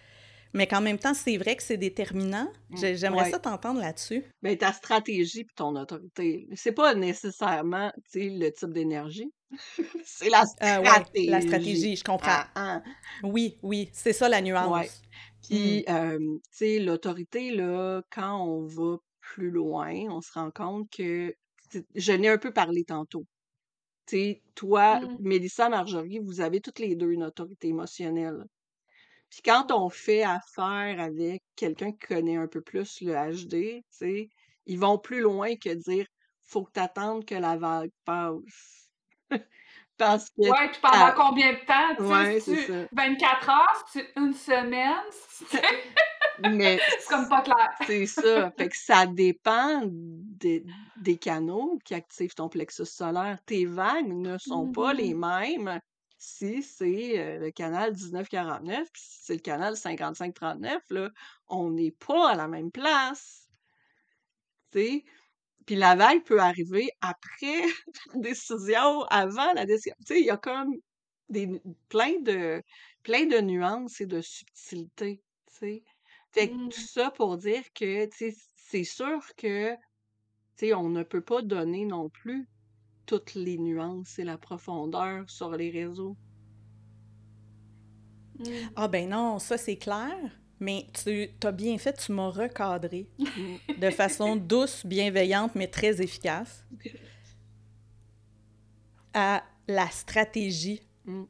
Mais 0.54 0.66
qu'en 0.66 0.80
même 0.82 0.98
temps, 0.98 1.14
c'est 1.14 1.36
vrai 1.38 1.56
que 1.56 1.62
c'est 1.62 1.76
déterminant. 1.78 2.50
J'ai- 2.74 2.96
J'aimerais 2.96 3.24
Ouais. 3.24 3.30
ça 3.30 3.38
t'entendre 3.38 3.80
là-dessus. 3.80 4.22
Ben, 4.42 4.56
ta 4.56 4.72
stratégie 4.72 5.44
puis 5.44 5.54
ton 5.54 5.74
autorité, 5.76 6.46
c'est 6.54 6.72
pas 6.72 6.94
nécessairement, 6.94 7.90
le 8.14 8.50
type 8.50 8.72
d'énergie. 8.72 9.32
c'est 10.04 10.28
la 10.30 10.42
Euh, 10.62 10.78
ouais, 10.80 10.86
stratégie. 10.86 11.26
la 11.28 11.40
stratégie, 11.40 11.96
je 11.96 12.04
comprends. 12.04 12.28
Ah, 12.30 12.48
ah. 12.54 12.82
Oui, 13.22 13.58
oui, 13.62 13.88
c'est 13.92 14.12
ça 14.12 14.28
la 14.28 14.40
nuance. 14.42 14.70
Ouais. 14.70 14.88
Puis, 15.48 15.84
euh, 15.88 16.18
tu 16.18 16.40
sais, 16.50 16.78
l'autorité, 16.78 17.50
là, 17.52 18.02
quand 18.10 18.44
on 18.46 18.66
va 18.66 18.96
plus 19.20 19.50
loin, 19.50 19.92
on 20.10 20.20
se 20.20 20.32
rend 20.32 20.50
compte 20.50 20.88
que, 20.90 21.34
je 21.94 22.12
n'ai 22.12 22.28
un 22.28 22.38
peu 22.38 22.52
parlé 22.52 22.84
tantôt. 22.84 23.24
Tu 24.06 24.16
sais, 24.16 24.42
toi, 24.54 25.00
Mm. 25.00 25.16
Mélissa, 25.20 25.68
Marjorie, 25.68 26.18
vous 26.18 26.40
avez 26.42 26.60
toutes 26.60 26.78
les 26.78 26.94
deux 26.96 27.10
une 27.12 27.22
autorité 27.24 27.68
émotionnelle. 27.68 28.44
Puis 29.32 29.40
quand 29.42 29.72
on 29.72 29.88
fait 29.88 30.22
affaire 30.24 31.00
avec 31.00 31.42
quelqu'un 31.56 31.92
qui 31.92 32.06
connaît 32.06 32.36
un 32.36 32.46
peu 32.48 32.60
plus 32.60 33.00
le 33.00 33.14
HD, 33.14 33.48
tu 33.50 33.82
sais, 33.90 34.28
ils 34.66 34.78
vont 34.78 34.98
plus 34.98 35.20
loin 35.22 35.56
que 35.56 35.70
dire 35.70 36.04
faut 36.42 36.64
que 36.64 36.72
tu 36.72 36.80
attendes 36.80 37.24
que 37.24 37.34
la 37.34 37.56
vague 37.56 37.90
passe. 38.04 38.90
Parce 39.96 40.28
que 40.30 40.42
Ouais, 40.50 40.68
puis 40.70 40.80
pendant 40.82 41.12
combien 41.16 41.52
de 41.54 41.58
temps? 41.64 41.94
Tu 41.96 42.02
sais, 42.02 42.10
Ouais, 42.10 42.40
si 42.40 42.56
c'est 42.56 42.66
tu- 42.66 42.72
ça. 42.72 42.88
24 42.92 43.48
heures? 43.50 43.84
Tu- 43.90 44.06
une 44.16 44.34
semaine? 44.34 44.96
Mais 46.50 46.78
c'est 47.00 47.08
comme 47.08 47.28
pas 47.28 47.40
clair. 47.40 47.70
c'est 47.86 48.06
ça. 48.06 48.50
Fait 48.58 48.68
que 48.68 48.76
ça 48.76 49.06
dépend 49.06 49.82
des, 49.86 50.64
des 50.96 51.16
canaux 51.16 51.78
qui 51.84 51.94
activent 51.94 52.34
ton 52.34 52.48
plexus 52.50 52.84
solaire. 52.86 53.38
Tes 53.46 53.64
vagues 53.64 54.12
ne 54.12 54.36
sont 54.38 54.70
pas 54.72 54.92
les 54.92 55.14
mêmes 55.14 55.80
si 56.22 56.62
c'est 56.62 57.18
euh, 57.18 57.38
le 57.40 57.50
canal 57.50 57.94
1949 57.94 58.88
puis 58.92 59.02
si 59.02 59.18
c'est 59.24 59.34
le 59.34 59.40
canal 59.40 59.76
5539. 59.76 60.82
Là, 60.90 61.10
on 61.48 61.70
n'est 61.70 61.90
pas 61.90 62.30
à 62.30 62.36
la 62.36 62.46
même 62.48 62.70
place. 62.70 63.48
Puis 64.70 65.04
la 65.76 65.96
vague 65.96 66.24
peut 66.24 66.40
arriver 66.40 66.90
après 67.00 67.62
la 68.14 68.20
décision, 68.20 69.02
avant 69.06 69.52
la 69.54 69.66
décision. 69.66 69.94
Tu 70.06 70.14
sais, 70.14 70.20
il 70.20 70.26
y 70.26 70.30
a 70.30 70.36
comme 70.36 70.74
des, 71.28 71.60
plein, 71.88 72.20
de, 72.20 72.62
plein 73.02 73.26
de 73.26 73.40
nuances 73.40 74.00
et 74.00 74.06
de 74.06 74.20
subtilités. 74.20 75.22
Tu 75.48 75.54
sais. 75.58 75.84
Fait 76.32 76.50
que 76.50 76.54
Mm. 76.54 76.68
tout 76.68 76.80
ça 76.80 77.10
pour 77.10 77.36
dire 77.36 77.64
que, 77.74 78.06
tu 78.06 78.32
sais, 78.32 78.36
c'est 78.56 78.84
sûr 78.84 79.20
que, 79.36 79.72
tu 79.74 79.78
sais, 80.56 80.74
on 80.74 80.88
ne 80.88 81.02
peut 81.02 81.20
pas 81.22 81.42
donner 81.42 81.84
non 81.84 82.08
plus 82.10 82.48
toutes 83.12 83.34
les 83.34 83.58
nuances 83.58 84.18
et 84.18 84.24
la 84.24 84.38
profondeur 84.38 85.28
sur 85.28 85.50
les 85.50 85.70
réseaux. 85.70 86.16
Mm. 88.38 88.44
Ah 88.76 88.88
ben 88.88 89.08
non, 89.10 89.38
ça 89.38 89.58
c'est 89.58 89.76
clair, 89.76 90.16
mais 90.58 90.86
tu 90.94 91.28
as 91.44 91.52
bien 91.52 91.76
fait, 91.76 91.92
tu 91.92 92.12
m'as 92.12 92.30
recadré 92.30 93.06
de 93.78 93.90
façon 93.90 94.36
douce, 94.36 94.86
bienveillante, 94.86 95.54
mais 95.54 95.66
très 95.68 96.00
efficace 96.00 96.64
à 99.12 99.42
la 99.68 99.88
stratégie 99.90 100.80
Mm. 101.04 101.24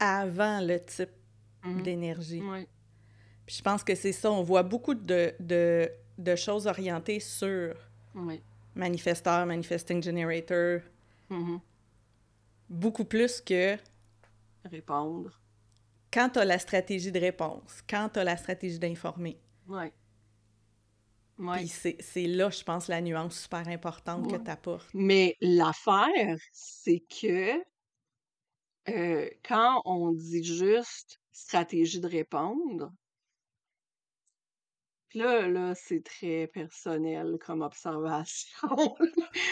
avant 0.00 0.60
le 0.60 0.82
type 0.84 1.10
Mhm. 1.64 1.82
d'énergie. 1.82 2.42
Puis 3.46 3.56
je 3.56 3.62
pense 3.62 3.84
que 3.84 3.94
c'est 3.94 4.12
ça, 4.12 4.30
on 4.32 4.42
voit 4.42 4.62
beaucoup 4.62 4.94
de, 4.94 5.34
de, 5.38 5.88
de 6.18 6.34
choses 6.36 6.66
orientées 6.66 7.20
sur 7.20 7.74
Ouais. 8.14 8.42
Manifesteur, 8.74 9.46
manifesting 9.46 10.02
generator, 10.02 10.82
Mhm. 11.30 11.62
beaucoup 12.68 13.04
plus 13.04 13.40
que 13.40 13.76
Répondre. 14.64 15.42
quand 16.12 16.28
tu 16.34 16.38
as 16.38 16.44
la 16.44 16.58
stratégie 16.58 17.10
de 17.12 17.18
réponse, 17.18 17.80
quand 17.88 18.10
tu 18.10 18.18
as 18.20 18.24
la 18.24 18.36
stratégie 18.36 18.78
d'informer. 18.78 19.40
Ouais. 19.66 19.92
Ouais. 21.38 21.60
Puis 21.60 21.68
c'est 21.68 21.96
c'est 22.00 22.26
là, 22.26 22.48
je 22.50 22.62
pense, 22.64 22.88
la 22.88 23.00
nuance 23.02 23.40
super 23.42 23.68
importante 23.68 24.26
Ouais. 24.26 24.28
que 24.28 24.36
tu 24.36 24.50
apportes. 24.50 24.94
Mais 24.94 25.36
l'affaire, 25.40 26.38
c'est 26.52 27.00
que 27.00 27.62
euh, 28.88 29.28
quand 29.44 29.82
on 29.84 30.12
dit 30.12 30.42
juste 30.44 31.20
stratégie 31.32 32.00
de 32.00 32.06
répondre, 32.08 32.92
puis 35.08 35.20
là, 35.20 35.48
là, 35.48 35.74
c'est 35.74 36.04
très 36.04 36.46
personnel 36.48 37.38
comme 37.44 37.62
observation. 37.62 38.68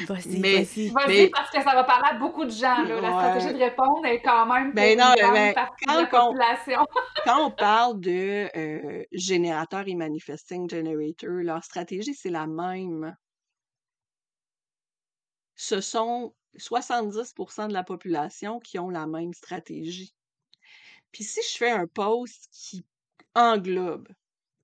Vas-y, 0.07 0.39
Mais- 0.39 0.63
vas-y. 0.65 0.89
Vas-y, 0.89 1.09
Mais- 1.09 1.31
parce 1.31 1.51
que 1.51 1.63
ça 1.63 1.75
va 1.75 1.85
parler 1.85 2.09
à 2.11 2.15
beaucoup 2.19 2.45
de 2.45 2.51
gens. 2.51 2.83
Là. 2.83 3.01
La 3.01 3.11
Ouais. 3.11 3.23
stratégie 3.41 3.55
de 3.55 3.59
répondre 3.65 4.05
est 4.05 4.21
quand 4.21 4.47
même 4.47 4.73
Ben 4.75 4.99
non, 4.99 5.15
ben, 5.17 5.55
partie 5.55 5.85
de 5.87 5.91
quand 5.91 5.95
la 5.95 6.25
on- 6.25 6.27
population. 6.33 6.87
Quand 7.25 7.47
on 7.47 7.51
parle 7.51 8.01
de 8.01 8.49
euh, 8.57 9.03
générateurs 9.13 9.85
et 9.89 9.95
manifesting 9.95 10.69
generator, 10.71 11.31
leur 11.31 11.65
stratégie, 11.65 12.15
c'est 12.15 12.31
la 12.31 12.47
même. 12.47 13.17
Ce 15.57 15.81
sont 15.81 16.35
70% 16.59 17.69
de 17.69 17.73
la 17.73 17.83
population 17.83 18.61
qui 18.61 18.79
ont 18.79 18.91
la 18.91 19.07
même 19.07 19.33
stratégie. 19.33 20.15
Puis 21.13 21.25
si 21.25 21.41
je 21.51 21.57
fais 21.57 21.71
un 21.71 21.87
post 21.87 22.49
qui 22.53 22.85
englobe 23.35 24.09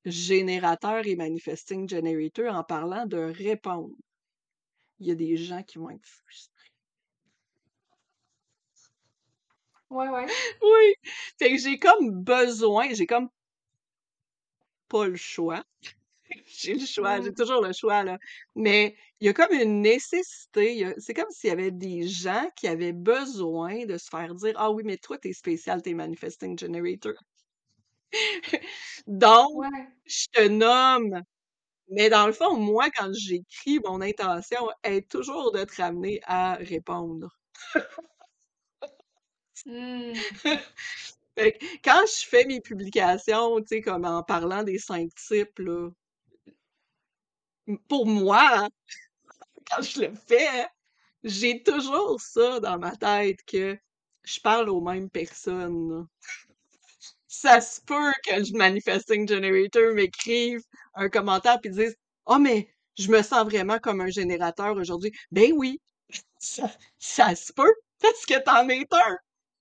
générateur 0.04 1.06
et 1.06 1.16
manifesting 1.16 1.88
generator 1.88 2.54
en 2.54 2.64
parlant 2.64 3.06
de 3.06 3.18
répondre, 3.18 3.94
il 5.00 5.06
y 5.06 5.10
a 5.10 5.14
des 5.14 5.36
gens 5.36 5.62
qui 5.62 5.76
vont 5.76 5.90
être 5.90 6.06
frustrés. 6.06 6.70
Ouais, 9.90 10.08
ouais. 10.08 10.26
Oui, 10.62 10.94
fait 11.38 11.50
que 11.52 11.58
j'ai 11.58 11.78
comme 11.78 12.22
besoin, 12.22 12.92
j'ai 12.94 13.06
comme 13.06 13.28
pas 14.88 15.06
le 15.06 15.16
choix 15.16 15.64
j'ai 16.46 16.74
le 16.74 16.86
choix, 16.86 17.20
j'ai 17.20 17.32
toujours 17.34 17.62
le 17.62 17.72
choix, 17.72 18.04
là. 18.04 18.18
Mais 18.56 18.96
il 19.20 19.26
y 19.26 19.30
a 19.30 19.34
comme 19.34 19.52
une 19.52 19.82
nécessité, 19.82 20.84
a- 20.86 20.94
c'est 20.98 21.14
comme 21.14 21.30
s'il 21.30 21.50
y 21.50 21.52
avait 21.52 21.70
des 21.72 22.08
gens 22.08 22.48
qui 22.56 22.68
avaient 22.68 22.92
besoin 22.92 23.86
de 23.86 23.98
se 23.98 24.08
faire 24.10 24.34
dire 24.34 24.54
Ah 24.56 24.70
oui, 24.72 24.82
mais 24.86 24.98
toi, 24.98 25.18
t'es 25.18 25.32
spécial, 25.32 25.82
t'es 25.82 25.94
manifesting 25.94 26.58
generator. 26.58 27.14
Donc, 29.06 29.50
Ouais. 29.58 29.68
je 30.06 30.26
te 30.32 30.48
nomme. 30.48 31.22
Mais 31.90 32.10
dans 32.10 32.26
le 32.26 32.32
fond, 32.34 32.56
moi, 32.58 32.90
quand 32.96 33.12
j'écris, 33.14 33.80
mon 33.84 34.00
intention 34.02 34.68
est 34.84 35.08
toujours 35.10 35.52
de 35.52 35.64
te 35.64 35.82
ramener 35.82 36.20
à 36.24 36.54
répondre. 36.56 37.30
Mm. 39.66 40.12
Fait 41.36 41.52
que 41.58 41.64
quand 41.84 42.02
je 42.06 42.26
fais 42.28 42.44
mes 42.46 42.60
publications, 42.60 43.60
tu 43.62 43.66
sais, 43.68 43.80
comme 43.82 44.04
en 44.04 44.22
parlant 44.22 44.62
des 44.64 44.78
cinq 44.78 45.10
types, 45.16 45.58
là, 45.60 45.90
m- 47.68 47.78
pour 47.88 48.06
moi, 48.06 48.40
hein, 48.64 48.68
quand 49.70 49.82
je 49.82 50.02
le 50.02 50.14
fais, 50.14 50.66
j'ai 51.24 51.62
toujours 51.62 52.20
ça 52.20 52.60
dans 52.60 52.78
ma 52.78 52.96
tête 52.96 53.40
que 53.46 53.78
je 54.24 54.40
parle 54.40 54.68
aux 54.70 54.80
mêmes 54.82 55.10
personnes. 55.10 55.90
là. 55.90 56.04
Ça 57.42 57.60
se 57.60 57.80
peut 57.80 58.12
que 58.24 58.34
le 58.36 58.56
manifesting 58.56 59.28
generator 59.28 59.92
m'écrive 59.94 60.60
un 60.94 61.08
commentaire 61.08 61.60
puis 61.60 61.72
dise 61.72 61.96
Oh, 62.26 62.38
mais 62.38 62.68
je 62.96 63.10
me 63.10 63.20
sens 63.22 63.44
vraiment 63.44 63.80
comme 63.80 64.00
un 64.00 64.10
générateur 64.10 64.76
aujourd'hui. 64.76 65.10
Ben 65.32 65.52
oui, 65.56 65.80
ça, 66.38 66.70
ça 67.00 67.34
se 67.34 67.52
peut, 67.52 67.74
parce 68.00 68.26
que 68.26 68.40
t'en 68.44 68.68
es 68.68 68.86
un. 68.92 69.16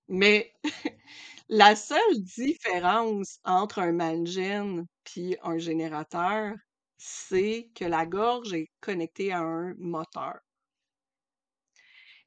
Mais 0.09 0.53
la 1.49 1.75
seule 1.75 2.21
différence 2.21 3.39
entre 3.45 3.79
un 3.79 3.93
mangen 3.93 4.85
puis 5.03 5.37
un 5.41 5.57
générateur, 5.57 6.53
c'est 6.99 7.69
que 7.75 7.85
la 7.85 8.05
gorge 8.05 8.53
est 8.53 8.69
connectée 8.81 9.31
à 9.31 9.39
un 9.39 9.73
moteur. 9.79 10.39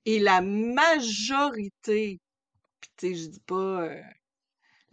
Et 0.06 0.18
la 0.18 0.40
majorité, 0.40 2.18
puis 2.80 2.90
tu 2.96 3.08
sais, 3.08 3.14
je 3.14 3.28
dis 3.30 3.40
pas, 3.46 3.82
euh, 3.82 4.02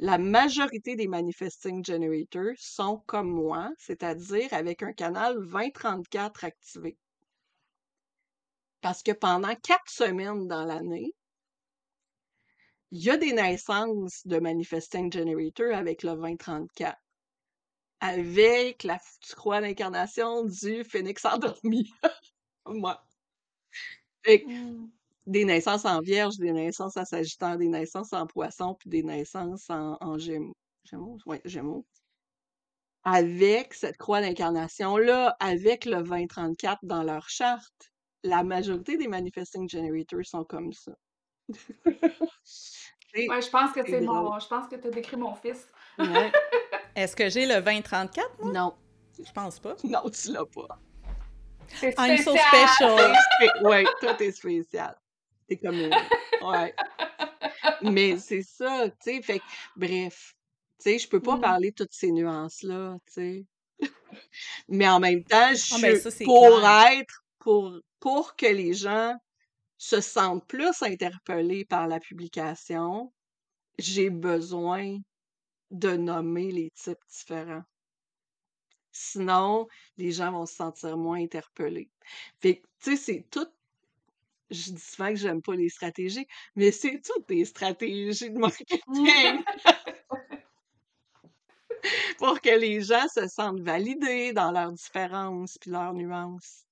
la 0.02 0.18
majorité 0.18 0.95
des 0.95 1.07
manifesting 1.07 1.86
generators 1.86 2.57
sont 2.57 3.03
comme 3.06 3.30
moi, 3.30 3.69
c'est-à-dire 3.78 4.52
avec 4.52 4.82
un 4.82 4.94
canal 4.94 5.36
2034 5.36 6.44
activé. 6.44 6.98
Parce 8.82 9.03
que 9.03 9.11
pendant 9.11 9.53
quatre 9.56 9.91
semaines 9.91 10.48
dans 10.48 10.65
l'année, 10.65 11.14
il 12.90 13.03
y 13.03 13.11
a 13.11 13.18
des 13.18 13.32
naissances 13.32 14.26
de 14.26 14.40
manifesting 14.40 15.14
generator 15.14 15.72
avec 15.72 16.02
le 16.02 16.15
2034. 16.15 16.98
Avec 17.99 18.84
la 18.84 18.98
foutue 18.98 19.36
croix 19.36 19.61
d'incarnation 19.61 20.45
du 20.45 20.84
phénix 20.84 21.23
endormi. 21.26 21.94
moi. 22.65 23.06
Fait 24.26 24.41
que 24.41 24.48
Mm. 24.48 24.91
Des 25.27 25.45
naissances 25.45 25.85
en 25.85 25.99
vierge, 26.02 26.38
des 26.38 26.52
naissances 26.52 26.98
en 26.98 27.06
sagittaire, 27.06 27.57
des 27.57 27.68
naissances 27.68 28.14
en 28.14 28.26
poisson, 28.27 28.76
puis 28.80 28.89
des 28.89 29.03
naissances 29.03 29.69
en, 29.69 29.98
en 30.02 30.18
gémeaux. 30.18 30.56
Gémeaux? 30.84 31.18
Ouais, 31.26 31.41
gémeaux. 31.45 31.85
Avec 33.03 33.73
cette 33.73 33.98
croix 33.98 34.22
d'incarnation-là, 34.22 35.35
avec 35.39 35.85
le 35.85 36.03
2034 36.03 36.80
dans 36.84 37.03
leur 37.03 37.27
charte, 37.30 37.91
la 38.23 38.43
majorité 38.43 38.98
des 38.98 39.07
manifesting 39.07 39.68
generators 39.69 40.26
sont 40.26 40.43
comme 40.43 40.72
ça. 40.73 40.91
Ouais, 43.14 43.41
je 43.41 43.49
pense 43.49 43.73
que 43.73 43.81
c'est 43.85 43.99
mon. 43.99 44.39
Je 44.39 44.48
pense 44.48 44.69
que 44.69 44.76
tu 44.77 44.88
as 44.88 44.91
décrit 44.91 45.18
mon 45.18 45.35
fils. 45.35 45.68
Ouais. 45.99 46.31
Est-ce 46.95 47.14
que 47.14 47.30
j'ai 47.30 47.45
le 47.45 47.61
2034? 47.61 48.45
Non, 48.45 48.73
Je 49.22 49.30
pense 49.34 49.60
pas. 49.60 49.76
non, 49.84 50.10
tu 50.10 50.31
l'as 50.31 50.45
pas. 50.45 50.80
I'm 51.98 52.18
so 52.18 52.35
special. 52.35 53.14
Ouais, 53.64 53.84
toi, 53.99 54.14
t'es 54.14 54.31
spécial. 54.31 54.95
T'es 55.52 55.57
comme. 55.57 55.82
Ouais. 55.82 56.73
Mais 57.84 58.18
c'est 58.18 58.41
ça, 58.41 58.90
tu 58.90 58.95
sais, 59.02 59.22
fait 59.22 59.41
bref, 59.76 60.34
tu 60.80 60.91
sais, 60.91 60.98
je 60.98 61.10
peux 61.10 61.19
pas 61.19 61.36
Mm. 61.36 61.41
parler 61.41 61.72
de 61.72 61.76
toutes 61.76 61.94
ces 61.94 62.11
nuances-là, 62.14 62.98
tu 63.07 63.14
sais. 63.14 63.45
Mais 64.69 64.88
en 64.88 64.99
même 64.99 65.23
temps, 65.26 65.49
je 65.53 65.56
Ah, 65.72 65.78
ben, 65.80 65.95
suis 65.98 66.26
pour 66.26 66.60
clair. 66.60 66.86
être, 66.94 67.23
pour, 67.40 67.80
pour 67.99 68.36
que 68.38 68.45
les 68.45 68.73
gens 68.73 69.15
se 69.78 70.02
sentent 70.02 70.48
plus 70.48 70.82
interpellés 70.84 71.65
par 71.65 71.88
la 71.88 71.99
publication, 71.99 73.14
j'ai 73.80 74.10
besoin 74.10 74.98
de 75.72 75.98
nommer 75.98 76.52
les 76.52 76.72
types 76.72 76.99
différents. 77.10 77.64
Sinon, 78.94 79.68
les 79.98 80.11
gens 80.11 80.32
vont 80.32 80.45
se 80.45 80.56
sentir 80.56 80.98
moins 80.98 81.19
interpellés. 81.22 81.90
Fait 82.41 82.61
tu 82.82 82.91
sais, 82.91 82.98
c'est 82.98 83.28
tout. 83.32 83.48
Je 84.52 84.72
dis 84.73 84.82
souvent 84.82 85.10
que 85.10 85.15
j'aime 85.15 85.41
pas 85.41 85.56
les 85.56 85.69
stratégies, 85.69 86.28
mais 86.56 86.72
c'est 86.72 87.02
toutes 87.02 87.28
des 87.30 87.45
stratégies 87.45 88.30
de 88.30 88.38
marketing 88.38 89.44
pour 92.18 92.40
que 92.41 92.60
les 92.60 92.82
gens 92.82 93.07
se 93.14 93.28
sentent 93.28 93.61
validés 93.61 94.34
dans 94.34 94.52
leurs 94.52 94.73
différences 94.73 95.57
puis 95.60 95.72
leurs 95.72 95.94
nuances. 95.94 96.65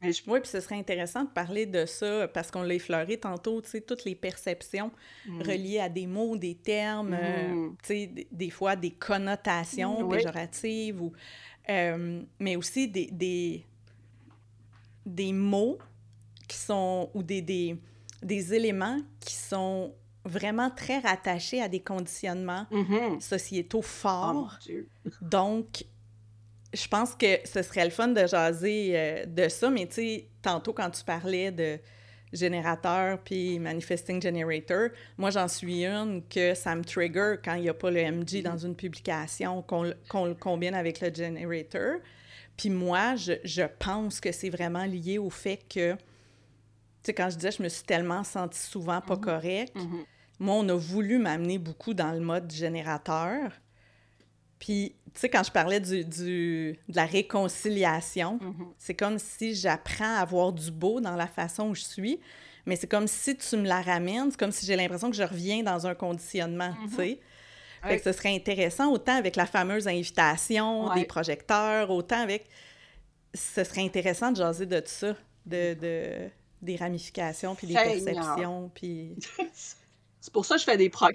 Mais 0.00 0.12
je... 0.12 0.22
Oui, 0.26 0.40
puis 0.40 0.48
ce 0.50 0.60
serait 0.60 0.76
intéressant 0.76 1.24
de 1.24 1.30
parler 1.30 1.66
de 1.66 1.86
ça 1.86 2.26
parce 2.28 2.50
qu'on 2.50 2.62
l'a 2.62 2.74
effleuré 2.74 3.18
tantôt, 3.18 3.60
tu 3.62 3.70
sais, 3.70 3.80
toutes 3.80 4.04
les 4.04 4.14
perceptions 4.16 4.90
Mm. 5.24 5.42
reliées 5.42 5.78
à 5.80 5.88
des 5.88 6.06
mots, 6.06 6.36
des 6.36 6.56
termes, 6.56 7.12
euh, 7.14 7.48
Mhm. 7.54 7.76
tu 7.82 7.86
sais, 7.86 8.26
des, 8.32 8.50
fois 8.50 8.74
des 8.74 8.90
connotations 8.90 10.02
Oui. 10.02 10.16
péjoratives, 10.16 11.00
ou, 11.02 11.12
euh, 11.68 12.22
mais 12.40 12.56
aussi 12.56 12.88
des, 12.88 13.06
des, 13.12 13.64
des 15.06 15.32
mots 15.32 15.78
qui 16.48 16.56
sont, 16.56 17.10
ou 17.14 17.22
des, 17.22 17.42
des, 17.42 17.76
des 18.22 18.54
éléments 18.54 18.98
qui 19.20 19.34
sont 19.34 19.94
vraiment 20.24 20.70
très 20.70 20.98
rattachés 21.00 21.60
à 21.60 21.68
des 21.68 21.80
conditionnements 21.80 22.66
Mhm. 22.70 23.20
sociétaux 23.20 23.78
Oh 23.78 23.82
forts. 23.82 24.58
Donc, 25.20 25.84
je 26.72 26.86
pense 26.88 27.14
que 27.14 27.38
ce 27.44 27.62
serait 27.62 27.84
le 27.84 27.90
fun 27.90 28.08
de 28.08 28.26
jaser 28.26 28.92
euh, 28.94 29.26
de 29.26 29.48
ça, 29.48 29.68
mais 29.70 29.86
tu 29.86 29.94
sais, 29.94 30.28
tantôt 30.40 30.72
quand 30.72 30.90
tu 30.90 31.04
parlais 31.04 31.50
de 31.50 31.78
générateur 32.32 33.18
puis 33.22 33.58
manifesting 33.58 34.22
generator, 34.22 34.88
moi 35.18 35.28
j'en 35.30 35.48
suis 35.48 35.84
une 35.84 36.22
que 36.28 36.54
ça 36.54 36.74
me 36.74 36.82
trigger 36.82 37.34
quand 37.44 37.54
il 37.54 37.62
n'y 37.62 37.68
a 37.68 37.74
pas 37.74 37.90
le 37.90 38.00
MG 38.00 38.42
dans 38.42 38.56
une 38.56 38.74
publication, 38.74 39.60
qu'on 39.62 39.92
qu'on 40.08 40.24
le 40.26 40.34
combine 40.34 40.74
avec 40.74 41.00
le 41.00 41.12
generator. 41.14 41.96
Puis 42.56 42.70
moi, 42.70 43.16
je, 43.16 43.32
je 43.44 43.62
pense 43.78 44.20
que 44.20 44.30
c'est 44.32 44.50
vraiment 44.50 44.84
lié 44.84 45.18
au 45.18 45.30
fait 45.30 45.58
que, 45.68 45.92
tu 45.94 45.98
sais, 47.04 47.14
quand 47.14 47.30
je 47.30 47.36
disais 47.36 47.50
je 47.52 47.62
me 47.62 47.68
suis 47.68 47.84
tellement 47.84 48.22
sentie 48.24 48.60
souvent 48.60 49.00
pas 49.00 49.16
correcte, 49.16 49.74
Mhm. 49.76 50.04
moi, 50.38 50.54
on 50.56 50.68
a 50.68 50.74
voulu 50.74 51.18
m'amener 51.18 51.58
beaucoup 51.58 51.94
dans 51.94 52.12
le 52.12 52.20
mode 52.20 52.50
générateur. 52.52 53.52
Puis, 54.58 54.94
tu 55.12 55.20
sais, 55.20 55.28
quand 55.28 55.42
je 55.42 55.50
parlais 55.50 55.80
du, 55.80 56.04
du- 56.04 56.78
de 56.88 56.96
la 56.96 57.04
réconciliation, 57.06 58.38
Mhm. 58.40 58.66
c'est 58.78 58.94
comme 58.94 59.18
si 59.18 59.54
j'apprends 59.54 60.16
à 60.16 60.20
avoir 60.20 60.52
du 60.52 60.70
beau 60.70 61.00
dans 61.00 61.16
la 61.16 61.26
façon 61.26 61.70
où 61.70 61.74
je 61.74 61.82
suis, 61.82 62.20
mais 62.64 62.76
c'est 62.76 62.86
comme 62.86 63.08
si 63.08 63.36
tu 63.36 63.56
me 63.56 63.66
la 63.66 63.80
ramènes, 63.82 64.30
c'est 64.30 64.38
comme 64.38 64.52
si 64.52 64.64
j'ai 64.64 64.76
l'impression 64.76 65.10
que 65.10 65.16
je 65.16 65.22
reviens 65.24 65.64
dans 65.64 65.86
un 65.86 65.94
conditionnement, 65.96 66.74
tu 66.88 66.94
sais. 66.94 67.20
Fait 67.82 67.98
que 67.98 68.04
ce 68.04 68.12
serait 68.12 68.34
intéressant, 68.34 68.90
autant 68.92 69.16
avec 69.16 69.36
la 69.36 69.46
fameuse 69.46 69.88
invitation 69.88 70.94
des 70.94 71.04
projecteurs, 71.04 71.90
autant 71.90 72.20
avec... 72.20 72.46
Ce 73.34 73.64
serait 73.64 73.82
intéressant 73.82 74.30
de 74.30 74.36
jaser 74.36 74.66
de 74.66 74.78
tout 74.78 74.86
ça, 74.88 75.16
de, 75.46 75.74
de- 75.74 76.28
des 76.60 76.76
ramifications, 76.76 77.54
puis 77.54 77.66
des 77.66 77.74
perceptions, 77.74 78.70
puis... 78.74 79.16
C'est 80.20 80.32
pour 80.32 80.44
ça 80.46 80.54
que 80.54 80.60
je 80.60 80.64
fais 80.66 80.76
des 80.76 80.88
programmes. 80.88 81.14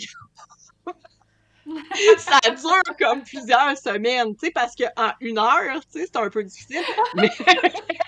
ça 2.18 2.39
dure 2.52 2.98
comme 2.99 3.23
plusieurs 3.23 3.77
semaines, 3.77 4.35
tu 4.35 4.48
sais, 4.48 4.52
parce 4.52 4.76
qu'en 4.76 5.11
une 5.22 5.38
heure, 5.38 5.80
tu 5.91 5.99
sais, 5.99 6.06
c'est 6.11 6.18
un 6.18 6.30
peu 6.30 6.44
difficile. 6.44 6.84
Mais, 7.15 7.30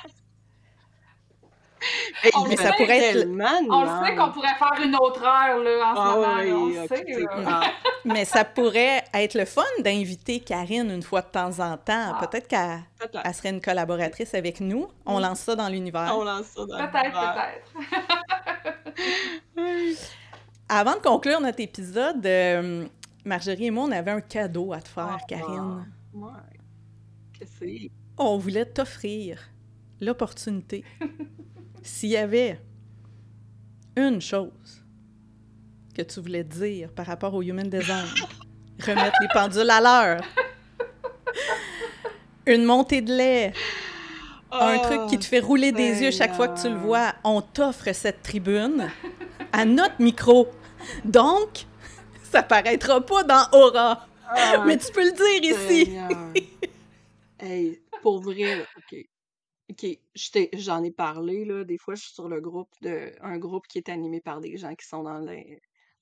Mais 2.24 2.30
On 2.36 2.46
il 2.46 2.50
le 2.52 2.56
y 2.56 2.60
a 2.60 2.72
sait, 2.72 2.78
pourrait 2.78 2.98
être- 2.98 3.14
tellement 3.20 3.60
On 3.70 3.82
le 3.82 4.06
sait 4.06 4.16
qu'on 4.16 4.32
pourrait 4.32 4.56
faire 4.58 4.74
une 4.84 4.96
autre 4.96 5.24
heure 5.24 5.60
là, 5.64 5.92
en 5.92 5.96
ce 5.96 6.00
Ah 6.02 6.16
moment. 6.16 6.36
là, 6.38 6.44
on 6.56 6.84
ok, 6.84 6.88
sait. 6.90 7.06
là. 7.22 7.30
ah, 7.48 7.62
Mais 8.06 8.26
ça 8.26 8.44
pourrait 8.46 9.04
être 9.14 9.34
le 9.36 9.46
fun 9.46 9.62
d'inviter 9.84 10.40
Karine 10.42 10.92
une 10.92 11.04
fois 11.04 11.22
de 11.22 11.28
temps 11.28 11.60
en 11.60 11.78
temps. 11.78 12.14
Ah. 12.16 12.28
Peut-être 12.28 12.48
qu'elle 12.48 12.80
peut-être. 13.00 13.22
elle 13.24 13.34
serait 13.34 13.50
une 13.50 13.62
collaboratrice 13.62 14.34
avec 14.34 14.60
nous. 14.60 14.88
On 15.06 15.20
lance 15.20 15.40
ça 15.40 15.56
dans 15.56 15.70
l'univers. 15.70 16.14
On 16.18 16.24
lance 16.24 16.46
ça 16.48 16.66
dans 16.66 16.78
Peut-être, 16.78 17.04
l'univers. 17.04 17.48
peut-être. 17.74 18.90
Avant 20.70 20.94
de 20.96 21.00
conclure 21.02 21.42
notre 21.42 21.60
épisode, 21.62 22.24
euh, 22.26 22.86
Marjorie 23.26 23.66
et 23.68 23.72
moi, 23.72 23.86
on 23.88 23.92
avait 23.92 24.12
un 24.12 24.22
cadeau 24.22 24.72
à 24.74 24.80
te 24.82 24.88
faire, 24.88 25.18
Ah, 25.20 25.26
Karine. 25.28 25.88
Ouais. 26.14 26.30
Qu'est-ce 27.38 27.60
que 27.60 27.66
c'est? 27.66 27.92
On 28.18 28.38
voulait 28.38 28.66
t'offrir 28.66 29.40
l'opportunité. 30.02 30.84
S'il 31.82 32.10
y 32.10 32.18
avait 32.18 32.60
une 33.96 34.22
chose 34.22 34.84
que 35.96 36.02
tu 36.02 36.20
voulais 36.22 36.44
dire 36.44 36.92
par 36.94 37.06
rapport 37.06 37.34
au 37.34 37.42
Human 37.42 37.68
Design, 37.70 38.08
remettre 38.86 39.18
les 39.22 39.28
pendules 39.34 39.70
à 39.70 39.82
l'heure, 39.82 40.22
Une 42.46 42.64
montée 42.64 43.02
de 43.02 43.14
lait. 43.14 43.54
un 44.52 44.80
truc 44.80 45.02
qui 45.10 45.20
te 45.20 45.26
fait 45.26 45.40
rouler 45.40 45.72
des 45.72 46.02
yeux 46.02 46.12
chaque 46.12 46.34
fois 46.34 46.48
que 46.48 46.60
tu 46.60 46.70
le 46.70 46.78
vois. 46.78 47.14
On 47.24 47.42
t'offre 47.42 47.94
cette 47.94 48.24
tribune 48.24 48.90
à 49.52 49.66
notre 49.66 50.02
micro. 50.02 50.48
Donc, 51.06 51.66
ça 52.24 52.42
paraîtra 52.42 53.02
pas 53.02 53.24
dans 53.24 53.46
Aura. 53.52 54.08
Ah, 54.28 54.64
mais 54.66 54.78
tu 54.78 54.92
peux 54.92 55.04
le 55.04 55.12
dire 55.12 55.56
ici. 55.56 55.96
hey, 57.40 57.82
pour 58.02 58.22
vrai, 58.22 58.66
OK. 58.78 59.06
OK, 59.70 59.86
j'en 60.54 60.84
ai 60.84 60.92
parlé, 60.92 61.46
là. 61.46 61.64
Des 61.64 61.78
fois, 61.78 61.94
je 61.96 62.04
suis 62.04 62.14
sur 62.14 62.28
le 62.28 62.42
groupe 62.42 62.74
de 62.82 63.14
un 63.22 63.38
groupe 63.38 63.68
qui 63.68 63.78
est 63.78 63.90
animé 63.90 64.20
par 64.20 64.42
des 64.42 64.58
gens 64.58 64.74
qui 64.74 64.88
sont 64.88 65.04
dans 65.04 65.24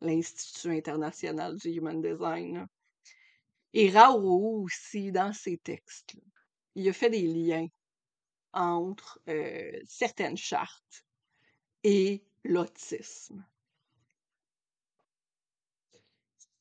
l'Institut 0.01 0.77
international 0.77 1.57
du 1.57 1.69
Human 1.69 2.01
Design. 2.01 2.67
Et 3.73 3.89
Raoult 3.89 4.63
aussi, 4.63 5.11
dans 5.11 5.33
ses 5.33 5.57
textes, 5.57 6.15
il 6.75 6.87
a 6.87 6.93
fait 6.93 7.09
des 7.09 7.27
liens 7.27 7.67
entre 8.53 9.19
euh, 9.27 9.79
certaines 9.85 10.37
chartes 10.37 11.05
et 11.83 12.23
l'autisme. 12.45 13.45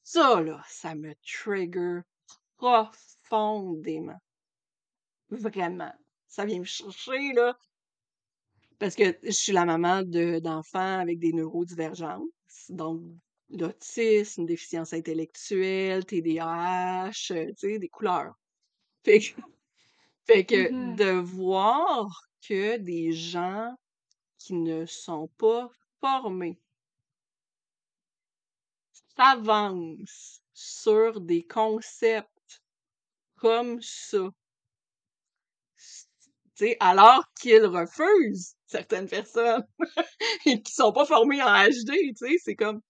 Ça, 0.02 0.40
là, 0.40 0.62
ça 0.68 0.94
me 0.94 1.14
trigger 1.22 2.00
profondément. 2.56 4.20
Vraiment. 5.30 5.92
Ça 6.28 6.44
vient 6.44 6.60
me 6.60 6.64
chercher, 6.64 7.32
là. 7.32 7.58
Parce 8.78 8.94
que 8.94 9.16
je 9.22 9.30
suis 9.30 9.52
la 9.52 9.64
maman 9.64 10.02
d'enfants 10.02 10.98
avec 11.00 11.18
des 11.18 11.32
neurodivergences. 11.32 12.28
Donc, 12.68 13.02
l'autisme, 13.50 14.44
déficience 14.44 14.92
intellectuelle, 14.92 16.04
TDAH, 16.04 17.10
euh, 17.30 17.46
tu 17.46 17.54
sais, 17.56 17.78
des 17.78 17.88
couleurs. 17.88 18.34
Fait 19.04 19.20
que, 19.20 19.40
fait 20.26 20.44
que 20.44 20.72
mmh 20.72 20.96
de 20.96 21.10
voir 21.10 22.22
que 22.42 22.76
des 22.78 23.12
gens 23.12 23.72
qui 24.36 24.54
ne 24.54 24.84
sont 24.84 25.28
pas 25.38 25.68
formés 26.00 26.58
s'avancent 29.16 30.42
sur 30.52 31.20
des 31.20 31.46
concepts 31.46 32.62
comme 33.36 33.80
ça, 33.80 34.28
alors 36.80 37.24
qu'ils 37.40 37.66
refusent 37.66 38.54
certaines 38.66 39.08
personnes 39.08 39.66
qui 40.44 40.72
sont 40.72 40.92
pas 40.92 41.06
formées 41.06 41.42
en 41.42 41.68
HD, 41.68 41.92
c'est 42.42 42.56
comme 42.56 42.80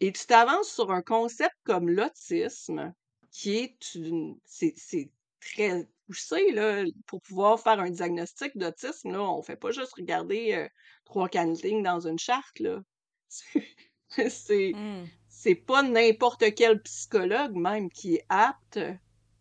et 0.00 0.12
tu 0.12 0.26
t'avances 0.26 0.72
sur 0.72 0.90
un 0.90 1.02
concept 1.02 1.54
comme 1.64 1.88
l'autisme 1.88 2.92
qui 3.30 3.56
est 3.56 3.94
une 3.94 4.36
c'est 4.44 5.10
très 5.40 5.88
poussé 6.06 6.50
là 6.52 6.84
pour 7.06 7.20
pouvoir 7.22 7.60
faire 7.60 7.80
un 7.80 7.90
diagnostic 7.90 8.56
d'autisme 8.56 9.12
là, 9.12 9.22
on 9.22 9.42
fait 9.42 9.56
pas 9.56 9.70
juste 9.70 9.94
regarder 9.94 10.54
euh, 10.54 10.68
trois 11.04 11.28
cannes 11.28 11.54
dans 11.82 12.00
une 12.06 12.18
charte 12.18 12.58
là. 12.60 12.80
c'est 14.08 14.72
mmh. 14.74 15.06
c'est 15.28 15.54
pas 15.54 15.82
n'importe 15.82 16.54
quel 16.54 16.82
psychologue 16.82 17.54
même 17.54 17.90
qui 17.90 18.16
est 18.16 18.26
apte 18.28 18.80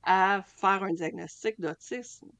à 0.04 0.44
faire 0.58 0.84
un 0.84 0.94
diagnostic 0.94 1.60
d'autisme. 1.60 2.32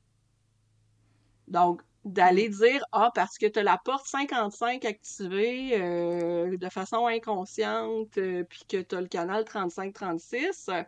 Donc, 1.52 1.82
d'aller 2.06 2.50
dire 2.50 2.84
Ah, 2.94 3.12
parce 3.14 3.38
que 3.38 3.46
tu 3.46 3.60
as 3.60 3.64
la 3.64 3.78
porte 3.78 4.08
55 4.08 4.86
activée 4.86 5.72
euh, 5.74 6.58
de 6.58 6.70
façon 6.70 7.06
inconsciente, 7.08 8.18
euh, 8.18 8.44
puis 8.46 8.62
que 8.68 8.82
tu 8.82 8.96
as 8.96 9.02
le 9.02 9.08
canal 9.08 9.44
35-36, 9.44 10.86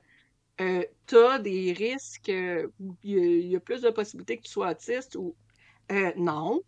euh, 0.62 0.84
tu 1.06 1.18
as 1.18 1.40
des 1.40 1.74
risques, 1.74 2.30
il 2.30 2.68
y, 3.04 3.56
a 3.56 3.60
plus 3.60 3.82
de 3.82 3.90
possibilités 3.90 4.38
que 4.38 4.44
tu 4.44 4.52
sois 4.52 4.72
autiste 4.72 5.16
ou 5.16 5.36
non. 6.16 6.62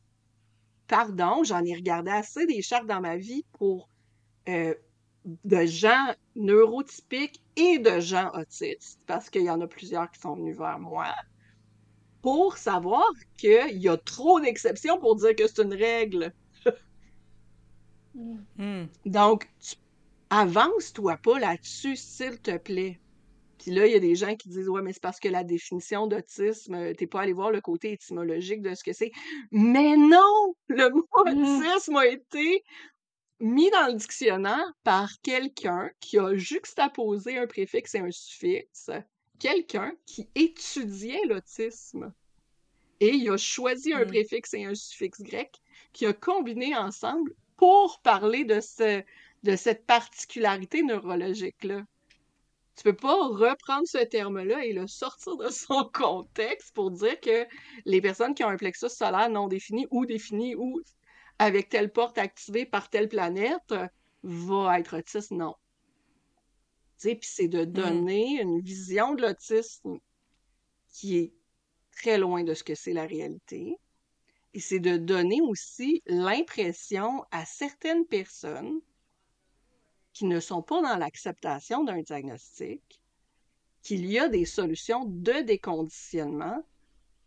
Pardon, 0.87 1.43
j'en 1.43 1.63
ai 1.63 1.73
regardé 1.73 2.11
assez 2.11 2.45
des 2.45 2.61
chartes 2.61 2.85
dans 2.85 3.01
ma 3.01 3.17
vie 3.17 3.45
pour 3.53 3.89
de 4.45 5.65
gens 5.65 6.13
neurotypiques 6.35 7.41
et 7.55 7.79
de 7.79 7.99
gens 7.99 8.29
autistes, 8.33 8.99
parce 9.07 9.29
qu'il 9.29 9.43
y 9.43 9.49
en 9.49 9.61
a 9.61 9.67
plusieurs 9.67 10.11
qui 10.11 10.19
sont 10.19 10.35
venus 10.35 10.57
vers 10.57 10.79
moi 10.79 11.07
pour 12.25 12.57
savoir 12.57 13.07
qu'il 13.37 13.77
y 13.77 13.87
a 13.87 13.97
trop 13.97 14.39
d'exceptions 14.39 14.97
pour 14.97 15.15
dire 15.15 15.35
que 15.35 15.45
c'est 15.45 15.61
une 15.61 15.75
règle. 15.75 16.33
Hmm. 18.57 18.85
Donc, 19.05 19.47
avance-toi 20.29 21.17
pas 21.17 21.37
là-dessus, 21.37 21.97
s'il 21.97 22.39
te 22.39 22.57
plaît. 22.57 22.97
Puis 23.59 23.71
là, 23.71 23.85
il 23.85 23.91
y 23.91 23.95
a 23.95 23.99
des 23.99 24.15
gens 24.15 24.35
qui 24.35 24.47
disent 24.47 24.69
Ouais, 24.69 24.81
mais 24.81 24.93
c'est 24.93 25.01
parce 25.01 25.19
que 25.19 25.27
la 25.27 25.43
définition 25.43 26.07
d'autisme, 26.07 26.95
t'es 26.95 27.05
pas 27.05 27.21
allé 27.21 27.33
voir 27.33 27.51
le 27.51 27.59
côté 27.59 27.91
étymologique 27.91 28.61
de 28.61 28.73
ce 28.73 28.83
que 28.83 28.93
c'est. 28.93 29.11
Mais 29.51 29.97
non! 29.97 30.55
Le 30.69 30.89
mot 30.89 31.05
hmm. 31.25 31.61
autisme 31.61 31.97
a 31.97 32.07
été 32.07 32.63
mis 33.39 33.69
dans 33.69 33.87
le 33.87 33.93
dictionnaire 33.95 34.71
par 34.83 35.11
quelqu'un 35.21 35.91
qui 35.99 36.17
a 36.17 36.33
juxtaposé 36.35 37.37
un 37.37 37.45
préfixe 37.45 37.93
et 37.93 37.99
un 37.99 38.09
suffixe 38.09 38.89
quelqu'un 39.39 39.93
qui 40.05 40.27
étudiait 40.35 41.25
l'autisme. 41.25 42.13
Et 42.99 43.09
il 43.09 43.29
a 43.29 43.37
choisi 43.37 43.93
un 43.93 44.05
mmh. 44.05 44.07
préfixe 44.07 44.53
et 44.53 44.65
un 44.65 44.75
suffixe 44.75 45.21
grec 45.21 45.61
qui 45.93 46.05
a 46.05 46.13
combiné 46.13 46.75
ensemble 46.75 47.33
pour 47.57 47.99
parler 48.01 48.45
de, 48.45 48.59
ce, 48.59 49.03
de 49.43 49.55
cette 49.55 49.85
particularité 49.85 50.81
neurologique-là. 50.83 51.83
Tu 52.75 52.83
peux 52.83 52.95
pas 52.95 53.15
reprendre 53.15 53.87
ce 53.87 54.03
terme-là 54.03 54.65
et 54.65 54.73
le 54.73 54.87
sortir 54.87 55.37
de 55.37 55.49
son 55.49 55.89
contexte 55.93 56.73
pour 56.73 56.91
dire 56.91 57.19
que 57.19 57.45
les 57.85 58.01
personnes 58.01 58.35
qui 58.35 58.43
ont 58.43 58.49
un 58.49 58.57
plexus 58.57 58.89
solaire 58.89 59.29
non 59.29 59.47
défini 59.47 59.87
ou 59.91 60.05
défini 60.05 60.55
ou 60.55 60.81
avec 61.39 61.69
telle 61.69 61.91
porte 61.91 62.17
activée 62.17 62.65
par 62.65 62.89
telle 62.89 63.09
planète 63.09 63.73
vont 64.23 64.71
être 64.71 64.97
autistes. 64.97 65.31
Non 65.31 65.55
puis 67.01 67.19
c'est 67.21 67.47
de 67.47 67.65
mmh. 67.65 67.71
donner 67.71 68.41
une 68.41 68.61
vision 68.61 69.13
de 69.15 69.21
l'autisme 69.21 69.99
qui 70.89 71.17
est 71.17 71.33
très 71.91 72.17
loin 72.17 72.43
de 72.43 72.53
ce 72.53 72.63
que 72.63 72.75
c'est 72.75 72.93
la 72.93 73.05
réalité. 73.05 73.77
Et 74.53 74.59
c'est 74.59 74.79
de 74.79 74.97
donner 74.97 75.41
aussi 75.41 76.01
l'impression 76.05 77.25
à 77.31 77.45
certaines 77.45 78.05
personnes 78.05 78.79
qui 80.13 80.25
ne 80.25 80.39
sont 80.39 80.61
pas 80.61 80.81
dans 80.81 80.97
l'acceptation 80.97 81.83
d'un 81.83 82.01
diagnostic 82.01 83.01
qu'il 83.81 84.05
y 84.05 84.17
a 84.17 84.29
des 84.29 84.45
solutions 84.45 85.03
de 85.05 85.41
déconditionnement 85.41 86.65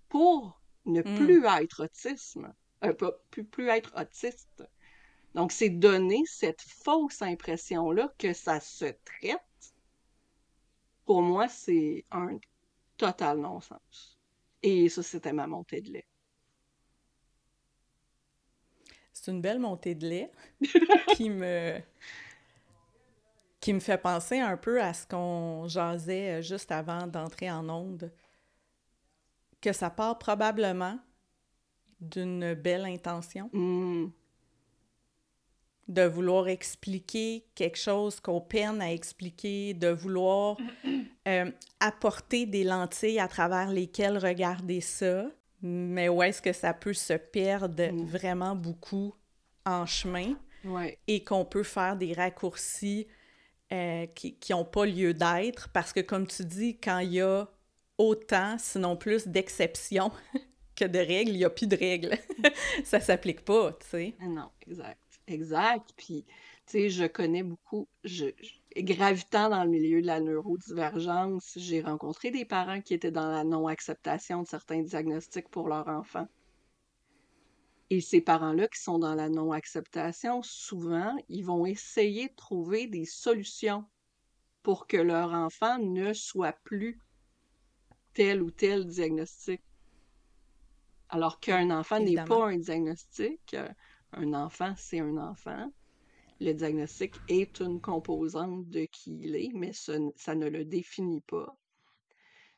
pour 0.09 0.61
ne 0.87 1.03
mmh. 1.03 1.17
plus 1.17 1.45
être 1.45 1.85
autisme, 1.85 2.53
euh, 2.85 2.95
plus, 3.31 3.45
plus 3.45 3.69
être 3.69 3.93
autiste. 4.01 4.65
Donc, 5.35 5.53
c'est 5.53 5.69
donner 5.69 6.23
cette 6.27 6.63
fausse 6.63 7.21
impression-là 7.21 8.13
que 8.19 8.33
ça 8.33 8.59
se 8.59 8.87
traite 9.05 9.48
pour 11.09 11.23
moi, 11.23 11.49
c'est 11.49 12.05
un 12.11 12.39
total 12.99 13.39
non-sens. 13.39 14.19
Et 14.63 14.91
ça, 14.91 15.03
c'était 15.03 15.33
ma 15.33 15.47
montée 15.47 15.81
de 15.81 15.91
lait. 15.91 16.07
C'est 19.15 19.31
une 19.31 19.41
belle 19.41 19.59
montée 19.59 19.95
de 19.95 20.07
lait 20.07 20.31
qui 21.17 21.31
me 21.31 21.81
qui 23.59 23.73
me 23.73 23.81
fait 23.81 23.97
penser 23.97 24.39
un 24.39 24.59
peu 24.59 24.83
à 24.83 24.93
ce 24.93 25.07
qu'on 25.07 25.67
jasait 25.67 26.43
juste 26.43 26.71
avant 26.71 27.07
d'entrer 27.07 27.51
en 27.51 27.67
onde, 27.71 28.13
que 29.63 29.73
ça 29.73 29.89
part 29.89 30.19
probablement 30.19 30.99
d'une 32.03 32.53
belle 32.53 32.85
intention. 32.85 33.49
Mmh 33.55 34.09
de 35.89 36.03
vouloir 36.03 36.49
expliquer 36.49 37.47
quelque 37.55 37.79
chose 37.79 38.21
qu'on 38.21 38.41
peine 38.41 38.81
à 38.81 38.93
expliquer, 38.93 39.73
de 39.75 39.89
vouloir 39.89 40.57
euh, 41.29 41.51
apporter 41.81 42.47
des 42.47 42.63
lentilles 42.63 43.19
à 43.19 43.29
travers 43.29 43.71
lesquelles 43.71 44.19
regarder 44.19 44.81
ça. 44.81 45.27
Mais 45.63 46.09
où 46.09 46.23
est-ce 46.23 46.41
que 46.41 46.53
ça 46.53 46.75
peut 46.75 46.93
se 46.93 47.15
perdre 47.15 47.91
mm. 47.91 48.05
vraiment 48.05 48.55
beaucoup 48.55 49.15
en 49.65 49.87
chemin? 49.87 50.35
Et 51.07 51.25
qu'on 51.25 51.47
peut 51.47 51.63
faire 51.63 51.97
des 51.97 52.13
raccourcis 52.13 53.07
euh, 53.73 54.07
qui 54.07 54.37
n'ont 54.51 54.67
pas 54.67 54.85
lieu 54.85 55.15
d'être 55.15 55.71
parce 55.71 55.95
que, 55.95 56.01
comme 56.01 56.27
tu 56.27 56.45
dis, 56.45 56.79
quand 56.79 56.99
il 56.99 57.15
y 57.15 57.21
a 57.23 57.49
autant, 57.97 58.57
sinon 58.59 58.97
plus 58.97 59.27
d'exceptions 59.27 60.13
que 60.77 60.85
de 60.85 60.99
règles, 60.99 61.33
il 61.33 61.39
n'y 61.39 61.45
a 61.45 61.51
plus 61.51 61.67
de 61.67 61.77
règles. 61.77 62.19
ça 62.85 63.01
s'applique 63.01 63.45
pas, 63.45 63.73
tu 63.81 63.87
sais. 63.87 64.15
Non, 64.21 64.51
exact. 64.67 65.08
Exact. 65.29 65.93
Puis, 65.97 66.25
tu 66.27 66.35
sais, 66.67 66.91
je 66.91 67.05
connais 67.07 67.43
beaucoup, 67.45 67.89
je, 68.05 68.27
gravitant 68.77 69.51
dans 69.51 69.65
le 69.65 69.71
milieu 69.71 70.01
de 70.03 70.07
la 70.07 70.21
neurodivergence, 70.21 71.53
j'ai 71.57 71.83
rencontré 71.83 72.31
des 72.31 72.45
parents 72.47 72.81
qui 72.83 72.95
étaient 72.95 73.13
dans 73.13 73.31
la 73.31 73.45
non-acceptation 73.45 74.43
de 74.43 74.49
certains 74.49 74.83
diagnostics 74.83 75.49
pour 75.51 75.69
leur 75.69 75.89
enfant. 75.89 76.27
Et 77.91 78.01
ces 78.01 78.21
parents-là 78.23 78.69
qui 78.69 78.81
sont 78.81 78.99
dans 78.99 79.15
la 79.15 79.29
non-acceptation, 79.31 80.43
souvent, 80.43 81.17
ils 81.29 81.43
vont 81.45 81.67
essayer 81.67 82.29
de 82.29 82.35
trouver 82.35 82.87
des 82.87 83.05
solutions 83.07 83.85
pour 84.63 84.87
que 84.87 84.99
leur 84.99 85.33
enfant 85.35 85.79
ne 85.79 86.13
soit 86.15 86.53
plus 86.65 87.01
tel 88.15 88.43
ou 88.43 88.51
tel 88.51 88.87
diagnostic. 88.87 89.63
Alors 91.11 91.41
qu'un 91.41 91.71
enfant 91.71 92.01
n'est 92.01 92.15
Évidemment. 92.15 92.27
pas 92.27 92.49
un 92.49 92.59
diagnostic. 92.59 93.55
euh, 93.55 93.69
Un 94.13 94.33
enfant, 94.35 94.75
c'est 94.77 95.01
un 95.01 95.17
enfant. 95.17 95.71
Le 96.41 96.53
diagnostic 96.53 97.15
est 97.29 97.61
une 97.61 97.81
composante 97.81 98.69
de 98.69 98.87
qui 98.87 99.19
il 99.23 99.37
est, 99.37 99.51
mais 99.55 99.73
ça 99.73 99.99
ne 100.35 100.49
le 100.49 100.65
définit 100.65 101.21
pas. 101.23 101.57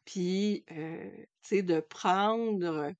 Puis, 0.04 0.64
euh, 0.70 1.10
tu 1.42 1.48
sais, 1.48 1.62
de 1.62 1.80
prendre 1.80 2.92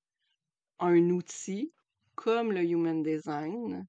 un 0.79 1.09
outil 1.09 1.71
comme 2.15 2.51
le 2.51 2.63
Human 2.63 3.03
Design 3.03 3.87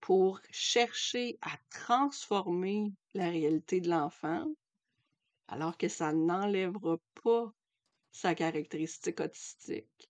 pour 0.00 0.40
chercher 0.50 1.38
à 1.42 1.56
transformer 1.70 2.92
la 3.14 3.28
réalité 3.28 3.80
de 3.80 3.90
l'enfant, 3.90 4.46
alors 5.48 5.76
que 5.76 5.88
ça 5.88 6.12
n'enlèvera 6.12 6.98
pas 7.22 7.52
sa 8.12 8.34
caractéristique 8.34 9.20
autistique. 9.20 10.09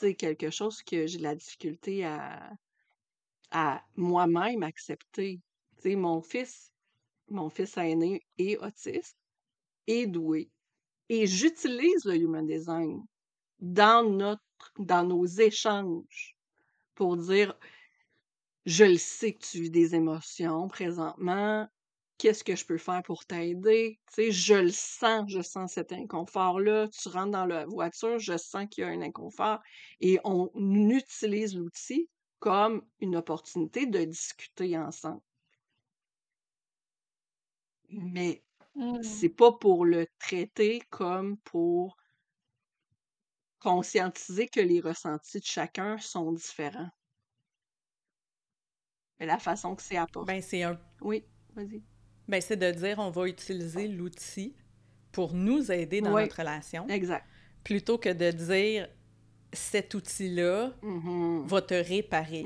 C'est 0.00 0.14
quelque 0.14 0.48
chose 0.48 0.82
que 0.82 1.06
j'ai 1.06 1.18
la 1.18 1.34
difficulté 1.34 2.06
à, 2.06 3.84
moi-même 3.96 4.62
accepter. 4.62 5.42
Mon 5.84 6.22
fils, 6.22 6.72
mon 7.28 7.50
fils 7.50 7.76
aîné 7.76 8.24
est 8.38 8.56
autiste, 8.56 9.18
est 9.86 10.06
doué, 10.06 10.48
et 11.10 11.26
j'utilise 11.26 12.06
le 12.06 12.16
Human 12.16 12.46
Design 12.46 13.04
dans 13.58 14.08
notre, 14.08 14.72
dans 14.78 15.04
nos 15.04 15.26
échanges 15.26 16.34
pour 16.94 17.18
dire, 17.18 17.54
je 18.64 18.84
le 18.84 18.96
sais 18.96 19.34
que 19.34 19.44
tu 19.44 19.60
vis 19.60 19.70
des 19.70 19.94
émotions 19.94 20.66
présentement, 20.68 21.68
qu'est-ce 22.20 22.44
que 22.44 22.54
je 22.54 22.66
peux 22.66 22.78
faire 22.78 23.02
pour 23.02 23.24
t'aider? 23.24 23.98
Tu 24.08 24.14
sais, 24.14 24.30
je 24.30 24.54
le 24.54 24.70
sens, 24.70 25.24
je 25.28 25.40
sens 25.40 25.72
cet 25.72 25.92
inconfort-là. 25.92 26.88
Tu 26.88 27.08
rentres 27.08 27.30
dans 27.32 27.46
la 27.46 27.64
voiture, 27.66 28.18
je 28.18 28.36
sens 28.36 28.66
qu'il 28.70 28.84
y 28.84 28.86
a 28.86 28.90
un 28.90 29.00
inconfort. 29.00 29.60
Et 30.00 30.20
on 30.24 30.50
utilise 30.54 31.56
l'outil 31.56 32.08
comme 32.38 32.82
une 33.00 33.16
opportunité 33.16 33.86
de 33.86 34.04
discuter 34.04 34.76
ensemble. 34.76 35.22
Mais 37.88 38.42
Mm. 38.74 39.02
c'est 39.02 39.28
pas 39.28 39.52
pour 39.52 39.84
le 39.84 40.06
traiter 40.18 40.80
comme 40.90 41.36
pour 41.38 41.96
conscientiser 43.58 44.48
que 44.48 44.60
les 44.60 44.80
ressentis 44.80 45.40
de 45.40 45.44
chacun 45.44 45.98
sont 45.98 46.32
différents. 46.32 46.90
Mais 49.18 49.26
la 49.26 49.38
façon 49.38 49.74
que 49.74 49.82
c'est 49.82 49.96
apporté. 49.98 50.32
Ben, 50.32 50.40
c'est 50.40 50.62
un... 50.62 50.80
Oui, 51.02 51.24
vas-y. 51.54 51.82
Ben, 52.30 52.40
c'est 52.40 52.56
de 52.56 52.70
dire 52.70 52.98
on 52.98 53.10
va 53.10 53.26
utiliser 53.28 53.88
l'outil 53.88 54.54
pour 55.12 55.34
nous 55.34 55.70
aider 55.72 56.00
dans 56.00 56.14
Oui. 56.14 56.22
notre 56.22 56.36
relation, 56.38 56.86
Exact. 56.88 57.24
plutôt 57.64 57.98
que 57.98 58.08
de 58.10 58.30
dire 58.30 58.88
cet 59.52 59.94
outil-là 59.94 60.72
Mhm. 60.82 61.46
va 61.46 61.60
te 61.62 61.74
réparer, 61.74 62.44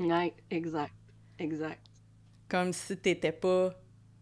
exact. 0.49 0.93
Exact. 1.37 1.79
comme 2.49 2.73
si 2.73 2.97
t'étais 2.97 3.31
pas 3.31 3.73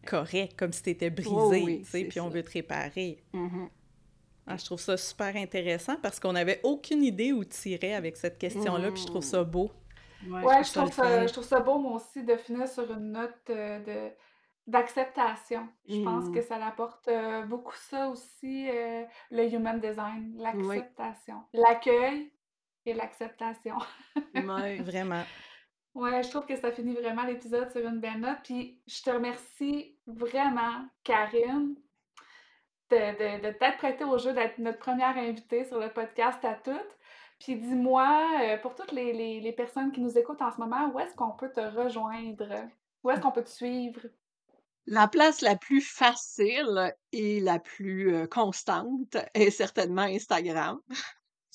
correct, 0.05 0.55
comme 0.57 0.73
si 0.73 0.81
t'étais 0.83 1.09
brisé, 1.09 1.29
Oh 1.33 1.49
oui, 1.53 1.81
tu 1.83 1.89
sais, 1.91 2.03
puis 2.05 2.19
on 2.19 2.29
veut 2.29 2.43
te 2.43 2.51
réparer. 2.51 3.23
Mhm. 3.33 3.69
Ah, 4.45 4.57
je 4.57 4.65
trouve 4.65 4.79
ça 4.81 4.97
super 4.97 5.33
intéressant 5.37 5.95
parce 6.01 6.19
qu'on 6.19 6.33
n'avait 6.33 6.59
aucune 6.63 7.01
idée 7.03 7.31
où 7.31 7.45
tirer 7.45 7.93
avec 7.95 8.17
cette 8.17 8.37
question-là, 8.37 8.91
puis 8.91 9.01
je 9.01 9.07
trouve 9.07 9.23
ça 9.23 9.41
beau. 9.43 9.71
Ouais. 10.27 10.41
Ouais, 10.43 10.63
je 10.63 10.67
je 10.69 10.73
trouve 10.73 10.91
ça 10.91 11.27
je 11.27 11.31
trouve 11.33 11.45
ça 11.45 11.59
beau, 11.61 11.77
moi 11.79 11.93
aussi, 11.95 12.23
de 12.23 12.35
finir 12.35 12.67
sur 12.67 12.91
une 12.91 13.11
note 13.13 13.31
euh, 13.49 13.79
de 14.09 14.13
d'acceptation. 14.67 15.67
Je 15.87 16.01
pense 16.03 16.29
que 16.29 16.41
ça 16.41 16.63
apporte 16.65 17.07
euh, 17.07 17.43
beaucoup 17.43 17.75
ça 17.75 18.07
aussi, 18.09 18.69
euh, 18.69 19.03
le 19.31 19.53
human 19.53 19.79
design, 19.79 20.33
l'acceptation. 20.37 21.43
L'accueil 21.53 22.31
et 22.85 22.93
l'acceptation. 22.93 23.75
Ouais. 24.35 24.77
Vraiment. 24.77 25.23
Ouais, 25.95 26.23
je 26.23 26.29
trouve 26.29 26.45
que 26.45 26.55
ça 26.55 26.71
finit 26.71 26.93
vraiment 26.93 27.23
l'épisode 27.23 27.71
sur 27.71 27.87
une 27.87 27.99
belle 27.99 28.19
note. 28.19 28.39
Puis 28.43 28.81
je 28.87 29.01
te 29.03 29.11
remercie 29.11 29.97
vraiment, 30.07 30.87
Karine, 31.03 31.75
de, 32.89 32.97
de, 32.97 33.47
de 33.47 33.57
t'être 33.57 33.77
prêtée 33.77 34.03
au 34.03 34.17
jeu 34.17 34.33
d'être 34.33 34.57
notre 34.57 34.79
première 34.79 35.15
invitée 35.17 35.65
sur 35.65 35.79
le 35.79 35.89
podcast 35.89 36.43
à 36.43 36.55
toutes. 36.55 36.97
Puis 37.39 37.55
dis-moi, 37.57 38.27
euh, 38.41 38.57
pour 38.57 38.73
toutes 38.75 38.91
les, 38.91 39.13
les, 39.13 39.39
les 39.39 39.53
personnes 39.53 39.91
qui 39.91 40.01
nous 40.01 40.17
écoutent 40.17 40.41
en 40.41 40.51
ce 40.51 40.57
moment, 40.57 40.89
où 40.93 40.99
est-ce 40.99 41.15
qu'on 41.15 41.31
peut 41.31 41.51
te 41.51 41.59
rejoindre? 41.59 42.69
Où 43.03 43.11
est-ce 43.11 43.21
qu'on 43.21 43.31
peut 43.31 43.43
te 43.43 43.49
suivre? 43.49 44.01
La 44.85 45.07
place 45.07 45.41
la 45.41 45.55
plus 45.55 45.81
facile 45.81 46.93
et 47.11 47.39
la 47.39 47.59
plus 47.59 48.27
constante 48.29 49.15
est 49.33 49.51
certainement 49.51 50.01
Instagram. 50.01 50.79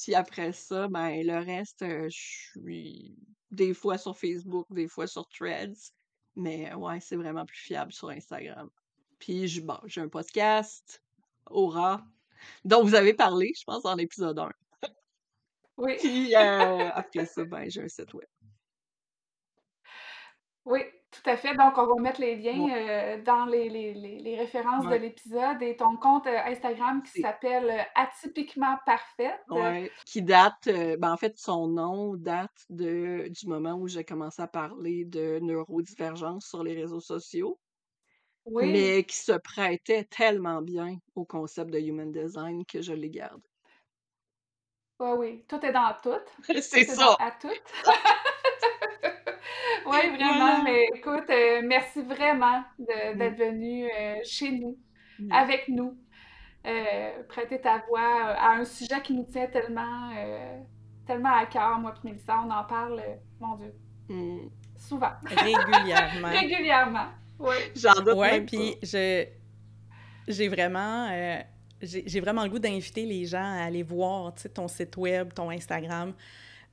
Puis 0.02 0.14
après 0.14 0.52
ça, 0.52 0.88
ben 0.88 1.26
le 1.26 1.38
reste, 1.44 1.84
je 1.84 2.08
suis 2.08 3.16
des 3.50 3.74
fois 3.74 3.98
sur 3.98 4.16
Facebook, 4.16 4.66
des 4.70 4.88
fois 4.88 5.06
sur 5.06 5.26
Threads. 5.28 5.92
Mais 6.36 6.72
ouais, 6.74 7.00
c'est 7.00 7.16
vraiment 7.16 7.44
plus 7.44 7.58
fiable 7.58 7.92
sur 7.92 8.10
Instagram. 8.10 8.70
Puis 9.18 9.48
je, 9.48 9.60
bon, 9.60 9.78
j'ai 9.86 10.00
un 10.00 10.08
podcast, 10.08 11.02
Aura, 11.50 12.06
dont 12.64 12.84
vous 12.84 12.94
avez 12.94 13.14
parlé, 13.14 13.52
je 13.58 13.64
pense, 13.64 13.82
dans 13.82 13.94
l'épisode 13.94 14.38
1. 14.38 14.50
Oui, 15.78 15.96
Puis 15.96 16.34
euh, 16.34 16.90
après 16.90 17.26
ça, 17.26 17.44
ben 17.44 17.68
j'ai 17.70 17.82
un 17.82 17.88
site 17.88 18.12
web. 18.14 18.28
oui, 20.64 20.80
tout 21.10 21.30
à 21.30 21.36
fait. 21.36 21.54
Donc, 21.54 21.78
on 21.78 21.86
va 21.86 22.00
mettre 22.02 22.20
les 22.20 22.36
liens 22.36 22.68
euh, 22.70 23.22
dans 23.22 23.46
les, 23.46 23.68
les, 23.68 23.94
les, 23.94 24.18
les 24.18 24.36
références 24.36 24.84
de 24.84 24.90
Ouais. 24.90 24.98
l'épisode 24.98 25.62
et 25.62 25.76
ton 25.76 25.96
compte 25.96 26.26
euh, 26.26 26.38
Instagram 26.44 27.02
qui 27.02 27.12
C'est- 27.12 27.22
s'appelle 27.22 27.70
euh, 27.70 27.82
Atypiquement 27.94 28.76
Parfaite. 28.84 29.40
Ouais, 29.48 29.90
qui 30.04 30.22
date, 30.22 30.66
euh, 30.68 30.96
ben 30.98 31.12
en 31.12 31.16
fait, 31.16 31.38
son 31.38 31.66
nom 31.68 32.14
date 32.14 32.66
de, 32.70 33.28
du 33.28 33.46
moment 33.46 33.74
où 33.74 33.88
j'ai 33.88 34.04
commencé 34.04 34.42
à 34.42 34.46
parler 34.48 35.04
de 35.06 35.38
neurodivergence 35.40 36.46
sur 36.46 36.62
les 36.62 36.74
réseaux 36.74 37.00
sociaux, 37.00 37.58
Oui. 38.44 38.70
mais 38.70 39.04
qui 39.04 39.16
se 39.16 39.32
prêtait 39.32 40.04
tellement 40.04 40.60
bien 40.62 40.98
au 41.14 41.24
concept 41.24 41.70
de 41.70 41.78
human 41.78 42.12
design 42.12 42.64
que 42.66 42.82
je 42.82 42.92
l'ai 42.92 43.10
gardé. 43.10 43.42
Oui, 45.00 45.10
oui. 45.16 45.44
Tout 45.48 45.64
est 45.64 45.72
dans 45.72 45.94
tout. 46.02 46.10
C'est 46.60 46.84
Tout 46.84 46.92
est 46.92 46.94
ça! 46.96 47.16
à 47.20 47.30
tout. 47.30 47.48
oui, 49.90 50.16
vraiment. 50.16 50.34
Voilà. 50.38 50.62
Mais 50.64 50.86
écoute, 50.94 51.30
euh, 51.30 51.62
merci 51.64 52.02
vraiment 52.02 52.62
de- 52.78 53.14
Mm. 53.14 53.18
d'être 53.18 53.38
venu 53.38 53.84
euh, 53.86 54.16
chez 54.24 54.50
nous, 54.52 54.76
Mm. 55.18 55.32
avec 55.32 55.68
nous, 55.68 55.96
euh, 56.66 57.10
prêter 57.28 57.60
ta 57.60 57.78
voix 57.88 58.34
à 58.36 58.52
un 58.52 58.64
sujet 58.64 59.00
qui 59.02 59.14
nous 59.14 59.24
tient 59.24 59.46
tellement, 59.46 60.10
euh, 60.16 60.58
tellement 61.06 61.32
à 61.34 61.46
cœur. 61.46 61.78
Moi 61.78 61.94
et 62.04 62.08
Mélissa, 62.08 62.40
on 62.46 62.50
en 62.50 62.64
parle, 62.64 63.02
mon 63.40 63.56
Dieu, 63.56 63.72
Mm. 64.08 64.48
souvent, 64.76 65.12
Régulièrement. 65.24 66.28
régulièrement. 66.40 67.06
Oui. 67.38 67.54
J'en 67.76 67.94
doute 67.94 68.14
Ouais, 68.16 68.32
même 68.32 68.46
puis 68.46 68.72
pas. 68.72 68.78
je 68.86 69.26
j'ai 70.26 70.48
vraiment 70.48 71.08
euh, 71.10 71.38
j'ai 71.80 72.02
j'ai 72.06 72.20
vraiment 72.20 72.42
le 72.44 72.50
goût 72.50 72.58
d'inviter 72.58 73.06
les 73.06 73.24
gens 73.24 73.38
à 73.58 73.62
aller 73.64 73.82
voir 73.82 74.34
tu 74.34 74.42
sais, 74.42 74.48
ton 74.48 74.66
site 74.68 74.96
web, 74.96 75.32
ton 75.32 75.48
Instagram. 75.50 76.12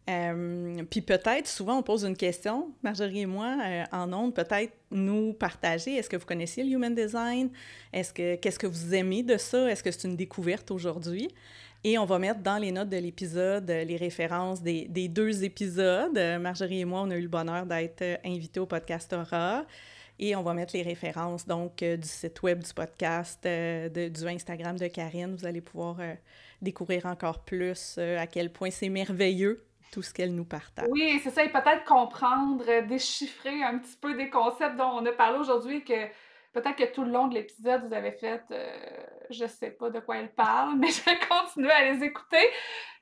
Euh, 0.07 0.84
puis 0.90 1.02
peut-être, 1.02 1.48
souvent 1.48 1.80
on 1.80 1.84
pose 1.84 2.06
une 2.06 2.15
question, 2.15 2.72
Marjorie 2.84 3.22
et 3.22 3.26
moi, 3.26 3.57
euh, 3.65 3.84
en 3.91 4.11
ondes, 4.14 4.36
peut-être 4.36 4.73
nous 4.91 5.34
partager. 5.34 5.95
Est-ce 5.95 6.10
que 6.10 6.18
vous 6.18 6.27
connaissiez 6.27 6.64
le 6.64 6.72
Human 6.72 6.94
Design? 6.94 7.49
Est-ce 7.91 8.14
que 8.14 8.36
qu'est-ce 8.36 8.60
que 8.60 8.68
vous 8.68 8.94
aimez 8.94 9.23
de 9.23 9.38
ça? 9.38 9.69
Est-ce 9.69 9.82
que 9.82 9.90
c'est 9.90 10.07
une 10.07 10.15
découverte 10.15 10.69
aujourd'hui? 10.69 11.30
Et 11.84 11.98
on 11.98 12.06
va 12.06 12.19
mettre 12.19 12.41
dans 12.41 12.57
les 12.57 12.72
notes 12.72 12.90
de 12.90 12.98
l'épisode 12.98 13.69
euh, 13.69 13.84
les 13.84 13.98
références 13.98 14.61
des, 14.61 15.07
deux 15.07 15.44
épisodes. 15.44 16.19
Marjorie 16.40 16.82
et 16.82 16.86
moi, 16.86 17.02
on 17.02 17.10
a 17.10 17.15
eu 17.15 17.22
le 17.22 17.27
bonheur 17.27 17.65
d'être 17.65 18.19
invités 18.23 18.60
au 18.60 18.68
podcast 18.68 19.11
Aura. 19.14 19.65
Et 20.18 20.36
on 20.36 20.44
va 20.44 20.53
mettre 20.53 20.76
les 20.76 20.84
références 20.84 21.45
donc 21.45 21.84
du 21.84 22.07
site 22.07 22.41
web 22.41 22.64
du 22.64 22.73
podcast, 22.73 23.44
du 23.44 24.27
Instagram 24.27 24.77
de 24.77 24.88
Karine. 24.88 25.36
Vous 25.36 25.45
allez 25.45 25.60
pouvoir 25.60 25.98
découvrir 26.61 27.06
encore 27.06 27.40
plus 27.40 27.98
à 27.98 28.26
quel 28.26 28.49
point 28.49 28.72
c'est 28.72 28.88
merveilleux 28.88 29.65
tout 29.96 30.02
ce 30.02 30.14
qu'elle 30.14 30.36
nous 30.36 30.44
partage. 30.44 30.88
Oui, 30.92 31.22
c'est 31.24 31.30
ça, 31.30 31.42
et 31.46 31.50
peut-être 31.50 31.86
comprendre, 31.86 32.66
euh, 32.68 32.82
déchiffrer 32.82 33.64
un 33.64 33.78
petit 33.78 33.96
peu 33.96 34.14
des 34.14 34.30
concepts 34.30 34.76
dont 34.76 34.90
on 34.92 35.06
a 35.06 35.14
parlé 35.14 35.40
aujourd'hui, 35.40 35.86
que 35.86 36.08
peut-être 36.52 36.76
que 36.76 36.94
tout 36.94 37.06
le 37.06 37.12
long 37.12 37.28
de 37.30 37.36
l'épisode, 37.36 37.88
vous 37.88 37.94
avez 37.94 38.12
fait, 38.12 38.44
euh, 38.52 38.76
je 39.30 39.46
sais 39.46 39.72
pas 39.72 39.90
de 39.90 40.02
quoi 40.02 40.18
elle 40.18 40.34
parle, 40.34 40.76
mais 40.80 40.90
je 40.90 41.02
vais 41.06 41.18
continuer 41.30 41.72
à 41.72 41.94
les 41.94 42.04
écouter. 42.04 42.46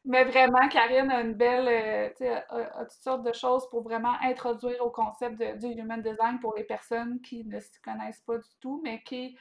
Mais 0.06 0.24
vraiment, 0.24 0.68
Karine 0.70 1.10
a 1.10 1.22
une 1.22 1.34
belle, 1.34 1.68
euh, 1.68 2.10
tu 2.10 2.26
sais, 2.26 2.30
a, 2.30 2.44
a- 2.50 2.86
toutes 2.86 3.02
sortes 3.02 3.24
de 3.26 3.34
choses 3.34 3.68
pour 3.72 3.82
vraiment 3.82 4.14
introduire 4.22 4.86
au 4.86 4.92
concept 4.92 5.40
de- 5.40 5.58
du 5.58 5.82
human 5.82 6.00
design 6.04 6.40
pour 6.42 6.54
les 6.56 6.64
personnes 6.66 7.22
qui 7.22 7.44
ne 7.44 7.60
s'y 7.60 7.82
connaissent 7.82 8.22
pas 8.22 8.38
du 8.38 8.50
tout, 8.62 8.82
mais 8.84 9.02
qui, 9.04 9.36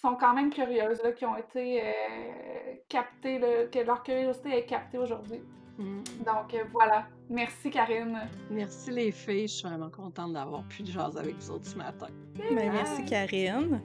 sont 0.00 0.14
quand 0.14 0.32
même 0.34 0.50
curieuses, 0.50 1.02
qui 1.16 1.26
ont 1.26 1.36
été 1.36 1.82
euh, 1.82 2.74
captées, 2.88 3.40
que 3.72 3.80
leur 3.80 4.02
curiosité 4.04 4.56
est 4.56 4.64
captée 4.64 4.98
aujourd'hui. 4.98 5.42
Mm. 5.78 6.02
Donc 6.24 6.54
euh, 6.54 6.64
voilà. 6.72 7.06
Merci 7.28 7.70
Karine. 7.70 8.18
Merci 8.50 8.90
les 8.90 9.12
filles, 9.12 9.48
je 9.48 9.54
suis 9.54 9.68
vraiment 9.68 9.90
contente 9.90 10.32
d'avoir 10.32 10.62
pu 10.64 10.84
jaser 10.84 11.18
avec 11.18 11.36
vous 11.38 11.50
autres 11.52 11.66
ce 11.66 11.76
matin. 11.76 12.08
Ben, 12.36 12.72
merci. 12.72 13.04
Karine. 13.04 13.80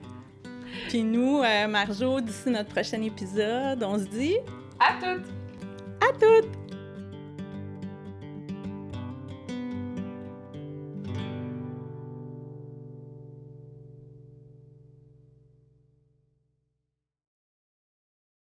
Puis 0.89 1.03
nous, 1.03 1.41
euh, 1.41 1.67
Marjo, 1.67 2.19
d'ici 2.21 2.49
notre 2.49 2.69
prochain 2.69 3.01
épisode, 3.01 3.83
on 3.83 3.99
se 3.99 4.05
dit 4.05 4.37
À 4.79 4.93
toutes! 4.99 5.29
à 6.01 6.11
toutes! 6.13 6.74